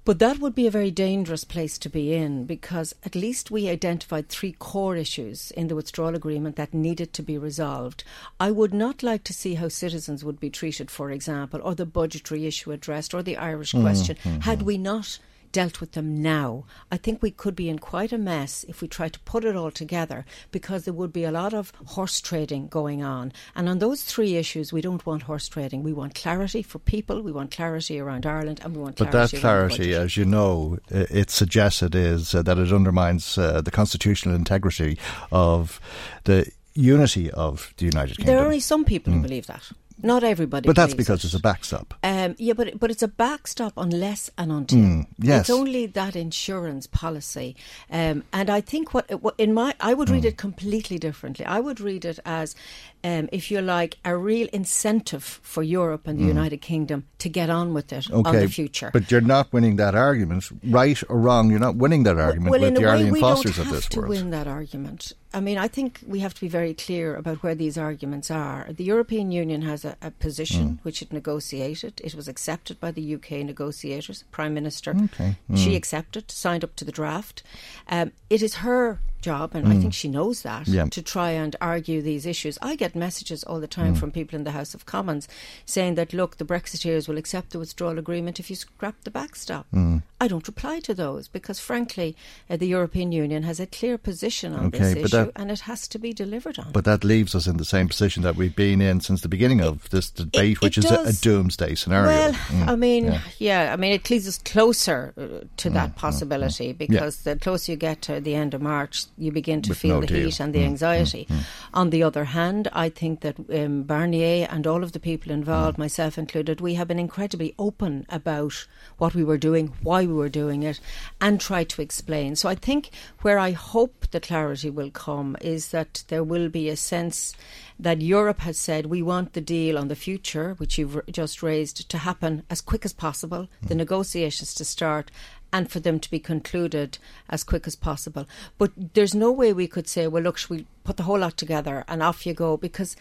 But 0.07 0.19
that 0.19 0.39
would 0.39 0.55
be 0.55 0.67
a 0.67 0.71
very 0.71 0.89
dangerous 0.89 1.43
place 1.43 1.77
to 1.79 1.89
be 1.89 2.13
in 2.13 2.45
because 2.45 2.95
at 3.03 3.13
least 3.13 3.51
we 3.51 3.67
identified 3.67 4.29
three 4.29 4.53
core 4.53 4.95
issues 4.95 5.51
in 5.51 5.67
the 5.67 5.75
withdrawal 5.75 6.15
agreement 6.15 6.55
that 6.55 6.73
needed 6.73 7.11
to 7.11 7.21
be 7.21 7.37
resolved. 7.37 8.05
I 8.39 8.51
would 8.51 8.73
not 8.73 9.03
like 9.03 9.25
to 9.25 9.33
see 9.33 9.55
how 9.55 9.67
citizens 9.67 10.23
would 10.23 10.39
be 10.39 10.49
treated, 10.49 10.89
for 10.89 11.11
example, 11.11 11.59
or 11.61 11.75
the 11.75 11.85
budgetary 11.85 12.45
issue 12.47 12.71
addressed, 12.71 13.13
or 13.13 13.21
the 13.21 13.35
Irish 13.35 13.73
Mm, 13.73 13.81
question, 13.81 14.15
mhm. 14.23 14.43
had 14.43 14.61
we 14.61 14.77
not 14.77 15.19
dealt 15.51 15.79
with 15.79 15.93
them 15.93 16.21
now. 16.21 16.65
I 16.91 16.97
think 16.97 17.21
we 17.21 17.31
could 17.31 17.55
be 17.55 17.69
in 17.69 17.79
quite 17.79 18.11
a 18.11 18.17
mess 18.17 18.65
if 18.67 18.81
we 18.81 18.87
tried 18.87 19.13
to 19.13 19.19
put 19.21 19.45
it 19.45 19.55
all 19.55 19.71
together 19.71 20.25
because 20.51 20.85
there 20.85 20.93
would 20.93 21.13
be 21.13 21.23
a 21.23 21.31
lot 21.31 21.53
of 21.53 21.71
horse 21.85 22.21
trading 22.21 22.67
going 22.67 23.03
on. 23.03 23.31
And 23.55 23.69
on 23.69 23.79
those 23.79 24.03
three 24.03 24.35
issues, 24.35 24.73
we 24.73 24.81
don't 24.81 25.05
want 25.05 25.23
horse 25.23 25.47
trading. 25.47 25.83
We 25.83 25.93
want 25.93 26.15
clarity 26.15 26.61
for 26.61 26.79
people, 26.79 27.21
we 27.21 27.31
want 27.31 27.51
clarity 27.51 27.99
around 27.99 28.25
Ireland, 28.25 28.61
and 28.63 28.75
we 28.75 28.81
want 28.81 28.97
But 28.97 29.11
that 29.11 29.31
clarity, 29.31 29.93
as 29.93 30.17
you 30.17 30.25
know, 30.25 30.77
it 30.89 31.29
suggests 31.29 31.77
is 31.81 32.33
uh, 32.33 32.41
that 32.43 32.57
it 32.57 32.71
undermines 32.71 33.37
uh, 33.37 33.61
the 33.61 33.71
constitutional 33.71 34.35
integrity 34.35 34.97
of 35.31 35.79
the 36.23 36.51
unity 36.73 37.31
of 37.31 37.73
the 37.77 37.85
United 37.85 38.17
Kingdom. 38.17 38.33
There 38.33 38.41
are 38.41 38.45
only 38.45 38.59
some 38.59 38.85
people 38.85 39.13
who 39.13 39.19
Mm. 39.19 39.23
believe 39.23 39.47
that. 39.47 39.63
Not 40.03 40.23
everybody. 40.23 40.67
But 40.67 40.75
that's 40.75 40.93
because 40.93 41.23
it. 41.23 41.27
it's 41.27 41.33
a 41.33 41.39
backstop. 41.39 41.93
Um, 42.03 42.35
yeah, 42.37 42.53
but 42.53 42.79
but 42.79 42.91
it's 42.91 43.01
a 43.03 43.07
backstop 43.07 43.73
unless 43.77 44.29
and 44.37 44.51
until. 44.51 44.79
Mm, 44.79 45.07
yes. 45.19 45.41
It's 45.41 45.49
only 45.49 45.87
that 45.87 46.15
insurance 46.15 46.85
policy, 46.87 47.55
um, 47.89 48.23
and 48.31 48.49
I 48.49 48.61
think 48.61 48.93
what, 48.93 49.09
what 49.21 49.33
in 49.37 49.53
my 49.53 49.73
I 49.79 49.93
would 49.93 50.07
Mm. 50.09 50.13
read 50.13 50.25
it 50.25 50.37
completely 50.37 50.97
differently. 50.99 51.45
I 51.45 51.59
would 51.59 51.79
read 51.81 52.05
it 52.05 52.19
as, 52.25 52.55
um, 53.03 53.29
if 53.31 53.49
you 53.51 53.61
like, 53.61 53.97
a 54.05 54.15
real 54.17 54.47
incentive 54.53 55.39
for 55.43 55.63
Europe 55.63 56.07
and 56.07 56.19
the 56.19 56.23
Mm. 56.23 56.27
United 56.27 56.61
Kingdom 56.61 57.03
to 57.19 57.29
get 57.29 57.49
on 57.49 57.73
with 57.73 57.91
it 57.93 58.09
on 58.11 58.35
the 58.35 58.47
future. 58.47 58.89
but 58.93 59.09
you're 59.11 59.21
not 59.21 59.51
winning 59.53 59.75
that 59.77 59.95
argument, 59.95 60.49
right 60.63 61.01
or 61.09 61.17
wrong. 61.19 61.49
You're 61.49 61.59
not 61.59 61.75
winning 61.75 62.03
that 62.03 62.17
argument 62.17 62.51
well, 62.51 62.61
with 62.61 62.75
the 62.75 62.81
a 62.81 62.83
way, 62.85 62.89
Arlene 62.91 63.11
we 63.11 63.19
Fosters 63.19 63.57
don't 63.57 63.67
of 63.67 63.73
have 63.73 63.89
to 63.89 64.01
win 64.01 64.29
that 64.31 64.47
argument. 64.47 65.13
I 65.33 65.39
mean, 65.41 65.57
I 65.57 65.67
think 65.67 65.99
we 66.07 66.19
have 66.21 66.33
to 66.33 66.41
be 66.41 66.47
very 66.47 66.73
clear 66.73 67.15
about 67.15 67.43
where 67.43 67.53
these 67.53 67.77
arguments 67.77 68.31
are. 68.31 68.67
The 68.71 68.83
European 68.85 69.31
Union 69.31 69.61
has 69.63 69.83
a, 69.85 69.95
a 70.01 70.09
position 70.11 70.67
Mm. 70.67 70.79
which 70.83 71.01
it 71.01 71.11
negotiated. 71.13 72.01
It 72.03 72.15
was 72.15 72.27
accepted 72.27 72.79
by 72.79 72.91
the 72.91 73.01
UK 73.15 73.43
negotiators, 73.43 74.23
Prime 74.31 74.53
Minister. 74.53 74.95
Okay. 75.05 75.35
She 75.55 75.71
Mm. 75.71 75.75
accepted, 75.75 76.31
signed 76.31 76.63
up 76.63 76.75
to 76.77 76.85
the 76.85 76.91
draft. 76.91 77.43
Um, 77.89 78.11
it 78.29 78.41
is 78.41 78.55
her 78.55 78.99
job, 79.21 79.55
and 79.55 79.67
I 79.67 79.73
Mm. 79.75 79.81
think 79.81 79.93
she 79.93 80.07
knows 80.07 80.41
that, 80.43 80.67
Yeah. 80.67 80.85
to 80.85 81.01
try 81.01 81.31
and 81.31 81.55
argue 81.61 82.01
these 82.01 82.25
issues. 82.25 82.57
I 82.61 82.75
get 82.75 82.95
messages 82.95 83.43
all 83.43 83.59
the 83.59 83.67
time 83.67 83.93
Mm. 83.95 83.99
from 83.99 84.11
people 84.11 84.37
in 84.37 84.43
the 84.43 84.51
House 84.51 84.73
of 84.73 84.85
Commons 84.85 85.27
saying 85.65 85.95
that, 85.95 86.13
look, 86.13 86.37
the 86.37 86.45
Brexiteers 86.45 87.07
will 87.07 87.17
accept 87.17 87.51
the 87.51 87.59
withdrawal 87.59 87.97
agreement 87.99 88.39
if 88.39 88.49
you 88.49 88.55
scrap 88.55 88.95
the 89.03 89.11
backstop. 89.11 89.65
Mm. 89.73 90.03
I 90.19 90.27
don't 90.27 90.47
reply 90.47 90.79
to 90.81 90.93
those 90.95 91.27
because, 91.27 91.59
frankly, 91.59 92.15
uh, 92.49 92.57
the 92.57 92.65
European 92.67 93.11
Union 93.11 93.43
has 93.43 93.59
a 93.59 93.67
clear 93.67 93.97
position 93.99 94.53
on 94.53 94.65
Okay, 94.67 94.79
this 94.79 94.95
issue 94.95 95.07
that- 95.09 95.31
and 95.35 95.51
it 95.51 95.59
has 95.61 95.87
to 95.89 95.99
be 95.99 96.11
delivered 96.11 96.57
on. 96.57 96.71
But 96.71 96.85
that 96.85 97.03
leaves 97.03 97.35
us 97.35 97.45
in 97.45 97.57
the 97.57 97.65
same 97.65 97.87
position 97.87 98.23
that 98.23 98.35
we've 98.35 98.55
been 98.55 98.81
in 98.81 98.99
since 99.01 99.21
the 99.21 99.27
beginning 99.27 99.61
of 99.61 99.89
this 99.91 100.09
debate, 100.09 100.59
which 100.61 100.77
it 100.77 100.85
is 100.85 100.91
a, 100.91 101.01
a 101.09 101.13
doomsday 101.13 101.75
scenario. 101.75 102.07
Well, 102.07 102.33
Mm, 102.33 102.67
I 102.67 102.75
mean, 102.75 103.05
yeah. 103.05 103.21
yeah. 103.39 103.73
I 103.73 103.75
mean, 103.75 103.91
it 103.91 104.09
leads 104.09 104.27
us 104.27 104.39
closer 104.39 105.13
uh, 105.17 105.45
to 105.57 105.69
that 105.71 105.95
possibility 105.95 106.73
mm. 106.73 106.77
because 106.77 107.17
the 107.17 107.35
closer 107.35 107.73
you 107.73 107.77
get 107.77 108.01
to 108.03 108.19
the 108.19 108.33
end 108.35 108.53
of 108.53 108.61
March, 108.61 109.05
you 109.17 109.31
begin 109.31 109.61
to 109.63 109.69
With 109.69 109.77
feel 109.79 109.95
no 109.95 110.01
the 110.01 110.07
deal. 110.07 110.25
heat 110.25 110.39
and 110.39 110.53
the 110.53 110.59
Mm, 110.59 110.65
anxiety. 110.65 111.27
On 111.73 111.89
the 111.91 112.01
other 112.03 112.23
hand, 112.25 112.69
I 112.73 112.89
think 112.89 113.21
that 113.21 113.35
um, 113.37 113.83
Barnier 113.83 114.47
and 114.49 114.65
all 114.65 114.83
of 114.83 114.93
the 114.93 114.99
people 114.99 115.31
involved, 115.31 115.77
myself 115.77 116.17
included, 116.17 116.59
we 116.61 116.73
have 116.75 116.87
been 116.87 116.99
incredibly 116.99 117.53
open 117.59 118.05
about 118.09 118.65
what 118.97 119.13
we 119.13 119.23
were 119.23 119.37
doing, 119.37 119.73
why 119.83 120.06
we 120.07 120.13
were 120.13 120.29
doing 120.29 120.63
it, 120.63 120.79
and 121.19 121.39
try 121.39 121.63
to 121.65 121.81
explain. 121.81 122.35
So 122.35 122.49
I 122.49 122.55
think 122.55 122.89
where 123.21 123.37
I 123.37 123.51
hope 123.51 124.07
the 124.11 124.19
clarity 124.19 124.69
will 124.69 124.91
come 124.91 125.35
is 125.41 125.69
that 125.69 126.03
there 126.07 126.23
will 126.23 126.49
be 126.49 126.69
a 126.69 126.75
sense 126.75 127.35
that 127.79 128.01
Europe 128.01 128.39
has 128.39 128.57
said 128.57 128.85
we 128.87 129.01
want 129.01 129.33
the 129.33 129.41
deal 129.41 129.77
on 129.77 129.87
the 129.87 129.95
future, 129.95 130.55
which 130.57 130.77
you've 130.77 130.99
just 131.11 131.43
raised, 131.43 131.89
to 131.89 131.97
happen 131.99 132.43
as 132.49 132.61
quick 132.61 132.85
as 132.85 132.93
possible, 132.93 133.47
the 133.61 133.75
negotiations 133.75 134.53
to 134.55 134.65
start, 134.65 135.11
and 135.53 135.71
for 135.71 135.79
them 135.79 135.99
to 135.99 136.09
be 136.09 136.19
concluded 136.19 136.97
as 137.29 137.43
quick 137.43 137.67
as 137.67 137.75
possible. 137.75 138.25
But 138.57 138.71
there's 138.93 139.15
no 139.15 139.31
way 139.31 139.53
we 139.53 139.67
could 139.67 139.87
say, 139.87 140.07
well, 140.07 140.23
look, 140.23 140.39
we 140.49 140.65
put 140.83 140.97
the 140.97 141.03
whole 141.03 141.19
lot 141.19 141.37
together 141.37 141.85
and 141.87 142.01
off 142.01 142.25
you 142.25 142.33
go, 142.33 142.57
because 142.57 142.95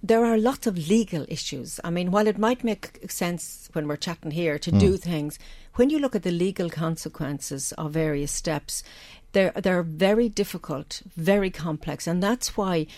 there 0.00 0.24
are 0.24 0.38
lots 0.38 0.68
of 0.68 0.88
legal 0.88 1.26
issues. 1.28 1.80
I 1.82 1.90
mean, 1.90 2.12
while 2.12 2.28
it 2.28 2.38
might 2.38 2.62
make 2.62 3.10
sense 3.10 3.68
when 3.72 3.88
we're 3.88 3.96
chatting 3.96 4.30
here 4.30 4.56
to 4.56 4.70
Mm. 4.70 4.78
do 4.78 4.96
things, 4.96 5.40
when 5.78 5.90
you 5.90 6.00
look 6.00 6.16
at 6.16 6.24
the 6.24 6.32
legal 6.32 6.68
consequences 6.68 7.70
of 7.78 7.92
various 7.92 8.32
steps, 8.32 8.82
they're 9.30 9.52
they're 9.52 9.84
very 9.84 10.28
difficult, 10.28 11.02
very 11.16 11.50
complex, 11.50 12.08
and 12.08 12.20
that's 12.20 12.56
why, 12.56 12.88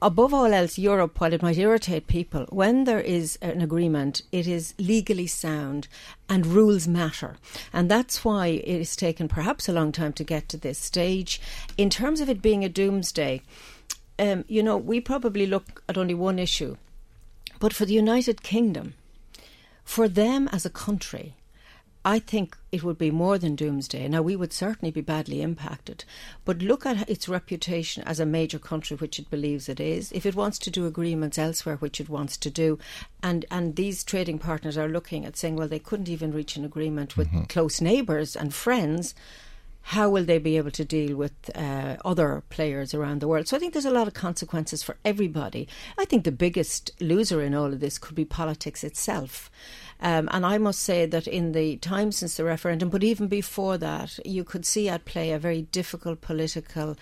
above 0.00 0.32
all 0.32 0.54
else, 0.54 0.78
Europe, 0.78 1.20
while 1.20 1.32
it 1.32 1.42
might 1.42 1.58
irritate 1.58 2.06
people, 2.06 2.46
when 2.50 2.84
there 2.84 3.00
is 3.00 3.38
an 3.42 3.60
agreement, 3.60 4.22
it 4.30 4.46
is 4.46 4.72
legally 4.78 5.26
sound 5.26 5.88
and 6.28 6.46
rules 6.46 6.86
matter, 6.86 7.38
and 7.72 7.90
that's 7.90 8.24
why 8.24 8.46
it 8.46 8.78
has 8.78 8.94
taken 8.94 9.26
perhaps 9.26 9.68
a 9.68 9.72
long 9.72 9.90
time 9.90 10.12
to 10.12 10.22
get 10.22 10.48
to 10.48 10.56
this 10.56 10.78
stage. 10.78 11.40
In 11.76 11.90
terms 11.90 12.20
of 12.20 12.28
it 12.28 12.40
being 12.40 12.64
a 12.64 12.68
doomsday, 12.68 13.42
um, 14.20 14.44
you 14.46 14.62
know, 14.62 14.76
we 14.76 15.00
probably 15.00 15.46
look 15.46 15.82
at 15.88 15.98
only 15.98 16.14
one 16.14 16.38
issue, 16.38 16.76
but 17.58 17.72
for 17.72 17.84
the 17.84 17.94
United 17.94 18.44
Kingdom, 18.44 18.94
for 19.82 20.06
them 20.06 20.46
as 20.52 20.64
a 20.64 20.70
country, 20.70 21.34
I 22.08 22.20
think 22.20 22.56
it 22.72 22.82
would 22.82 22.96
be 22.96 23.10
more 23.10 23.36
than 23.36 23.54
doomsday. 23.54 24.08
Now, 24.08 24.22
we 24.22 24.34
would 24.34 24.54
certainly 24.54 24.90
be 24.90 25.02
badly 25.02 25.42
impacted, 25.42 26.06
but 26.46 26.62
look 26.62 26.86
at 26.86 27.06
its 27.06 27.28
reputation 27.28 28.02
as 28.04 28.18
a 28.18 28.24
major 28.24 28.58
country, 28.58 28.96
which 28.96 29.18
it 29.18 29.28
believes 29.28 29.68
it 29.68 29.78
is. 29.78 30.10
If 30.12 30.24
it 30.24 30.34
wants 30.34 30.58
to 30.60 30.70
do 30.70 30.86
agreements 30.86 31.36
elsewhere, 31.36 31.76
which 31.76 32.00
it 32.00 32.08
wants 32.08 32.38
to 32.38 32.48
do, 32.48 32.78
and, 33.22 33.44
and 33.50 33.76
these 33.76 34.04
trading 34.04 34.38
partners 34.38 34.78
are 34.78 34.88
looking 34.88 35.26
at 35.26 35.36
saying, 35.36 35.56
well, 35.56 35.68
they 35.68 35.78
couldn't 35.78 36.08
even 36.08 36.32
reach 36.32 36.56
an 36.56 36.64
agreement 36.64 37.18
with 37.18 37.28
close 37.50 37.78
neighbours 37.78 38.34
and 38.34 38.54
friends. 38.54 39.14
How 39.82 40.08
will 40.08 40.24
they 40.24 40.38
be 40.38 40.56
able 40.56 40.70
to 40.72 40.84
deal 40.86 41.14
with 41.14 41.32
uh, 41.54 41.96
other 42.06 42.42
players 42.48 42.94
around 42.94 43.20
the 43.20 43.28
world? 43.28 43.48
So 43.48 43.56
I 43.56 43.60
think 43.60 43.74
there's 43.74 43.84
a 43.84 43.90
lot 43.90 44.08
of 44.08 44.14
consequences 44.14 44.82
for 44.82 44.96
everybody. 45.04 45.68
I 45.98 46.06
think 46.06 46.24
the 46.24 46.32
biggest 46.32 46.90
loser 47.00 47.42
in 47.42 47.54
all 47.54 47.72
of 47.72 47.80
this 47.80 47.98
could 47.98 48.14
be 48.14 48.24
politics 48.24 48.82
itself. 48.82 49.50
Um, 50.00 50.28
and 50.32 50.46
I 50.46 50.58
must 50.58 50.80
say 50.80 51.06
that 51.06 51.26
in 51.26 51.52
the 51.52 51.76
time 51.78 52.12
since 52.12 52.36
the 52.36 52.44
referendum, 52.44 52.88
but 52.88 53.02
even 53.02 53.26
before 53.26 53.76
that, 53.78 54.18
you 54.24 54.44
could 54.44 54.64
see 54.64 54.88
at 54.88 55.04
play 55.04 55.32
a 55.32 55.38
very 55.38 55.62
difficult 55.62 56.20
political 56.20 56.96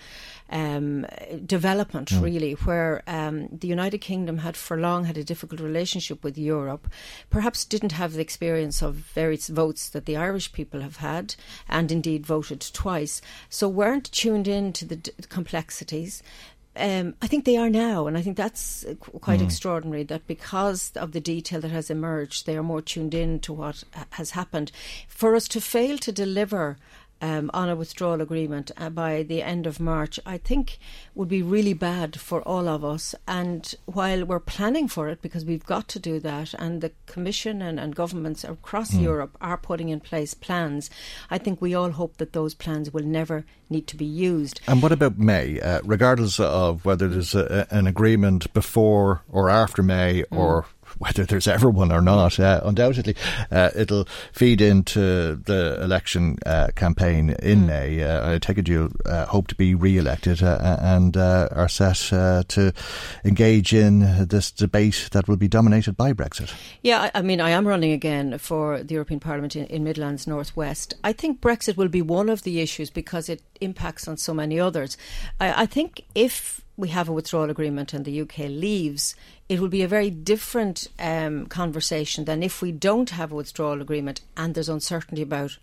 um, 0.49 1.05
development, 1.45 2.09
Mm. 2.09 2.21
really, 2.23 2.53
where 2.53 3.03
um, 3.05 3.49
the 3.51 3.67
United 3.67 3.99
Kingdom 3.99 4.39
had 4.39 4.55
for 4.57 4.77
long 4.77 5.05
had 5.05 5.17
a 5.17 5.23
difficult 5.23 5.59
relationship 5.61 6.23
with 6.23 6.37
Europe, 6.37 6.87
perhaps 7.29 7.65
didn't 7.65 7.91
have 7.91 8.13
the 8.13 8.21
experience 8.21 8.81
of 8.81 8.95
various 8.95 9.47
votes 9.49 9.89
that 9.89 10.05
the 10.05 10.15
Irish 10.17 10.51
people 10.51 10.81
have 10.81 10.97
had, 10.97 11.35
and 11.67 11.91
indeed 11.91 12.25
voted 12.25 12.61
twice, 12.73 13.21
so 13.49 13.67
weren't 13.67 14.11
tuned 14.11 14.47
in 14.47 14.73
to 14.73 14.85
the 14.85 14.95
d- 14.95 15.11
complexities. 15.29 16.23
Um, 16.79 17.15
I 17.21 17.27
think 17.27 17.45
they 17.45 17.57
are 17.57 17.69
now, 17.69 18.07
and 18.07 18.17
I 18.17 18.21
think 18.21 18.37
that's 18.37 18.85
uh, 18.85 18.93
quite 18.95 19.39
Mm. 19.39 19.45
extraordinary 19.45 20.03
that 20.03 20.27
because 20.27 20.91
of 20.95 21.11
the 21.11 21.19
detail 21.19 21.59
that 21.61 21.71
has 21.71 21.89
emerged, 21.89 22.45
they 22.45 22.55
are 22.57 22.63
more 22.63 22.81
tuned 22.81 23.13
in 23.13 23.39
to 23.41 23.53
what 23.53 23.83
ha- 23.93 24.05
has 24.11 24.31
happened. 24.31 24.71
For 25.07 25.35
us 25.35 25.47
to 25.49 25.61
fail 25.61 25.97
to 25.97 26.11
deliver 26.11 26.77
um, 27.21 27.49
on 27.53 27.69
a 27.69 27.75
withdrawal 27.75 28.21
agreement 28.21 28.71
uh, 28.77 28.89
by 28.89 29.23
the 29.23 29.41
end 29.41 29.67
of 29.67 29.79
March, 29.79 30.19
I 30.25 30.37
think 30.37 30.77
would 31.15 31.27
be 31.27 31.41
really 31.41 31.73
bad 31.73 32.19
for 32.19 32.41
all 32.41 32.67
of 32.67 32.83
us. 32.83 33.15
And 33.27 33.73
while 33.85 34.25
we're 34.25 34.39
planning 34.39 34.87
for 34.87 35.09
it, 35.09 35.21
because 35.21 35.45
we've 35.45 35.65
got 35.65 35.87
to 35.89 35.99
do 35.99 36.19
that, 36.19 36.53
and 36.55 36.81
the 36.81 36.91
Commission 37.05 37.61
and, 37.61 37.79
and 37.79 37.95
governments 37.95 38.43
across 38.43 38.91
mm. 38.91 39.01
Europe 39.01 39.37
are 39.41 39.57
putting 39.57 39.89
in 39.89 39.99
place 39.99 40.33
plans, 40.33 40.89
I 41.29 41.37
think 41.37 41.61
we 41.61 41.73
all 41.73 41.91
hope 41.91 42.17
that 42.17 42.33
those 42.33 42.53
plans 42.53 42.93
will 42.93 43.05
never 43.05 43.45
need 43.69 43.87
to 43.87 43.97
be 43.97 44.05
used. 44.05 44.61
And 44.67 44.81
what 44.81 44.91
about 44.91 45.17
May? 45.17 45.59
Uh, 45.59 45.81
regardless 45.83 46.39
of 46.39 46.85
whether 46.85 47.07
there's 47.07 47.35
a, 47.35 47.67
an 47.69 47.87
agreement 47.87 48.53
before 48.53 49.21
or 49.29 49.49
after 49.49 49.83
May 49.83 50.23
mm. 50.23 50.37
or 50.37 50.65
whether 50.99 51.25
there's 51.25 51.47
ever 51.47 51.69
one 51.69 51.91
or 51.91 52.01
not, 52.01 52.39
uh, 52.39 52.61
undoubtedly 52.63 53.15
uh, 53.51 53.69
it'll 53.75 54.07
feed 54.31 54.61
into 54.61 55.35
the 55.35 55.79
election 55.81 56.37
uh, 56.45 56.67
campaign 56.75 57.31
in 57.41 57.61
mm. 57.61 57.67
May. 57.67 58.03
Uh, 58.03 58.33
I 58.33 58.39
take 58.39 58.57
it 58.57 58.67
you 58.67 58.91
uh, 59.05 59.25
hope 59.25 59.47
to 59.47 59.55
be 59.55 59.75
re-elected 59.75 60.43
uh, 60.43 60.77
and 60.81 61.15
are 61.17 61.67
set 61.67 62.47
to 62.49 62.73
engage 63.23 63.73
in 63.73 64.27
this 64.27 64.51
debate 64.51 65.09
that 65.11 65.27
will 65.27 65.37
be 65.37 65.47
dominated 65.47 65.97
by 65.97 66.13
Brexit. 66.13 66.53
Yeah, 66.81 67.09
I, 67.13 67.19
I 67.19 67.21
mean, 67.21 67.41
I 67.41 67.49
am 67.51 67.67
running 67.67 67.91
again 67.91 68.37
for 68.37 68.83
the 68.83 68.93
European 68.93 69.19
Parliament 69.19 69.55
in, 69.55 69.65
in 69.65 69.83
Midlands 69.83 70.27
Northwest. 70.27 70.95
I 71.03 71.13
think 71.13 71.41
Brexit 71.41 71.77
will 71.77 71.89
be 71.89 72.01
one 72.01 72.29
of 72.29 72.43
the 72.43 72.59
issues 72.61 72.89
because 72.89 73.29
it 73.29 73.41
impacts 73.61 74.07
on 74.07 74.17
so 74.17 74.33
many 74.33 74.59
others. 74.59 74.97
I, 75.39 75.63
I 75.63 75.65
think 75.65 76.05
if 76.15 76.61
we 76.77 76.89
have 76.89 77.09
a 77.09 77.13
withdrawal 77.13 77.49
agreement 77.49 77.93
and 77.93 78.05
the 78.05 78.21
UK 78.21 78.37
leaves, 78.49 79.15
it 79.49 79.59
will 79.59 79.67
be 79.67 79.81
a 79.81 79.87
very 79.87 80.11
different 80.11 80.87
um, 80.99 81.47
conversation 81.47 82.25
than 82.25 82.43
if 82.43 82.61
we 82.61 82.71
don't 82.71 83.09
have 83.09 83.31
a 83.31 83.35
withdrawal 83.35 83.81
agreement 83.81 84.21
and 84.37 84.53
there's 84.53 84.69
uncertainty 84.69 85.23
about 85.23 85.57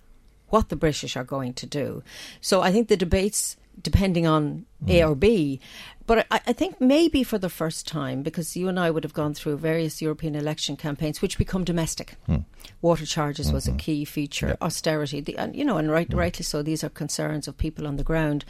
what 0.49 0.69
the 0.69 0.77
British 0.77 1.17
are 1.17 1.25
going 1.25 1.55
to 1.55 1.67
do. 1.67 2.03
So 2.41 2.63
I 2.63 2.73
think 2.73 2.89
the 2.89 2.97
debates, 2.97 3.57
depending 3.81 4.27
on 4.27 4.67
mm. 4.85 4.91
A 4.91 5.05
or 5.05 5.15
B, 5.15 5.61
but 6.07 6.27
I, 6.31 6.41
I, 6.49 6.53
think 6.53 6.81
maybe 6.81 7.23
for 7.23 7.39
the 7.39 7.49
first 7.49 7.87
time, 7.87 8.23
because 8.23 8.57
you 8.57 8.69
and 8.69 8.79
I 8.79 8.91
would 8.91 9.05
have 9.05 9.15
gone 9.15 9.33
through 9.33 9.57
various 9.57 10.03
European 10.03 10.35
election 10.35 10.77
campaigns, 10.77 11.23
which 11.23 11.39
become 11.39 11.65
domestic. 11.65 12.17
Mm. 12.29 12.45
Water 12.83 13.07
charges 13.07 13.47
mm-hmm. 13.47 13.55
was 13.55 13.67
a 13.67 13.71
mm-hmm. 13.71 13.79
key 13.79 14.05
feature, 14.05 14.49
yep. 14.49 14.63
austerity, 14.63 15.21
the, 15.21 15.37
and 15.39 15.57
you 15.57 15.65
know, 15.65 15.79
and 15.79 15.91
right, 15.91 16.09
mm. 16.09 16.19
rightly 16.19 16.45
so. 16.45 16.63
These 16.63 16.85
are 16.85 16.91
concerns 16.91 17.49
of 17.49 17.57
people 17.57 17.87
on 17.87 17.97
the 17.97 18.05
ground. 18.05 18.45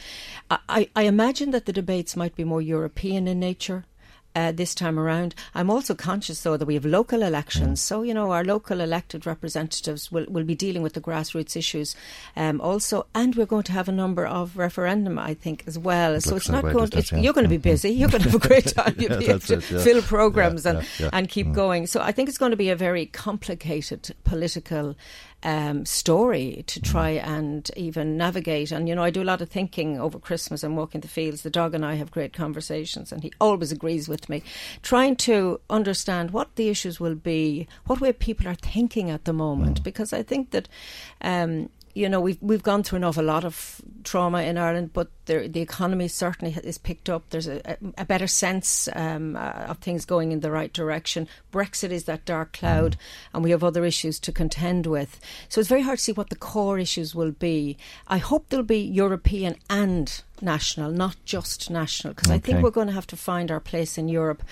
I, 0.50 0.88
I 0.96 1.02
imagine 1.02 1.52
that 1.52 1.66
the 1.66 1.72
debates 1.72 2.16
might 2.16 2.34
be 2.34 2.44
more 2.44 2.62
European 2.62 3.28
in 3.28 3.38
nature 3.38 3.84
uh, 4.34 4.52
this 4.52 4.74
time 4.74 4.98
around. 4.98 5.34
I'm 5.54 5.70
also 5.70 5.94
conscious, 5.94 6.42
though, 6.42 6.56
that 6.56 6.66
we 6.66 6.74
have 6.74 6.84
local 6.84 7.22
elections. 7.22 7.80
Mm. 7.80 7.82
So, 7.82 8.02
you 8.02 8.14
know, 8.14 8.30
our 8.32 8.44
local 8.44 8.80
elected 8.80 9.26
representatives 9.26 10.10
will, 10.10 10.26
will 10.28 10.44
be 10.44 10.54
dealing 10.54 10.82
with 10.82 10.94
the 10.94 11.00
grassroots 11.00 11.56
issues 11.56 11.94
um, 12.36 12.60
also. 12.60 13.06
And 13.14 13.34
we're 13.34 13.46
going 13.46 13.62
to 13.64 13.72
have 13.72 13.88
a 13.88 13.92
number 13.92 14.26
of 14.26 14.56
referendum, 14.56 15.18
I 15.18 15.34
think, 15.34 15.64
as 15.66 15.78
well. 15.78 16.20
so 16.20 16.36
it's 16.36 16.48
not 16.48 16.62
going 16.62 16.90
it's, 16.92 17.12
You're 17.12 17.32
going 17.32 17.44
to 17.44 17.48
be 17.48 17.56
busy. 17.56 17.90
You're 17.90 18.08
going 18.08 18.22
to 18.22 18.30
have 18.30 18.44
a 18.44 18.48
great 18.48 18.66
time. 18.74 18.94
You'll 18.98 19.18
be 19.18 19.28
able 19.28 19.40
to 19.40 19.58
it, 19.58 19.70
yeah. 19.70 19.82
fill 19.82 20.02
programs 20.02 20.64
yeah, 20.64 20.82
and, 21.00 21.10
and 21.12 21.28
keep 21.28 21.46
mm. 21.48 21.54
going. 21.54 21.86
So 21.86 22.00
I 22.00 22.12
think 22.12 22.28
it's 22.28 22.38
going 22.38 22.50
to 22.50 22.56
be 22.56 22.70
a 22.70 22.76
very 22.76 23.06
complicated 23.06 24.14
political 24.24 24.96
um, 25.44 25.84
story 25.84 26.64
to 26.66 26.80
try 26.80 27.10
and 27.10 27.70
even 27.76 28.16
navigate. 28.16 28.72
And, 28.72 28.88
you 28.88 28.94
know, 28.94 29.02
I 29.02 29.10
do 29.10 29.22
a 29.22 29.24
lot 29.24 29.42
of 29.42 29.50
thinking 29.50 30.00
over 30.00 30.18
Christmas 30.18 30.62
and 30.62 30.76
walking 30.76 31.02
the 31.02 31.08
fields. 31.08 31.42
The 31.42 31.50
dog 31.50 31.74
and 31.74 31.84
I 31.84 31.94
have 31.94 32.10
great 32.10 32.32
conversations, 32.32 33.12
and 33.12 33.22
he 33.22 33.32
always 33.40 33.70
agrees 33.70 34.08
with 34.08 34.28
me. 34.28 34.42
Trying 34.82 35.16
to 35.16 35.60
understand 35.68 36.30
what 36.30 36.56
the 36.56 36.70
issues 36.70 36.98
will 36.98 37.14
be, 37.14 37.68
what 37.86 38.00
way 38.00 38.12
people 38.12 38.48
are 38.48 38.54
thinking 38.54 39.10
at 39.10 39.26
the 39.26 39.32
moment, 39.32 39.84
because 39.84 40.12
I 40.12 40.22
think 40.22 40.50
that. 40.50 40.68
Um, 41.20 41.68
you 41.94 42.08
know, 42.08 42.20
we've 42.20 42.38
we've 42.40 42.62
gone 42.62 42.82
through 42.82 42.96
an 42.96 43.04
awful 43.04 43.24
lot 43.24 43.44
of 43.44 43.80
trauma 44.02 44.42
in 44.42 44.58
Ireland, 44.58 44.92
but 44.92 45.10
the 45.26 45.48
the 45.48 45.60
economy 45.60 46.08
certainly 46.08 46.56
is 46.64 46.76
picked 46.76 47.08
up. 47.08 47.30
There's 47.30 47.46
a, 47.46 47.76
a 47.96 48.04
better 48.04 48.26
sense 48.26 48.88
um, 48.94 49.36
uh, 49.36 49.66
of 49.68 49.78
things 49.78 50.04
going 50.04 50.32
in 50.32 50.40
the 50.40 50.50
right 50.50 50.72
direction. 50.72 51.28
Brexit 51.52 51.90
is 51.90 52.04
that 52.04 52.24
dark 52.24 52.52
cloud, 52.52 52.96
and 53.32 53.44
we 53.44 53.52
have 53.52 53.62
other 53.62 53.84
issues 53.84 54.18
to 54.20 54.32
contend 54.32 54.86
with. 54.86 55.20
So 55.48 55.60
it's 55.60 55.68
very 55.68 55.82
hard 55.82 55.98
to 55.98 56.04
see 56.04 56.12
what 56.12 56.30
the 56.30 56.36
core 56.36 56.80
issues 56.80 57.14
will 57.14 57.32
be. 57.32 57.76
I 58.08 58.18
hope 58.18 58.48
they'll 58.48 58.64
be 58.64 58.80
European 58.80 59.54
and 59.70 60.20
national, 60.42 60.90
not 60.90 61.16
just 61.24 61.70
national, 61.70 62.14
because 62.14 62.30
okay. 62.30 62.36
I 62.36 62.40
think 62.40 62.62
we're 62.62 62.70
going 62.70 62.88
to 62.88 62.92
have 62.92 63.06
to 63.08 63.16
find 63.16 63.52
our 63.52 63.60
place 63.60 63.96
in 63.96 64.08
Europe. 64.08 64.42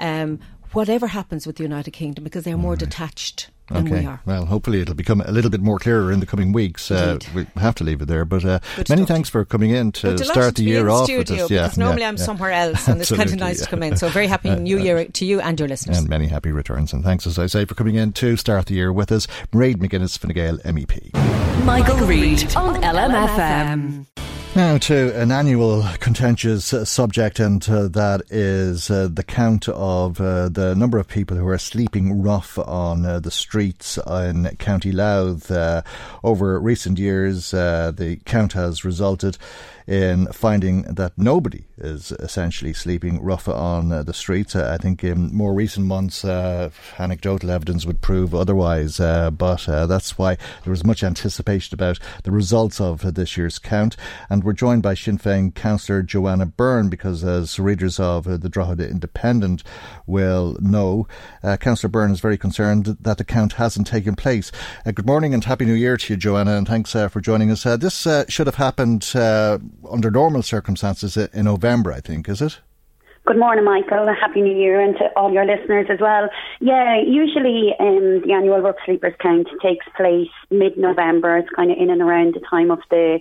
Um, 0.00 0.40
whatever 0.72 1.08
happens 1.08 1.46
with 1.46 1.56
the 1.56 1.62
United 1.62 1.90
Kingdom, 1.90 2.24
because 2.24 2.44
they 2.44 2.52
are 2.52 2.58
more 2.58 2.72
right. 2.72 2.80
detached 2.80 3.50
Okay. 3.72 4.06
We 4.06 4.18
well, 4.24 4.46
hopefully 4.46 4.80
it'll 4.80 4.94
become 4.94 5.20
a 5.20 5.30
little 5.30 5.50
bit 5.50 5.60
more 5.60 5.78
clearer 5.78 6.12
in 6.12 6.20
the 6.20 6.26
coming 6.26 6.52
weeks. 6.52 6.90
Uh, 6.90 7.18
we 7.34 7.46
have 7.56 7.74
to 7.76 7.84
leave 7.84 8.00
it 8.00 8.06
there. 8.06 8.24
But 8.24 8.44
uh, 8.44 8.58
many 8.88 9.04
thanks 9.04 9.28
for 9.28 9.44
coming 9.44 9.70
in 9.70 9.92
to 9.92 10.18
start 10.18 10.54
the 10.54 10.64
year 10.64 10.88
off 10.88 11.08
with 11.08 11.30
us. 11.30 11.50
Yeah, 11.50 11.70
normally 11.76 12.02
yeah, 12.02 12.08
I'm 12.08 12.16
yeah. 12.16 12.24
somewhere 12.24 12.52
else, 12.52 12.86
and 12.86 13.00
it's 13.00 13.10
kind 13.10 13.28
of 13.28 13.36
nice 13.36 13.58
yeah. 13.58 13.64
to 13.64 13.70
come 13.70 13.82
in. 13.82 13.96
So 13.96 14.08
very 14.08 14.26
happy 14.26 14.54
New 14.54 14.78
Year 14.78 15.04
to 15.04 15.24
you 15.24 15.40
and 15.40 15.58
your 15.58 15.68
listeners. 15.68 15.98
And 15.98 16.08
many 16.08 16.26
happy 16.28 16.52
returns. 16.52 16.92
And 16.92 17.02
thanks, 17.02 17.26
as 17.26 17.38
I 17.38 17.46
say, 17.46 17.64
for 17.64 17.74
coming 17.74 17.96
in 17.96 18.12
to 18.14 18.36
start 18.36 18.66
the 18.66 18.74
year 18.74 18.92
with 18.92 19.10
us. 19.10 19.26
Mairead 19.52 19.76
McGuinness, 19.76 20.18
Fine 20.18 20.32
Gael 20.32 20.58
MEP. 20.58 21.12
Michael, 21.64 21.94
Michael 21.94 22.06
Reade 22.06 22.56
on 22.56 22.80
LMFM. 22.82 24.06
Now 24.56 24.78
to 24.78 25.14
an 25.14 25.32
annual 25.32 25.84
contentious 26.00 26.72
uh, 26.72 26.86
subject, 26.86 27.38
and 27.40 27.68
uh, 27.68 27.88
that 27.88 28.22
is 28.30 28.90
uh, 28.90 29.06
the 29.12 29.22
count 29.22 29.68
of 29.68 30.18
uh, 30.18 30.48
the 30.48 30.74
number 30.74 30.96
of 30.96 31.08
people 31.08 31.36
who 31.36 31.46
are 31.46 31.58
sleeping 31.58 32.22
rough 32.22 32.58
on 32.58 33.04
uh, 33.04 33.20
the 33.20 33.30
streets 33.30 33.98
in 33.98 34.48
County 34.56 34.92
Louth. 34.92 35.50
Uh, 35.50 35.82
over 36.24 36.58
recent 36.58 36.98
years, 36.98 37.50
the 37.50 38.18
count 38.24 38.54
has 38.54 38.82
resulted 38.82 39.36
in 39.86 40.26
finding 40.32 40.82
that 40.82 41.12
nobody 41.16 41.64
is 41.78 42.10
essentially 42.12 42.72
sleeping 42.72 43.22
rough 43.22 43.48
on 43.48 43.92
uh, 43.92 44.02
the 44.02 44.14
streets. 44.14 44.56
Uh, 44.56 44.70
I 44.72 44.82
think 44.82 45.04
in 45.04 45.34
more 45.34 45.54
recent 45.54 45.86
months, 45.86 46.24
uh, 46.24 46.70
anecdotal 46.98 47.50
evidence 47.50 47.86
would 47.86 48.00
prove 48.00 48.34
otherwise, 48.34 48.98
uh, 48.98 49.30
but 49.30 49.68
uh, 49.68 49.86
that's 49.86 50.18
why 50.18 50.36
there 50.64 50.70
was 50.70 50.84
much 50.84 51.04
anticipation 51.04 51.74
about 51.74 51.98
the 52.24 52.30
results 52.30 52.80
of 52.80 53.14
this 53.14 53.36
year's 53.36 53.58
count. 53.58 53.96
And 54.28 54.42
we're 54.42 54.54
joined 54.54 54.82
by 54.82 54.94
Sinn 54.94 55.18
Féin 55.18 55.54
councillor 55.54 56.02
Joanna 56.02 56.46
Byrne, 56.46 56.88
because 56.88 57.22
as 57.22 57.58
readers 57.58 58.00
of 58.00 58.24
the 58.24 58.48
Drogheda 58.48 58.88
Independent 58.88 59.62
will 60.06 60.56
know, 60.60 61.06
Councillor 61.60 61.90
Byrne 61.90 62.10
is 62.10 62.20
very 62.20 62.38
concerned 62.38 62.96
that 63.00 63.18
the 63.18 63.24
count 63.24 63.54
hasn't 63.54 63.86
taken 63.86 64.16
place. 64.16 64.50
good 64.84 65.06
morning 65.06 65.32
and 65.34 65.44
Happy 65.44 65.64
New 65.64 65.74
Year 65.74 65.96
to 65.96 66.12
you, 66.12 66.16
Joanna, 66.16 66.56
and 66.56 66.66
thanks 66.66 66.92
for 66.92 67.20
joining 67.20 67.50
us. 67.50 67.62
this 67.62 68.06
should 68.28 68.46
have 68.46 68.56
happened 68.56 69.02
under 69.90 70.10
normal 70.10 70.42
circumstances 70.42 71.16
in 71.16 71.44
November, 71.44 71.92
I 71.92 72.00
think, 72.00 72.28
is 72.28 72.40
it? 72.40 72.60
Good 73.26 73.38
morning, 73.38 73.64
Michael. 73.64 74.06
Happy 74.14 74.40
New 74.40 74.56
Year, 74.56 74.80
and 74.80 74.96
to 74.98 75.06
all 75.16 75.32
your 75.32 75.44
listeners 75.44 75.86
as 75.90 75.98
well. 76.00 76.28
Yeah, 76.60 77.00
usually 77.00 77.74
um, 77.80 78.22
the 78.24 78.32
annual 78.32 78.60
Rough 78.60 78.76
Sleepers 78.84 79.14
count 79.20 79.48
takes 79.60 79.84
place 79.96 80.30
mid-November. 80.48 81.38
It's 81.38 81.48
kind 81.56 81.72
of 81.72 81.76
in 81.76 81.90
and 81.90 82.00
around 82.00 82.34
the 82.34 82.46
time 82.48 82.70
of 82.70 82.78
the 82.88 83.18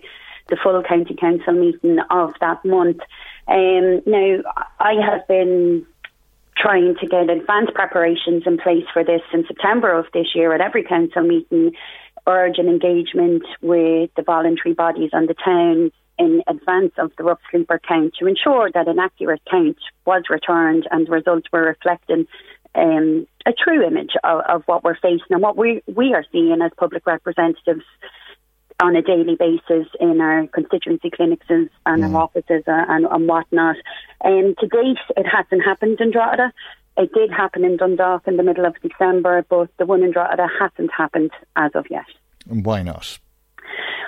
the 0.47 0.57
full 0.61 0.79
county 0.83 1.15
council 1.19 1.53
meeting 1.53 1.97
of 2.11 2.33
that 2.39 2.63
month. 2.63 2.99
Um, 3.47 4.03
now, 4.05 4.43
I 4.79 4.93
have 5.03 5.27
been 5.27 5.83
trying 6.55 6.95
to 7.01 7.07
get 7.07 7.31
advanced 7.31 7.73
preparations 7.73 8.43
in 8.45 8.59
place 8.59 8.85
for 8.93 9.03
this 9.03 9.21
in 9.33 9.43
September 9.47 9.91
of 9.91 10.05
this 10.13 10.35
year 10.35 10.53
at 10.53 10.61
every 10.61 10.83
council 10.83 11.23
meeting, 11.23 11.71
urge 12.27 12.59
an 12.59 12.67
engagement 12.67 13.43
with 13.63 14.11
the 14.15 14.21
voluntary 14.23 14.75
bodies 14.75 15.09
and 15.13 15.27
the 15.27 15.33
towns 15.33 15.91
in 16.17 16.41
advance 16.47 16.93
of 16.97 17.11
the 17.17 17.23
rough 17.23 17.39
sleeper 17.51 17.79
count 17.87 18.13
to 18.19 18.27
ensure 18.27 18.71
that 18.73 18.87
an 18.87 18.99
accurate 18.99 19.41
count 19.49 19.77
was 20.05 20.23
returned 20.29 20.87
and 20.91 21.07
the 21.07 21.11
results 21.11 21.47
were 21.51 21.63
reflecting 21.63 22.27
um, 22.75 23.27
a 23.45 23.53
true 23.53 23.85
image 23.85 24.13
of, 24.23 24.41
of, 24.47 24.63
what 24.65 24.83
we're 24.83 24.95
facing 24.95 25.27
and 25.29 25.41
what 25.41 25.55
we 25.55 25.81
we 25.87 26.13
are 26.13 26.25
seeing 26.31 26.61
as 26.61 26.71
public 26.77 27.05
representatives 27.05 27.83
on 28.81 28.95
a 28.95 29.01
daily 29.01 29.35
basis 29.35 29.87
in 29.99 30.19
our 30.19 30.47
constituency 30.47 31.09
clinics 31.09 31.45
and, 31.49 31.69
mm. 31.85 32.13
our 32.13 32.23
offices 32.23 32.63
and, 32.67 33.05
and 33.05 33.27
whatnot. 33.27 33.77
And 34.21 34.57
to 34.57 34.67
date, 34.67 34.97
it 35.15 35.25
hasn't 35.25 35.63
happened 35.63 36.01
in 36.01 36.11
Drogheda. 36.11 36.51
It 36.97 37.13
did 37.13 37.31
happen 37.31 37.63
in 37.63 37.77
Dundalk 37.77 38.27
in 38.27 38.37
the 38.37 38.43
middle 38.43 38.65
of 38.65 38.75
December, 38.81 39.45
but 39.49 39.69
the 39.77 39.85
one 39.85 40.03
in 40.03 40.11
Drogheda 40.11 40.47
hasn't 40.59 40.91
happened 40.91 41.31
as 41.55 41.71
of 41.73 41.85
yet. 41.89 42.05
Why 42.47 42.81
not? 42.83 43.19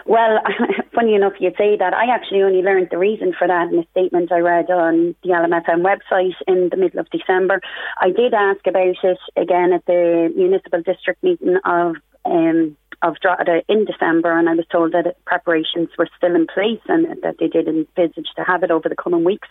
Well, 0.05 0.39
funny 0.95 1.15
enough, 1.15 1.33
you 1.39 1.51
say 1.57 1.75
that. 1.77 1.93
I 1.93 2.13
actually 2.13 2.41
only 2.41 2.61
learned 2.61 2.87
the 2.91 2.97
reason 2.97 3.33
for 3.37 3.47
that 3.47 3.71
in 3.71 3.79
a 3.79 3.87
statement 3.91 4.31
I 4.31 4.39
read 4.39 4.69
on 4.71 5.15
the 5.23 5.29
LMFM 5.29 5.83
website 5.83 6.35
in 6.47 6.69
the 6.69 6.77
middle 6.77 6.99
of 6.99 7.09
December. 7.09 7.61
I 7.99 8.11
did 8.11 8.33
ask 8.33 8.65
about 8.65 8.95
it 9.03 9.17
again 9.35 9.73
at 9.73 9.85
the 9.85 10.31
municipal 10.35 10.81
district 10.81 11.23
meeting 11.23 11.57
of 11.65 11.95
um, 12.25 12.77
of 13.03 13.15
Drogheda 13.21 13.61
in 13.69 13.85
December, 13.85 14.37
and 14.37 14.49
I 14.49 14.53
was 14.53 14.65
told 14.71 14.93
that 14.93 15.23
preparations 15.25 15.89
were 15.97 16.09
still 16.17 16.35
in 16.35 16.47
place 16.47 16.81
and 16.87 17.05
that 17.21 17.35
they 17.39 17.47
did 17.47 17.67
envisage 17.67 18.27
to 18.35 18.43
have 18.43 18.63
it 18.63 18.71
over 18.71 18.89
the 18.89 18.95
coming 18.95 19.23
weeks. 19.23 19.47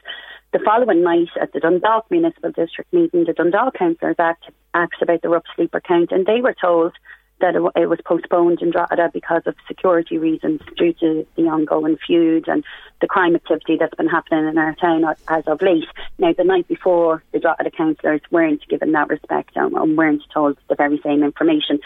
The 0.52 0.58
following 0.64 1.02
night 1.02 1.28
at 1.40 1.52
the 1.52 1.60
Dundalk 1.60 2.10
Municipal 2.10 2.50
District 2.50 2.92
meeting, 2.92 3.24
the 3.24 3.32
Dundalk 3.32 3.74
councillors 3.74 4.16
asked 4.18 5.02
about 5.02 5.22
the 5.22 5.28
rough 5.28 5.44
sleeper 5.54 5.80
count, 5.80 6.10
and 6.10 6.26
they 6.26 6.40
were 6.40 6.56
told 6.60 6.92
that 7.40 7.54
it, 7.54 7.86
was 7.88 7.98
postponed 8.04 8.62
in 8.62 8.70
Drogheda 8.70 9.10
because 9.12 9.42
of 9.46 9.54
security 9.68 10.16
reasons 10.16 10.60
due 10.76 10.92
to 10.94 11.26
the 11.36 11.42
ongoing 11.42 11.98
feud 12.06 12.48
and 12.48 12.64
the 13.00 13.06
crime 13.06 13.34
activity 13.34 13.76
that's 13.78 13.94
been 13.94 14.08
happening 14.08 14.48
in 14.48 14.56
our 14.56 14.74
town 14.76 15.04
as 15.28 15.44
of 15.46 15.60
late. 15.60 15.84
Now, 16.18 16.32
the 16.32 16.44
night 16.44 16.66
before, 16.66 17.22
the 17.32 17.38
Drogheda 17.38 17.70
councillors 17.72 18.22
weren't 18.30 18.66
given 18.68 18.92
that 18.92 19.08
respect 19.08 19.50
and, 19.54 19.74
and 19.74 19.96
weren't 19.96 20.22
told 20.32 20.56
the 20.68 20.74
very 20.74 20.98
same 21.04 21.22
information. 21.22 21.78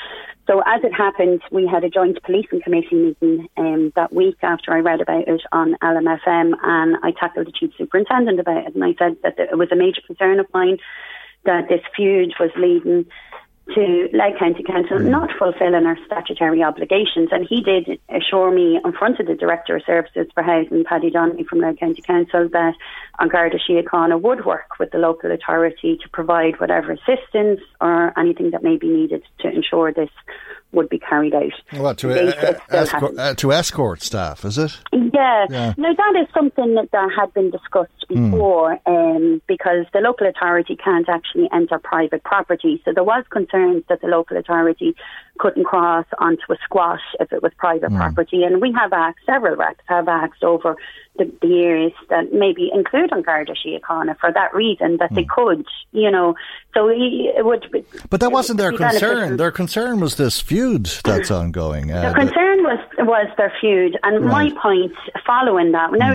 So, 0.46 0.62
as 0.66 0.82
it 0.84 0.92
happened, 0.92 1.42
we 1.50 1.66
had 1.66 1.84
a 1.84 1.90
joint 1.90 2.22
policing 2.22 2.62
committee 2.62 2.94
meeting 2.94 3.48
um, 3.56 3.92
that 3.96 4.12
week 4.12 4.38
after 4.42 4.72
I 4.72 4.78
read 4.78 5.00
about 5.00 5.26
it 5.26 5.42
on 5.52 5.76
LMFM, 5.82 6.52
and 6.62 6.96
I 7.02 7.12
tackled 7.18 7.46
the 7.48 7.52
chief 7.52 7.70
superintendent 7.76 8.38
about 8.38 8.66
it, 8.66 8.74
and 8.74 8.84
I 8.84 8.94
said 8.98 9.16
that 9.22 9.38
it 9.38 9.58
was 9.58 9.72
a 9.72 9.76
major 9.76 10.00
concern 10.06 10.38
of 10.38 10.46
mine 10.54 10.78
that 11.44 11.68
this 11.68 11.80
feud 11.96 12.34
was 12.38 12.50
leading 12.56 13.06
to 13.74 14.08
Louth 14.12 14.38
County 14.38 14.62
Council 14.62 14.98
mm. 14.98 15.08
not 15.08 15.30
fulfilling 15.38 15.86
our 15.86 15.96
statutory 16.06 16.62
obligations. 16.62 17.28
And 17.32 17.46
he 17.48 17.62
did 17.62 18.00
assure 18.08 18.50
me 18.50 18.80
in 18.84 18.92
front 18.92 19.20
of 19.20 19.26
the 19.26 19.34
Director 19.34 19.76
of 19.76 19.82
Services 19.84 20.26
for 20.34 20.42
Housing, 20.42 20.84
Paddy 20.84 21.10
Donnelly 21.10 21.44
from 21.44 21.60
Louth 21.60 21.78
County 21.78 22.02
Council, 22.02 22.48
that 22.52 22.74
An 23.18 23.28
Garda 23.28 23.58
Síochána 23.58 24.20
would 24.20 24.44
work 24.44 24.78
with 24.78 24.90
the 24.90 24.98
local 24.98 25.30
authority 25.30 25.98
to 26.02 26.08
provide 26.10 26.58
whatever 26.60 26.92
assistance 26.92 27.60
or 27.80 28.18
anything 28.18 28.50
that 28.50 28.62
may 28.62 28.76
be 28.76 28.88
needed 28.88 29.22
to 29.40 29.48
ensure 29.48 29.92
this 29.92 30.10
would 30.72 30.88
be 30.88 30.98
carried 30.98 31.34
out. 31.34 31.52
Well, 31.72 31.94
to, 31.96 32.10
uh, 32.10 32.54
escort, 32.70 33.18
uh, 33.18 33.34
to 33.34 33.52
escort 33.52 34.02
staff, 34.02 34.44
is 34.44 34.58
it? 34.58 34.78
Yeah. 34.92 35.46
yeah. 35.50 35.74
Now, 35.76 35.92
that 35.94 36.20
is 36.20 36.28
something 36.32 36.74
that, 36.74 36.90
that 36.92 37.10
had 37.16 37.32
been 37.34 37.50
discussed 37.50 38.00
Hmm. 38.12 38.30
before 38.30 38.78
mm. 38.86 39.16
um, 39.16 39.42
because 39.46 39.86
the 39.92 40.00
local 40.00 40.26
authority 40.26 40.76
can't 40.76 41.08
actually 41.08 41.48
enter 41.52 41.78
private 41.78 42.24
property. 42.24 42.82
So 42.84 42.92
there 42.92 43.04
was 43.04 43.24
concerns 43.30 43.84
that 43.88 44.00
the 44.00 44.08
local 44.08 44.36
authority 44.36 44.96
couldn't 45.38 45.64
cross 45.64 46.06
onto 46.18 46.42
a 46.50 46.56
squash 46.64 47.00
if 47.20 47.32
it 47.32 47.42
was 47.42 47.52
private 47.56 47.90
mm. 47.90 47.96
property. 47.96 48.42
And 48.42 48.60
we 48.60 48.72
have 48.72 48.92
asked, 48.92 49.18
several 49.26 49.56
reps 49.56 49.84
have 49.86 50.08
asked 50.08 50.42
over 50.42 50.76
the, 51.20 51.26
the 51.42 51.46
years 51.62 51.92
that 52.08 52.32
maybe 52.32 52.70
include 52.74 53.12
An 53.12 53.22
Garda 53.22 53.54
Síochána 53.62 54.18
for 54.18 54.30
that 54.32 54.50
reason, 54.54 54.96
that 55.00 55.12
they 55.14 55.24
could, 55.36 55.64
you 55.92 56.10
know. 56.10 56.34
So 56.74 56.88
it 56.88 57.44
would 57.44 57.64
be. 57.70 57.80
Hmm. 57.80 57.98
But 58.12 58.18
that 58.20 58.32
wasn't 58.32 58.58
their 58.58 58.72
concern. 58.72 59.36
Their 59.36 59.50
concern 59.62 60.00
was 60.00 60.12
this 60.16 60.40
feud 60.40 60.86
that's 61.04 61.30
ongoing. 61.30 61.84
The 61.88 62.08
Uh, 62.10 62.14
concern 62.14 62.58
was 62.70 62.80
was 63.14 63.28
their 63.36 63.52
feud, 63.60 63.92
and 64.02 64.14
Right. 64.24 64.52
my 64.54 64.60
point 64.66 64.92
following 65.26 65.72
that. 65.72 65.92
Now, 65.92 66.12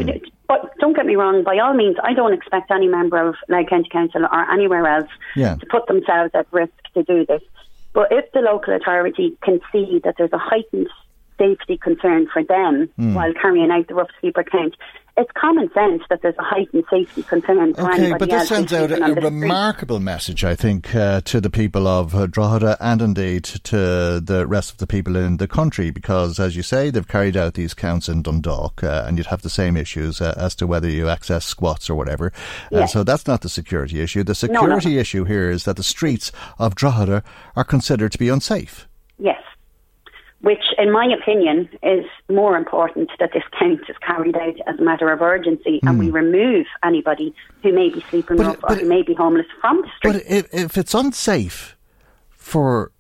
but 0.51 0.61
don't 0.81 0.95
get 0.95 1.05
me 1.11 1.15
wrong. 1.15 1.43
By 1.43 1.57
all 1.63 1.73
means, 1.73 1.97
I 2.03 2.13
don't 2.13 2.33
expect 2.39 2.67
any 2.71 2.87
member 2.87 3.17
of 3.29 3.35
Louth 3.49 3.69
County 3.69 3.89
Council 3.97 4.23
or 4.35 4.41
anywhere 4.51 4.85
else 4.95 5.09
Yeah. 5.35 5.55
to 5.61 5.65
put 5.75 5.83
themselves 5.87 6.31
at 6.39 6.45
risk 6.51 6.73
to 6.95 7.03
do 7.03 7.25
this. 7.25 7.41
But 7.93 8.07
if 8.11 8.25
the 8.33 8.41
local 8.41 8.73
authority 8.75 9.27
can 9.41 9.59
see 9.71 9.99
that 10.03 10.15
there's 10.17 10.33
a 10.33 10.37
heightened 10.51 10.89
safety 11.37 11.77
concern 11.77 12.27
for 12.31 12.43
them 12.43 12.89
Hmm. 12.97 13.13
while 13.13 13.33
carrying 13.33 13.71
out 13.71 13.87
the 13.87 13.95
rough 13.95 14.09
sleeper 14.21 14.43
count, 14.43 14.75
it's 15.17 15.31
common 15.33 15.71
sense 15.73 16.03
that 16.09 16.21
there's 16.21 16.35
a 16.37 16.43
heightened 16.43 16.83
safety 16.89 17.23
concern 17.23 17.73
for 17.73 17.83
Okay, 17.89 18.03
anybody 18.07 18.19
but 18.19 18.29
this 18.29 18.49
sends 18.49 18.73
out 18.73 18.91
a, 18.91 18.95
a 18.95 18.99
the 18.99 19.11
street. 19.11 19.23
remarkable 19.23 19.99
message, 20.01 20.43
I 20.43 20.55
think, 20.55 20.93
uh, 20.93 21.21
to 21.21 21.39
the 21.39 21.49
people 21.49 21.87
of 21.87 22.29
Drogheda 22.31 22.75
and 22.81 23.01
indeed 23.01 23.45
to 23.45 24.19
the 24.19 24.45
rest 24.45 24.71
of 24.73 24.77
the 24.79 24.87
people 24.87 25.15
in 25.15 25.37
the 25.37 25.47
country, 25.47 25.89
because, 25.89 26.37
as 26.37 26.57
you 26.57 26.63
say, 26.63 26.89
they've 26.89 27.07
carried 27.07 27.37
out 27.37 27.53
these 27.53 27.73
counts 27.73 28.09
in 28.09 28.23
Dundalk, 28.23 28.83
uh, 28.83 29.05
and 29.07 29.17
you'd 29.17 29.27
have 29.27 29.41
the 29.41 29.49
same 29.49 29.77
issues 29.77 30.19
uh, 30.19 30.33
as 30.35 30.53
to 30.55 30.67
whether 30.67 30.89
you 30.89 31.07
access 31.07 31.45
squats 31.45 31.89
or 31.89 31.95
whatever. 31.95 32.33
Uh, 32.73 32.79
Yes. 32.79 32.91
so 32.93 33.03
that's 33.05 33.25
not 33.25 33.39
the 33.39 33.49
security 33.49 34.01
issue. 34.01 34.21
The 34.23 34.37
No, 34.51 34.65
no. 34.65 34.79
security 34.79 34.99
issue 34.99 35.23
here 35.23 35.49
is 35.49 35.63
that 35.63 35.77
the 35.77 35.83
streets 35.83 36.33
of 36.59 36.75
Drogheda 36.75 37.23
are 37.55 37.63
considered 37.63 38.11
to 38.11 38.17
be 38.17 38.27
unsafe. 38.27 38.85
Yes. 39.17 39.41
Which, 40.45 40.61
in 40.77 40.91
my 40.91 41.07
opinion, 41.07 41.67
is 41.81 42.05
more 42.29 42.55
important 42.55 43.09
that 43.19 43.31
this 43.33 43.41
count 43.57 43.81
is 43.89 43.95
carried 44.05 44.37
out 44.37 44.53
as 44.67 44.77
a 44.77 44.83
matter 44.83 45.11
of 45.11 45.19
urgency 45.19 45.79
and 45.81 45.97
we 45.97 46.11
remove 46.11 46.67
anybody 46.83 47.33
who 47.63 47.73
may 47.73 47.89
be 47.89 47.99
sleeping 48.11 48.37
rough 48.37 48.63
or 48.63 48.75
who 48.75 48.87
may 48.87 49.01
be 49.01 49.15
homeless 49.15 49.47
from 49.59 49.81
the 49.81 49.87
street. 49.97 50.13
But 50.13 50.31
if, 50.31 50.53
if 50.53 50.77
it's 50.77 50.93
unsafe 50.93 51.75
for 52.29 52.91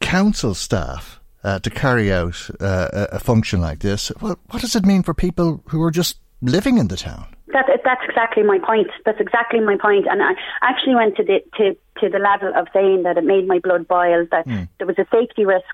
council 0.00 0.54
staff 0.54 1.20
uh, 1.44 1.60
to 1.60 1.70
carry 1.70 2.12
out 2.12 2.50
uh, 2.58 3.06
a, 3.12 3.20
function 3.20 3.60
like 3.60 3.78
this, 3.78 4.10
well, 4.20 4.36
what 4.50 4.60
does 4.60 4.74
it 4.74 4.84
mean 4.84 5.04
for 5.04 5.14
people 5.14 5.62
who 5.68 5.80
are 5.84 5.92
just 5.92 6.18
living 6.42 6.78
in 6.78 6.88
the 6.88 6.96
town? 6.96 7.28
That, 7.52 7.66
that's 7.84 8.02
exactly 8.08 8.42
my 8.42 8.58
point. 8.58 8.88
That's 9.06 9.20
exactly 9.20 9.60
my 9.60 9.76
point. 9.80 10.08
And 10.10 10.20
I 10.20 10.32
actually 10.62 10.96
went 10.96 11.16
to 11.18 11.22
the 11.22 11.38
to, 11.58 11.76
to 12.00 12.08
the 12.08 12.18
level 12.18 12.52
of 12.56 12.66
saying 12.74 13.04
that 13.04 13.16
it 13.16 13.24
made 13.24 13.46
my 13.46 13.60
blood 13.60 13.86
boil 13.86 14.26
that 14.32 14.46
there 14.78 14.86
was 14.86 14.98
a 14.98 15.06
safety 15.12 15.46
risk 15.46 15.64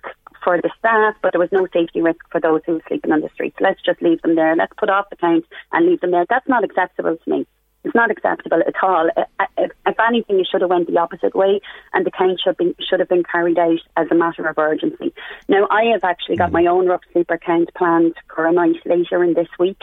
for 0.45 0.61
the 0.61 0.71
staff, 0.79 1.15
but 1.23 1.33
there 1.33 1.41
was 1.41 1.51
no 1.51 1.66
safety 1.73 2.03
risk 2.03 2.21
for 2.31 2.41
those 2.41 2.61
who 2.66 2.75
were 2.75 2.83
sleeping 2.87 3.11
on 3.11 3.23
the 3.23 3.31
streets. 3.33 3.57
Let's 3.61 3.81
just 3.83 4.03
leave 4.03 4.21
them 4.23 4.37
there. 4.37 4.55
Let's 4.55 4.75
put 4.77 4.91
off 4.91 5.11
the 5.11 5.16
count 5.16 5.47
and 5.73 5.87
leave 5.87 6.01
them 6.01 6.11
there. 6.11 6.27
That's 6.29 6.49
not 6.49 6.62
acceptable 6.62 7.16
to 7.16 7.31
me. 7.31 7.47
It's 7.85 7.95
not 7.95 8.11
acceptable 8.11 8.61
at 8.66 8.75
all. 8.83 9.11
If, 9.59 9.73
if 9.87 9.97
anything, 10.01 10.41
it 10.41 10.47
should 10.51 10.62
have 10.62 10.71
went 10.71 10.87
the 10.87 10.99
opposite 10.99 11.35
way, 11.35 11.61
and 11.93 12.07
the 12.07 12.11
count 12.11 12.41
should, 12.43 12.57
be, 12.57 12.75
should 12.81 13.01
have 13.01 13.09
been 13.09 13.25
carried 13.25 13.59
out 13.59 13.81
as 13.97 14.07
a 14.11 14.15
matter 14.15 14.47
of 14.47 14.57
urgency. 14.57 15.12
Now, 15.49 15.66
I 15.71 15.85
have 15.93 16.05
actually 16.05 16.37
got 16.37 16.47
mm-hmm. 16.47 16.65
my 16.65 16.71
own 16.71 16.87
rough 16.87 17.03
sleeper 17.12 17.39
count 17.39 17.71
planned 17.77 18.15
for 18.35 18.47
a 18.47 18.53
night 18.53 18.77
later 18.87 19.23
in 19.23 19.35
this 19.35 19.49
week. 19.59 19.83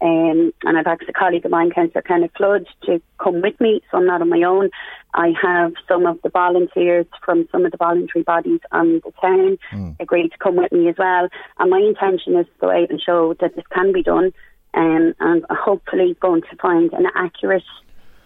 Um, 0.00 0.52
and 0.64 0.76
I've 0.76 0.86
asked 0.86 1.08
a 1.08 1.12
colleague 1.12 1.46
of 1.46 1.50
mine, 1.50 1.70
Councillor 1.70 2.02
Kenneth 2.02 2.32
Flood, 2.36 2.66
to 2.84 3.00
come 3.22 3.40
with 3.40 3.58
me, 3.60 3.80
so 3.90 3.96
I'm 3.96 4.06
not 4.06 4.20
on 4.20 4.28
my 4.28 4.42
own. 4.42 4.70
I 5.14 5.32
have 5.40 5.72
some 5.88 6.04
of 6.04 6.20
the 6.22 6.28
volunteers 6.28 7.06
from 7.24 7.48
some 7.50 7.64
of 7.64 7.72
the 7.72 7.78
voluntary 7.78 8.22
bodies 8.22 8.60
on 8.72 9.00
the 9.04 9.12
town 9.20 9.58
agreed 9.98 10.32
to 10.32 10.38
come 10.38 10.56
with 10.56 10.70
me 10.70 10.88
as 10.88 10.96
well. 10.98 11.28
And 11.58 11.70
my 11.70 11.78
intention 11.78 12.36
is 12.36 12.46
to 12.46 12.60
go 12.60 12.70
out 12.70 12.90
and 12.90 13.00
show 13.00 13.34
that 13.40 13.56
this 13.56 13.64
can 13.72 13.92
be 13.92 14.02
done, 14.02 14.32
um, 14.74 15.14
and 15.20 15.46
hopefully 15.48 16.16
going 16.20 16.42
to 16.42 16.56
find 16.56 16.92
an 16.92 17.06
accurate 17.14 17.64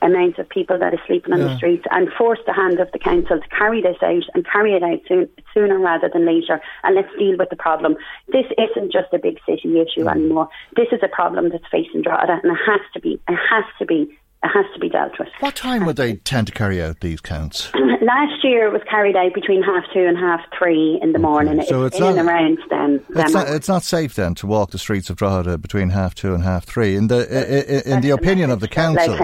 amount 0.03 0.39
of 0.39 0.49
people 0.49 0.79
that 0.79 0.95
are 0.95 1.03
sleeping 1.07 1.33
on 1.33 1.41
the 1.41 1.49
Yeah. 1.51 1.57
streets 1.57 1.85
and 1.91 2.09
force 2.19 2.39
the 2.47 2.53
hand 2.53 2.81
of 2.81 2.91
the 2.93 2.99
council 2.99 3.39
to 3.41 3.49
carry 3.49 3.83
this 3.83 3.97
out 4.03 4.23
and 4.35 4.47
carry 4.47 4.75
it 4.75 4.83
out 4.83 5.01
soon, 5.07 5.29
sooner 5.55 5.79
rather 5.79 6.09
than 6.13 6.25
later. 6.27 6.61
And 6.85 6.95
let's 6.95 7.09
deal 7.19 7.37
with 7.37 7.51
the 7.51 7.57
problem. 7.57 7.97
This 8.29 8.47
isn't 8.59 8.93
just 8.93 9.13
a 9.13 9.19
big 9.19 9.39
city 9.47 9.79
issue 9.81 10.05
mm. 10.07 10.11
anymore. 10.15 10.49
This 10.77 10.89
is 10.93 11.01
a 11.03 11.09
problem 11.09 11.51
that's 11.51 11.67
facing 11.71 12.03
Drogheda, 12.03 12.41
and 12.43 12.53
it 12.53 12.59
has 12.67 12.81
to 12.95 13.01
be. 13.01 13.21
It 13.29 13.39
has 13.51 13.65
to 13.79 13.87
be. 13.87 14.17
It 14.43 14.49
has 14.49 14.65
to 14.73 14.81
be 14.81 14.89
dealt 14.89 15.19
with. 15.19 15.29
What 15.41 15.55
time 15.55 15.85
would 15.85 15.97
they 15.97 16.15
tend 16.15 16.47
to 16.47 16.53
carry 16.55 16.83
out 16.83 17.01
these 17.01 17.21
counts? 17.21 17.71
Last 18.01 18.43
year 18.43 18.67
it 18.69 18.73
was 18.73 18.81
carried 18.91 19.15
out 19.15 19.35
between 19.35 19.63
half 19.63 19.85
two 19.93 20.01
and 20.07 20.17
half 20.17 20.41
three 20.59 20.99
in 21.03 21.13
the 21.13 21.19
morning. 21.19 21.63
So 21.69 21.85
it's 21.85 21.99
in 21.99 22.05
and 22.05 22.17
not- 22.17 22.25
around 22.27 22.59
then. 22.71 23.05
It's 23.17 23.35
not, 23.35 23.49
it's 23.49 23.69
not 23.69 23.83
safe 23.83 24.15
then 24.15 24.35
to 24.37 24.47
walk 24.47 24.71
the 24.71 24.79
streets 24.79 25.11
of 25.11 25.17
Drogheda 25.17 25.59
between 25.59 25.91
half 25.91 26.15
two 26.15 26.33
and 26.33 26.43
half 26.43 26.65
three. 26.65 26.97
In 26.97 27.09
the 27.09 27.17
i- 27.31 27.91
i- 27.91 27.95
in 27.95 28.01
the 28.01 28.11
opinion 28.11 28.51
of 28.51 28.61
the 28.61 28.69
council, 28.69 29.15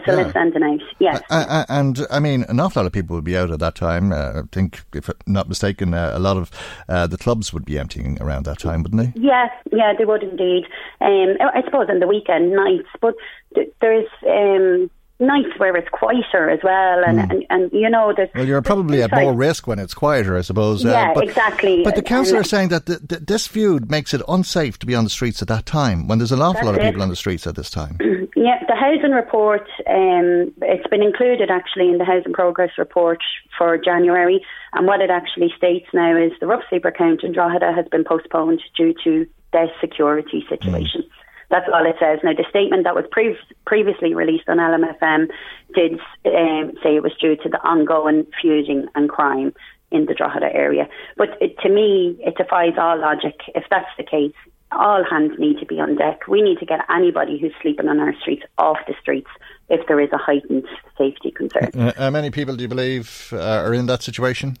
Council 0.00 0.16
Yeah. 0.26 0.32
sending 0.32 0.62
out. 0.62 0.80
Yes. 0.98 1.22
Uh, 1.30 1.64
and 1.68 2.06
I 2.10 2.18
mean, 2.20 2.44
an 2.48 2.60
awful 2.60 2.82
lot 2.82 2.86
of 2.86 2.92
people 2.92 3.14
would 3.16 3.24
be 3.24 3.36
out 3.36 3.50
at 3.50 3.58
that 3.60 3.74
time. 3.74 4.12
Uh, 4.12 4.40
I 4.40 4.42
think, 4.52 4.82
if 4.94 5.08
I'm 5.08 5.14
not 5.26 5.48
mistaken, 5.48 5.92
uh, 5.94 6.12
a 6.14 6.18
lot 6.18 6.36
of 6.36 6.50
uh, 6.88 7.06
the 7.06 7.18
clubs 7.18 7.52
would 7.52 7.64
be 7.64 7.78
emptying 7.78 8.18
around 8.20 8.44
that 8.46 8.58
time, 8.58 8.82
wouldn't 8.82 9.14
they? 9.14 9.20
Yes, 9.20 9.50
yeah, 9.72 9.92
they 9.96 10.04
would 10.04 10.22
indeed. 10.22 10.64
Um, 11.00 11.36
I 11.40 11.62
suppose 11.64 11.86
on 11.90 12.00
the 12.00 12.06
weekend 12.08 12.52
nights, 12.52 12.88
but 13.00 13.14
th- 13.54 13.72
there's 13.80 14.08
um, 14.28 14.90
nights 15.20 15.58
where 15.58 15.76
it's 15.76 15.88
quieter 15.90 16.50
as 16.50 16.60
well, 16.62 17.04
and, 17.04 17.20
hmm. 17.20 17.30
and, 17.30 17.46
and 17.50 17.72
you 17.72 17.88
know, 17.88 18.12
there's. 18.16 18.28
Well, 18.34 18.46
you're 18.46 18.62
probably 18.62 19.02
at 19.02 19.10
more 19.14 19.34
risk 19.34 19.66
when 19.66 19.78
it's 19.78 19.94
quieter, 19.94 20.36
I 20.36 20.40
suppose. 20.40 20.84
Uh, 20.84 20.90
yeah, 20.90 21.14
but, 21.14 21.24
exactly. 21.24 21.82
But 21.84 21.96
the 21.96 22.02
council 22.02 22.36
are 22.36 22.44
saying 22.44 22.68
that 22.68 22.86
th 22.86 22.98
th 23.08 23.22
this 23.22 23.46
feud 23.46 23.90
makes 23.90 24.14
it 24.14 24.22
unsafe 24.28 24.78
to 24.80 24.86
be 24.86 24.94
on 24.94 25.04
the 25.04 25.10
streets 25.10 25.42
at 25.42 25.48
that 25.48 25.66
time 25.66 26.08
when 26.08 26.18
there's 26.18 26.32
an 26.32 26.42
awful 26.42 26.66
lot 26.66 26.74
of 26.74 26.80
it. 26.80 26.86
people 26.86 27.02
on 27.02 27.08
the 27.08 27.16
streets 27.16 27.46
at 27.46 27.54
this 27.54 27.70
time. 27.70 27.98
Yeah, 28.34 28.58
the 28.66 28.74
housing 28.74 29.12
report, 29.12 29.68
um, 29.86 30.52
it's 30.62 30.88
been 30.88 31.02
included 31.02 31.48
actually 31.48 31.90
in 31.90 31.98
the 31.98 32.04
housing 32.04 32.32
progress 32.32 32.70
report 32.76 33.20
for 33.56 33.78
January. 33.78 34.44
And 34.72 34.84
what 34.84 35.00
it 35.00 35.10
actually 35.10 35.52
states 35.56 35.86
now 35.94 36.16
is 36.16 36.32
the 36.40 36.48
rough 36.48 36.64
sleeper 36.68 36.90
count 36.90 37.22
in 37.22 37.32
Drogheda 37.32 37.72
has 37.72 37.86
been 37.86 38.02
postponed 38.02 38.60
due 38.76 38.94
to 39.04 39.26
the 39.52 39.68
security 39.80 40.40
hmm. 40.42 40.54
situation. 40.54 41.04
That's 41.52 41.68
all 41.70 41.84
it 41.84 41.96
says. 42.00 42.18
Now, 42.24 42.32
the 42.32 42.46
statement 42.48 42.84
that 42.84 42.94
was 42.94 43.04
pre- 43.12 43.36
previously 43.66 44.14
released 44.14 44.48
on 44.48 44.56
LMFM 44.56 45.28
did 45.74 46.00
um, 46.24 46.72
say 46.82 46.96
it 46.96 47.02
was 47.02 47.12
due 47.20 47.36
to 47.36 47.48
the 47.50 47.58
ongoing 47.58 48.26
feuding 48.40 48.86
and 48.94 49.10
crime 49.10 49.52
in 49.90 50.06
the 50.06 50.14
Drogheda 50.14 50.48
area. 50.54 50.88
But 51.18 51.36
it, 51.42 51.58
to 51.58 51.68
me, 51.68 52.16
it 52.20 52.38
defies 52.38 52.72
all 52.78 52.98
logic. 52.98 53.38
If 53.54 53.64
that's 53.68 53.90
the 53.98 54.02
case, 54.02 54.32
all 54.72 55.04
hands 55.04 55.32
need 55.38 55.58
to 55.60 55.66
be 55.66 55.78
on 55.78 55.96
deck. 55.96 56.26
We 56.26 56.40
need 56.40 56.58
to 56.60 56.64
get 56.64 56.80
anybody 56.88 57.38
who's 57.38 57.52
sleeping 57.60 57.86
on 57.86 58.00
our 58.00 58.14
streets 58.22 58.44
off 58.56 58.78
the 58.88 58.94
streets 59.02 59.28
if 59.68 59.86
there 59.88 60.00
is 60.00 60.08
a 60.14 60.18
heightened 60.18 60.64
safety 60.96 61.32
concern. 61.32 61.68
Uh, 61.74 61.92
how 61.98 62.08
many 62.08 62.30
people 62.30 62.56
do 62.56 62.62
you 62.62 62.68
believe 62.68 63.28
uh, 63.34 63.36
are 63.36 63.74
in 63.74 63.84
that 63.86 64.02
situation? 64.02 64.56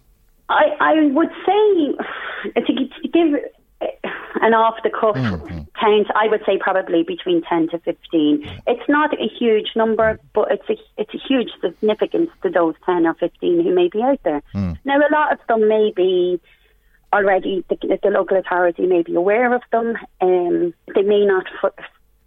I, 0.50 0.64
I 0.78 0.94
would 1.06 1.30
say 1.46 2.52
to, 2.60 2.72
to 2.74 3.08
give 3.08 3.40
an 4.40 4.54
off 4.54 4.76
the 4.82 4.90
cuff 4.90 5.16
count, 5.16 6.06
I 6.14 6.28
would 6.28 6.42
say 6.46 6.58
probably 6.58 7.02
between 7.02 7.42
ten 7.42 7.68
to 7.68 7.78
fifteen. 7.78 8.48
It's 8.66 8.88
not 8.88 9.12
a 9.14 9.28
huge 9.28 9.70
number, 9.76 10.18
but 10.32 10.50
it's 10.50 10.68
a 10.70 10.76
it's 11.00 11.14
a 11.14 11.18
huge 11.18 11.50
significance 11.60 12.30
to 12.42 12.50
those 12.50 12.74
ten 12.86 13.06
or 13.06 13.14
fifteen 13.14 13.62
who 13.62 13.74
may 13.74 13.88
be 13.88 14.02
out 14.02 14.22
there. 14.24 14.42
Now, 14.84 14.98
a 14.98 15.12
lot 15.12 15.32
of 15.32 15.38
them 15.48 15.68
may 15.68 15.92
be 15.94 16.40
already 17.12 17.64
the, 17.68 17.76
the 18.02 18.08
local 18.10 18.38
authority 18.38 18.86
may 18.86 19.02
be 19.02 19.14
aware 19.14 19.52
of 19.52 19.62
them. 19.70 19.96
Um, 20.20 20.72
they 20.94 21.02
may 21.02 21.26
not 21.26 21.44
f- 21.62 21.74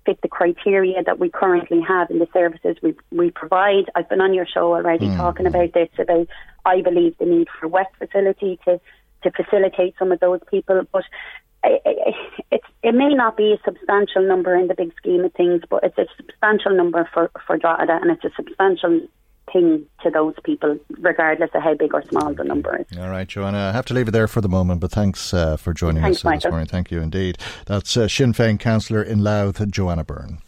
fit 0.06 0.22
the 0.22 0.27
criteria 0.27 1.02
that 1.03 1.18
we 1.18 1.30
currently 1.30 1.82
have 1.82 2.11
in 2.11 2.19
the 2.19 2.27
services 2.32 2.77
we, 2.84 2.94
we 3.11 3.32
provide. 3.32 3.86
I've 3.95 4.07
been 4.07 4.22
on 4.22 4.36
your 4.36 4.45
show 4.45 4.76
already 4.76 5.07
mm. 5.07 5.18
talking 5.18 5.48
about 5.48 5.73
this, 5.73 5.90
about 5.98 6.27
I 6.65 6.82
believe 6.82 7.18
the 7.18 7.26
need 7.26 7.48
for 7.49 7.65
a 7.65 7.69
wet 7.69 7.91
facility 7.98 8.60
to, 8.65 8.80
to 9.23 9.32
facilitate 9.32 9.95
some 9.98 10.11
of 10.11 10.19
those 10.19 10.41
people. 10.52 10.84
But 10.91 11.06
it, 11.65 12.15
it, 12.51 12.61
it 12.83 12.95
may 12.95 13.13
not 13.13 13.37
be 13.37 13.53
a 13.53 13.59
substantial 13.63 14.21
number 14.27 14.55
in 14.55 14.67
the 14.67 14.75
big 14.75 14.93
scheme 14.97 15.25
of 15.25 15.33
things, 15.33 15.61
but 15.69 15.83
it's 15.83 15.97
a 15.97 16.05
substantial 16.17 16.75
number 16.75 17.09
for, 17.13 17.31
for 17.45 17.57
Drogheda 17.57 17.99
and 18.01 18.11
it's 18.11 18.23
a 18.23 18.31
substantial 18.35 19.01
thing 19.51 19.85
to 20.03 20.09
those 20.09 20.33
people, 20.43 20.77
regardless 20.99 21.49
of 21.53 21.61
how 21.61 21.73
big 21.75 21.93
or 21.93 22.03
small 22.05 22.33
the 22.33 22.43
number 22.43 22.77
is. 22.77 22.97
All 22.97 23.09
right, 23.09 23.27
Joanna, 23.27 23.69
I 23.69 23.71
have 23.71 23.85
to 23.85 23.93
leave 23.93 24.07
it 24.07 24.11
there 24.11 24.27
for 24.27 24.41
the 24.41 24.49
moment, 24.49 24.81
but 24.81 24.91
thanks 24.91 25.33
uh, 25.33 25.57
for 25.57 25.73
joining 25.73 26.03
thanks, 26.03 26.19
us 26.19 26.23
Michael. 26.23 26.39
this 26.39 26.51
morning. 26.51 26.67
Thank 26.67 26.91
you 26.91 27.01
indeed. 27.01 27.37
That's 27.65 27.95
uh, 27.95 28.07
Sinn 28.07 28.33
Féin 28.33 28.59
councillor 28.59 29.03
in 29.03 29.23
Louth, 29.23 29.67
Joanna 29.69 30.03
Byrne. 30.03 30.39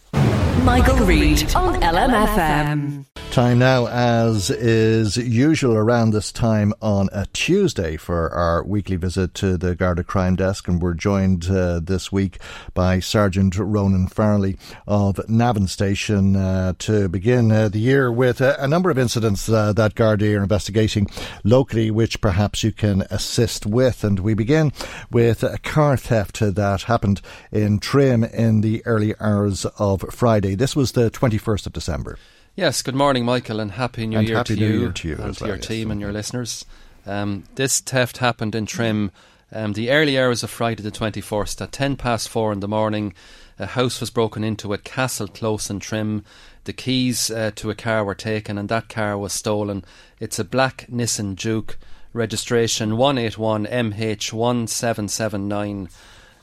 Michael, 0.63 0.97
Reade 1.05 1.55
on 1.55 1.81
LMFM. 1.81 3.05
Time 3.37 3.59
now, 3.59 3.85
as 3.85 4.49
is 4.49 5.15
usual 5.15 5.75
around 5.75 6.09
this 6.09 6.31
time 6.31 6.73
on 6.81 7.07
a 7.11 7.27
Tuesday, 7.33 7.95
for 7.95 8.31
our 8.31 8.63
weekly 8.63 8.95
visit 8.95 9.35
to 9.35 9.57
the 9.57 9.75
Garda 9.75 10.03
Crime 10.03 10.35
Desk, 10.35 10.67
and 10.67 10.81
we're 10.81 10.95
joined 10.95 11.47
uh, 11.47 11.79
this 11.79 12.11
week 12.11 12.39
by 12.73 12.99
Sergeant 12.99 13.55
Ronan 13.55 14.07
Farley 14.07 14.57
of 14.87 15.19
Navan 15.29 15.67
Station 15.67 16.35
uh, 16.35 16.73
to 16.79 17.07
begin 17.09 17.51
uh, 17.51 17.69
the 17.69 17.77
year 17.77 18.11
with 18.11 18.41
a, 18.41 18.55
a, 18.59 18.67
number 18.67 18.89
of 18.89 18.97
incidents 18.97 19.47
uh, 19.47 19.71
that 19.73 19.93
Garda 19.93 20.35
are 20.35 20.41
investigating 20.41 21.05
locally, 21.43 21.91
which 21.91 22.19
perhaps 22.21 22.63
you 22.63 22.71
can 22.71 23.03
assist 23.11 23.67
with. 23.67 24.03
And 24.03 24.19
we 24.19 24.33
begin 24.33 24.73
with 25.11 25.43
a 25.43 25.59
car 25.59 25.95
theft 25.95 26.39
that 26.39 26.81
happened 26.83 27.21
in 27.51 27.77
Trim 27.77 28.23
in 28.23 28.61
the 28.61 28.83
early 28.87 29.13
hours 29.19 29.65
of 29.77 30.03
Friday. 30.09 30.46
This 30.55 30.75
was 30.75 30.93
the 30.93 31.11
21st 31.11 31.67
of 31.67 31.73
December. 31.73 32.17
Yes, 32.55 32.81
good 32.81 32.95
morning, 32.95 33.25
Michael, 33.25 33.59
and 33.59 33.71
Happy 33.71 34.07
New, 34.07 34.17
and 34.17 34.27
year, 34.27 34.37
happy 34.37 34.55
to 34.55 34.59
New 34.59 34.67
you 34.67 34.79
Year 34.79 34.91
to 34.91 35.07
you 35.07 35.15
and 35.15 35.25
as 35.25 35.37
to 35.37 35.43
well, 35.43 35.49
your 35.49 35.57
yes. 35.57 35.67
team 35.67 35.91
and 35.91 36.01
your 36.01 36.11
listeners. 36.11 36.65
Um, 37.05 37.43
this 37.55 37.79
theft 37.79 38.17
happened 38.17 38.55
in 38.55 38.65
Trim 38.65 39.11
um, 39.51 39.73
the 39.73 39.91
early 39.91 40.17
hours 40.19 40.41
of 40.43 40.49
Friday 40.49 40.81
the 40.83 40.91
21st 40.91 41.61
at 41.61 41.71
10 41.71 41.95
past 41.95 42.27
4 42.29 42.51
in 42.53 42.59
the 42.59 42.67
morning. 42.67 43.13
A 43.59 43.65
house 43.65 43.99
was 44.01 44.09
broken 44.09 44.43
into 44.43 44.73
at 44.73 44.83
Castle 44.83 45.27
Close 45.27 45.69
in 45.69 45.79
Trim. 45.79 46.25
The 46.65 46.73
keys 46.73 47.31
uh, 47.31 47.51
to 47.55 47.69
a 47.69 47.75
car 47.75 48.03
were 48.03 48.13
taken 48.13 48.57
and 48.57 48.67
that 48.69 48.89
car 48.89 49.17
was 49.17 49.31
stolen. 49.31 49.85
It's 50.19 50.37
a 50.37 50.43
black 50.43 50.85
Nissan 50.91 51.35
Juke, 51.35 51.77
registration 52.13 52.91
181MH1779. 52.91 55.89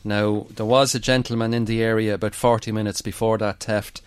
Now, 0.04 0.46
there 0.50 0.66
was 0.66 0.94
a 0.94 1.00
gentleman 1.00 1.54
in 1.54 1.64
the 1.64 1.82
area 1.82 2.14
about 2.14 2.34
40 2.34 2.70
minutes 2.72 3.00
before 3.00 3.38
that 3.38 3.60
theft. 3.60 4.02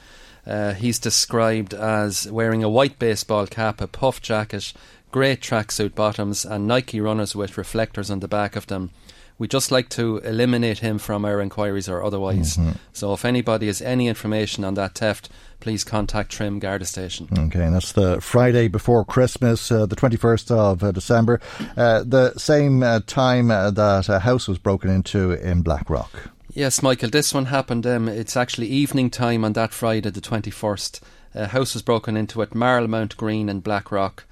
Uh, 0.45 0.73
he's 0.73 0.99
described 0.99 1.73
as 1.73 2.31
wearing 2.31 2.63
a 2.63 2.69
white 2.69 2.99
baseball 2.99 3.47
cap, 3.47 3.81
a 3.81 3.87
puff 3.87 4.21
jacket, 4.21 4.73
grey 5.11 5.35
tracksuit 5.35 5.95
bottoms, 5.95 6.45
and 6.45 6.67
Nike 6.67 7.01
runners 7.01 7.35
with 7.35 7.57
reflectors 7.57 8.11
on 8.11 8.19
the 8.19 8.27
back 8.27 8.55
of 8.55 8.67
them. 8.67 8.91
We'd 9.37 9.51
just 9.51 9.71
like 9.71 9.89
to 9.89 10.17
eliminate 10.17 10.79
him 10.79 10.97
from 10.97 11.23
our 11.23 11.39
inquiries 11.39 11.87
or 11.87 12.03
otherwise. 12.03 12.57
Mm-hmm. 12.57 12.71
So, 12.93 13.13
if 13.13 13.23
anybody 13.23 13.67
has 13.67 13.81
any 13.81 14.07
information 14.07 14.63
on 14.63 14.73
that 14.73 14.95
theft, 14.95 15.29
please 15.59 15.83
contact 15.83 16.31
Trim 16.31 16.59
Garda 16.59 16.85
Station. 16.85 17.27
Okay, 17.37 17.63
and 17.63 17.75
that's 17.75 17.91
the 17.91 18.19
Friday 18.21 18.67
before 18.67 19.05
Christmas, 19.05 19.71
uh, 19.71 19.85
the 19.85 19.95
21st 19.95 20.51
of 20.51 20.83
uh, 20.83 20.91
December, 20.91 21.39
uh, 21.75 22.03
the 22.03 22.33
same 22.37 22.81
uh, 22.81 23.01
time 23.05 23.51
uh, 23.51 23.69
that 23.71 24.09
a 24.09 24.19
house 24.19 24.47
was 24.47 24.57
broken 24.57 24.89
into 24.89 25.31
in 25.31 25.61
Blackrock. 25.61 26.31
Yes, 26.53 26.81
Michael, 26.81 27.09
this 27.09 27.33
one 27.33 27.45
happened. 27.45 27.85
Um, 27.85 28.07
it's 28.07 28.35
actually 28.35 28.67
evening 28.67 29.11
time 29.11 29.45
on 29.45 29.53
that 29.53 29.73
Friday, 29.73 30.09
the 30.09 30.21
21st. 30.21 30.99
A 31.35 31.47
house 31.47 31.75
was 31.75 31.83
broken 31.83 32.17
into 32.17 32.41
at 32.41 32.51
Marlmount 32.51 33.15
Green 33.15 33.49
in 33.49 33.59
Blackrock. 33.59 34.25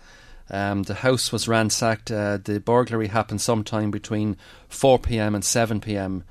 Um, 0.49 0.83
the 0.83 0.95
house 0.95 1.31
was 1.31 1.47
ransacked. 1.47 2.11
Uh, 2.11 2.37
the 2.37 2.59
burglary 2.59 3.07
happened 3.07 3.41
sometime 3.41 3.91
between 3.91 4.37
4 4.69 4.99
pm 4.99 5.35
and 5.35 5.43
7 5.43 5.81
pm. 5.81 6.23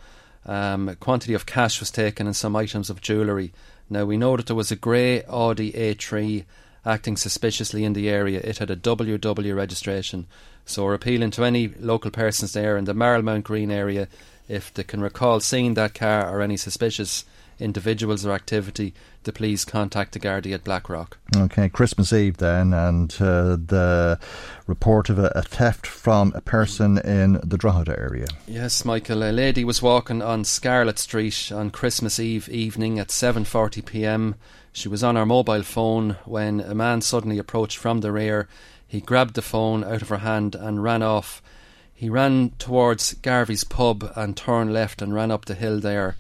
Um, 0.47 0.89
a 0.89 0.95
quantity 0.95 1.35
of 1.35 1.47
cash 1.47 1.81
was 1.81 1.91
taken 1.91 2.27
and 2.27 2.37
some 2.37 2.55
items 2.55 2.91
of 2.91 3.01
jewellery. 3.01 3.53
Now, 3.91 4.05
we 4.05 4.17
know 4.17 4.37
that 4.37 4.47
there 4.47 4.57
was 4.57 4.71
a 4.71 4.77
grey 4.77 5.23
Audi 5.25 5.73
A3 5.73 6.45
acting 6.87 7.17
suspiciously 7.17 7.85
in 7.85 7.95
the 7.95 8.09
area. 8.09 8.41
It 8.43 8.59
had 8.59 8.71
a 8.71 8.77
WW 8.77 9.57
registration. 9.57 10.27
So, 10.65 10.85
we're 10.85 10.95
appealing 10.95 11.33
to 11.33 11.45
any 11.45 11.69
local 11.69 12.11
persons 12.11 12.53
there 12.53 12.77
in 12.77 12.85
the 12.85 12.95
Marlmount 12.95 13.43
Green 13.45 13.71
area 13.71 14.09
if 14.49 14.73
they 14.73 14.85
can 14.85 15.01
recall 15.01 15.41
seeing 15.41 15.75
that 15.75 15.95
car 15.95 16.31
or 16.31 16.43
any 16.43 16.57
suspicious 16.57 17.25
individuals 17.59 18.25
or 18.25 18.33
activity, 18.33 18.95
to 19.25 19.33
please 19.33 19.65
contact 19.65 20.13
the 20.13 20.21
Gardaí 20.21 20.53
at 20.53 20.65
Blackrock. 20.65 21.19
Okay, 21.37 21.69
Christmas 21.69 22.13
Eve 22.13 22.37
then, 22.37 22.73
and 22.73 23.15
uh, 23.21 23.57
the 23.57 24.19
report 24.67 25.09
of 25.09 25.19
a, 25.19 25.33
a, 25.35 25.43
theft 25.43 25.87
from 25.87 26.33
a 26.35 26.41
person 26.41 26.99
in 26.99 27.41
the 27.43 27.59
Drogheda 27.59 27.99
area. 27.99 28.27
Yes, 28.47 28.85
Michael. 28.85 29.23
A 29.23 29.33
lady 29.33 29.65
was 29.65 29.83
walking 29.83 30.23
on 30.23 30.45
Scarlett 30.45 30.99
Street 30.99 31.51
on 31.53 31.71
Christmas 31.71 32.21
Eve 32.21 32.49
evening 32.49 32.99
at 32.99 33.09
7:40 33.09 33.85
p.m. 33.85 34.35
She 34.73 34.89
was 34.89 35.05
on 35.05 35.17
her 35.17 35.27
mobile 35.27 35.63
phone 35.63 36.17
when 36.25 36.61
a 36.61 36.75
man 36.75 37.01
suddenly 37.01 37.39
approached 37.39 37.79
from 37.79 38.01
the 38.01 38.11
rear. 38.11 38.49
He 38.87 39.01
grabbed 39.01 39.35
the 39.35 39.43
phone 39.43 39.85
out 39.85 40.03
of 40.03 40.09
her 40.09 40.19
hand 40.19 40.55
and 40.55 40.83
ran 40.83 41.03
off. 41.03 41.43
He 41.95 42.11
ran 42.11 42.51
towards 42.59 43.15
Garvey's 43.15 43.65
pub 43.65 44.13
and 44.17 44.37
turned 44.37 44.73
left 44.73 45.01
and 45.01 45.15
ran 45.15 45.31
up 45.31 45.45
the 45.45 45.55
hill 45.55 45.79
there. 45.79 46.17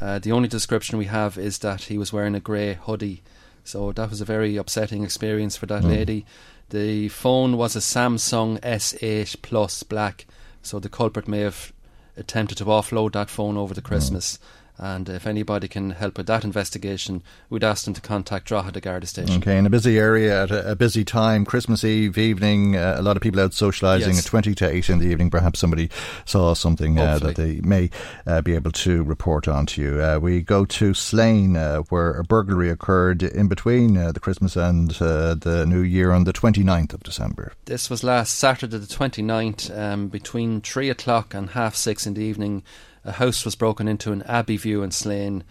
Uh, 0.00 0.18
the 0.18 0.32
only 0.32 0.48
description 0.48 0.98
we 0.98 1.06
have 1.06 1.36
is 1.36 1.58
that 1.58 1.82
he 1.82 1.98
was 1.98 2.12
wearing 2.12 2.34
a 2.34 2.40
grey 2.40 2.74
hoodie. 2.74 3.22
So 3.64 3.92
that 3.92 4.10
was 4.10 4.20
a 4.20 4.24
very 4.24 4.56
upsetting 4.56 5.02
experience 5.02 5.56
for 5.56 5.66
that 5.66 5.82
mm. 5.82 5.88
lady. 5.88 6.26
The 6.70 7.08
phone 7.08 7.56
was 7.56 7.74
a 7.76 7.80
Samsung 7.80 8.60
S8 8.60 9.42
Plus 9.42 9.82
Black, 9.82 10.26
so 10.62 10.78
the 10.78 10.88
culprit 10.88 11.26
may 11.26 11.40
have 11.40 11.72
attempted 12.16 12.58
to 12.58 12.64
offload 12.66 13.12
that 13.12 13.30
phone 13.30 13.56
over 13.56 13.74
the 13.74 13.82
Christmas. 13.82 14.36
Mm. 14.36 14.40
And 14.78 15.08
if 15.08 15.26
anybody 15.26 15.66
can 15.66 15.90
help 15.90 16.16
with 16.16 16.26
that 16.28 16.44
investigation, 16.44 17.22
we'd 17.50 17.64
ask 17.64 17.84
them 17.84 17.94
to 17.94 18.00
contact 18.00 18.46
Drogheda 18.46 18.80
Garda 18.80 19.06
Station. 19.06 19.38
Okay, 19.38 19.58
in 19.58 19.66
a 19.66 19.70
busy 19.70 19.98
area 19.98 20.44
at 20.44 20.50
a, 20.52 20.72
a 20.72 20.76
busy 20.76 21.04
time, 21.04 21.44
Christmas 21.44 21.82
Eve 21.82 22.16
evening, 22.16 22.76
uh, 22.76 22.94
a 22.96 23.02
lot 23.02 23.16
of 23.16 23.22
people 23.22 23.40
out 23.40 23.50
socialising 23.50 24.14
yes. 24.14 24.20
at 24.20 24.24
20 24.26 24.54
to 24.54 24.70
8 24.70 24.90
in 24.90 24.98
the 25.00 25.06
evening. 25.06 25.30
Perhaps 25.30 25.58
somebody 25.58 25.90
saw 26.24 26.54
something 26.54 26.98
uh, 26.98 27.18
that 27.18 27.34
they 27.34 27.60
may 27.60 27.90
uh, 28.26 28.40
be 28.40 28.54
able 28.54 28.70
to 28.70 29.02
report 29.02 29.48
on 29.48 29.66
to 29.66 29.82
you. 29.82 30.00
Uh, 30.00 30.18
we 30.20 30.42
go 30.42 30.64
to 30.64 30.94
Slane, 30.94 31.56
uh, 31.56 31.78
where 31.88 32.12
a 32.12 32.22
burglary 32.22 32.70
occurred 32.70 33.24
in 33.24 33.48
between 33.48 33.96
uh, 33.96 34.12
the 34.12 34.20
Christmas 34.20 34.54
and 34.54 34.90
the 34.92 35.66
New 35.68 35.82
Year 35.82 36.12
on 36.12 36.22
the 36.22 36.32
29th 36.32 36.94
of 36.94 37.02
December. 37.02 37.52
This 37.64 37.90
was 37.90 38.04
last 38.04 38.38
Saturday, 38.38 38.78
the 38.78 38.86
29th, 38.86 39.76
um, 39.76 40.08
between 40.08 40.60
3 40.60 40.88
o'clock 40.90 41.34
and 41.34 41.50
half 41.50 41.74
6 41.74 42.06
in 42.06 42.14
the 42.14 42.22
evening 42.22 42.62
a 43.04 43.12
house 43.12 43.44
was 43.44 43.54
broken 43.54 43.88
into 43.88 44.12
in 44.12 44.22
Abbeyview 44.22 44.82
in 44.84 44.90
Slane. 44.90 45.44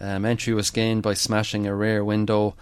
Um, 0.00 0.24
entry 0.24 0.54
was 0.54 0.70
gained 0.70 1.02
by 1.02 1.14
smashing 1.14 1.66
a 1.66 1.74
rear 1.74 2.04
window, 2.04 2.54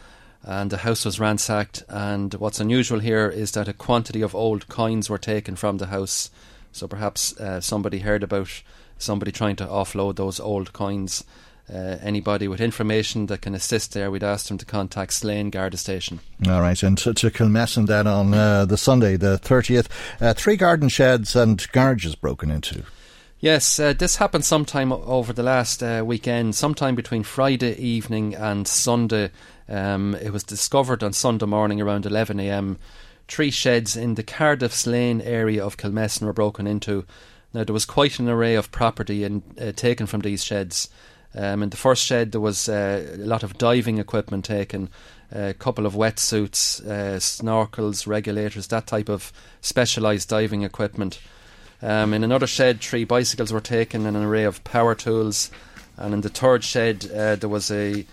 and 0.42 0.70
the 0.70 0.78
house 0.78 1.04
was 1.04 1.20
ransacked. 1.20 1.82
And 1.88 2.32
what's 2.34 2.60
unusual 2.60 3.00
here 3.00 3.28
is 3.28 3.52
that 3.52 3.68
a 3.68 3.72
quantity 3.72 4.22
of 4.22 4.34
old 4.34 4.68
coins 4.68 5.10
were 5.10 5.18
taken 5.18 5.56
from 5.56 5.78
the 5.78 5.86
house. 5.86 6.30
So 6.72 6.86
perhaps 6.86 7.38
uh, 7.38 7.60
somebody 7.60 8.00
heard 8.00 8.22
about 8.22 8.62
somebody 8.98 9.32
trying 9.32 9.56
to 9.56 9.66
offload 9.66 10.16
those 10.16 10.40
old 10.40 10.72
coins. 10.72 11.24
Uh, 11.68 11.96
anybody 12.00 12.46
with 12.46 12.60
information 12.60 13.26
that 13.26 13.40
can 13.40 13.52
assist 13.52 13.92
there, 13.92 14.08
we'd 14.08 14.22
ask 14.22 14.46
them 14.46 14.56
to 14.58 14.64
contact 14.64 15.12
Slane 15.12 15.50
Garda 15.50 15.76
Station. 15.76 16.20
All 16.48 16.60
right, 16.60 16.80
and 16.80 16.96
to, 16.98 17.12
to 17.12 17.30
Kilmessan 17.30 17.88
then 17.88 18.06
on 18.06 18.32
uh, 18.32 18.66
the 18.66 18.76
Sunday, 18.76 19.16
the 19.16 19.36
30th, 19.38 19.88
uh, 20.20 20.32
three 20.32 20.56
garden 20.56 20.88
sheds 20.88 21.34
and 21.34 21.66
garages 21.72 22.14
broken 22.14 22.52
into. 22.52 22.84
Yes, 23.38 23.78
uh, 23.78 23.92
this 23.92 24.16
happened 24.16 24.46
sometime 24.46 24.90
over 24.92 25.30
the 25.30 25.42
last 25.42 25.82
uh, 25.82 26.02
weekend, 26.06 26.54
sometime 26.54 26.94
between 26.94 27.22
Friday 27.22 27.76
evening 27.76 28.34
and 28.34 28.66
Sunday. 28.66 29.30
Um, 29.68 30.14
it 30.14 30.32
was 30.32 30.42
discovered 30.42 31.02
on 31.02 31.12
Sunday 31.12 31.44
morning 31.44 31.78
around 31.78 32.04
11am. 32.04 32.78
Three 33.28 33.50
sheds 33.50 33.94
in 33.94 34.14
the 34.14 34.22
Cardiff 34.22 34.72
Slane 34.72 35.20
area 35.20 35.62
of 35.62 35.76
Kilmessan 35.76 36.22
were 36.22 36.32
broken 36.32 36.66
into. 36.66 37.04
Now, 37.52 37.64
there 37.64 37.74
was 37.74 37.84
quite 37.84 38.18
an 38.18 38.26
array 38.26 38.54
of 38.54 38.72
property 38.72 39.22
in, 39.22 39.42
uh, 39.60 39.72
taken 39.72 40.06
from 40.06 40.22
these 40.22 40.42
sheds. 40.42 40.88
Um, 41.34 41.62
in 41.62 41.68
the 41.68 41.76
first 41.76 42.02
shed, 42.02 42.32
there 42.32 42.40
was 42.40 42.70
uh, 42.70 43.06
a 43.12 43.18
lot 43.18 43.42
of 43.42 43.58
diving 43.58 43.98
equipment 43.98 44.46
taken, 44.46 44.88
a 45.30 45.52
couple 45.52 45.84
of 45.84 45.92
wetsuits, 45.92 46.82
uh, 46.86 47.18
snorkels, 47.18 48.06
regulators, 48.06 48.68
that 48.68 48.86
type 48.86 49.10
of 49.10 49.30
specialised 49.60 50.30
diving 50.30 50.62
equipment. 50.62 51.18
Um, 51.82 52.14
in 52.14 52.24
another 52.24 52.46
shed, 52.46 52.80
three 52.80 53.04
bicycles 53.04 53.52
were 53.52 53.60
taken 53.60 54.06
and 54.06 54.16
an 54.16 54.22
array 54.22 54.44
of 54.44 54.64
power 54.64 54.94
tools. 54.94 55.50
And 55.96 56.14
in 56.14 56.20
the 56.20 56.28
third 56.28 56.64
shed, 56.64 57.10
uh, 57.14 57.36
there 57.36 57.48
was 57.48 57.70
a 57.70 58.06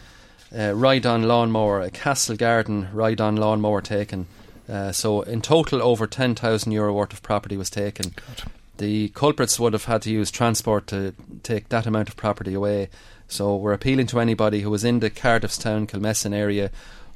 uh, 0.57 0.73
ride 0.73 1.05
on 1.05 1.23
lawnmower, 1.23 1.81
a 1.81 1.89
Castle 1.89 2.35
Garden 2.35 2.89
ride 2.93 3.19
on 3.19 3.35
lawnmower 3.35 3.81
taken. 3.81 4.27
Uh, 4.69 4.91
so, 4.91 5.21
in 5.21 5.41
total, 5.41 5.81
over 5.81 6.07
€10,000 6.07 6.71
Euro 6.71 6.93
worth 6.93 7.13
of 7.13 7.21
property 7.21 7.57
was 7.57 7.69
taken. 7.69 8.13
God. 8.15 8.51
the 8.77 9.09
culprits 9.09 9.59
would 9.59 9.73
have 9.73 9.85
had 9.85 10.01
to 10.03 10.11
use 10.11 10.31
transport 10.31 10.87
to 10.87 11.13
take 11.43 11.69
that 11.69 11.85
amount 11.85 12.09
of 12.09 12.15
property 12.15 12.53
away. 12.53 12.89
So 13.27 13.55
we're 13.55 13.73
appealing 13.73 14.07
to 14.07 14.19
anybody 14.19 14.61
who 14.61 14.69
was 14.69 14.83
in 14.83 14.99
the 14.99 15.09
Cardiff 15.09 15.57
Town 15.57 15.87
Kilmessan 15.87 16.35
area 16.35 16.69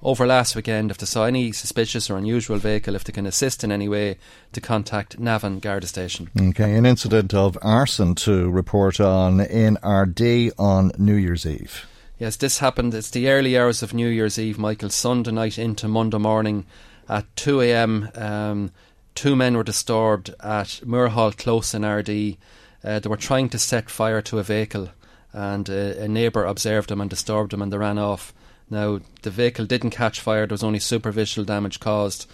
over 0.04 0.28
last 0.28 0.56
weekend 0.56 0.92
if 0.92 0.98
they 0.98 1.06
saw 1.06 1.26
any 1.26 1.52
suspicious 1.52 2.10
or 2.10 2.18
unusual 2.18 2.58
vehicle, 2.58 2.96
if 2.96 3.04
they 3.04 3.14
can 3.14 3.26
assist 3.26 3.64
in 3.64 3.72
any 3.72 3.90
way, 3.90 4.18
to 4.54 4.62
contact 4.62 5.20
Navan 5.20 5.60
Garda 5.60 5.88
Station. 5.88 6.30
Okay, 6.40 6.76
an 6.76 6.86
incident 6.86 7.34
of 7.34 7.58
arson 7.62 8.16
to 8.16 8.50
report 8.50 9.00
on 9.00 9.40
in 9.42 9.78
Ardee 9.84 10.52
on 10.58 10.92
New 10.98 11.16
Year's 11.16 11.46
Eve. 11.46 11.88
Yes, 12.20 12.36
this 12.36 12.60
happened. 12.60 12.94
It's 12.94 13.12
the 13.12 13.30
early 13.30 13.58
hours 13.58 13.84
of 13.84 13.94
New 13.94 14.08
Year's 14.08 14.40
Eve, 14.40 14.58
Michael, 14.58 14.90
Sunday 14.90 15.32
night 15.32 15.60
into 15.60 15.88
Monday 15.88 16.18
morning 16.18 16.66
at 17.08 17.26
2 17.36 17.62
a.m. 17.62 18.10
Um, 18.16 18.72
two 19.14 19.36
men 19.36 19.56
were 19.56 19.64
disturbed 19.64 20.34
at 20.40 20.82
Moorhall 20.84 21.38
Close 21.38 21.74
in 21.74 21.84
Ardee. 21.84 22.38
Uh, 22.84 23.00
they 23.00 23.10
were 23.10 23.18
trying 23.18 23.50
to 23.50 23.60
set 23.60 23.90
fire 23.90 24.22
to 24.24 24.40
a 24.40 24.44
vehicle, 24.44 24.90
and 25.32 25.70
uh, 25.70 25.74
a 25.74 26.08
neighbour 26.08 26.46
observed 26.46 26.90
them 26.90 27.02
and 27.02 27.10
disturbed 27.10 27.52
them, 27.52 27.62
and 27.62 27.72
they 27.72 27.78
ran 27.78 28.00
off. 28.00 28.34
Now, 28.70 29.00
the 29.22 29.30
vehicle 29.30 29.66
didn't 29.66 29.92
catch 29.92 30.20
fire, 30.20 30.46
there 30.46 30.54
was 30.54 30.64
only 30.64 30.80
superficial 30.80 31.46
damage 31.46 31.80
caused. 31.80 32.30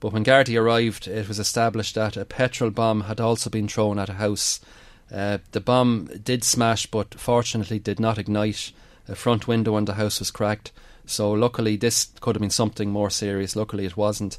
But 0.00 0.12
when 0.12 0.24
Gardaí 0.24 0.60
arrived, 0.60 1.08
it 1.08 1.28
was 1.28 1.38
established 1.38 1.94
that 1.94 2.16
a 2.16 2.24
petrol 2.24 2.70
bomb 2.70 3.02
had 3.02 3.20
also 3.20 3.48
been 3.48 3.68
thrown 3.68 3.98
at 3.98 4.08
a 4.08 4.14
house. 4.14 4.60
Uh, 5.12 5.38
the 5.52 5.60
bomb 5.60 6.06
did 6.22 6.44
smash, 6.44 6.86
but 6.86 7.18
fortunately 7.18 7.78
did 7.78 8.00
not 8.00 8.18
ignite. 8.18 8.72
A 9.08 9.14
front 9.14 9.46
window 9.46 9.76
in 9.76 9.84
the 9.84 9.94
house 9.94 10.18
was 10.18 10.30
cracked. 10.30 10.72
So, 11.06 11.30
luckily, 11.30 11.76
this 11.76 12.10
could 12.20 12.34
have 12.34 12.40
been 12.40 12.50
something 12.50 12.90
more 12.90 13.10
serious. 13.10 13.54
Luckily, 13.54 13.86
it 13.86 13.96
wasn't. 13.96 14.38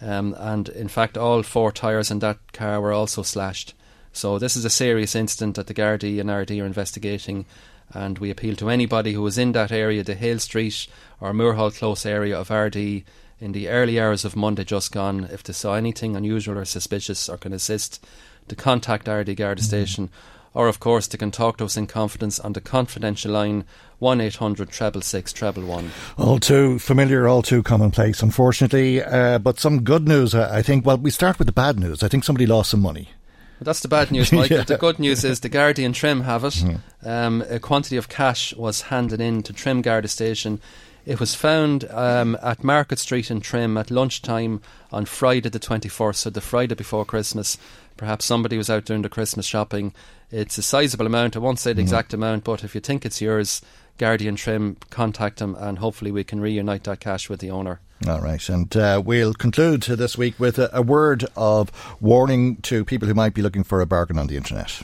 Um, 0.00 0.34
and 0.38 0.68
in 0.68 0.88
fact, 0.88 1.18
all 1.18 1.42
four 1.42 1.72
tyres 1.72 2.10
in 2.10 2.20
that 2.20 2.38
car 2.52 2.80
were 2.80 2.92
also 2.92 3.22
slashed. 3.22 3.74
So, 4.12 4.38
this 4.38 4.54
is 4.56 4.64
a 4.64 4.70
serious 4.70 5.16
incident 5.16 5.56
that 5.56 5.66
the 5.66 5.74
Gardaí 5.74 6.20
and 6.20 6.30
Ardee 6.30 6.62
are 6.62 6.66
investigating 6.66 7.46
and 7.94 8.18
we 8.18 8.30
appeal 8.30 8.56
to 8.56 8.68
anybody 8.68 9.12
who 9.12 9.22
was 9.22 9.38
in 9.38 9.52
that 9.52 9.72
area, 9.72 10.02
the 10.02 10.14
Hale 10.14 10.38
Street 10.38 10.86
or 11.20 11.32
Moorhall 11.32 11.76
Close 11.76 12.04
area 12.04 12.38
of 12.38 12.48
Ardee, 12.50 13.04
in 13.40 13.52
the 13.52 13.68
early 13.68 14.00
hours 14.00 14.24
of 14.24 14.36
Monday 14.36 14.64
just 14.64 14.92
gone, 14.92 15.28
if 15.30 15.42
they 15.42 15.52
saw 15.52 15.74
anything 15.74 16.16
unusual 16.16 16.58
or 16.58 16.64
suspicious 16.64 17.28
or 17.28 17.36
can 17.36 17.52
assist, 17.52 18.04
to 18.48 18.54
contact 18.54 19.06
Ardee 19.06 19.34
Garda 19.34 19.60
mm-hmm. 19.60 19.66
Station, 19.66 20.10
or 20.54 20.68
of 20.68 20.78
course 20.78 21.08
they 21.08 21.18
can 21.18 21.30
talk 21.30 21.56
to 21.58 21.64
us 21.64 21.76
in 21.76 21.86
confidence 21.86 22.38
on 22.38 22.52
the 22.52 22.60
confidential 22.60 23.32
line 23.32 23.64
one 23.98 24.20
eight 24.20 24.36
hundred 24.36 24.70
treble 24.70 25.00
six 25.00 25.32
treble 25.32 25.64
one. 25.64 25.90
All 26.16 26.38
too 26.38 26.78
familiar, 26.78 27.26
all 27.26 27.42
too 27.42 27.62
commonplace, 27.62 28.22
unfortunately. 28.22 29.02
Uh, 29.02 29.38
but 29.38 29.58
some 29.58 29.82
good 29.82 30.06
news, 30.06 30.34
I 30.34 30.62
think. 30.62 30.86
Well, 30.86 30.98
we 30.98 31.10
start 31.10 31.38
with 31.38 31.46
the 31.46 31.52
bad 31.52 31.78
news. 31.80 32.02
I 32.02 32.08
think 32.08 32.22
somebody 32.22 32.46
lost 32.46 32.70
some 32.70 32.82
money. 32.82 33.10
That's 33.60 33.80
the 33.80 33.88
bad 33.88 34.10
news, 34.10 34.32
Michael. 34.32 34.58
yeah. 34.58 34.64
The 34.64 34.76
good 34.76 34.98
news 34.98 35.24
is 35.24 35.40
the 35.40 35.50
Gardaí 35.50 35.84
in 35.84 35.92
Trim 35.92 36.22
have 36.22 36.44
it. 36.44 36.54
Mm. 36.54 36.80
Um, 37.04 37.44
a 37.48 37.58
quantity 37.58 37.96
of 37.96 38.08
cash 38.08 38.54
was 38.54 38.82
handed 38.82 39.20
in 39.20 39.42
to 39.44 39.52
Trim 39.52 39.82
Garda 39.82 40.08
Station. 40.08 40.60
It 41.06 41.20
was 41.20 41.34
found 41.34 41.84
um, 41.90 42.36
at 42.42 42.64
Market 42.64 42.98
Street 42.98 43.30
in 43.30 43.40
Trim 43.40 43.76
at 43.76 43.90
lunchtime 43.90 44.62
on 44.90 45.04
Friday 45.04 45.50
the 45.50 45.60
24th, 45.60 46.16
so 46.16 46.30
the 46.30 46.40
Friday 46.40 46.74
before 46.74 47.04
Christmas. 47.04 47.58
Perhaps 47.96 48.24
somebody 48.24 48.56
was 48.56 48.70
out 48.70 48.86
doing 48.86 49.02
the 49.02 49.08
Christmas 49.08 49.46
shopping. 49.46 49.92
It's 50.30 50.58
a 50.58 50.62
sizable 50.62 51.06
amount. 51.06 51.36
I 51.36 51.40
won't 51.40 51.58
say 51.58 51.72
the 51.72 51.80
mm. 51.80 51.84
exact 51.84 52.14
amount, 52.14 52.44
but 52.44 52.64
if 52.64 52.74
you 52.74 52.80
think 52.80 53.04
it's 53.04 53.20
yours, 53.20 53.60
Gardaí 53.98 54.26
in 54.26 54.36
Trim, 54.36 54.76
contact 54.90 55.38
them 55.38 55.56
and 55.58 55.78
hopefully 55.78 56.10
we 56.10 56.24
can 56.24 56.40
reunite 56.40 56.84
that 56.84 57.00
cash 57.00 57.28
with 57.28 57.40
the 57.40 57.50
owner. 57.50 57.80
All 58.06 58.20
right, 58.20 58.46
and 58.50 58.76
uh, 58.76 59.00
we'll 59.02 59.32
conclude 59.32 59.84
this 59.84 60.18
week 60.18 60.38
with 60.38 60.58
a, 60.58 60.68
a, 60.76 60.82
word 60.82 61.24
of 61.36 61.72
warning 62.02 62.56
to 62.56 62.84
people 62.84 63.08
who 63.08 63.14
might 63.14 63.32
be 63.32 63.40
looking 63.40 63.64
for 63.64 63.80
a 63.80 63.86
bargain 63.86 64.18
on 64.18 64.26
the 64.26 64.36
internet. 64.36 64.82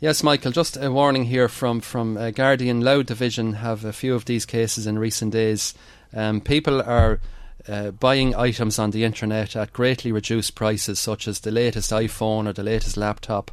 Yes, 0.00 0.24
Michael, 0.24 0.50
just 0.50 0.76
a 0.76 0.90
warning 0.90 1.26
here 1.26 1.48
from, 1.48 1.80
from 1.80 2.16
uh, 2.16 2.32
Gardaí 2.32 2.66
in 2.66 2.80
Louth 2.80 3.06
Division 3.06 3.52
have 3.54 3.84
a 3.84 3.92
few 3.92 4.16
of 4.16 4.24
these 4.24 4.44
cases 4.44 4.84
in 4.84 4.98
recent 4.98 5.32
days. 5.32 5.74
Um, 6.12 6.40
people 6.40 6.82
are 6.82 7.20
uh, 7.68 7.92
buying 7.92 8.34
items 8.34 8.80
on 8.80 8.90
the 8.90 9.04
internet 9.04 9.54
at 9.54 9.72
greatly 9.72 10.10
reduced 10.10 10.56
prices, 10.56 10.98
such 10.98 11.28
as 11.28 11.40
the 11.40 11.52
latest 11.52 11.92
iPhone 11.92 12.48
or 12.48 12.52
the 12.52 12.64
latest 12.64 12.96
laptop. 12.96 13.52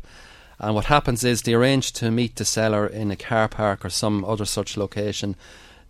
And 0.58 0.74
what 0.74 0.86
happens 0.86 1.24
is 1.24 1.44
they 1.44 1.54
arrange 1.54 1.94
to 1.94 2.10
meet 2.10 2.38
the 2.38 2.46
seller 2.46 2.88
in 2.88 3.12
a 3.12 3.16
car 3.16 3.48
park 3.48 3.86
or 3.86 3.90
some 3.90 4.26
other 4.26 4.46
such 4.46 4.76
location 4.76 5.36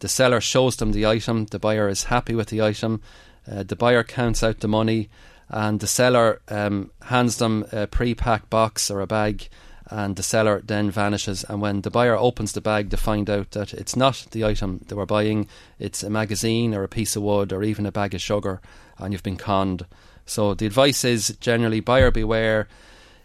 the 0.03 0.09
seller 0.09 0.41
shows 0.41 0.75
them 0.75 0.91
the 0.91 1.05
item, 1.05 1.45
the 1.45 1.57
buyer 1.57 1.88
is 1.88 2.03
happy 2.03 2.35
with 2.35 2.49
the 2.49 2.61
item, 2.61 3.01
uh, 3.49 3.63
the 3.63 3.77
buyer 3.77 4.03
counts 4.03 4.43
out 4.43 4.59
the 4.59 4.67
money, 4.67 5.07
and 5.47 5.80
the 5.80 5.88
seller 5.88 6.41
um, 6.49 6.91
hands 7.03 7.38
them 7.38 7.65
a 7.71 7.88
pre 7.88 8.13
packed 8.13 8.49
box 8.49 8.91
or 8.91 8.99
a 8.99 9.07
bag, 9.07 9.47
and 9.89 10.17
the 10.17 10.21
seller 10.21 10.61
then 10.61 10.91
vanishes. 10.91 11.45
And 11.45 11.61
when 11.61 11.84
the 11.84 11.89
buyer 11.89 12.17
opens 12.17 12.51
the 12.51 12.59
bag, 12.59 12.89
to 12.89 12.97
find 12.97 13.30
out 13.30 13.51
that 13.51 13.73
it's 13.73 13.95
not 13.95 14.27
the 14.31 14.43
item 14.43 14.84
they 14.89 14.95
were 14.95 15.05
buying, 15.05 15.47
it's 15.80 16.03
a 16.03 16.09
magazine 16.09 16.75
or 16.75 16.84
a 16.84 16.89
piece 16.89 17.15
of 17.15 17.23
wood 17.23 17.53
or 17.53 17.63
even 17.63 17.85
a 17.85 17.91
bag 17.93 18.13
of 18.13 18.19
sugar, 18.19 18.59
and 18.97 19.13
you've 19.13 19.23
been 19.23 19.38
conned. 19.38 19.85
So 20.25 20.53
the 20.53 20.65
advice 20.65 21.05
is 21.05 21.38
generally 21.39 21.80
buyer 21.80 22.11
beware 22.11 22.67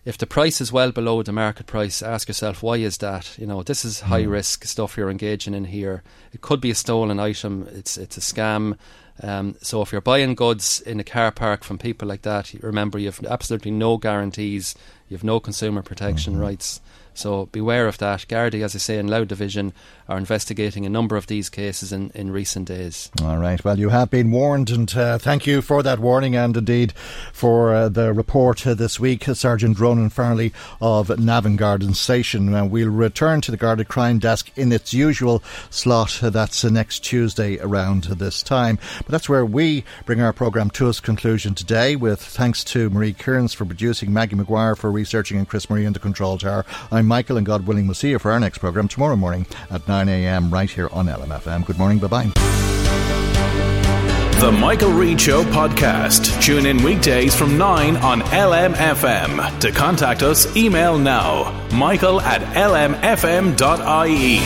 if 0.09 0.17
the 0.17 0.27
price 0.27 0.59
is 0.63 0.73
well 0.73 0.91
below 0.91 1.23
the 1.23 1.33
market 1.33 1.67
price, 1.67 2.01
ask 2.01 2.29
yourself 2.29 2.63
why 2.63 2.79
is 2.79 2.97
that? 2.97 3.37
You 3.39 3.47
know, 3.47 3.63
this 3.63 3.85
is 3.85 4.01
high 4.01 4.23
mm. 4.23 4.31
risk 4.31 4.65
stuff 4.65 4.97
you're 4.97 5.11
engaging 5.11 5.53
in 5.53 5.67
here. 5.67 6.03
It 6.33 6.41
could 6.41 6.63
be 6.63 6.71
a 6.71 6.75
stolen 6.75 7.21
item. 7.21 7.69
It's 7.73 7.99
it's 7.99 8.17
a 8.17 8.21
scam. 8.21 8.79
Um, 9.23 9.57
so 9.61 9.83
if 9.83 9.93
you're 9.93 10.01
buying 10.01 10.35
goods 10.35 10.81
in 10.81 10.99
a 10.99 11.05
car 11.05 11.31
park 11.31 11.63
from 11.63 11.77
people 11.77 12.09
like 12.09 12.23
that, 12.23 12.55
remember 12.63 12.99
you 12.99 13.09
have 13.09 13.23
absolutely 13.27 13.71
no 13.71 13.99
guarantees. 13.99 14.75
You 15.11 15.17
have 15.19 15.25
no 15.25 15.41
consumer 15.41 15.83
protection 15.83 16.33
mm-hmm. 16.33 16.43
rights. 16.43 16.81
So 17.19 17.47
beware 17.47 17.89
of 17.89 17.99
that. 17.99 18.27
Gardaí, 18.29 18.63
as 18.63 18.77
I 18.77 18.79
say, 18.79 18.97
in 18.97 19.09
Louth 19.09 19.27
Division 19.27 19.73
are 20.09 20.17
investigating 20.17 20.87
a 20.87 20.89
number 20.89 21.17
of 21.17 21.27
these 21.27 21.51
cases 21.51 21.93
in, 21.93 22.11
in 22.15 22.31
recent 22.31 22.69
days. 22.69 23.11
All 23.23 23.39
right. 23.39 23.63
Well, 23.63 23.79
you 23.79 23.89
have 23.89 24.09
been 24.09 24.31
warned, 24.31 24.71
and 24.71 24.97
uh, 24.97 25.19
thank 25.19 25.47
you 25.47 25.61
for 25.61 25.83
that 25.83 25.99
warning 25.99 26.37
and 26.37 26.57
indeed 26.57 26.93
for 27.33 27.75
uh, 27.75 27.89
the 27.89 28.13
report 28.13 28.65
uh, 28.67 28.75
this 28.75 29.01
week, 29.01 29.25
Sergeant 29.25 29.79
Ronan 29.81 30.11
Farley 30.11 30.53
of 30.81 31.19
Navan 31.19 31.57
Garda 31.57 31.93
Station. 31.95 32.71
We'll 32.71 32.89
return 32.89 33.41
to 33.43 33.51
the 33.51 33.57
Garda 33.57 33.85
Crime 33.85 34.19
Desk 34.19 34.51
in 34.57 34.71
its 34.71 34.95
usual 34.95 35.43
slot. 35.71 36.21
That's 36.23 36.65
uh, 36.65 36.69
next 36.69 37.01
Tuesday 37.01 37.59
around 37.59 38.05
this 38.05 38.45
time. 38.45 38.79
But 38.99 39.09
that's 39.09 39.29
where 39.29 39.45
we 39.45 39.85
bring 40.07 40.21
our 40.21 40.33
programme 40.33 40.71
to 40.71 40.89
its 40.89 41.01
conclusion 41.01 41.55
today, 41.55 41.97
with 41.97 42.21
thanks 42.21 42.63
to 42.65 42.91
Marie 42.91 43.13
Kearns 43.13 43.55
for 43.55 43.65
producing, 43.65 44.13
Maggie 44.13 44.37
McGuire 44.37 44.79
for 44.79 44.93
researching, 44.93 45.37
and 45.37 45.49
Chris 45.49 45.69
Murray 45.69 45.85
in 45.85 45.95
the 45.95 45.99
control 45.99 46.39
tower. 46.39 46.65
I'm 46.93 47.08
Michael, 47.09 47.37
and 47.39 47.47
God 47.47 47.67
willing, 47.67 47.87
we'll 47.87 47.95
see 47.95 48.11
you 48.11 48.19
for 48.19 48.31
our 48.31 48.39
next 48.39 48.59
programme 48.59 48.87
tomorrow 48.87 49.17
morning 49.17 49.47
at 49.71 49.83
9am 49.87 50.53
right 50.53 50.71
here 50.71 50.89
on 50.93 51.07
LMFM. 51.07 51.67
Good 51.67 51.79
morning. 51.79 51.99
Bye 51.99 52.07
bye. 52.07 52.33
The 54.41 54.53
Michael 54.53 54.93
Reade 54.93 55.21
Show 55.21 55.43
podcast. 55.43 56.41
Tune 56.41 56.65
in 56.67 56.81
weekdays 56.85 57.35
from 57.35 57.59
9 57.59 57.97
on 57.97 58.21
LMFM. 58.21 59.59
To 59.59 59.73
contact 59.73 60.23
us, 60.23 60.57
email 60.57 60.97
now 60.97 61.67
michael 61.73 62.21
at 62.21 62.41
lmfm.ie. 62.55 64.39